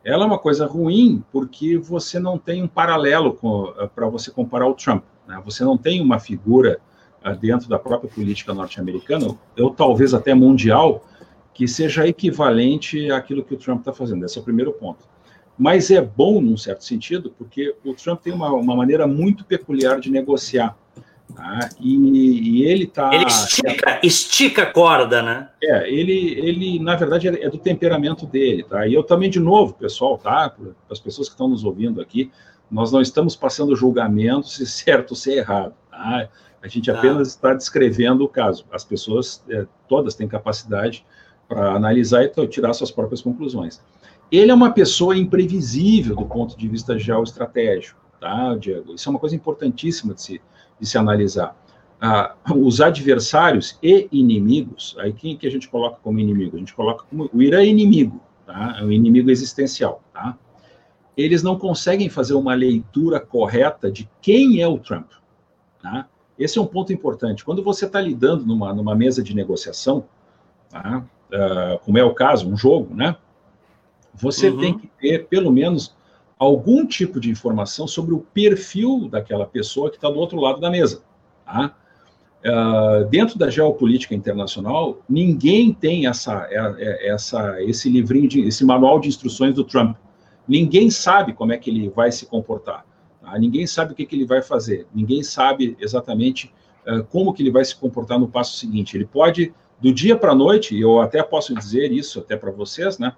Ela 0.05 0.25
é 0.25 0.27
uma 0.27 0.39
coisa 0.39 0.65
ruim 0.65 1.25
porque 1.33 1.77
você 1.77 2.21
não 2.21 2.39
tem 2.39 2.63
um 2.63 2.69
paralelo 2.69 3.37
ah, 3.77 3.89
para 3.89 4.07
você 4.09 4.31
comparar 4.31 4.69
o 4.69 4.75
Trump. 4.75 5.03
Né? 5.27 5.43
Você 5.45 5.65
não 5.65 5.77
tem 5.77 6.01
uma 6.01 6.21
figura 6.21 6.79
uh, 7.27 7.37
dentro 7.37 7.69
da 7.69 7.79
própria 7.79 8.09
política 8.09 8.55
norte-americana, 8.55 9.37
ou 9.59 9.71
talvez 9.71 10.15
até 10.15 10.33
mundial, 10.35 11.05
que 11.53 11.67
seja 11.67 12.07
equivalente 12.07 13.11
àquilo 13.11 13.43
que 13.43 13.55
o 13.55 13.59
Trump 13.59 13.81
está 13.81 13.93
fazendo. 13.93 14.25
Esse 14.25 14.39
é 14.39 14.41
o 14.41 14.45
primeiro 14.45 14.73
ponto. 14.73 15.05
Mas 15.59 15.91
é 15.91 16.01
bom, 16.01 16.41
num 16.41 16.57
certo 16.57 16.85
sentido, 16.85 17.35
porque 17.37 17.75
o 17.85 17.93
Trump 17.93 18.21
tem 18.21 18.33
uma, 18.33 18.53
uma 18.53 18.77
maneira 18.77 19.09
muito 19.09 19.45
peculiar 19.45 19.99
de 19.99 20.09
negociar 20.09 20.77
Tá? 21.35 21.69
E, 21.79 21.95
e, 21.95 22.65
ele 22.65 22.87
tá. 22.87 23.15
Ele 23.15 23.27
estica, 23.27 24.01
estica 24.03 24.63
a 24.63 24.67
corda, 24.67 25.23
né? 25.23 25.49
É, 25.63 25.91
ele, 25.91 26.35
ele, 26.39 26.79
na 26.79 26.97
verdade, 26.97 27.29
é 27.29 27.49
do 27.49 27.59
temperamento 27.59 28.27
dele, 28.27 28.63
tá? 28.65 28.87
E 28.87 28.95
eu 28.95 29.03
também, 29.03 29.29
de 29.29 29.39
novo, 29.39 29.75
pessoal, 29.75 30.17
tá? 30.19 30.51
Para 30.51 30.73
as 30.91 30.99
pessoas 30.99 31.29
que 31.29 31.35
estão 31.35 31.49
nos 31.49 31.65
ouvindo 31.65 32.01
aqui, 32.01 32.31
nós 32.71 32.91
não 32.91 33.01
estamos 33.01 33.37
passando 33.37 33.77
julgamento 33.77 34.49
se 34.49 34.65
certo 34.67 35.11
ou 35.11 35.17
se 35.17 35.33
é 35.33 35.37
errado, 35.39 35.75
tá? 35.91 36.29
A 36.63 36.67
gente 36.67 36.91
tá. 36.91 36.99
apenas 36.99 37.29
está 37.29 37.55
descrevendo 37.55 38.25
o 38.25 38.29
caso. 38.29 38.65
As 38.73 38.85
pessoas, 38.85 39.45
é, 39.49 39.67
todas 39.89 40.15
têm 40.15 40.27
capacidade 40.27 41.05
para 41.47 41.73
analisar 41.73 42.25
e 42.25 42.47
tirar 42.49 42.73
suas 42.75 42.91
próprias 42.91 43.23
conclusões. 43.23 43.81
Ele 44.31 44.51
é 44.51 44.55
uma 44.55 44.73
pessoa 44.73 45.17
imprevisível 45.17 46.17
do 46.17 46.27
ponto 46.27 46.57
de 46.57 46.69
vista 46.69 46.99
geoestratégico, 46.99 47.99
tá, 48.21 48.55
Diego? 48.57 48.95
Isso 48.95 49.09
é 49.09 49.11
uma 49.11 49.19
coisa 49.19 49.35
importantíssima 49.35 50.13
de 50.13 50.23
se 50.23 50.43
de 50.81 50.87
se 50.87 50.99
analisar. 50.99 51.57
Ah, 52.01 52.37
os 52.55 52.81
adversários 52.81 53.77
e 53.83 54.09
inimigos, 54.13 54.97
aí 55.01 55.13
quem 55.13 55.37
que 55.37 55.47
a 55.47 55.51
gente 55.51 55.69
coloca 55.69 55.99
como 56.03 56.21
inimigo? 56.21 56.57
A 56.57 56.59
gente 56.61 56.75
coloca 56.75 57.05
como 57.11 57.29
o 57.33 57.43
Irã 57.43 57.61
é 57.61 57.67
inimigo, 57.67 58.21
tá? 58.47 58.77
É 58.79 58.85
um 58.85 58.93
inimigo 58.93 59.31
existencial, 59.31 60.01
tá? 60.13 60.39
Eles 61.17 61.43
não 61.43 61.59
conseguem 61.59 62.09
fazer 62.09 62.35
uma 62.35 62.55
leitura 62.55 63.19
correta 63.19 63.91
de 63.91 64.09
quem 64.23 64.63
é 64.63 64.69
o 64.69 64.79
Trump, 64.79 65.11
tá? 65.83 66.07
Esse 66.39 66.57
é 66.59 66.63
um 66.63 66.67
ponto 66.67 66.93
importante. 66.93 67.45
Quando 67.45 67.65
você 67.65 67.87
está 67.87 68.01
lidando 68.01 68.47
numa, 68.47 68.73
numa 68.73 68.95
mesa 68.95 69.21
de 69.21 69.35
negociação, 69.35 70.05
tá? 70.71 71.05
Uh, 71.33 71.79
como 71.81 71.99
é 71.99 72.05
o 72.05 72.15
caso, 72.15 72.49
um 72.49 72.57
jogo, 72.57 72.95
né? 72.95 73.17
Você 74.15 74.51
uhum. 74.51 74.61
tem 74.61 74.79
que 74.79 74.87
ter, 75.01 75.27
pelo 75.27 75.51
menos, 75.51 75.97
algum 76.39 76.87
tipo 76.87 77.19
de 77.19 77.31
informação 77.31 77.87
sobre 77.87 78.15
o 78.15 78.21
perfil 78.21 79.09
daquela 79.09 79.45
pessoa 79.45 79.91
que 79.91 79.97
está 79.97 80.09
do 80.09 80.19
outro 80.19 80.39
lado 80.39 80.61
da 80.61 80.71
mesa. 80.71 81.03
Tá? 81.45 81.75
Uh, 82.39 83.05
dentro 83.09 83.37
da 83.37 83.51
geopolítica 83.51 84.15
internacional, 84.15 85.01
ninguém 85.09 85.73
tem 85.73 86.07
essa, 86.07 86.47
é, 86.49 86.57
é, 86.79 87.09
essa, 87.09 87.61
esse 87.63 87.91
livrinho, 87.91 88.29
de, 88.29 88.43
esse 88.43 88.65
manual 88.65 89.01
de 89.01 89.09
instruções 89.09 89.55
do 89.55 89.65
Trump. 89.65 89.97
Ninguém 90.47 90.89
sabe 90.89 91.33
como 91.33 91.53
é 91.53 91.59
que 91.59 91.69
ele 91.69 91.89
vai 91.89 92.13
se 92.13 92.25
comportar. 92.27 92.87
Tá? 93.21 93.37
Ninguém 93.37 93.67
sabe 93.67 93.93
o 93.93 93.97
que, 93.97 94.07
que, 94.07 94.15
ele 94.15 94.25
vai 94.25 94.41
fazer. 94.41 94.87
Ninguém 94.95 95.25
sabe 95.25 95.77
exatamente 95.81 96.53
uh, 96.87 97.03
como 97.05 97.35
que 97.35 97.43
ele 97.43 97.51
vai 97.51 97.65
se 97.65 97.75
comportar 97.75 98.21
no 98.21 98.29
passo 98.29 98.57
seguinte. 98.57 98.97
Ele 98.97 99.05
pode, 99.05 99.53
do 99.81 99.93
dia 99.93 100.17
para 100.17 100.31
a 100.31 100.37
noite, 100.37 100.77
e 100.77 100.81
eu 100.81 101.01
até 101.01 101.21
posso 101.25 101.53
dizer 101.53 101.91
isso 101.91 102.21
até 102.21 102.37
para 102.37 102.53
vocês, 102.53 102.99
né? 102.99 103.15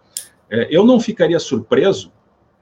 Uh, 0.51 0.67
eu 0.71 0.85
não 0.85 0.99
ficaria 0.99 1.39
surpreso 1.39 2.11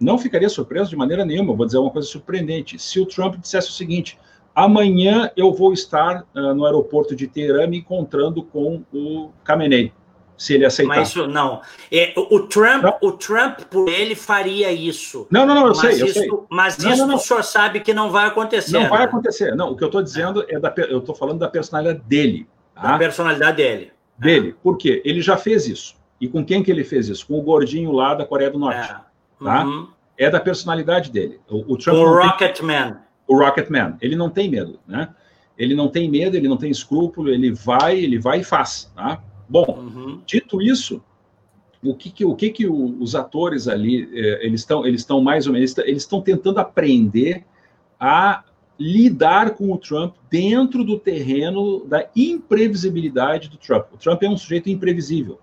não 0.01 0.19
ficaria 0.19 0.49
surpreso 0.49 0.91
de 0.91 0.97
maneira 0.97 1.25
nenhuma, 1.25 1.55
vou 1.55 1.67
dizer 1.67 1.79
uma 1.79 1.91
coisa 1.91 2.07
surpreendente. 2.09 2.79
Se 2.79 3.01
o 3.01 3.07
Trump 3.07 3.37
dissesse 3.37 3.69
o 3.69 3.73
seguinte: 3.73 4.19
amanhã 4.55 5.31
eu 5.37 5.53
vou 5.53 5.73
estar 5.73 6.25
uh, 6.35 6.55
no 6.55 6.65
aeroporto 6.65 7.15
de 7.15 7.27
Teherã 7.27 7.67
me 7.67 7.79
encontrando 7.79 8.43
com 8.43 8.83
o 8.93 9.31
Khamenei, 9.45 9.93
se 10.37 10.55
ele 10.55 10.65
aceitar. 10.65 10.97
Mas 10.97 11.09
isso 11.09 11.27
não. 11.27 11.61
É, 11.91 12.15
o 12.17 12.41
Trump, 12.41 12.83
não. 12.83 12.97
o 13.03 13.13
Trump 13.13 13.61
por 13.71 13.89
ele 13.89 14.15
faria 14.15 14.71
isso. 14.71 15.27
Não, 15.31 15.45
não, 15.45 15.55
não, 15.55 15.63
eu 15.63 15.69
mas 15.69 15.79
sei, 15.79 15.91
isso, 15.91 16.05
eu 16.05 16.09
sei. 16.09 16.31
Mas 16.49 16.79
não, 16.79 16.93
isso 16.93 17.07
não, 17.07 17.17
o 17.17 17.19
senhor 17.19 17.43
sabe 17.43 17.81
que 17.81 17.93
não 17.93 18.11
vai 18.11 18.27
acontecer. 18.27 18.73
Não 18.73 18.83
né? 18.83 18.89
vai 18.89 19.03
acontecer. 19.05 19.55
Não, 19.55 19.73
o 19.73 19.77
que 19.77 19.83
eu 19.83 19.89
estou 19.89 20.03
dizendo 20.03 20.45
é 20.49 20.59
da, 20.59 20.73
eu 20.89 20.99
estou 20.99 21.15
falando 21.15 21.41
da 21.41 21.49
personalidade 21.49 22.01
dele. 22.07 22.47
Tá? 22.75 22.93
Da 22.93 22.99
personalidade 22.99 23.57
dele. 23.57 23.93
Dele. 24.17 24.51
É. 24.51 24.63
Por 24.63 24.79
quê? 24.79 25.03
Ele 25.05 25.21
já 25.21 25.37
fez 25.37 25.67
isso. 25.67 25.97
E 26.21 26.27
com 26.29 26.45
quem 26.45 26.63
que 26.63 26.71
ele 26.71 26.85
fez 26.85 27.09
isso? 27.09 27.27
Com 27.27 27.39
o 27.39 27.43
gordinho 27.43 27.93
lá 27.93 28.15
da 28.15 28.25
Coreia 28.25 28.51
do 28.51 28.59
Norte. 28.59 28.91
É. 28.91 29.08
Tá? 29.39 29.65
Uhum 29.65 29.89
é 30.19 30.29
da 30.29 30.41
personalidade 30.41 31.11
dele. 31.11 31.41
O, 31.49 31.75
o 31.75 31.79
Trump. 31.79 31.97
O 31.97 32.15
Rocketman. 32.15 32.97
O 33.27 33.39
Rocketman. 33.39 33.97
Ele 34.03 34.17
não 34.17 34.29
tem 34.29 34.51
medo, 34.51 34.81
né? 34.87 35.15
Ele 35.57 35.75
não 35.75 35.89
tem 35.89 36.11
medo, 36.11 36.37
ele 36.37 36.49
não 36.49 36.57
tem 36.57 36.71
escrúpulo, 36.71 37.31
ele 37.31 37.53
vai, 37.53 37.99
ele 37.99 38.19
vai 38.19 38.41
e 38.41 38.45
faz, 38.45 38.91
tá? 38.95 39.23
Bom, 39.49 39.65
uhum. 39.67 40.21
dito 40.27 40.61
isso, 40.61 41.03
o 41.83 41.95
que 41.95 42.11
que, 42.11 42.25
o 42.25 42.35
que, 42.35 42.51
que 42.51 42.67
os 42.67 43.15
atores 43.15 43.67
ali, 43.67 44.09
eh, 44.13 44.47
eles 44.47 44.61
estão 44.61 44.87
eles 44.87 45.01
estão 45.01 45.21
mais 45.21 45.47
ou 45.47 45.53
menos, 45.53 45.77
eles 45.79 46.03
estão 46.03 46.21
tentando 46.21 46.59
aprender 46.59 47.45
a 47.99 48.45
lidar 48.79 49.55
com 49.55 49.73
o 49.73 49.79
Trump 49.79 50.15
dentro 50.31 50.85
do 50.85 50.97
terreno 50.97 51.85
da 51.87 52.09
imprevisibilidade 52.15 53.49
do 53.49 53.57
Trump. 53.57 53.87
O 53.93 53.97
Trump 53.97 54.23
é 54.23 54.29
um 54.29 54.37
sujeito 54.37 54.69
imprevisível. 54.69 55.41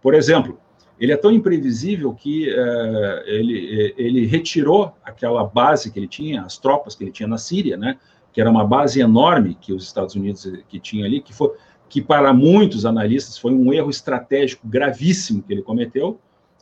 Por 0.00 0.14
exemplo, 0.14 0.58
ele 1.00 1.12
é 1.12 1.16
tão 1.16 1.30
imprevisível 1.30 2.12
que 2.12 2.50
uh, 2.50 3.22
ele, 3.26 3.94
ele 3.96 4.26
retirou 4.26 4.92
aquela 5.04 5.44
base 5.44 5.90
que 5.92 5.98
ele 5.98 6.08
tinha, 6.08 6.42
as 6.42 6.58
tropas 6.58 6.94
que 6.94 7.04
ele 7.04 7.12
tinha 7.12 7.28
na 7.28 7.38
Síria, 7.38 7.76
né? 7.76 7.96
Que 8.32 8.40
era 8.40 8.50
uma 8.50 8.64
base 8.64 9.00
enorme 9.00 9.56
que 9.60 9.72
os 9.72 9.84
Estados 9.84 10.14
Unidos 10.14 10.46
eh, 10.46 10.60
que 10.68 10.78
tinha 10.78 11.04
ali, 11.04 11.20
que 11.20 11.32
foi 11.32 11.52
que 11.88 12.02
para 12.02 12.34
muitos 12.34 12.84
analistas 12.84 13.38
foi 13.38 13.50
um 13.52 13.72
erro 13.72 13.88
estratégico 13.88 14.66
gravíssimo 14.68 15.42
que 15.42 15.52
ele 15.52 15.62
cometeu. 15.62 16.20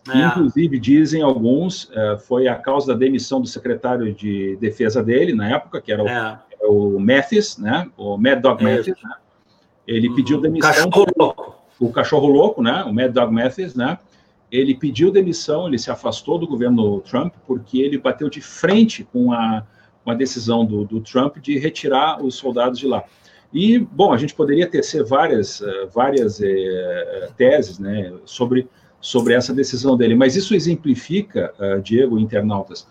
É. 0.09 0.27
Inclusive 0.27 0.79
dizem 0.79 1.21
alguns 1.21 1.91
foi 2.29 2.47
a 2.47 2.55
causa 2.55 2.93
da 2.93 2.95
demissão 2.95 3.41
do 3.41 3.49
secretário 3.49 4.15
de 4.15 4.57
defesa 4.61 5.03
dele 5.03 5.35
na 5.35 5.49
época, 5.49 5.81
que 5.81 5.91
era 5.91 6.05
o, 6.05 6.09
é. 6.09 6.39
o 6.63 7.01
Mathis, 7.01 7.59
né? 7.59 7.91
O 7.97 8.17
Mad 8.17 8.41
Dog 8.41 8.65
é 8.65 8.77
Mathis. 8.77 8.95
Né? 9.03 9.11
Ele 9.85 10.09
uhum. 10.09 10.15
pediu 10.15 10.41
demissão. 10.41 10.71
Cachorro 10.71 11.07
louco. 11.19 11.57
O 11.81 11.91
cachorro 11.91 12.29
louco, 12.29 12.63
né? 12.63 12.85
O 12.85 12.95
Mad 12.95 13.13
Dog 13.13 13.35
Mathis, 13.35 13.75
né? 13.75 13.99
Ele 14.51 14.75
pediu 14.75 15.11
demissão, 15.11 15.67
ele 15.67 15.79
se 15.79 15.91
afastou 15.91 16.39
do 16.39 16.47
governo 16.47 17.01
Trump 17.01 17.35
porque 17.47 17.81
ele 17.81 17.99
bateu 17.99 18.29
de 18.29 18.41
frente 18.41 19.05
com 19.05 19.33
a, 19.33 19.65
com 20.05 20.11
a 20.11 20.15
decisão 20.15 20.65
do, 20.65 20.85
do 20.85 21.01
Trump 21.01 21.39
de 21.39 21.59
retirar 21.59 22.23
os 22.25 22.35
soldados 22.37 22.79
de 22.79 22.87
lá. 22.87 23.05
E, 23.53 23.79
bom, 23.79 24.13
a 24.13 24.17
gente 24.17 24.35
poderia 24.35 24.67
tecer 24.67 25.05
várias, 25.05 25.63
eh, 25.63 25.87
várias 25.95 26.41
é, 26.43 27.29
teses 27.37 27.79
né, 27.79 28.13
sobre, 28.25 28.69
sobre 29.01 29.35
essa 29.35 29.55
decisão 29.55 29.97
dele, 29.97 30.15
mas 30.15 30.37
isso 30.37 30.55
exemplifica, 30.55 31.55
Diego, 31.83 32.19
internautas, 32.19 32.87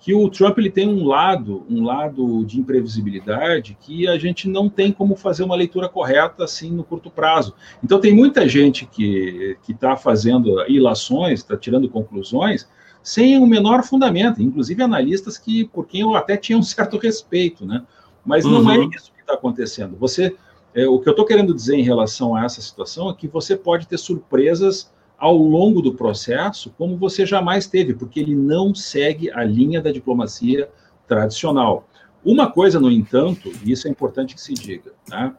que 0.00 0.14
o 0.14 0.28
Trump 0.30 0.58
ele 0.58 0.70
tem 0.70 0.88
um 0.88 1.04
lado, 1.04 1.64
um 1.68 1.84
lado 1.84 2.44
de 2.44 2.58
imprevisibilidade 2.58 3.76
que 3.78 4.08
a 4.08 4.18
gente 4.18 4.48
não 4.48 4.68
tem 4.68 4.90
como 4.90 5.14
fazer 5.14 5.44
uma 5.44 5.54
leitura 5.54 5.88
correta 5.88 6.44
assim 6.44 6.70
no 6.70 6.82
curto 6.82 7.10
prazo. 7.10 7.54
Então 7.84 8.00
tem 8.00 8.14
muita 8.14 8.48
gente 8.48 8.86
que 8.86 9.58
que 9.62 9.72
está 9.72 9.96
fazendo 9.96 10.64
ilações, 10.68 11.40
está 11.40 11.56
tirando 11.56 11.88
conclusões 11.88 12.66
sem 13.02 13.38
o 13.38 13.46
menor 13.46 13.82
fundamento, 13.82 14.42
inclusive 14.42 14.82
analistas 14.82 15.38
que 15.38 15.64
por 15.64 15.86
quem 15.86 16.00
eu 16.00 16.14
até 16.14 16.36
tinha 16.36 16.58
um 16.58 16.62
certo 16.62 16.98
respeito, 16.98 17.64
né? 17.64 17.82
Mas 18.24 18.44
uhum. 18.44 18.62
não 18.62 18.70
é 18.70 18.78
uhum. 18.78 18.90
isso 18.90 19.12
que 19.12 19.20
está 19.20 19.34
acontecendo. 19.34 19.96
Você, 19.98 20.36
é, 20.74 20.86
o 20.86 20.98
que 20.98 21.08
eu 21.08 21.12
estou 21.12 21.24
querendo 21.24 21.54
dizer 21.54 21.76
em 21.76 21.82
relação 21.82 22.34
a 22.34 22.44
essa 22.44 22.60
situação 22.60 23.10
é 23.10 23.14
que 23.14 23.26
você 23.26 23.56
pode 23.56 23.86
ter 23.86 23.98
surpresas 23.98 24.92
ao 25.20 25.36
longo 25.36 25.82
do 25.82 25.92
processo, 25.92 26.72
como 26.78 26.96
você 26.96 27.26
jamais 27.26 27.66
teve, 27.66 27.92
porque 27.92 28.18
ele 28.18 28.34
não 28.34 28.74
segue 28.74 29.30
a 29.30 29.44
linha 29.44 29.80
da 29.80 29.92
diplomacia 29.92 30.68
tradicional. 31.06 31.86
Uma 32.24 32.50
coisa, 32.50 32.80
no 32.80 32.90
entanto, 32.90 33.52
e 33.62 33.70
isso 33.70 33.86
é 33.86 33.90
importante 33.90 34.34
que 34.34 34.40
se 34.40 34.54
diga, 34.54 34.92
né? 35.08 35.34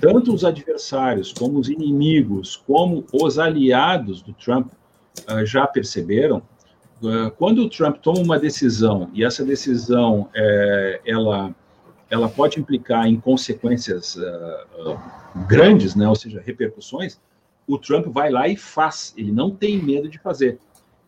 tanto 0.00 0.34
os 0.34 0.44
adversários, 0.44 1.32
como 1.32 1.58
os 1.58 1.68
inimigos, 1.68 2.56
como 2.56 3.04
os 3.12 3.38
aliados 3.38 4.20
do 4.22 4.32
Trump 4.32 4.72
uh, 5.30 5.44
já 5.46 5.66
perceberam, 5.66 6.42
uh, 7.02 7.30
quando 7.36 7.62
o 7.62 7.70
Trump 7.70 7.98
toma 7.98 8.20
uma 8.20 8.38
decisão, 8.38 9.10
e 9.12 9.24
essa 9.24 9.44
decisão 9.44 10.28
é, 10.34 11.00
ela, 11.04 11.54
ela 12.08 12.28
pode 12.28 12.58
implicar 12.58 13.06
em 13.06 13.20
consequências 13.20 14.16
uh, 14.16 14.98
grandes, 15.46 15.94
né? 15.94 16.08
ou 16.08 16.16
seja, 16.16 16.42
repercussões, 16.44 17.20
o 17.66 17.78
Trump 17.78 18.06
vai 18.06 18.30
lá 18.30 18.48
e 18.48 18.56
faz, 18.56 19.14
ele 19.16 19.30
não 19.30 19.50
tem 19.50 19.80
medo 19.80 20.08
de 20.08 20.18
fazer. 20.18 20.58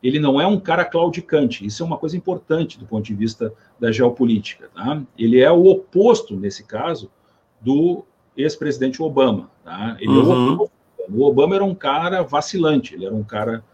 Ele 0.03 0.19
não 0.19 0.41
é 0.41 0.47
um 0.47 0.59
cara 0.59 0.85
claudicante, 0.85 1.65
isso 1.65 1.83
é 1.83 1.87
uma 1.87 1.97
coisa 1.97 2.17
importante 2.17 2.79
do 2.79 2.87
ponto 2.87 3.05
de 3.05 3.15
vista 3.15 3.53
da 3.79 3.93
geopolítica. 3.93 4.69
Tá? 4.75 5.01
Ele 5.17 5.41
é 5.41 5.51
o 5.51 5.67
oposto, 5.67 6.35
nesse 6.35 6.65
caso, 6.65 7.11
do 7.61 8.05
ex-presidente 8.37 9.01
Obama. 9.03 9.51
Tá? 9.65 9.97
Ele 10.01 10.11
uhum. 10.11 10.21
é 10.21 10.23
o 10.23 10.29
uhum. 10.29 10.53
oposto. 10.55 10.73
O 11.09 11.25
Obama 11.25 11.55
era 11.55 11.65
um 11.65 11.75
cara 11.75 12.23
vacilante, 12.23 12.95
ele 12.95 13.05
era 13.05 13.15
um 13.15 13.25
cara 13.25 13.65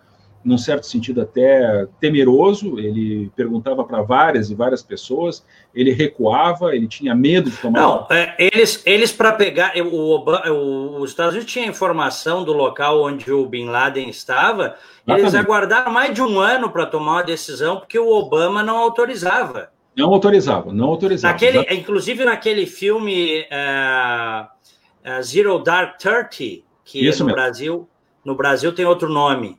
num 0.48 0.58
certo 0.58 0.86
sentido 0.86 1.20
até 1.20 1.86
temeroso, 2.00 2.78
ele 2.78 3.30
perguntava 3.36 3.84
para 3.84 4.00
várias 4.00 4.50
e 4.50 4.54
várias 4.54 4.82
pessoas, 4.82 5.44
ele 5.74 5.92
recuava, 5.92 6.74
ele 6.74 6.88
tinha 6.88 7.14
medo 7.14 7.50
de 7.50 7.56
tomar. 7.58 7.80
Não, 7.80 8.06
é, 8.10 8.34
eles, 8.38 8.82
eles 8.86 9.12
para 9.12 9.32
pegar, 9.32 9.74
o, 9.76 10.16
o, 10.16 11.00
os 11.00 11.10
Estados 11.10 11.34
Unidos 11.34 11.52
tinha 11.52 11.66
informação 11.66 12.44
do 12.44 12.52
local 12.52 13.02
onde 13.02 13.30
o 13.30 13.44
Bin 13.44 13.66
Laden 13.66 14.08
estava, 14.08 14.76
Exatamente. 15.06 15.20
eles 15.20 15.34
aguardaram 15.34 15.92
mais 15.92 16.14
de 16.14 16.22
um 16.22 16.40
ano 16.40 16.70
para 16.70 16.86
tomar 16.86 17.12
uma 17.12 17.22
decisão, 17.22 17.76
porque 17.76 17.98
o 17.98 18.10
Obama 18.10 18.62
não 18.62 18.78
autorizava. 18.78 19.70
Não 19.94 20.08
autorizava, 20.12 20.72
não 20.72 20.86
autorizava. 20.86 21.34
Naquele, 21.34 21.58
inclusive 21.74 22.24
naquele 22.24 22.66
filme 22.66 23.40
uh, 23.42 24.44
uh, 24.44 25.22
Zero 25.22 25.58
Dark 25.58 25.98
Thirty, 25.98 26.64
que 26.84 27.06
Isso 27.06 27.20
no 27.20 27.26
mesmo. 27.26 27.36
Brasil, 27.36 27.88
no 28.24 28.34
Brasil 28.34 28.72
tem 28.72 28.86
outro 28.86 29.08
nome 29.08 29.58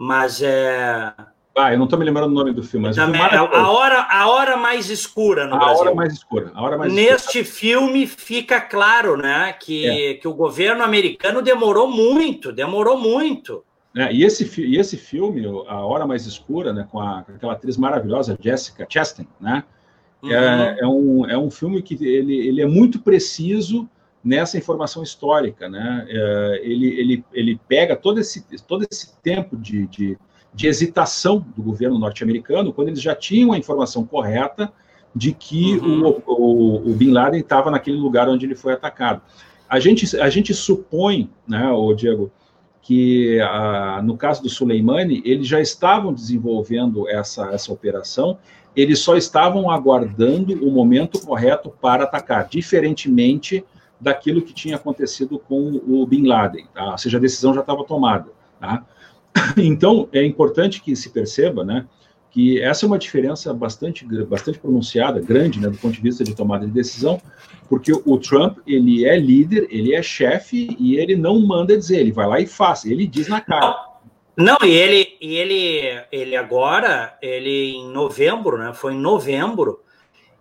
mas 0.00 0.40
é. 0.40 1.12
Ah, 1.54 1.72
eu 1.72 1.76
não 1.76 1.84
estou 1.84 1.98
me 1.98 2.06
lembrando 2.06 2.30
o 2.30 2.34
nome 2.34 2.54
do 2.54 2.62
filme, 2.62 2.86
mas 2.86 2.96
Também, 2.96 3.20
é 3.20 3.36
a, 3.36 3.70
hora, 3.70 4.06
a 4.08 4.30
Hora 4.30 4.56
Mais 4.56 4.88
Escura 4.88 5.46
no 5.46 5.56
a 5.56 5.58
Brasil. 5.58 5.76
A 5.76 5.80
Hora 5.80 5.94
Mais 5.94 6.12
Escura. 6.14 6.50
A 6.54 6.62
hora 6.62 6.78
mais 6.78 6.90
Neste 6.90 7.40
escura. 7.40 7.44
filme 7.44 8.06
fica 8.06 8.62
claro 8.62 9.18
né, 9.18 9.54
que, 9.60 9.86
é. 9.86 10.14
que 10.14 10.26
o 10.26 10.32
governo 10.32 10.82
americano 10.82 11.42
demorou 11.42 11.86
muito, 11.86 12.50
demorou 12.50 12.98
muito. 12.98 13.62
É, 13.94 14.10
e, 14.10 14.24
esse, 14.24 14.48
e 14.62 14.78
esse 14.78 14.96
filme, 14.96 15.44
A 15.68 15.84
Hora 15.84 16.06
Mais 16.06 16.24
Escura, 16.24 16.72
né, 16.72 16.88
com, 16.90 16.98
a, 16.98 17.22
com 17.22 17.32
aquela 17.32 17.52
atriz 17.52 17.76
maravilhosa, 17.76 18.38
Jessica 18.40 18.86
Chastain, 18.88 19.28
né, 19.38 19.64
é, 20.22 20.26
uhum. 20.26 20.32
é, 20.32 20.78
é, 20.80 20.86
um, 20.86 21.30
é 21.30 21.36
um 21.36 21.50
filme 21.50 21.82
que 21.82 21.94
ele, 22.02 22.36
ele 22.38 22.62
é 22.62 22.66
muito 22.66 23.00
preciso 23.00 23.86
nessa 24.22 24.58
informação 24.58 25.02
histórica. 25.02 25.68
Né? 25.68 26.06
É, 26.08 26.60
ele, 26.62 26.86
ele, 27.00 27.24
ele 27.32 27.60
pega 27.68 27.96
todo 27.96 28.20
esse, 28.20 28.44
todo 28.66 28.86
esse 28.90 29.16
tempo 29.22 29.56
de, 29.56 29.86
de, 29.86 30.18
de 30.54 30.66
hesitação 30.66 31.44
do 31.56 31.62
governo 31.62 31.98
norte-americano, 31.98 32.72
quando 32.72 32.88
eles 32.88 33.02
já 33.02 33.14
tinham 33.14 33.52
a 33.52 33.58
informação 33.58 34.04
correta 34.04 34.72
de 35.14 35.32
que 35.32 35.76
uhum. 35.78 36.22
o, 36.26 36.32
o, 36.32 36.90
o 36.90 36.94
Bin 36.94 37.10
Laden 37.10 37.40
estava 37.40 37.70
naquele 37.70 37.96
lugar 37.96 38.28
onde 38.28 38.46
ele 38.46 38.54
foi 38.54 38.72
atacado. 38.72 39.22
A 39.68 39.78
gente, 39.78 40.18
a 40.18 40.28
gente 40.28 40.52
supõe, 40.52 41.30
né, 41.46 41.70
o 41.70 41.94
Diego, 41.94 42.30
que 42.82 43.40
ah, 43.40 44.00
no 44.02 44.16
caso 44.16 44.42
do 44.42 44.48
Soleimani, 44.48 45.22
eles 45.24 45.46
já 45.46 45.60
estavam 45.60 46.12
desenvolvendo 46.12 47.08
essa, 47.08 47.50
essa 47.50 47.72
operação, 47.72 48.38
eles 48.74 49.00
só 49.00 49.16
estavam 49.16 49.70
aguardando 49.70 50.54
o 50.66 50.70
momento 50.70 51.20
correto 51.20 51.70
para 51.70 52.04
atacar, 52.04 52.48
diferentemente 52.48 53.64
daquilo 54.00 54.42
que 54.42 54.54
tinha 54.54 54.76
acontecido 54.76 55.38
com 55.38 55.80
o 55.86 56.06
Bin 56.06 56.26
Laden, 56.26 56.66
tá? 56.74 56.92
ou 56.92 56.98
seja, 56.98 57.18
a 57.18 57.20
decisão 57.20 57.52
já 57.52 57.60
estava 57.60 57.84
tomada. 57.84 58.30
Tá? 58.58 58.84
Então, 59.56 60.08
é 60.12 60.24
importante 60.24 60.80
que 60.80 60.96
se 60.96 61.10
perceba 61.10 61.64
né, 61.64 61.86
que 62.30 62.60
essa 62.60 62.84
é 62.84 62.86
uma 62.86 62.98
diferença 62.98 63.52
bastante, 63.52 64.04
bastante 64.24 64.58
pronunciada, 64.58 65.20
grande, 65.20 65.60
né, 65.60 65.68
do 65.68 65.78
ponto 65.78 65.94
de 65.94 66.00
vista 66.00 66.22
de 66.24 66.34
tomada 66.34 66.64
de 66.66 66.72
decisão, 66.72 67.20
porque 67.68 67.92
o 67.92 68.18
Trump, 68.18 68.58
ele 68.66 69.04
é 69.04 69.18
líder, 69.18 69.66
ele 69.70 69.94
é 69.94 70.02
chefe, 70.02 70.76
e 70.78 70.96
ele 70.96 71.16
não 71.16 71.40
manda 71.40 71.76
dizer, 71.76 71.98
ele 71.98 72.12
vai 72.12 72.26
lá 72.26 72.40
e 72.40 72.46
faz, 72.46 72.84
ele 72.84 73.06
diz 73.06 73.28
na 73.28 73.40
cara. 73.40 73.76
Não, 74.36 74.56
e 74.64 74.70
ele, 74.70 75.16
ele, 75.20 76.02
ele 76.10 76.36
agora, 76.36 77.16
ele 77.20 77.72
em 77.76 77.92
novembro, 77.92 78.58
né, 78.58 78.72
foi 78.72 78.94
em 78.94 79.00
novembro, 79.00 79.80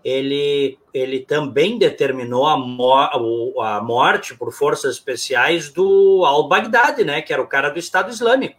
ele, 0.04 0.78
ele 0.94 1.20
também 1.20 1.78
determinou 1.78 2.46
a, 2.48 2.58
mo 2.58 3.62
a 3.62 3.82
morte 3.82 4.36
por 4.36 4.52
forças 4.52 4.96
especiais 4.96 5.70
do 5.70 6.24
al-Baghdadi, 6.26 7.04
né, 7.04 7.22
que 7.22 7.34
era 7.34 7.42
o 7.42 7.48
cara 7.48 7.70
do 7.70 7.80
Estado 7.80 8.10
Islâmico. 8.10 8.58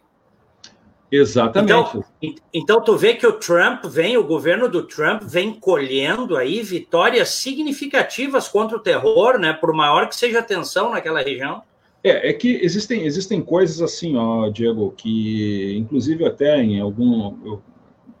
Exatamente. 1.11 1.97
Então, 2.21 2.35
então, 2.53 2.81
tu 2.81 2.95
vê 2.95 3.15
que 3.15 3.27
o 3.27 3.33
Trump 3.33 3.83
vem, 3.85 4.15
o 4.15 4.23
governo 4.23 4.69
do 4.69 4.83
Trump 4.83 5.23
vem 5.23 5.53
colhendo 5.53 6.37
aí 6.37 6.61
vitórias 6.61 7.29
significativas 7.29 8.47
contra 8.47 8.77
o 8.77 8.79
terror, 8.79 9.37
né? 9.37 9.51
Por 9.51 9.73
maior 9.73 10.07
que 10.07 10.15
seja 10.15 10.39
a 10.39 10.43
tensão 10.43 10.91
naquela 10.91 11.21
região. 11.21 11.63
É, 12.01 12.29
é 12.29 12.33
que 12.33 12.59
existem, 12.63 13.05
existem 13.05 13.41
coisas 13.41 13.81
assim, 13.81 14.15
ó, 14.15 14.49
Diego, 14.49 14.93
que 14.95 15.75
inclusive 15.77 16.25
até 16.25 16.61
em 16.61 16.79
algum. 16.79 17.37
Eu 17.45 17.61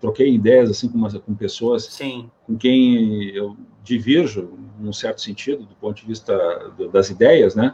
troquei 0.01 0.33
ideias 0.33 0.69
assim 0.69 0.89
com, 0.89 0.97
umas, 0.97 1.13
com 1.13 1.35
pessoas 1.35 1.85
Sim. 1.85 2.29
com 2.45 2.57
quem 2.57 3.29
eu 3.29 3.55
divirjo, 3.83 4.57
num 4.79 4.91
certo 4.91 5.21
sentido, 5.21 5.63
do 5.63 5.75
ponto 5.75 6.01
de 6.01 6.07
vista 6.07 6.35
das 6.91 7.09
ideias, 7.09 7.55
né? 7.55 7.73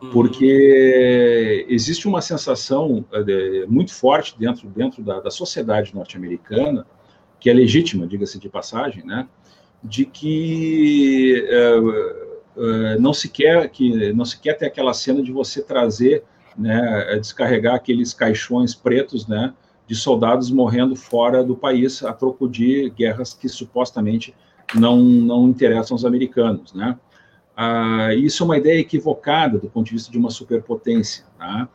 Uhum. 0.00 0.10
porque 0.10 1.64
existe 1.70 2.06
uma 2.06 2.20
sensação 2.20 3.02
é, 3.12 3.66
muito 3.66 3.94
forte 3.94 4.38
dentro, 4.38 4.68
dentro 4.68 5.02
da, 5.02 5.20
da 5.20 5.30
sociedade 5.30 5.94
norte-americana, 5.94 6.86
que 7.40 7.48
é 7.48 7.54
legítima, 7.54 8.06
diga-se 8.06 8.38
de 8.38 8.48
passagem, 8.48 9.04
né, 9.06 9.26
de 9.82 10.04
que 10.04 11.46
é, 11.48 11.76
é, 12.58 12.98
não 12.98 13.14
se 13.14 13.30
quer 13.30 13.68
que 13.70 14.12
não 14.12 14.26
se 14.26 14.38
quer 14.38 14.54
ter 14.54 14.66
aquela 14.66 14.92
cena 14.92 15.22
de 15.22 15.32
você 15.32 15.62
trazer, 15.62 16.24
né, 16.58 17.18
descarregar 17.18 17.74
aqueles 17.74 18.12
caixões 18.12 18.74
pretos, 18.74 19.26
né, 19.26 19.54
de 19.86 19.94
soldados 19.94 20.50
morrendo 20.50 20.96
fora 20.96 21.44
do 21.44 21.56
país 21.56 22.02
a 22.02 22.12
troco 22.12 22.48
de 22.48 22.90
guerras 22.90 23.32
que 23.32 23.48
supostamente 23.48 24.34
não 24.74 24.98
não 24.98 25.48
interessam 25.48 25.94
aos 25.94 26.04
americanos, 26.04 26.74
né? 26.74 26.98
Ah, 27.56 28.14
isso 28.14 28.42
é 28.42 28.44
uma 28.44 28.58
ideia 28.58 28.80
equivocada 28.80 29.58
do 29.58 29.70
ponto 29.70 29.86
de 29.86 29.92
vista 29.92 30.12
de 30.12 30.18
uma 30.18 30.30
superpotência. 30.30 31.24
Tá? 31.38 31.66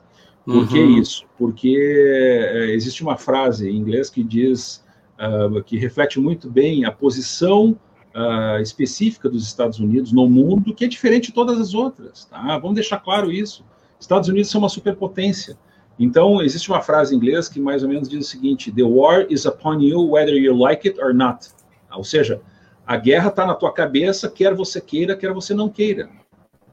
Por 0.45 0.55
uhum. 0.55 0.67
que 0.67 0.79
isso? 0.79 1.25
Porque 1.37 1.75
é, 1.77 2.71
existe 2.71 3.01
uma 3.01 3.17
frase 3.17 3.69
em 3.69 3.77
inglês 3.77 4.09
que 4.09 4.23
diz, 4.23 4.83
uh, 5.17 5.63
que 5.63 5.77
reflete 5.77 6.19
muito 6.19 6.49
bem 6.49 6.85
a 6.85 6.91
posição 6.91 7.75
uh, 8.15 8.61
específica 8.61 9.27
dos 9.27 9.43
Estados 9.43 9.79
Unidos 9.79 10.11
no 10.11 10.29
mundo, 10.29 10.73
que 10.73 10.85
é 10.85 10.87
diferente 10.87 11.27
de 11.27 11.33
todas 11.33 11.59
as 11.59 11.73
outras. 11.73 12.25
Tá? 12.25 12.57
Vamos 12.59 12.75
deixar 12.75 12.99
claro 12.99 13.31
isso. 13.31 13.63
Estados 13.99 14.29
Unidos 14.29 14.51
são 14.51 14.61
uma 14.61 14.69
superpotência. 14.69 15.57
Então, 15.99 16.41
existe 16.41 16.69
uma 16.69 16.81
frase 16.81 17.13
em 17.13 17.17
inglês 17.17 17.47
que 17.47 17.59
mais 17.59 17.83
ou 17.83 17.89
menos 17.89 18.09
diz 18.09 18.25
o 18.25 18.29
seguinte: 18.29 18.71
The 18.71 18.83
war 18.83 19.25
is 19.29 19.45
upon 19.45 19.81
you 19.81 20.11
whether 20.11 20.35
you 20.35 20.55
like 20.55 20.87
it 20.87 20.99
or 20.99 21.13
not. 21.13 21.49
Ou 21.93 22.03
seja, 22.03 22.41
a 22.85 22.97
guerra 22.97 23.29
está 23.29 23.45
na 23.45 23.53
tua 23.53 23.73
cabeça, 23.73 24.29
quer 24.29 24.53
você 24.53 24.81
queira, 24.81 25.15
quer 25.15 25.33
você 25.33 25.53
não 25.53 25.69
queira. 25.69 26.09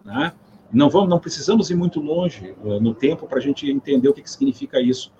Né? 0.05 0.33
Não, 0.73 0.89
vamos, 0.89 1.09
não 1.09 1.19
precisamos 1.19 1.71
ir 1.71 1.75
muito 1.75 2.01
longe 2.01 2.55
uh, 2.63 2.81
no 2.81 2.95
tempo 2.95 3.27
para 3.27 3.39
a 3.39 3.41
gente 3.41 3.71
entender 3.71 4.09
o 4.09 4.15
que, 4.15 4.23
que 4.23 4.31
significa 4.31 4.81
isso. 4.81 5.13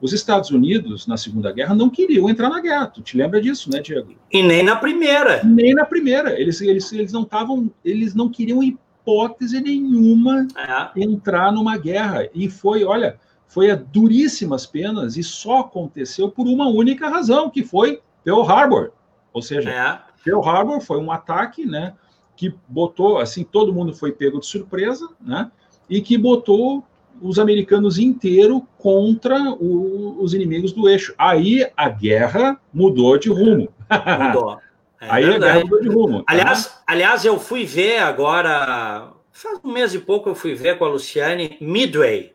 Os 0.00 0.12
Estados 0.12 0.50
Unidos, 0.50 1.06
na 1.06 1.16
Segunda 1.16 1.50
Guerra, 1.50 1.74
não 1.74 1.88
queriam 1.88 2.28
entrar 2.28 2.50
na 2.50 2.60
guerra. 2.60 2.86
Tu 2.86 3.00
te 3.00 3.16
lembra 3.16 3.40
disso, 3.40 3.70
né, 3.72 3.80
Diego? 3.80 4.14
E 4.30 4.42
nem 4.42 4.62
na 4.62 4.76
primeira. 4.76 5.42
Nem 5.42 5.74
na 5.74 5.86
primeira. 5.86 6.38
Eles, 6.38 6.60
eles, 6.60 6.92
eles 6.92 7.12
não 7.12 7.22
estavam, 7.22 7.70
eles 7.82 8.14
não 8.14 8.28
queriam 8.28 8.62
hipótese 8.62 9.60
nenhuma 9.60 10.46
é. 10.54 11.02
entrar 11.02 11.50
numa 11.50 11.78
guerra. 11.78 12.28
E 12.34 12.50
foi, 12.50 12.84
olha, 12.84 13.18
foi 13.48 13.70
a 13.70 13.76
duríssimas 13.76 14.66
penas 14.66 15.16
e 15.16 15.22
só 15.22 15.60
aconteceu 15.60 16.30
por 16.30 16.46
uma 16.46 16.68
única 16.68 17.08
razão, 17.08 17.48
que 17.48 17.64
foi 17.64 18.00
Pearl 18.24 18.42
Harbor. 18.42 18.92
Ou 19.32 19.42
seja, 19.42 19.70
é. 19.70 20.00
Pearl 20.24 20.42
Harbor 20.42 20.80
foi 20.80 20.98
um 20.98 21.10
ataque, 21.10 21.64
né, 21.64 21.94
que 22.36 22.54
botou, 22.68 23.18
assim, 23.18 23.44
todo 23.44 23.72
mundo 23.72 23.94
foi 23.94 24.12
pego 24.12 24.40
de 24.40 24.46
surpresa, 24.46 25.08
né, 25.20 25.50
e 25.88 26.00
que 26.00 26.18
botou 26.18 26.84
os 27.20 27.38
americanos 27.38 27.98
inteiro 27.98 28.66
contra 28.76 29.38
o, 29.52 30.16
os 30.20 30.34
inimigos 30.34 30.72
do 30.72 30.88
eixo. 30.88 31.14
Aí 31.16 31.66
a 31.76 31.88
guerra 31.88 32.60
mudou 32.72 33.16
de 33.16 33.30
rumo. 33.30 33.68
Mudou. 34.26 34.58
É 35.00 35.06
Aí 35.08 35.24
verdade. 35.24 35.44
a 35.44 35.46
guerra 35.46 35.64
mudou 35.64 35.80
de 35.80 35.88
rumo. 35.88 36.18
Tá? 36.18 36.32
Aliás, 36.32 36.82
aliás, 36.86 37.24
eu 37.24 37.38
fui 37.38 37.64
ver 37.64 37.98
agora, 37.98 39.12
faz 39.32 39.60
um 39.64 39.72
mês 39.72 39.94
e 39.94 39.98
pouco 39.98 40.28
eu 40.28 40.34
fui 40.34 40.54
ver 40.54 40.76
com 40.76 40.84
a 40.84 40.88
Luciane 40.88 41.56
Midway. 41.60 42.34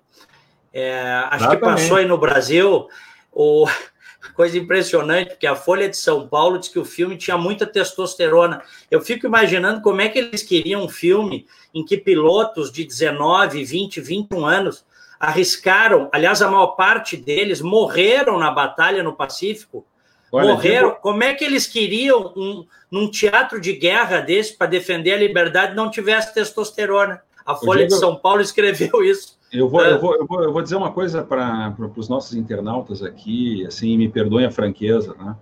É, 0.74 1.02
acho 1.02 1.36
Exatamente. 1.36 1.60
que 1.60 1.66
passou 1.66 1.98
aí 1.98 2.06
no 2.06 2.18
Brasil. 2.18 2.88
O, 3.32 3.68
coisa 4.36 4.58
impressionante, 4.58 5.30
porque 5.30 5.48
a 5.48 5.56
Folha 5.56 5.90
de 5.90 5.98
São 5.98 6.28
Paulo 6.28 6.58
diz 6.60 6.70
que 6.70 6.80
o 6.80 6.86
filme 6.86 7.18
tinha 7.18 7.38
muita 7.38 7.66
testosterona. 7.66 8.62
Eu 8.90 9.02
fico 9.02 9.26
imaginando 9.26 9.82
como 9.82 10.02
é 10.02 10.10
que 10.10 10.20
eles 10.20 10.44
queriam 10.44 10.84
um 10.84 10.90
filme 10.90 11.46
em 11.74 11.84
que 11.84 11.98
pilotos 11.98 12.72
de 12.72 12.84
19, 12.84 13.64
20, 13.64 14.02
21 14.02 14.46
anos 14.46 14.86
arriscaram, 15.20 16.10
aliás, 16.12 16.42
a 16.42 16.50
maior 16.50 16.70
parte 16.70 17.16
deles 17.16 17.62
morreram 17.62 18.40
na 18.40 18.50
batalha 18.50 19.04
no 19.04 19.14
Pacífico. 19.14 19.86
Olha, 20.32 20.48
morreram. 20.48 20.90
Digo... 20.90 21.02
Como 21.02 21.24
é 21.24 21.34
que 21.34 21.44
eles 21.44 21.68
queriam 21.68 22.34
um, 22.36 22.66
num 22.90 23.10
teatro 23.10 23.62
de 23.62 23.74
guerra 23.74 24.20
desse 24.20 24.58
para 24.58 24.66
defender 24.66 25.14
a 25.14 25.18
liberdade 25.18 25.76
não 25.76 25.92
tivesse 25.92 26.34
testosterona? 26.34 27.22
A 27.46 27.54
Folha 27.54 27.80
Diego... 27.80 27.94
de 27.94 28.00
São 28.00 28.16
Paulo 28.16 28.42
escreveu 28.42 29.04
isso. 29.06 29.40
Eu 29.52 29.68
vou, 29.68 29.82
eu, 29.82 29.96
é. 29.96 29.98
vou, 29.98 30.16
eu, 30.16 30.26
vou, 30.26 30.44
eu 30.44 30.54
vou 30.54 30.62
dizer 30.62 30.76
uma 30.76 30.92
coisa 30.92 31.24
para 31.24 31.76
os 31.98 32.08
nossos 32.08 32.36
internautas 32.36 33.04
aqui, 33.04 33.66
assim, 33.66 33.98
me 33.98 34.08
perdoem 34.08 34.46
a 34.46 34.52
franqueza, 34.52 35.14
né? 35.20 35.36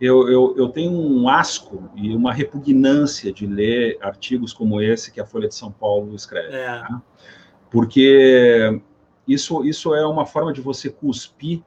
Eu, 0.00 0.28
eu, 0.30 0.54
eu 0.56 0.68
tenho 0.68 0.92
um 0.92 1.28
asco 1.28 1.90
e 1.94 2.14
uma 2.14 2.32
repugnância 2.32 3.30
de 3.30 3.46
ler 3.46 3.98
artigos 4.00 4.50
como 4.50 4.80
esse 4.80 5.12
que 5.12 5.20
a 5.20 5.26
Folha 5.26 5.46
de 5.46 5.54
São 5.54 5.70
Paulo 5.70 6.14
escreve. 6.14 6.54
É. 6.54 6.82
Né? 6.82 7.02
Porque 7.70 8.80
isso, 9.28 9.62
isso 9.62 9.94
é 9.94 10.06
uma 10.06 10.24
forma 10.24 10.54
de 10.54 10.60
você 10.62 10.88
cuspir 10.88 11.62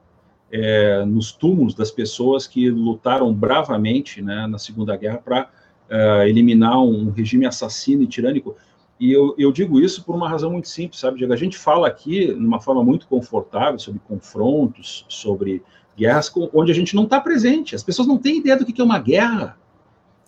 é, 0.52 1.06
nos 1.06 1.32
túmulos 1.32 1.76
das 1.76 1.92
pessoas 1.92 2.48
que 2.48 2.70
lutaram 2.72 3.32
bravamente 3.32 4.20
né, 4.22 4.48
na 4.48 4.58
Segunda 4.58 4.98
Guerra 4.98 5.20
para 5.20 5.50
é, 5.88 6.28
eliminar 6.28 6.82
um 6.82 7.12
regime 7.12 7.46
assassino 7.46 8.02
e 8.02 8.08
tirânico. 8.08 8.56
E 9.00 9.12
eu, 9.12 9.36
eu, 9.38 9.52
digo 9.52 9.80
isso 9.80 10.04
por 10.04 10.16
uma 10.16 10.30
razão 10.30 10.52
muito 10.52 10.68
simples, 10.68 11.00
sabe, 11.00 11.18
Diego? 11.18 11.34
A 11.34 11.38
gente 11.38 11.58
fala 11.58 11.88
aqui, 11.88 12.28
de 12.28 12.34
uma 12.46 12.62
forma 12.62 12.84
muito 12.84 13.08
confortável, 13.08 13.80
sobre 13.80 14.00
confrontos, 14.08 15.06
sobre 15.10 15.64
guerras, 15.98 16.32
onde 16.54 16.72
a 16.72 16.76
gente 16.76 16.96
não 16.96 17.04
está 17.04 17.20
presente. 17.20 17.76
As 17.76 17.84
pessoas 17.84 18.08
não 18.08 18.18
têm 18.18 18.38
ideia 18.38 18.56
do 18.56 18.66
que 18.66 18.80
é 18.80 18.84
uma 18.84 19.00
guerra. 19.00 19.58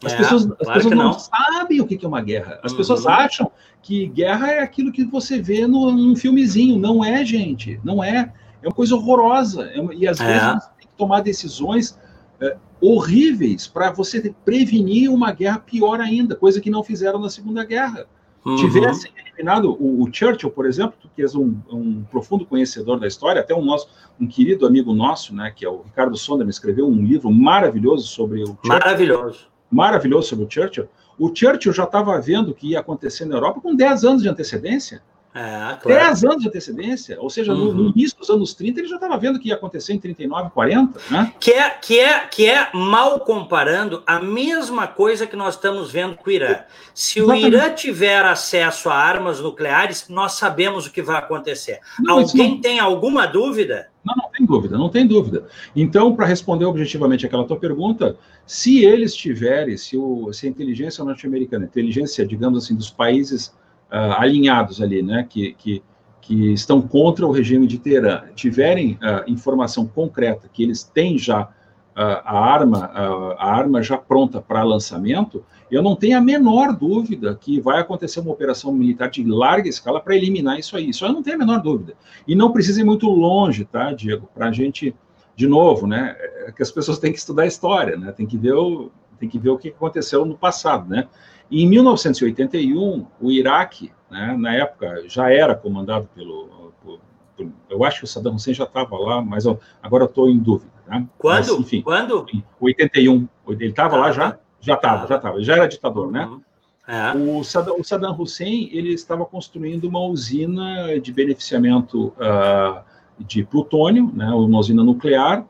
As 0.03 0.13
é, 0.13 0.17
pessoas, 0.17 0.45
as 0.59 0.73
pessoas 0.73 0.95
não. 0.95 1.05
não. 1.05 1.19
sabem 1.19 1.79
o 1.79 1.85
que 1.85 2.03
é 2.03 2.07
uma 2.07 2.21
guerra. 2.21 2.59
As 2.63 2.71
uhum. 2.71 2.77
pessoas 2.77 3.05
acham 3.05 3.51
que 3.81 4.07
guerra 4.07 4.51
é 4.51 4.59
aquilo 4.59 4.91
que 4.91 5.05
você 5.05 5.41
vê 5.41 5.65
no, 5.67 5.91
num 5.91 6.15
filmezinho. 6.15 6.77
Não 6.77 7.03
é, 7.03 7.23
gente. 7.23 7.79
Não 7.83 8.03
é. 8.03 8.33
É 8.61 8.67
uma 8.67 8.73
coisa 8.73 8.95
horrorosa. 8.95 9.63
É 9.67 9.79
uma, 9.79 9.93
e 9.93 10.07
às 10.07 10.19
é. 10.19 10.25
vezes 10.25 10.69
tomar 10.97 11.21
decisões 11.21 11.97
é, 12.41 12.57
horríveis 12.81 13.67
para 13.67 13.91
você 13.91 14.33
prevenir 14.43 15.09
uma 15.09 15.31
guerra 15.31 15.59
pior 15.59 15.99
ainda, 15.99 16.35
coisa 16.35 16.61
que 16.61 16.69
não 16.69 16.83
fizeram 16.83 17.19
na 17.19 17.29
Segunda 17.29 17.63
Guerra. 17.63 18.05
Uhum. 18.45 18.57
Tivessem 18.57 19.11
eliminado 19.17 19.71
o, 19.71 20.03
o, 20.03 20.13
Churchill, 20.13 20.51
por 20.51 20.67
exemplo, 20.67 20.93
que 21.15 21.23
é 21.23 21.25
um, 21.35 21.59
um, 21.71 22.03
profundo 22.03 22.45
conhecedor 22.45 22.99
da 22.99 23.07
história, 23.07 23.41
até 23.41 23.55
um 23.55 23.65
nosso, 23.65 23.89
um 24.19 24.27
querido 24.27 24.67
amigo 24.67 24.93
nosso, 24.93 25.33
né, 25.33 25.51
que 25.53 25.65
é 25.65 25.69
o 25.69 25.81
Ricardo 25.81 26.15
Sonderman, 26.15 26.51
escreveu 26.51 26.87
um 26.87 27.03
livro 27.03 27.31
maravilhoso 27.31 28.07
sobre 28.07 28.43
o 28.43 28.47
Churchill. 28.47 28.69
Maravilhoso. 28.69 29.47
Maravilhoso 29.71 30.27
sobre 30.27 30.45
o 30.45 30.49
Churchill. 30.49 30.87
O 31.17 31.35
Churchill 31.35 31.73
já 31.73 31.85
estava 31.85 32.19
vendo 32.21 32.49
o 32.49 32.53
que 32.53 32.69
ia 32.69 32.81
acontecer 32.81 33.25
na 33.25 33.35
Europa 33.35 33.61
com 33.61 33.75
10 33.75 34.03
anos 34.03 34.21
de 34.21 34.29
antecedência. 34.29 35.01
É, 35.35 35.75
claro. 35.81 35.99
10 35.99 36.23
anos 36.23 36.41
de 36.43 36.47
antecedência, 36.47 37.17
ou 37.19 37.29
seja, 37.29 37.51
uhum. 37.51 37.65
no, 37.65 37.73
no, 37.73 37.89
início 37.89 38.17
dos 38.17 38.29
anos 38.29 38.53
30, 38.53 38.79
ele 38.79 38.87
já 38.87 38.95
estava 38.95 39.17
vendo 39.17 39.37
que 39.37 39.49
ia 39.49 39.55
acontecer 39.55 39.91
em 39.91 39.99
39, 39.99 40.51
40, 40.51 40.97
né? 41.11 41.33
Que 41.37 41.51
é, 41.51 41.69
que, 41.71 41.99
é, 41.99 42.19
que 42.21 42.49
é, 42.49 42.69
mal 42.73 43.19
comparando, 43.19 44.01
a 44.07 44.17
mesma 44.21 44.87
coisa 44.87 45.27
que 45.27 45.35
nós 45.35 45.55
estamos 45.55 45.91
vendo 45.91 46.15
com 46.15 46.29
o 46.29 46.31
Irã. 46.31 46.59
Se 46.93 47.19
Exatamente. 47.19 47.43
o 47.43 47.47
Irã 47.49 47.69
tiver 47.73 48.23
acesso 48.23 48.89
a 48.89 48.95
armas 48.95 49.41
nucleares, 49.41 50.07
nós 50.07 50.33
sabemos 50.33 50.87
o 50.87 50.91
que 50.91 51.01
vai 51.01 51.17
acontecer. 51.17 51.81
Não, 51.99 52.19
Alguém 52.19 52.51
não... 52.51 52.61
tem 52.61 52.79
alguma 52.79 53.25
dúvida? 53.25 53.89
Não, 54.05 54.15
não 54.15 54.31
tem 54.31 54.45
dúvida, 54.45 54.77
não 54.77 54.89
tem 54.89 55.05
dúvida. 55.05 55.47
Então, 55.75 56.15
para 56.15 56.27
responder 56.27 56.63
objetivamente 56.63 57.25
aquela 57.25 57.43
tua 57.43 57.59
pergunta, 57.59 58.15
se 58.47 58.85
eles 58.85 59.13
tiverem, 59.13 59.75
se, 59.75 59.97
o, 59.97 60.31
se 60.31 60.47
a 60.47 60.49
inteligência 60.49 61.03
norte-americana, 61.03 61.65
inteligência, 61.65 62.25
digamos 62.25 62.63
assim, 62.63 62.73
dos 62.73 62.89
países 62.89 63.53
uh, 63.91 64.19
alinhados 64.19 64.81
ali, 64.81 65.01
né, 65.01 65.25
que, 65.29 65.53
que, 65.53 65.83
que, 66.21 66.53
estão 66.53 66.81
contra 66.81 67.25
o 67.25 67.31
regime 67.31 67.67
de 67.67 67.79
Teherã, 67.79 68.23
tiverem 68.35 68.93
uh, 68.93 69.29
informação 69.29 69.85
concreta 69.85 70.49
que 70.51 70.63
eles 70.63 70.83
têm 70.83 71.17
já 71.17 71.43
uh, 71.43 71.49
a 71.95 72.39
arma, 72.39 72.85
a 73.37 73.51
arma 73.51 73.81
já 73.81 73.97
pronta 73.97 74.41
para 74.41 74.63
lançamento, 74.63 75.43
eu 75.71 75.81
não 75.81 75.95
tenho 75.95 76.17
a 76.17 76.21
menor 76.21 76.75
dúvida 76.75 77.35
que 77.35 77.59
vai 77.59 77.79
acontecer 77.79 78.19
uma 78.19 78.31
operação 78.31 78.71
militar 78.71 79.09
de 79.09 79.23
larga 79.23 79.67
escala 79.67 79.99
para 79.99 80.15
eliminar 80.15 80.59
isso 80.59 80.77
aí. 80.77 80.89
Isso 80.89 81.05
eu 81.05 81.11
não 81.11 81.23
tenho 81.23 81.37
a 81.37 81.39
menor 81.39 81.61
dúvida. 81.61 81.95
E 82.27 82.35
não 82.35 82.51
precisa 82.51 82.81
ir 82.81 82.83
muito 82.83 83.09
longe, 83.09 83.65
tá, 83.65 83.91
Diego, 83.91 84.29
para 84.33 84.47
a 84.47 84.51
gente, 84.51 84.95
de 85.35 85.47
novo, 85.47 85.87
né, 85.87 86.15
é 86.45 86.51
que 86.51 86.61
as 86.61 86.71
pessoas 86.71 86.99
têm 86.99 87.11
que 87.11 87.17
estudar 87.17 87.43
a 87.43 87.47
história, 87.47 87.97
né, 87.97 88.11
tem 88.11 88.27
que 88.27 88.37
ver 88.37 88.53
o, 88.53 88.91
tem 89.19 89.27
que 89.27 89.39
ver 89.39 89.49
o 89.49 89.57
que 89.57 89.69
aconteceu 89.69 90.23
no 90.23 90.37
passado, 90.37 90.87
né. 90.87 91.07
E 91.49 91.63
em 91.63 91.67
1981, 91.67 93.05
o 93.21 93.31
Iraque, 93.31 93.91
né, 94.09 94.35
na 94.37 94.55
época, 94.55 95.03
já 95.07 95.31
era 95.31 95.55
comandado 95.55 96.09
pelo. 96.15 96.73
Por, 96.83 96.99
por, 97.35 97.47
eu 97.69 97.83
acho 97.83 97.99
que 97.99 98.05
o 98.05 98.07
Saddam 98.07 98.35
Hussein 98.35 98.53
já 98.53 98.63
estava 98.63 98.97
lá, 98.97 99.21
mas 99.21 99.45
eu, 99.45 99.59
agora 99.81 100.05
estou 100.05 100.29
em 100.29 100.37
dúvida. 100.37 100.71
Né? 100.87 101.07
Quando? 101.17 101.37
Mas, 101.37 101.59
enfim, 101.59 101.81
Quando? 101.81 102.25
81. 102.59 103.27
Ele 103.47 103.65
estava 103.67 103.95
ah, 103.95 103.99
lá 103.99 104.11
já? 104.11 104.37
Já 104.59 104.75
estava, 104.75 105.07
já 105.07 105.15
estava. 105.15 105.43
Já 105.43 105.55
era 105.55 105.67
ditador, 105.67 106.11
né? 106.11 106.25
uhum. 106.25 106.37
né? 106.37 106.41
É. 106.87 107.17
O, 107.17 107.43
Saddam, 107.43 107.75
o, 107.79 107.83
Saddam, 107.83 108.15
Hussein 108.19 108.69
ele 108.71 108.93
estava 108.93 109.25
construindo 109.25 109.85
uma 109.85 110.01
usina 110.01 110.99
de 110.99 111.11
beneficiamento 111.11 112.09
uh, 112.09 112.83
de 113.17 113.43
plutônio, 113.43 114.11
né, 114.13 114.29
uma 114.29 114.59
usina 114.59 114.83
nuclear, 114.83 115.45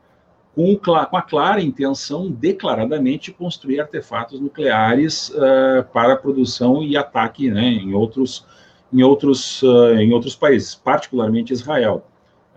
com, 0.56 0.74
com 0.78 1.16
a 1.16 1.22
clara 1.22 1.60
intenção, 1.60 2.30
declaradamente, 2.30 3.30
de 3.30 3.36
construir 3.36 3.78
artefatos 3.78 4.40
nucleares 4.40 5.28
uh, 5.28 5.84
para 5.92 6.16
produção 6.16 6.82
e 6.82 6.96
ataque 6.96 7.50
né, 7.50 7.62
em, 7.62 7.92
outros, 7.92 8.46
em, 8.90 9.02
outros, 9.02 9.62
uh, 9.62 9.92
em 9.98 10.14
outros 10.14 10.34
países, 10.34 10.74
particularmente 10.74 11.52
Israel. 11.52 12.06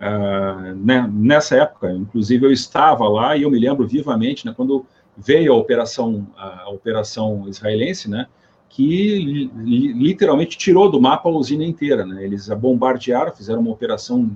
Uh, 0.00 0.74
né, 0.76 1.06
nessa 1.12 1.56
época, 1.56 1.92
inclusive, 1.92 2.46
eu 2.46 2.50
estava 2.50 3.06
lá 3.06 3.36
e 3.36 3.42
eu 3.42 3.50
me 3.50 3.58
lembro 3.58 3.86
vivamente, 3.86 4.46
né, 4.46 4.54
quando 4.56 4.86
veio 5.14 5.52
a 5.52 5.56
operação, 5.56 6.26
a 6.38 6.70
operação 6.70 7.46
israelense, 7.46 8.08
né, 8.08 8.26
que 8.70 9.50
literalmente 9.62 10.56
tirou 10.56 10.90
do 10.90 10.98
mapa 10.98 11.28
a 11.28 11.32
usina 11.32 11.64
inteira. 11.64 12.06
Né? 12.06 12.24
Eles 12.24 12.50
a 12.50 12.54
bombardearam, 12.54 13.30
fizeram 13.30 13.60
uma 13.60 13.72
operação 13.72 14.30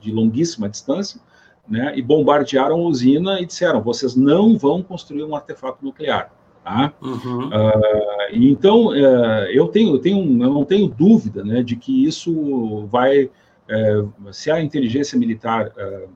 de 0.00 0.12
longuíssima 0.12 0.68
distância, 0.68 1.20
né, 1.68 1.92
e 1.96 2.02
bombardearam 2.02 2.76
a 2.76 2.88
usina 2.88 3.40
e 3.40 3.46
disseram: 3.46 3.82
vocês 3.82 4.16
não 4.16 4.56
vão 4.56 4.82
construir 4.82 5.24
um 5.24 5.34
artefato 5.34 5.84
nuclear. 5.84 6.32
Tá? 6.64 6.92
Uhum. 7.00 7.48
Uh, 7.48 8.32
então, 8.32 8.86
uh, 8.88 9.46
eu, 9.50 9.68
tenho, 9.68 9.94
eu, 9.94 9.98
tenho, 9.98 10.18
eu 10.42 10.52
não 10.52 10.64
tenho 10.64 10.88
dúvida 10.88 11.44
né, 11.44 11.62
de 11.62 11.76
que 11.76 12.04
isso 12.04 12.86
vai. 12.86 13.24
Uh, 13.24 14.32
se 14.32 14.50
a 14.50 14.62
inteligência 14.62 15.18
militar, 15.18 15.70
é, 15.76 16.06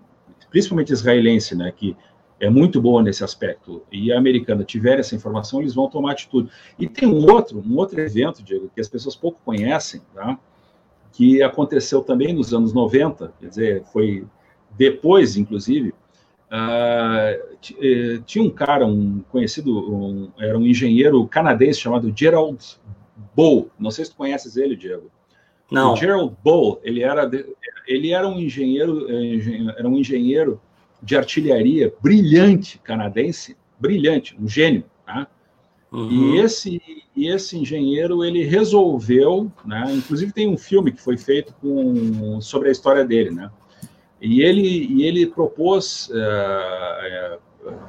principalmente 0.51 0.91
israelense, 0.91 1.55
né, 1.55 1.71
que 1.75 1.95
é 2.41 2.49
muito 2.49 2.81
boa 2.81 3.03
nesse 3.03 3.23
aspecto, 3.23 3.83
e 3.93 4.11
a 4.11 4.17
americana 4.17 4.65
tiver 4.65 4.99
essa 4.99 5.15
informação, 5.15 5.61
eles 5.61 5.75
vão 5.75 5.89
tomar 5.89 6.13
atitude. 6.13 6.51
E 6.79 6.89
tem 6.89 7.07
um 7.07 7.31
outro, 7.31 7.63
um 7.65 7.77
outro 7.77 8.01
evento, 8.01 8.43
Diego, 8.43 8.71
que 8.75 8.81
as 8.81 8.89
pessoas 8.89 9.15
pouco 9.15 9.39
conhecem, 9.45 10.01
tá? 10.15 10.39
que 11.13 11.43
aconteceu 11.43 12.03
também 12.03 12.33
nos 12.33 12.53
anos 12.53 12.73
90, 12.73 13.35
quer 13.39 13.49
dizer, 13.49 13.85
foi 13.93 14.25
depois, 14.77 15.37
inclusive, 15.37 15.95
uh, 16.51 18.23
tinha 18.25 18.45
um 18.45 18.51
cara, 18.51 18.87
um 18.87 19.23
conhecido, 19.31 19.79
um, 19.95 20.31
era 20.39 20.59
um 20.59 20.67
engenheiro 20.67 21.27
canadense 21.27 21.81
chamado 21.81 22.13
Gerald 22.15 22.59
Bow. 23.35 23.71
Não 23.79 23.91
sei 23.91 24.05
se 24.05 24.11
tu 24.11 24.17
conheces 24.17 24.57
ele, 24.57 24.77
Diego. 24.77 25.11
Não. 25.71 25.95
O 25.95 25.97
Gerald 25.97 26.35
Bow, 26.45 26.81
ele 26.83 27.03
era, 27.03 27.31
ele 27.87 28.13
era 28.13 28.29
um 28.29 28.39
engenheiro, 28.39 29.07
eh, 29.11 29.75
era 29.79 29.89
um 29.89 29.97
engenheiro 29.97 30.61
de 31.03 31.17
artilharia 31.17 31.93
brilhante 32.01 32.79
canadense, 32.79 33.57
brilhante, 33.81 34.37
um 34.39 34.47
gênio, 34.47 34.85
tá? 35.05 35.27
Uhum. 35.91 36.35
E 36.35 36.39
esse 36.39 36.81
e 37.15 37.29
esse 37.29 37.59
engenheiro 37.59 38.25
ele 38.25 38.45
resolveu, 38.45 39.51
né? 39.65 39.93
Inclusive 39.95 40.33
tem 40.33 40.49
um 40.49 40.57
filme 40.57 40.93
que 40.93 41.01
foi 41.01 41.17
feito 41.17 41.55
com 41.61 42.41
sobre 42.41 42.69
a 42.69 42.73
história 42.73 43.05
dele, 43.05 43.31
né? 43.31 43.51
E 44.23 44.41
ele, 44.41 44.87
e 44.87 45.03
ele 45.03 45.27
propôs 45.27 46.09
uh, 46.11 47.39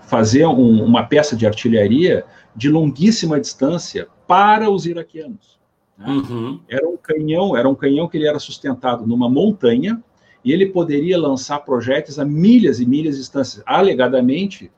fazer 0.02 0.48
um, 0.48 0.84
uma 0.84 1.04
peça 1.04 1.36
de 1.36 1.46
artilharia 1.46 2.26
de 2.56 2.70
longuíssima 2.70 3.40
distância 3.40 4.08
para 4.28 4.70
os 4.70 4.88
iraquianos. 4.88 5.60
Né? 5.96 6.08
Uhum. 6.08 6.60
Era 6.68 6.90
um 6.90 6.98
canhão, 6.98 7.56
era 7.56 7.70
um 7.70 7.76
canhão 7.76 8.08
que 8.08 8.18
ele 8.18 8.28
era 8.28 8.40
sustentado 8.40 9.06
numa 9.06 9.30
montanha 9.30 10.04
e 10.44 10.52
ele 10.52 10.66
poderia 10.66 11.20
lançar 11.20 11.60
projéteis 11.60 12.18
a 12.18 12.26
milhas 12.26 12.80
e 12.80 12.86
milhas 12.86 13.16
de 13.16 13.22
distância. 13.22 13.62
Alegadamente, 13.66 14.72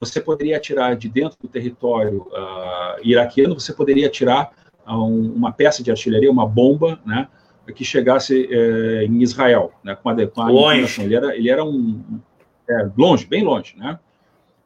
você 0.00 0.20
poderia 0.20 0.56
atirar 0.56 0.96
de 0.96 1.08
dentro 1.08 1.38
do 1.40 1.48
território 1.48 2.26
uh, 2.32 3.00
iraquiano, 3.02 3.58
você 3.58 3.72
poderia 3.72 4.08
atirar 4.08 4.50
um, 4.86 5.32
uma 5.34 5.52
peça 5.52 5.82
de 5.82 5.90
artilharia, 5.90 6.30
uma 6.30 6.46
bomba, 6.46 7.00
né? 7.06 7.28
Que 7.74 7.84
chegasse 7.84 8.48
é, 8.50 9.04
em 9.04 9.22
Israel, 9.22 9.72
né, 9.82 9.94
com 9.94 10.08
a, 10.08 10.26
com 10.26 10.42
a 10.42 10.48
longe. 10.48 11.02
Ele 11.02 11.14
era, 11.14 11.36
ele 11.36 11.50
era 11.50 11.64
um 11.64 12.20
é, 12.68 12.88
longe, 12.96 13.26
bem 13.26 13.44
longe, 13.44 13.76
né? 13.76 13.98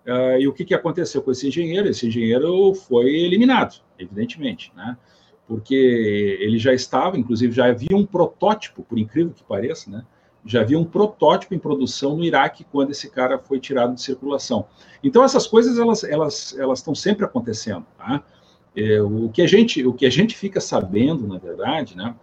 Uh, 0.06 0.40
e 0.40 0.48
o 0.48 0.52
que, 0.52 0.64
que 0.64 0.74
aconteceu 0.74 1.22
com 1.22 1.31
esse 1.31 1.47
engenheiro? 1.47 1.89
Esse 1.89 2.06
engenheiro 2.06 2.74
foi 2.74 3.10
eliminado, 3.10 3.81
evidentemente, 3.98 4.72
né? 4.74 4.97
Porque 5.47 6.39
ele 6.40 6.59
já 6.59 6.72
estava, 6.72 7.18
inclusive, 7.18 7.52
já 7.52 7.66
havia 7.66 7.97
um 7.97 8.06
protótipo, 8.06 8.82
por 8.82 8.98
incrível 8.98 9.32
que 9.32 9.44
pareça, 9.44 9.90
né? 9.90 10.05
Já 10.44 10.62
havia 10.62 10.78
um 10.78 10.85
protótipo 10.85 11.55
em 11.55 11.59
produção 11.59 12.16
no 12.16 12.24
Iraque 12.24 12.64
quando 12.72 12.93
esse 12.93 13.10
cara 13.10 13.39
foi 13.39 13.60
tirado 13.60 13.94
de 13.94 14.01
circulação. 14.01 14.66
Então 15.05 15.22
essas 15.22 15.47
coisas 15.47 15.78
elas 15.78 16.02
elas 16.02 16.56
elas 16.59 16.78
estão 16.78 16.94
sempre 16.94 17.27
acontecendo, 17.27 17.85
tá? 17.98 18.22
É, 18.74 19.02
o 19.02 19.28
que 19.28 19.43
a 19.43 19.47
gente 19.47 19.85
o 19.85 19.93
que 19.93 20.06
a 20.06 20.10
gente 20.10 20.35
fica 20.35 20.60
sabendo, 20.60 21.27
na 21.27 21.36
verdade, 21.36 21.94
né? 21.94 22.14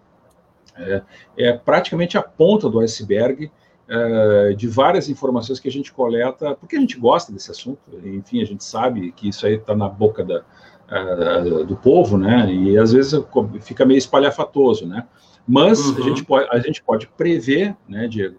É, 0.78 1.02
é 1.38 1.54
praticamente 1.54 2.18
a 2.18 2.22
ponta 2.22 2.70
do 2.70 2.80
iceberg 2.80 3.52
é, 3.90 4.54
de 4.54 4.68
várias 4.68 5.10
informações 5.10 5.60
que 5.60 5.68
a 5.68 5.72
gente 5.72 5.92
coleta, 5.94 6.56
porque 6.56 6.76
a 6.76 6.80
gente 6.80 7.00
gosta 7.00 7.32
desse 7.32 7.50
assunto, 7.50 7.80
enfim, 8.04 8.42
a 8.42 8.46
gente 8.46 8.64
sabe 8.64 9.12
que 9.12 9.30
isso 9.30 9.46
aí 9.46 9.56
está 9.56 9.76
na 9.76 9.88
boca 9.88 10.24
da, 10.24 10.44
uh, 10.88 11.66
do 11.66 11.76
povo, 11.76 12.18
né? 12.18 12.52
E 12.52 12.78
às 12.78 12.92
vezes 12.92 13.20
fica 13.62 13.86
meio 13.86 13.98
espalhafatoso, 13.98 14.86
né? 14.86 15.06
Mas 15.48 15.80
uhum. 15.80 15.98
a, 15.98 16.02
gente 16.02 16.26
pode, 16.26 16.50
a 16.50 16.60
gente 16.60 16.84
pode 16.84 17.08
prever, 17.08 17.76
né, 17.88 18.08
Diego 18.08 18.38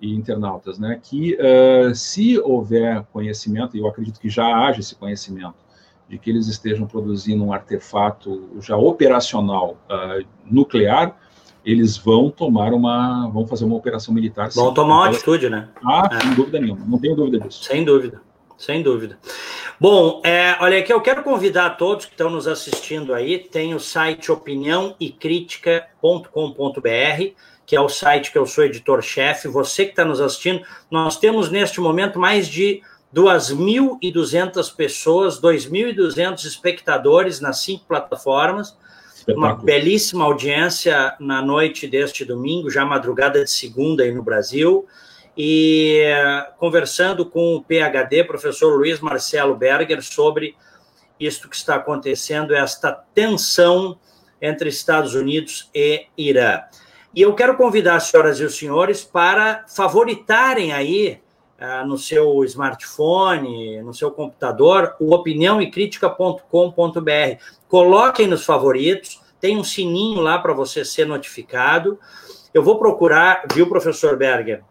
e 0.00 0.14
internautas, 0.14 0.78
né, 0.78 1.00
que 1.02 1.36
uh, 1.36 1.94
se 1.94 2.38
houver 2.38 3.02
conhecimento, 3.12 3.76
e 3.76 3.80
eu 3.80 3.88
acredito 3.88 4.20
que 4.20 4.28
já 4.28 4.44
haja 4.44 4.80
esse 4.80 4.94
conhecimento, 4.94 5.54
de 6.08 6.18
que 6.18 6.30
eles 6.30 6.46
estejam 6.46 6.86
produzindo 6.86 7.42
um 7.42 7.52
artefato 7.52 8.50
já 8.60 8.76
operacional 8.76 9.76
uh, 9.90 10.24
nuclear, 10.44 11.16
eles 11.66 11.98
vão 11.98 12.30
tomar 12.30 12.72
uma, 12.72 13.28
vão 13.28 13.44
fazer 13.44 13.64
uma 13.64 13.74
operação 13.74 14.14
militar. 14.14 14.50
Vão 14.54 14.68
sim. 14.68 14.74
tomar 14.74 14.94
uma 14.94 15.08
atitude, 15.08 15.50
né? 15.50 15.68
Ah, 15.84 16.08
é. 16.12 16.20
sem 16.20 16.34
dúvida 16.34 16.60
nenhuma, 16.60 16.86
não 16.86 16.98
tenho 16.98 17.16
dúvida 17.16 17.40
disso. 17.40 17.64
Sem 17.64 17.84
dúvida, 17.84 18.20
sem 18.56 18.82
dúvida. 18.82 19.18
Bom, 19.78 20.22
é, 20.24 20.56
olha 20.60 20.78
aqui, 20.78 20.92
eu 20.92 21.00
quero 21.00 21.24
convidar 21.24 21.66
a 21.66 21.70
todos 21.70 22.06
que 22.06 22.12
estão 22.12 22.30
nos 22.30 22.46
assistindo 22.46 23.12
aí, 23.12 23.38
tem 23.38 23.74
o 23.74 23.80
site 23.80 24.30
opinião 24.30 24.94
e 24.98 25.10
crítica.com.br, 25.10 27.34
que 27.66 27.74
é 27.74 27.80
o 27.80 27.88
site 27.88 28.30
que 28.30 28.38
eu 28.38 28.46
sou 28.46 28.64
editor-chefe. 28.64 29.48
Você 29.48 29.84
que 29.84 29.90
está 29.90 30.04
nos 30.04 30.20
assistindo, 30.20 30.62
nós 30.90 31.18
temos 31.18 31.50
neste 31.50 31.80
momento 31.80 32.18
mais 32.18 32.48
de 32.48 32.80
2.200 33.14 34.74
pessoas, 34.74 35.40
2.200 35.40 36.44
espectadores 36.44 37.40
nas 37.40 37.58
cinco 37.58 37.84
plataformas. 37.86 38.76
Uma 39.28 39.54
belíssima 39.54 40.24
audiência 40.24 41.16
na 41.18 41.42
noite 41.42 41.88
deste 41.88 42.24
domingo, 42.24 42.70
já 42.70 42.84
madrugada 42.84 43.42
de 43.42 43.50
segunda 43.50 44.04
aí 44.04 44.12
no 44.12 44.22
Brasil. 44.22 44.86
E 45.36 46.04
conversando 46.58 47.26
com 47.26 47.56
o 47.56 47.62
PhD, 47.62 48.24
professor 48.24 48.76
Luiz 48.76 49.00
Marcelo 49.00 49.54
Berger, 49.54 50.02
sobre 50.02 50.56
isto 51.18 51.48
que 51.48 51.56
está 51.56 51.76
acontecendo, 51.76 52.54
esta 52.54 52.92
tensão 52.92 53.98
entre 54.40 54.68
Estados 54.68 55.14
Unidos 55.14 55.70
e 55.74 56.06
Irã. 56.16 56.60
E 57.14 57.22
eu 57.22 57.34
quero 57.34 57.56
convidar 57.56 57.96
as 57.96 58.04
senhoras 58.04 58.38
e 58.38 58.44
os 58.44 58.56
senhores 58.56 59.02
para 59.02 59.64
favoritarem 59.68 60.72
aí 60.72 61.20
no 61.86 61.96
seu 61.96 62.44
smartphone, 62.44 63.80
no 63.82 63.94
seu 63.94 64.10
computador, 64.10 64.94
o 65.00 65.14
opiniãoecritica.com.br. 65.14 67.42
Coloquem 67.68 68.26
nos 68.26 68.44
favoritos, 68.44 69.22
tem 69.40 69.56
um 69.56 69.64
sininho 69.64 70.20
lá 70.20 70.38
para 70.38 70.52
você 70.52 70.84
ser 70.84 71.06
notificado. 71.06 71.98
Eu 72.52 72.62
vou 72.62 72.78
procurar, 72.78 73.44
viu, 73.52 73.66
professor 73.68 74.16
Berger? 74.16 74.62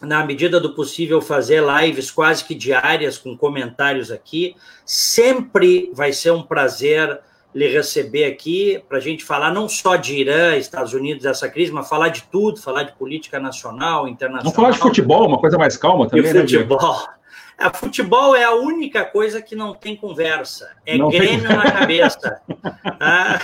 na 0.00 0.24
medida 0.24 0.60
do 0.60 0.74
possível, 0.74 1.20
fazer 1.20 1.62
lives 1.62 2.10
quase 2.10 2.44
que 2.44 2.54
diárias 2.54 3.18
com 3.18 3.36
comentários 3.36 4.10
aqui. 4.10 4.56
Sempre 4.84 5.90
vai 5.94 6.12
ser 6.12 6.32
um 6.32 6.42
prazer 6.42 7.20
lhe 7.54 7.68
receber 7.68 8.24
aqui 8.24 8.82
para 8.88 8.98
a 8.98 9.00
gente 9.00 9.24
falar 9.24 9.52
não 9.52 9.68
só 9.68 9.96
de 9.96 10.16
Irã, 10.16 10.56
Estados 10.56 10.92
Unidos, 10.92 11.24
essa 11.24 11.48
crise, 11.48 11.70
mas 11.70 11.88
falar 11.88 12.08
de 12.08 12.24
tudo, 12.24 12.60
falar 12.60 12.82
de 12.82 12.92
política 12.92 13.38
nacional, 13.38 14.08
internacional. 14.08 14.42
Vamos 14.42 14.56
falar 14.56 14.70
de 14.72 14.78
futebol, 14.78 15.28
uma 15.28 15.38
coisa 15.38 15.56
mais 15.56 15.76
calma 15.76 16.08
também, 16.08 16.30
e 16.30 16.34
né, 16.34 16.40
futebol. 16.40 17.08
É, 17.56 17.70
futebol 17.72 18.34
é 18.34 18.42
a 18.42 18.54
única 18.54 19.04
coisa 19.04 19.40
que 19.40 19.54
não 19.54 19.72
tem 19.72 19.94
conversa. 19.94 20.70
É 20.84 20.98
não 20.98 21.08
Grêmio 21.08 21.46
tem... 21.46 21.56
na 21.56 21.70
cabeça. 21.70 22.40
ah, 22.98 23.40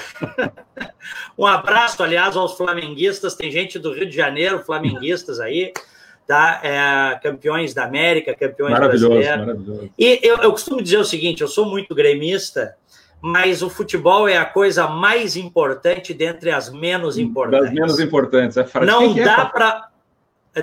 um 1.38 1.46
abraço, 1.46 2.02
aliás, 2.02 2.36
aos 2.36 2.56
flamenguistas. 2.56 3.36
Tem 3.36 3.52
gente 3.52 3.78
do 3.78 3.92
Rio 3.92 4.08
de 4.08 4.16
Janeiro, 4.16 4.64
flamenguistas 4.64 5.38
aí 5.38 5.72
tá? 6.30 6.60
É, 6.62 7.18
campeões 7.20 7.74
da 7.74 7.82
América, 7.82 8.32
campeões 8.32 8.70
maravilhoso, 8.70 9.08
brasileiros. 9.08 9.46
Maravilhoso. 9.46 9.90
E 9.98 10.20
eu, 10.22 10.36
eu 10.36 10.52
costumo 10.52 10.80
dizer 10.80 10.98
o 10.98 11.04
seguinte: 11.04 11.42
eu 11.42 11.48
sou 11.48 11.66
muito 11.66 11.92
gremista, 11.92 12.76
mas 13.22 13.62
o 13.62 13.68
futebol 13.68 14.28
é 14.28 14.36
a 14.36 14.44
coisa 14.44 14.86
mais 14.86 15.36
importante 15.36 16.14
dentre 16.14 16.50
as 16.50 16.72
menos 16.72 17.18
importantes. 17.18 17.66
Das 17.66 17.74
menos 17.74 18.00
importantes, 18.00 18.56
é 18.56 18.64
frase. 18.64 18.86
Não 18.90 19.16
é 19.18 19.24
dá 19.24 19.46
para 19.46 19.90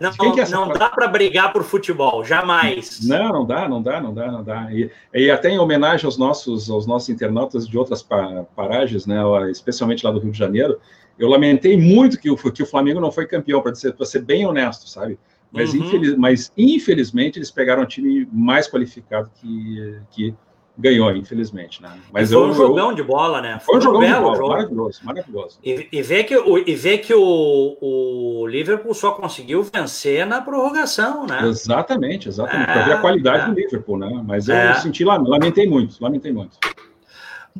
não, 0.01 0.09
é 0.09 0.49
não 0.49 0.67
dá 0.73 0.89
para 0.89 1.07
brigar 1.07 1.53
por 1.53 1.63
futebol, 1.63 2.23
jamais. 2.23 2.99
Não, 3.07 3.29
não 3.29 3.45
dá, 3.45 3.69
não 3.69 3.81
dá, 3.81 4.01
não 4.01 4.13
dá, 4.13 4.31
não 4.31 4.43
dá. 4.43 4.67
E, 4.71 4.91
e 5.13 5.31
até 5.31 5.49
em 5.49 5.59
homenagem 5.59 6.05
aos 6.05 6.17
nossos, 6.17 6.69
aos 6.69 6.85
nossos 6.85 7.07
internautas 7.07 7.65
de 7.65 7.77
outras 7.77 8.03
paragens, 8.03 9.05
né, 9.05 9.21
especialmente 9.49 10.05
lá 10.05 10.11
do 10.11 10.19
Rio 10.19 10.31
de 10.31 10.37
Janeiro, 10.37 10.77
eu 11.17 11.29
lamentei 11.29 11.77
muito 11.77 12.19
que 12.19 12.29
o, 12.29 12.35
que 12.35 12.61
o 12.61 12.65
Flamengo 12.65 12.99
não 12.99 13.11
foi 13.11 13.25
campeão, 13.25 13.61
para 13.61 13.73
ser, 13.75 13.95
ser 14.05 14.21
bem 14.23 14.45
honesto, 14.45 14.89
sabe? 14.89 15.17
Mas, 15.51 15.73
uhum. 15.73 15.79
infeliz, 15.85 16.15
mas, 16.17 16.51
infelizmente, 16.57 17.39
eles 17.39 17.49
pegaram 17.49 17.83
um 17.83 17.85
time 17.85 18.27
mais 18.31 18.69
qualificado 18.69 19.31
que, 19.39 19.99
que 20.11 20.35
ganhou, 20.77 21.11
infelizmente, 21.15 21.81
né? 21.81 21.91
Mas 22.11 22.31
foi 22.31 22.41
eu, 22.41 22.45
um 22.45 22.53
jogão 22.53 22.89
eu... 22.91 22.95
de 22.95 23.03
bola, 23.03 23.41
né? 23.41 23.59
Foi, 23.59 23.73
foi 23.73 23.77
um 23.77 23.81
jogão 23.81 24.01
de 24.01 24.13
bola, 24.13 24.35
jogo. 24.35 24.49
maravilhoso, 24.49 24.99
maravilhoso. 25.03 25.59
E, 25.63 25.87
e 25.91 26.01
vê 26.01 26.23
que, 26.23 26.37
o, 26.37 26.57
e 26.57 26.75
vê 26.75 26.97
que 26.97 27.13
o, 27.13 27.77
o 27.81 28.47
Liverpool 28.47 28.93
só 28.93 29.11
conseguiu 29.11 29.63
vencer 29.63 30.25
na 30.25 30.41
prorrogação, 30.41 31.25
né? 31.25 31.41
Exatamente, 31.47 32.27
exatamente. 32.27 32.69
É, 32.69 32.73
para 32.73 32.83
ver 32.83 32.93
a 32.93 32.97
qualidade 32.97 33.43
é. 33.43 33.47
do 33.47 33.59
Liverpool, 33.59 33.97
né? 33.97 34.23
Mas 34.25 34.47
eu 34.47 34.55
é. 34.55 34.73
senti 34.75 35.03
lá, 35.03 35.17
lamentei 35.17 35.67
muito, 35.67 35.95
lamentei 35.99 36.31
muito. 36.31 36.57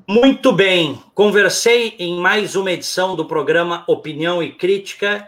Muito 0.07 0.51
bem, 0.51 0.99
conversei 1.15 1.95
em 1.97 2.19
mais 2.19 2.55
uma 2.55 2.71
edição 2.71 3.15
do 3.15 3.25
programa 3.25 3.83
Opinião 3.87 4.43
e 4.43 4.51
Crítica 4.51 5.27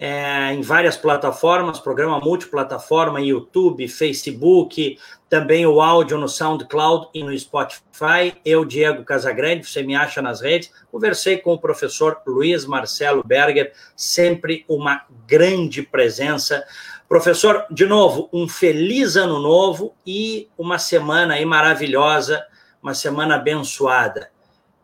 é, 0.00 0.52
em 0.52 0.62
várias 0.62 0.96
plataformas, 0.96 1.80
programa 1.80 2.20
multiplataforma, 2.20 3.20
YouTube, 3.20 3.88
Facebook, 3.88 4.96
também 5.28 5.66
o 5.66 5.80
áudio 5.80 6.16
no 6.16 6.28
SoundCloud 6.28 7.08
e 7.12 7.24
no 7.24 7.36
Spotify. 7.36 8.32
Eu, 8.44 8.64
Diego 8.64 9.04
Casagrande, 9.04 9.66
você 9.66 9.82
me 9.82 9.96
acha 9.96 10.22
nas 10.22 10.40
redes. 10.40 10.70
Conversei 10.92 11.38
com 11.38 11.52
o 11.52 11.58
professor 11.58 12.22
Luiz 12.24 12.64
Marcelo 12.64 13.24
Berger, 13.24 13.72
sempre 13.96 14.64
uma 14.68 15.04
grande 15.26 15.82
presença. 15.82 16.64
Professor, 17.08 17.66
de 17.68 17.84
novo, 17.84 18.28
um 18.32 18.48
feliz 18.48 19.16
ano 19.16 19.40
novo 19.40 19.96
e 20.06 20.48
uma 20.56 20.78
semana 20.78 21.34
aí 21.34 21.44
maravilhosa, 21.44 22.46
uma 22.80 22.94
semana 22.94 23.34
abençoada 23.34 24.30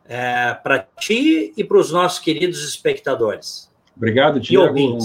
é, 0.07 0.55
para 0.55 0.81
ti 0.99 1.53
e 1.57 1.63
para 1.63 1.79
os 1.79 1.93
nossos 1.93 2.19
queridos 2.19 2.65
espectadores. 2.65 3.73
Obrigado, 3.97 4.41
Diego. 4.41 4.99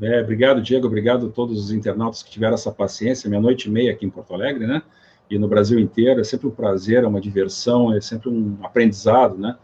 É, 0.00 0.20
obrigado, 0.20 0.62
Diego. 0.62 0.86
Obrigado 0.86 1.26
a 1.26 1.30
todos 1.30 1.64
os 1.64 1.72
internautas 1.72 2.22
que 2.22 2.30
tiveram 2.30 2.54
essa 2.54 2.70
paciência. 2.70 3.28
Meia 3.28 3.42
noite 3.42 3.68
e 3.68 3.70
meia 3.70 3.92
aqui 3.92 4.06
em 4.06 4.10
Porto 4.10 4.34
Alegre, 4.34 4.66
né? 4.66 4.82
E 5.28 5.38
no 5.38 5.48
Brasil 5.48 5.78
inteiro. 5.78 6.20
É 6.20 6.24
sempre 6.24 6.46
um 6.46 6.50
prazer, 6.50 7.04
é 7.04 7.06
uma 7.06 7.20
diversão, 7.20 7.94
é 7.94 8.00
sempre 8.00 8.28
um 8.30 8.56
aprendizado, 8.62 9.36
né? 9.36 9.56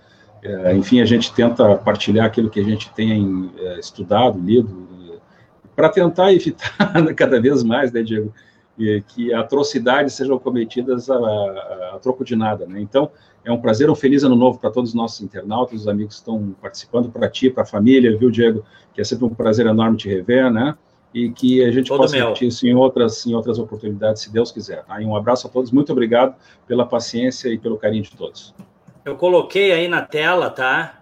É, 0.42 0.74
enfim, 0.76 1.00
a 1.00 1.04
gente 1.04 1.32
tenta 1.32 1.76
partilhar 1.76 2.26
aquilo 2.26 2.50
que 2.50 2.60
a 2.60 2.64
gente 2.64 2.92
tem 2.92 3.50
é, 3.58 3.78
estudado, 3.80 4.38
lido, 4.38 4.86
para 5.74 5.88
tentar 5.88 6.32
evitar 6.32 6.92
cada 7.16 7.40
vez 7.40 7.62
mais, 7.62 7.92
né, 7.92 8.02
Diego, 8.02 8.32
que 9.08 9.32
atrocidades 9.32 10.14
sejam 10.14 10.38
cometidas 10.38 11.08
a, 11.08 11.16
a, 11.16 11.92
a 11.94 11.98
troco 11.98 12.24
de 12.24 12.36
nada, 12.36 12.66
né? 12.66 12.80
Então, 12.80 13.10
é 13.44 13.50
um 13.50 13.60
prazer, 13.60 13.88
um 13.88 13.94
feliz 13.94 14.24
ano 14.24 14.36
novo 14.36 14.58
para 14.58 14.70
todos 14.70 14.90
os 14.90 14.94
nossos 14.94 15.20
internautas, 15.20 15.82
os 15.82 15.88
amigos 15.88 16.16
que 16.16 16.20
estão 16.20 16.54
participando, 16.60 17.10
para 17.10 17.28
ti, 17.28 17.48
para 17.48 17.62
a 17.62 17.66
família, 17.66 18.16
viu, 18.16 18.30
Diego? 18.30 18.64
Que 18.92 19.00
é 19.00 19.04
sempre 19.04 19.24
um 19.24 19.30
prazer 19.30 19.66
enorme 19.66 19.96
te 19.96 20.08
rever, 20.08 20.50
né? 20.50 20.76
E 21.14 21.30
que 21.30 21.64
a 21.64 21.70
gente 21.70 21.88
Todo 21.88 21.98
possa 21.98 22.16
repetir 22.16 22.48
isso 22.48 22.66
em 22.66 22.74
outras, 22.74 23.24
em 23.26 23.34
outras 23.34 23.58
oportunidades, 23.58 24.22
se 24.22 24.32
Deus 24.32 24.52
quiser. 24.52 24.84
Tá? 24.84 25.00
E 25.00 25.06
um 25.06 25.16
abraço 25.16 25.46
a 25.46 25.50
todos, 25.50 25.70
muito 25.70 25.90
obrigado 25.92 26.34
pela 26.66 26.84
paciência 26.84 27.48
e 27.48 27.56
pelo 27.56 27.78
carinho 27.78 28.02
de 28.02 28.10
todos. 28.10 28.54
Eu 29.04 29.16
coloquei 29.16 29.72
aí 29.72 29.88
na 29.88 30.02
tela, 30.02 30.50
tá? 30.50 31.00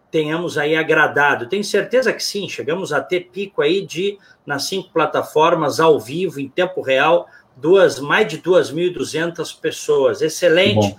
tenhamos 0.09 0.57
aí 0.57 0.75
agradado. 0.75 1.47
Tenho 1.47 1.63
certeza 1.63 2.11
que 2.11 2.23
sim, 2.23 2.49
chegamos 2.49 2.91
a 2.91 3.01
ter 3.01 3.29
pico 3.31 3.61
aí 3.61 3.85
de, 3.85 4.17
nas 4.47 4.63
cinco 4.63 4.89
plataformas, 4.91 5.79
ao 5.79 5.99
vivo, 5.99 6.39
em 6.39 6.49
tempo 6.49 6.81
real, 6.81 7.27
duas, 7.55 7.99
mais 7.99 8.27
de 8.27 8.41
2.200 8.41 9.59
pessoas. 9.59 10.23
Excelente. 10.23 10.95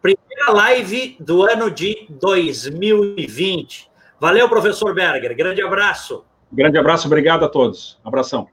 Primeira 0.00 0.52
live 0.52 1.16
do 1.18 1.42
ano 1.42 1.68
de 1.68 2.06
2020. 2.10 3.90
Valeu, 4.20 4.48
professor 4.48 4.94
Berger. 4.94 5.36
Grande 5.36 5.62
abraço. 5.62 6.24
Grande 6.52 6.78
abraço, 6.78 7.08
obrigado 7.08 7.44
a 7.44 7.48
todos. 7.48 7.98
Abração. 8.04 8.48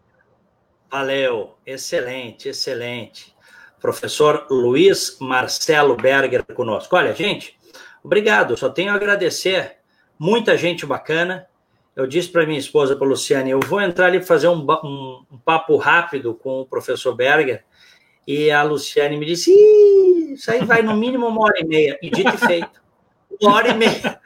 Valeu, 0.94 1.56
excelente, 1.66 2.50
excelente. 2.50 3.36
professor 3.82 4.46
Luiz 4.48 5.18
Marcelo 5.20 5.96
Berger 5.96 6.44
conosco. 6.54 6.96
Olha, 6.96 7.16
gente, 7.16 7.58
obrigado, 8.04 8.56
só 8.56 8.70
tenho 8.70 8.92
a 8.92 8.96
agradecer. 8.96 9.78
Muita 10.20 10.56
gente 10.56 10.86
bacana. 10.86 11.48
Eu 11.96 12.06
disse 12.06 12.30
para 12.30 12.46
minha 12.46 12.60
esposa, 12.60 12.96
para 12.96 13.08
Luciane, 13.08 13.50
eu 13.50 13.60
vou 13.60 13.82
entrar 13.82 14.06
ali 14.06 14.22
fazer 14.22 14.48
um, 14.50 14.60
um, 14.60 15.26
um, 15.32 15.38
papo 15.40 15.78
rápido 15.78 16.36
com 16.36 16.62
o 16.62 16.66
professor 16.68 17.16
Berger. 17.16 17.66
E 18.28 18.52
a 18.52 18.62
Luciane 18.62 19.18
me 19.18 19.26
disse: 19.26 19.52
Isso 20.32 20.52
aí 20.52 20.64
vai 20.64 20.84
no 20.84 20.96
mínimo 20.96 21.26
uma 21.26 21.42
hora 21.42 21.60
e 21.60 21.66
meia. 21.66 21.98
E 22.04 22.12
dito 22.12 22.36
e 22.36 22.38
feito. 22.38 22.84
Uma 23.42 23.56
hora 23.56 23.70
e 23.70 23.74
meia. 23.74 24.22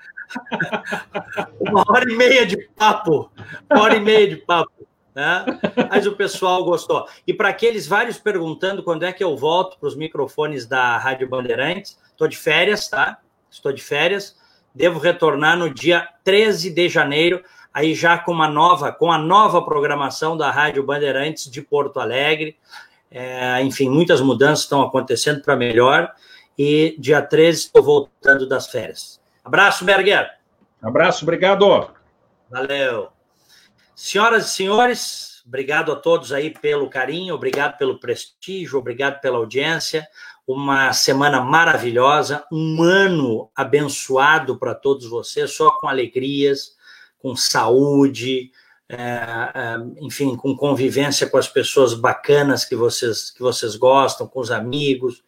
uma 1.62 1.86
hora 1.90 2.12
e 2.12 2.14
meia 2.14 2.46
de 2.46 2.58
papo. 2.76 3.32
Uma 3.72 3.84
hora 3.84 3.96
e 3.96 4.02
meia 4.02 4.28
de 4.28 4.36
papo. 4.36 4.87
Né? 5.18 5.44
Mas 5.90 6.06
o 6.06 6.16
pessoal 6.16 6.64
gostou. 6.64 7.08
E 7.26 7.34
para 7.34 7.50
aqueles 7.50 7.88
vários 7.88 8.20
perguntando 8.20 8.84
quando 8.84 9.02
é 9.02 9.12
que 9.12 9.24
eu 9.24 9.36
volto 9.36 9.80
para 9.80 9.88
os 9.88 9.96
microfones 9.96 10.68
da 10.68 10.96
Rádio 11.00 11.28
Bandeirantes, 11.28 11.98
estou 12.12 12.28
de 12.28 12.38
férias, 12.38 12.88
tá? 12.88 13.18
Estou 13.50 13.74
de 13.74 13.82
férias. 13.82 14.38
Devo 14.76 15.00
retornar 15.00 15.58
no 15.58 15.74
dia 15.74 16.08
13 16.24 16.70
de 16.70 16.88
janeiro, 16.88 17.44
aí 17.74 17.96
já 17.96 18.20
com 18.20 18.32
uma 18.32 18.48
nova, 18.48 18.92
com 18.92 19.12
a 19.12 19.18
nova 19.18 19.60
programação 19.64 20.38
da 20.38 20.52
Rádio 20.52 20.84
Bandeirantes 20.84 21.50
de 21.50 21.64
Porto 21.64 22.00
Alegre. 22.00 22.56
É, 23.10 23.60
enfim, 23.64 23.90
muitas 23.90 24.22
mudanças 24.22 24.66
estão 24.66 24.84
acontecendo 24.84 25.42
para 25.42 25.56
melhor. 25.56 26.14
E 26.56 26.96
dia 27.00 27.24
13 27.24 27.60
estou 27.60 27.82
voltando 27.82 28.48
das 28.48 28.68
férias. 28.68 29.20
Abraço, 29.44 29.84
Berger. 29.84 30.30
Abraço, 30.80 31.26
obrigado. 31.26 31.90
Valeu. 32.52 33.17
Senhoras 34.00 34.46
e 34.46 34.50
senhores, 34.54 35.42
obrigado 35.44 35.92
a 35.92 35.96
todos 35.96 36.32
aí 36.32 36.52
pelo 36.52 36.88
carinho, 36.88 37.34
obrigado 37.34 37.80
pelo 37.80 38.00
prestígio, 38.00 38.78
obrigado 38.78 39.20
pela 39.20 39.38
audiência. 39.38 40.08
Uma 40.46 40.94
semana 40.94 41.42
maravilhosa, 41.42 42.46
um 42.52 42.84
ano 42.84 43.50
abençoado 43.56 44.56
para 44.60 44.76
todos 44.76 45.10
vocês, 45.10 45.50
só 45.50 45.72
com 45.80 45.88
alegrias, 45.88 46.76
com 47.18 47.36
saúde, 47.36 48.52
é, 48.88 48.98
é, 48.98 49.78
enfim, 50.00 50.36
com 50.36 50.56
convivência 50.56 51.28
com 51.28 51.40
as 51.40 51.48
pessoas 51.48 51.96
bacanas 51.96 52.64
que 52.66 52.76
vocês, 52.76 53.32
que 53.32 53.42
vocês 53.42 53.76
gostam, 53.76 54.28
com 54.28 54.40
os 54.40 54.52
amigos, 54.52 55.24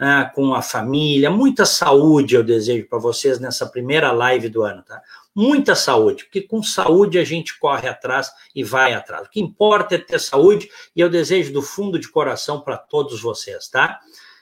é, 0.00 0.24
com 0.34 0.52
a 0.52 0.62
família. 0.62 1.30
Muita 1.30 1.64
saúde 1.64 2.34
eu 2.34 2.42
desejo 2.42 2.88
para 2.88 2.98
vocês 2.98 3.38
nessa 3.38 3.66
primeira 3.66 4.10
live 4.10 4.48
do 4.48 4.64
ano, 4.64 4.82
tá? 4.82 5.00
Muita 5.34 5.74
saúde, 5.74 6.24
porque 6.24 6.42
com 6.42 6.62
saúde 6.62 7.18
a 7.18 7.24
gente 7.24 7.58
corre 7.58 7.88
atrás 7.88 8.30
e 8.54 8.64
vai 8.64 8.92
atrás. 8.92 9.26
O 9.26 9.30
que 9.30 9.40
importa 9.40 9.94
é 9.94 9.98
ter 9.98 10.18
saúde 10.18 10.68
e 10.94 11.00
eu 11.00 11.08
desejo 11.08 11.52
do 11.52 11.62
fundo 11.62 11.98
de 11.98 12.08
coração 12.08 12.60
para 12.60 12.76
todos 12.76 13.20
vocês, 13.20 13.68
tá? 13.68 14.00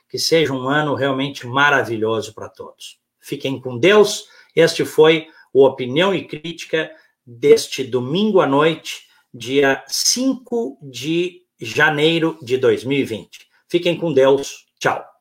Que 0.09 0.19
seja 0.19 0.53
um 0.53 0.69
ano 0.69 0.95
realmente 0.95 1.47
maravilhoso 1.47 2.35
para 2.35 2.49
todos. 2.49 2.99
Fiquem 3.21 3.61
com 3.61 3.79
Deus. 3.79 4.27
Este 4.57 4.85
foi 4.85 5.29
o 5.53 5.65
Opinião 5.65 6.15
e 6.15 6.27
Crítica 6.27 6.91
deste 7.27 7.85
domingo 7.85 8.41
à 8.41 8.47
noite, 8.47 9.07
dia 9.33 9.85
5 9.87 10.79
de 10.83 11.43
janeiro 11.61 12.39
de 12.41 12.57
2020. 12.57 13.47
Fiquem 13.69 13.99
com 13.99 14.13
Deus. 14.13 14.67
Tchau. 14.79 15.18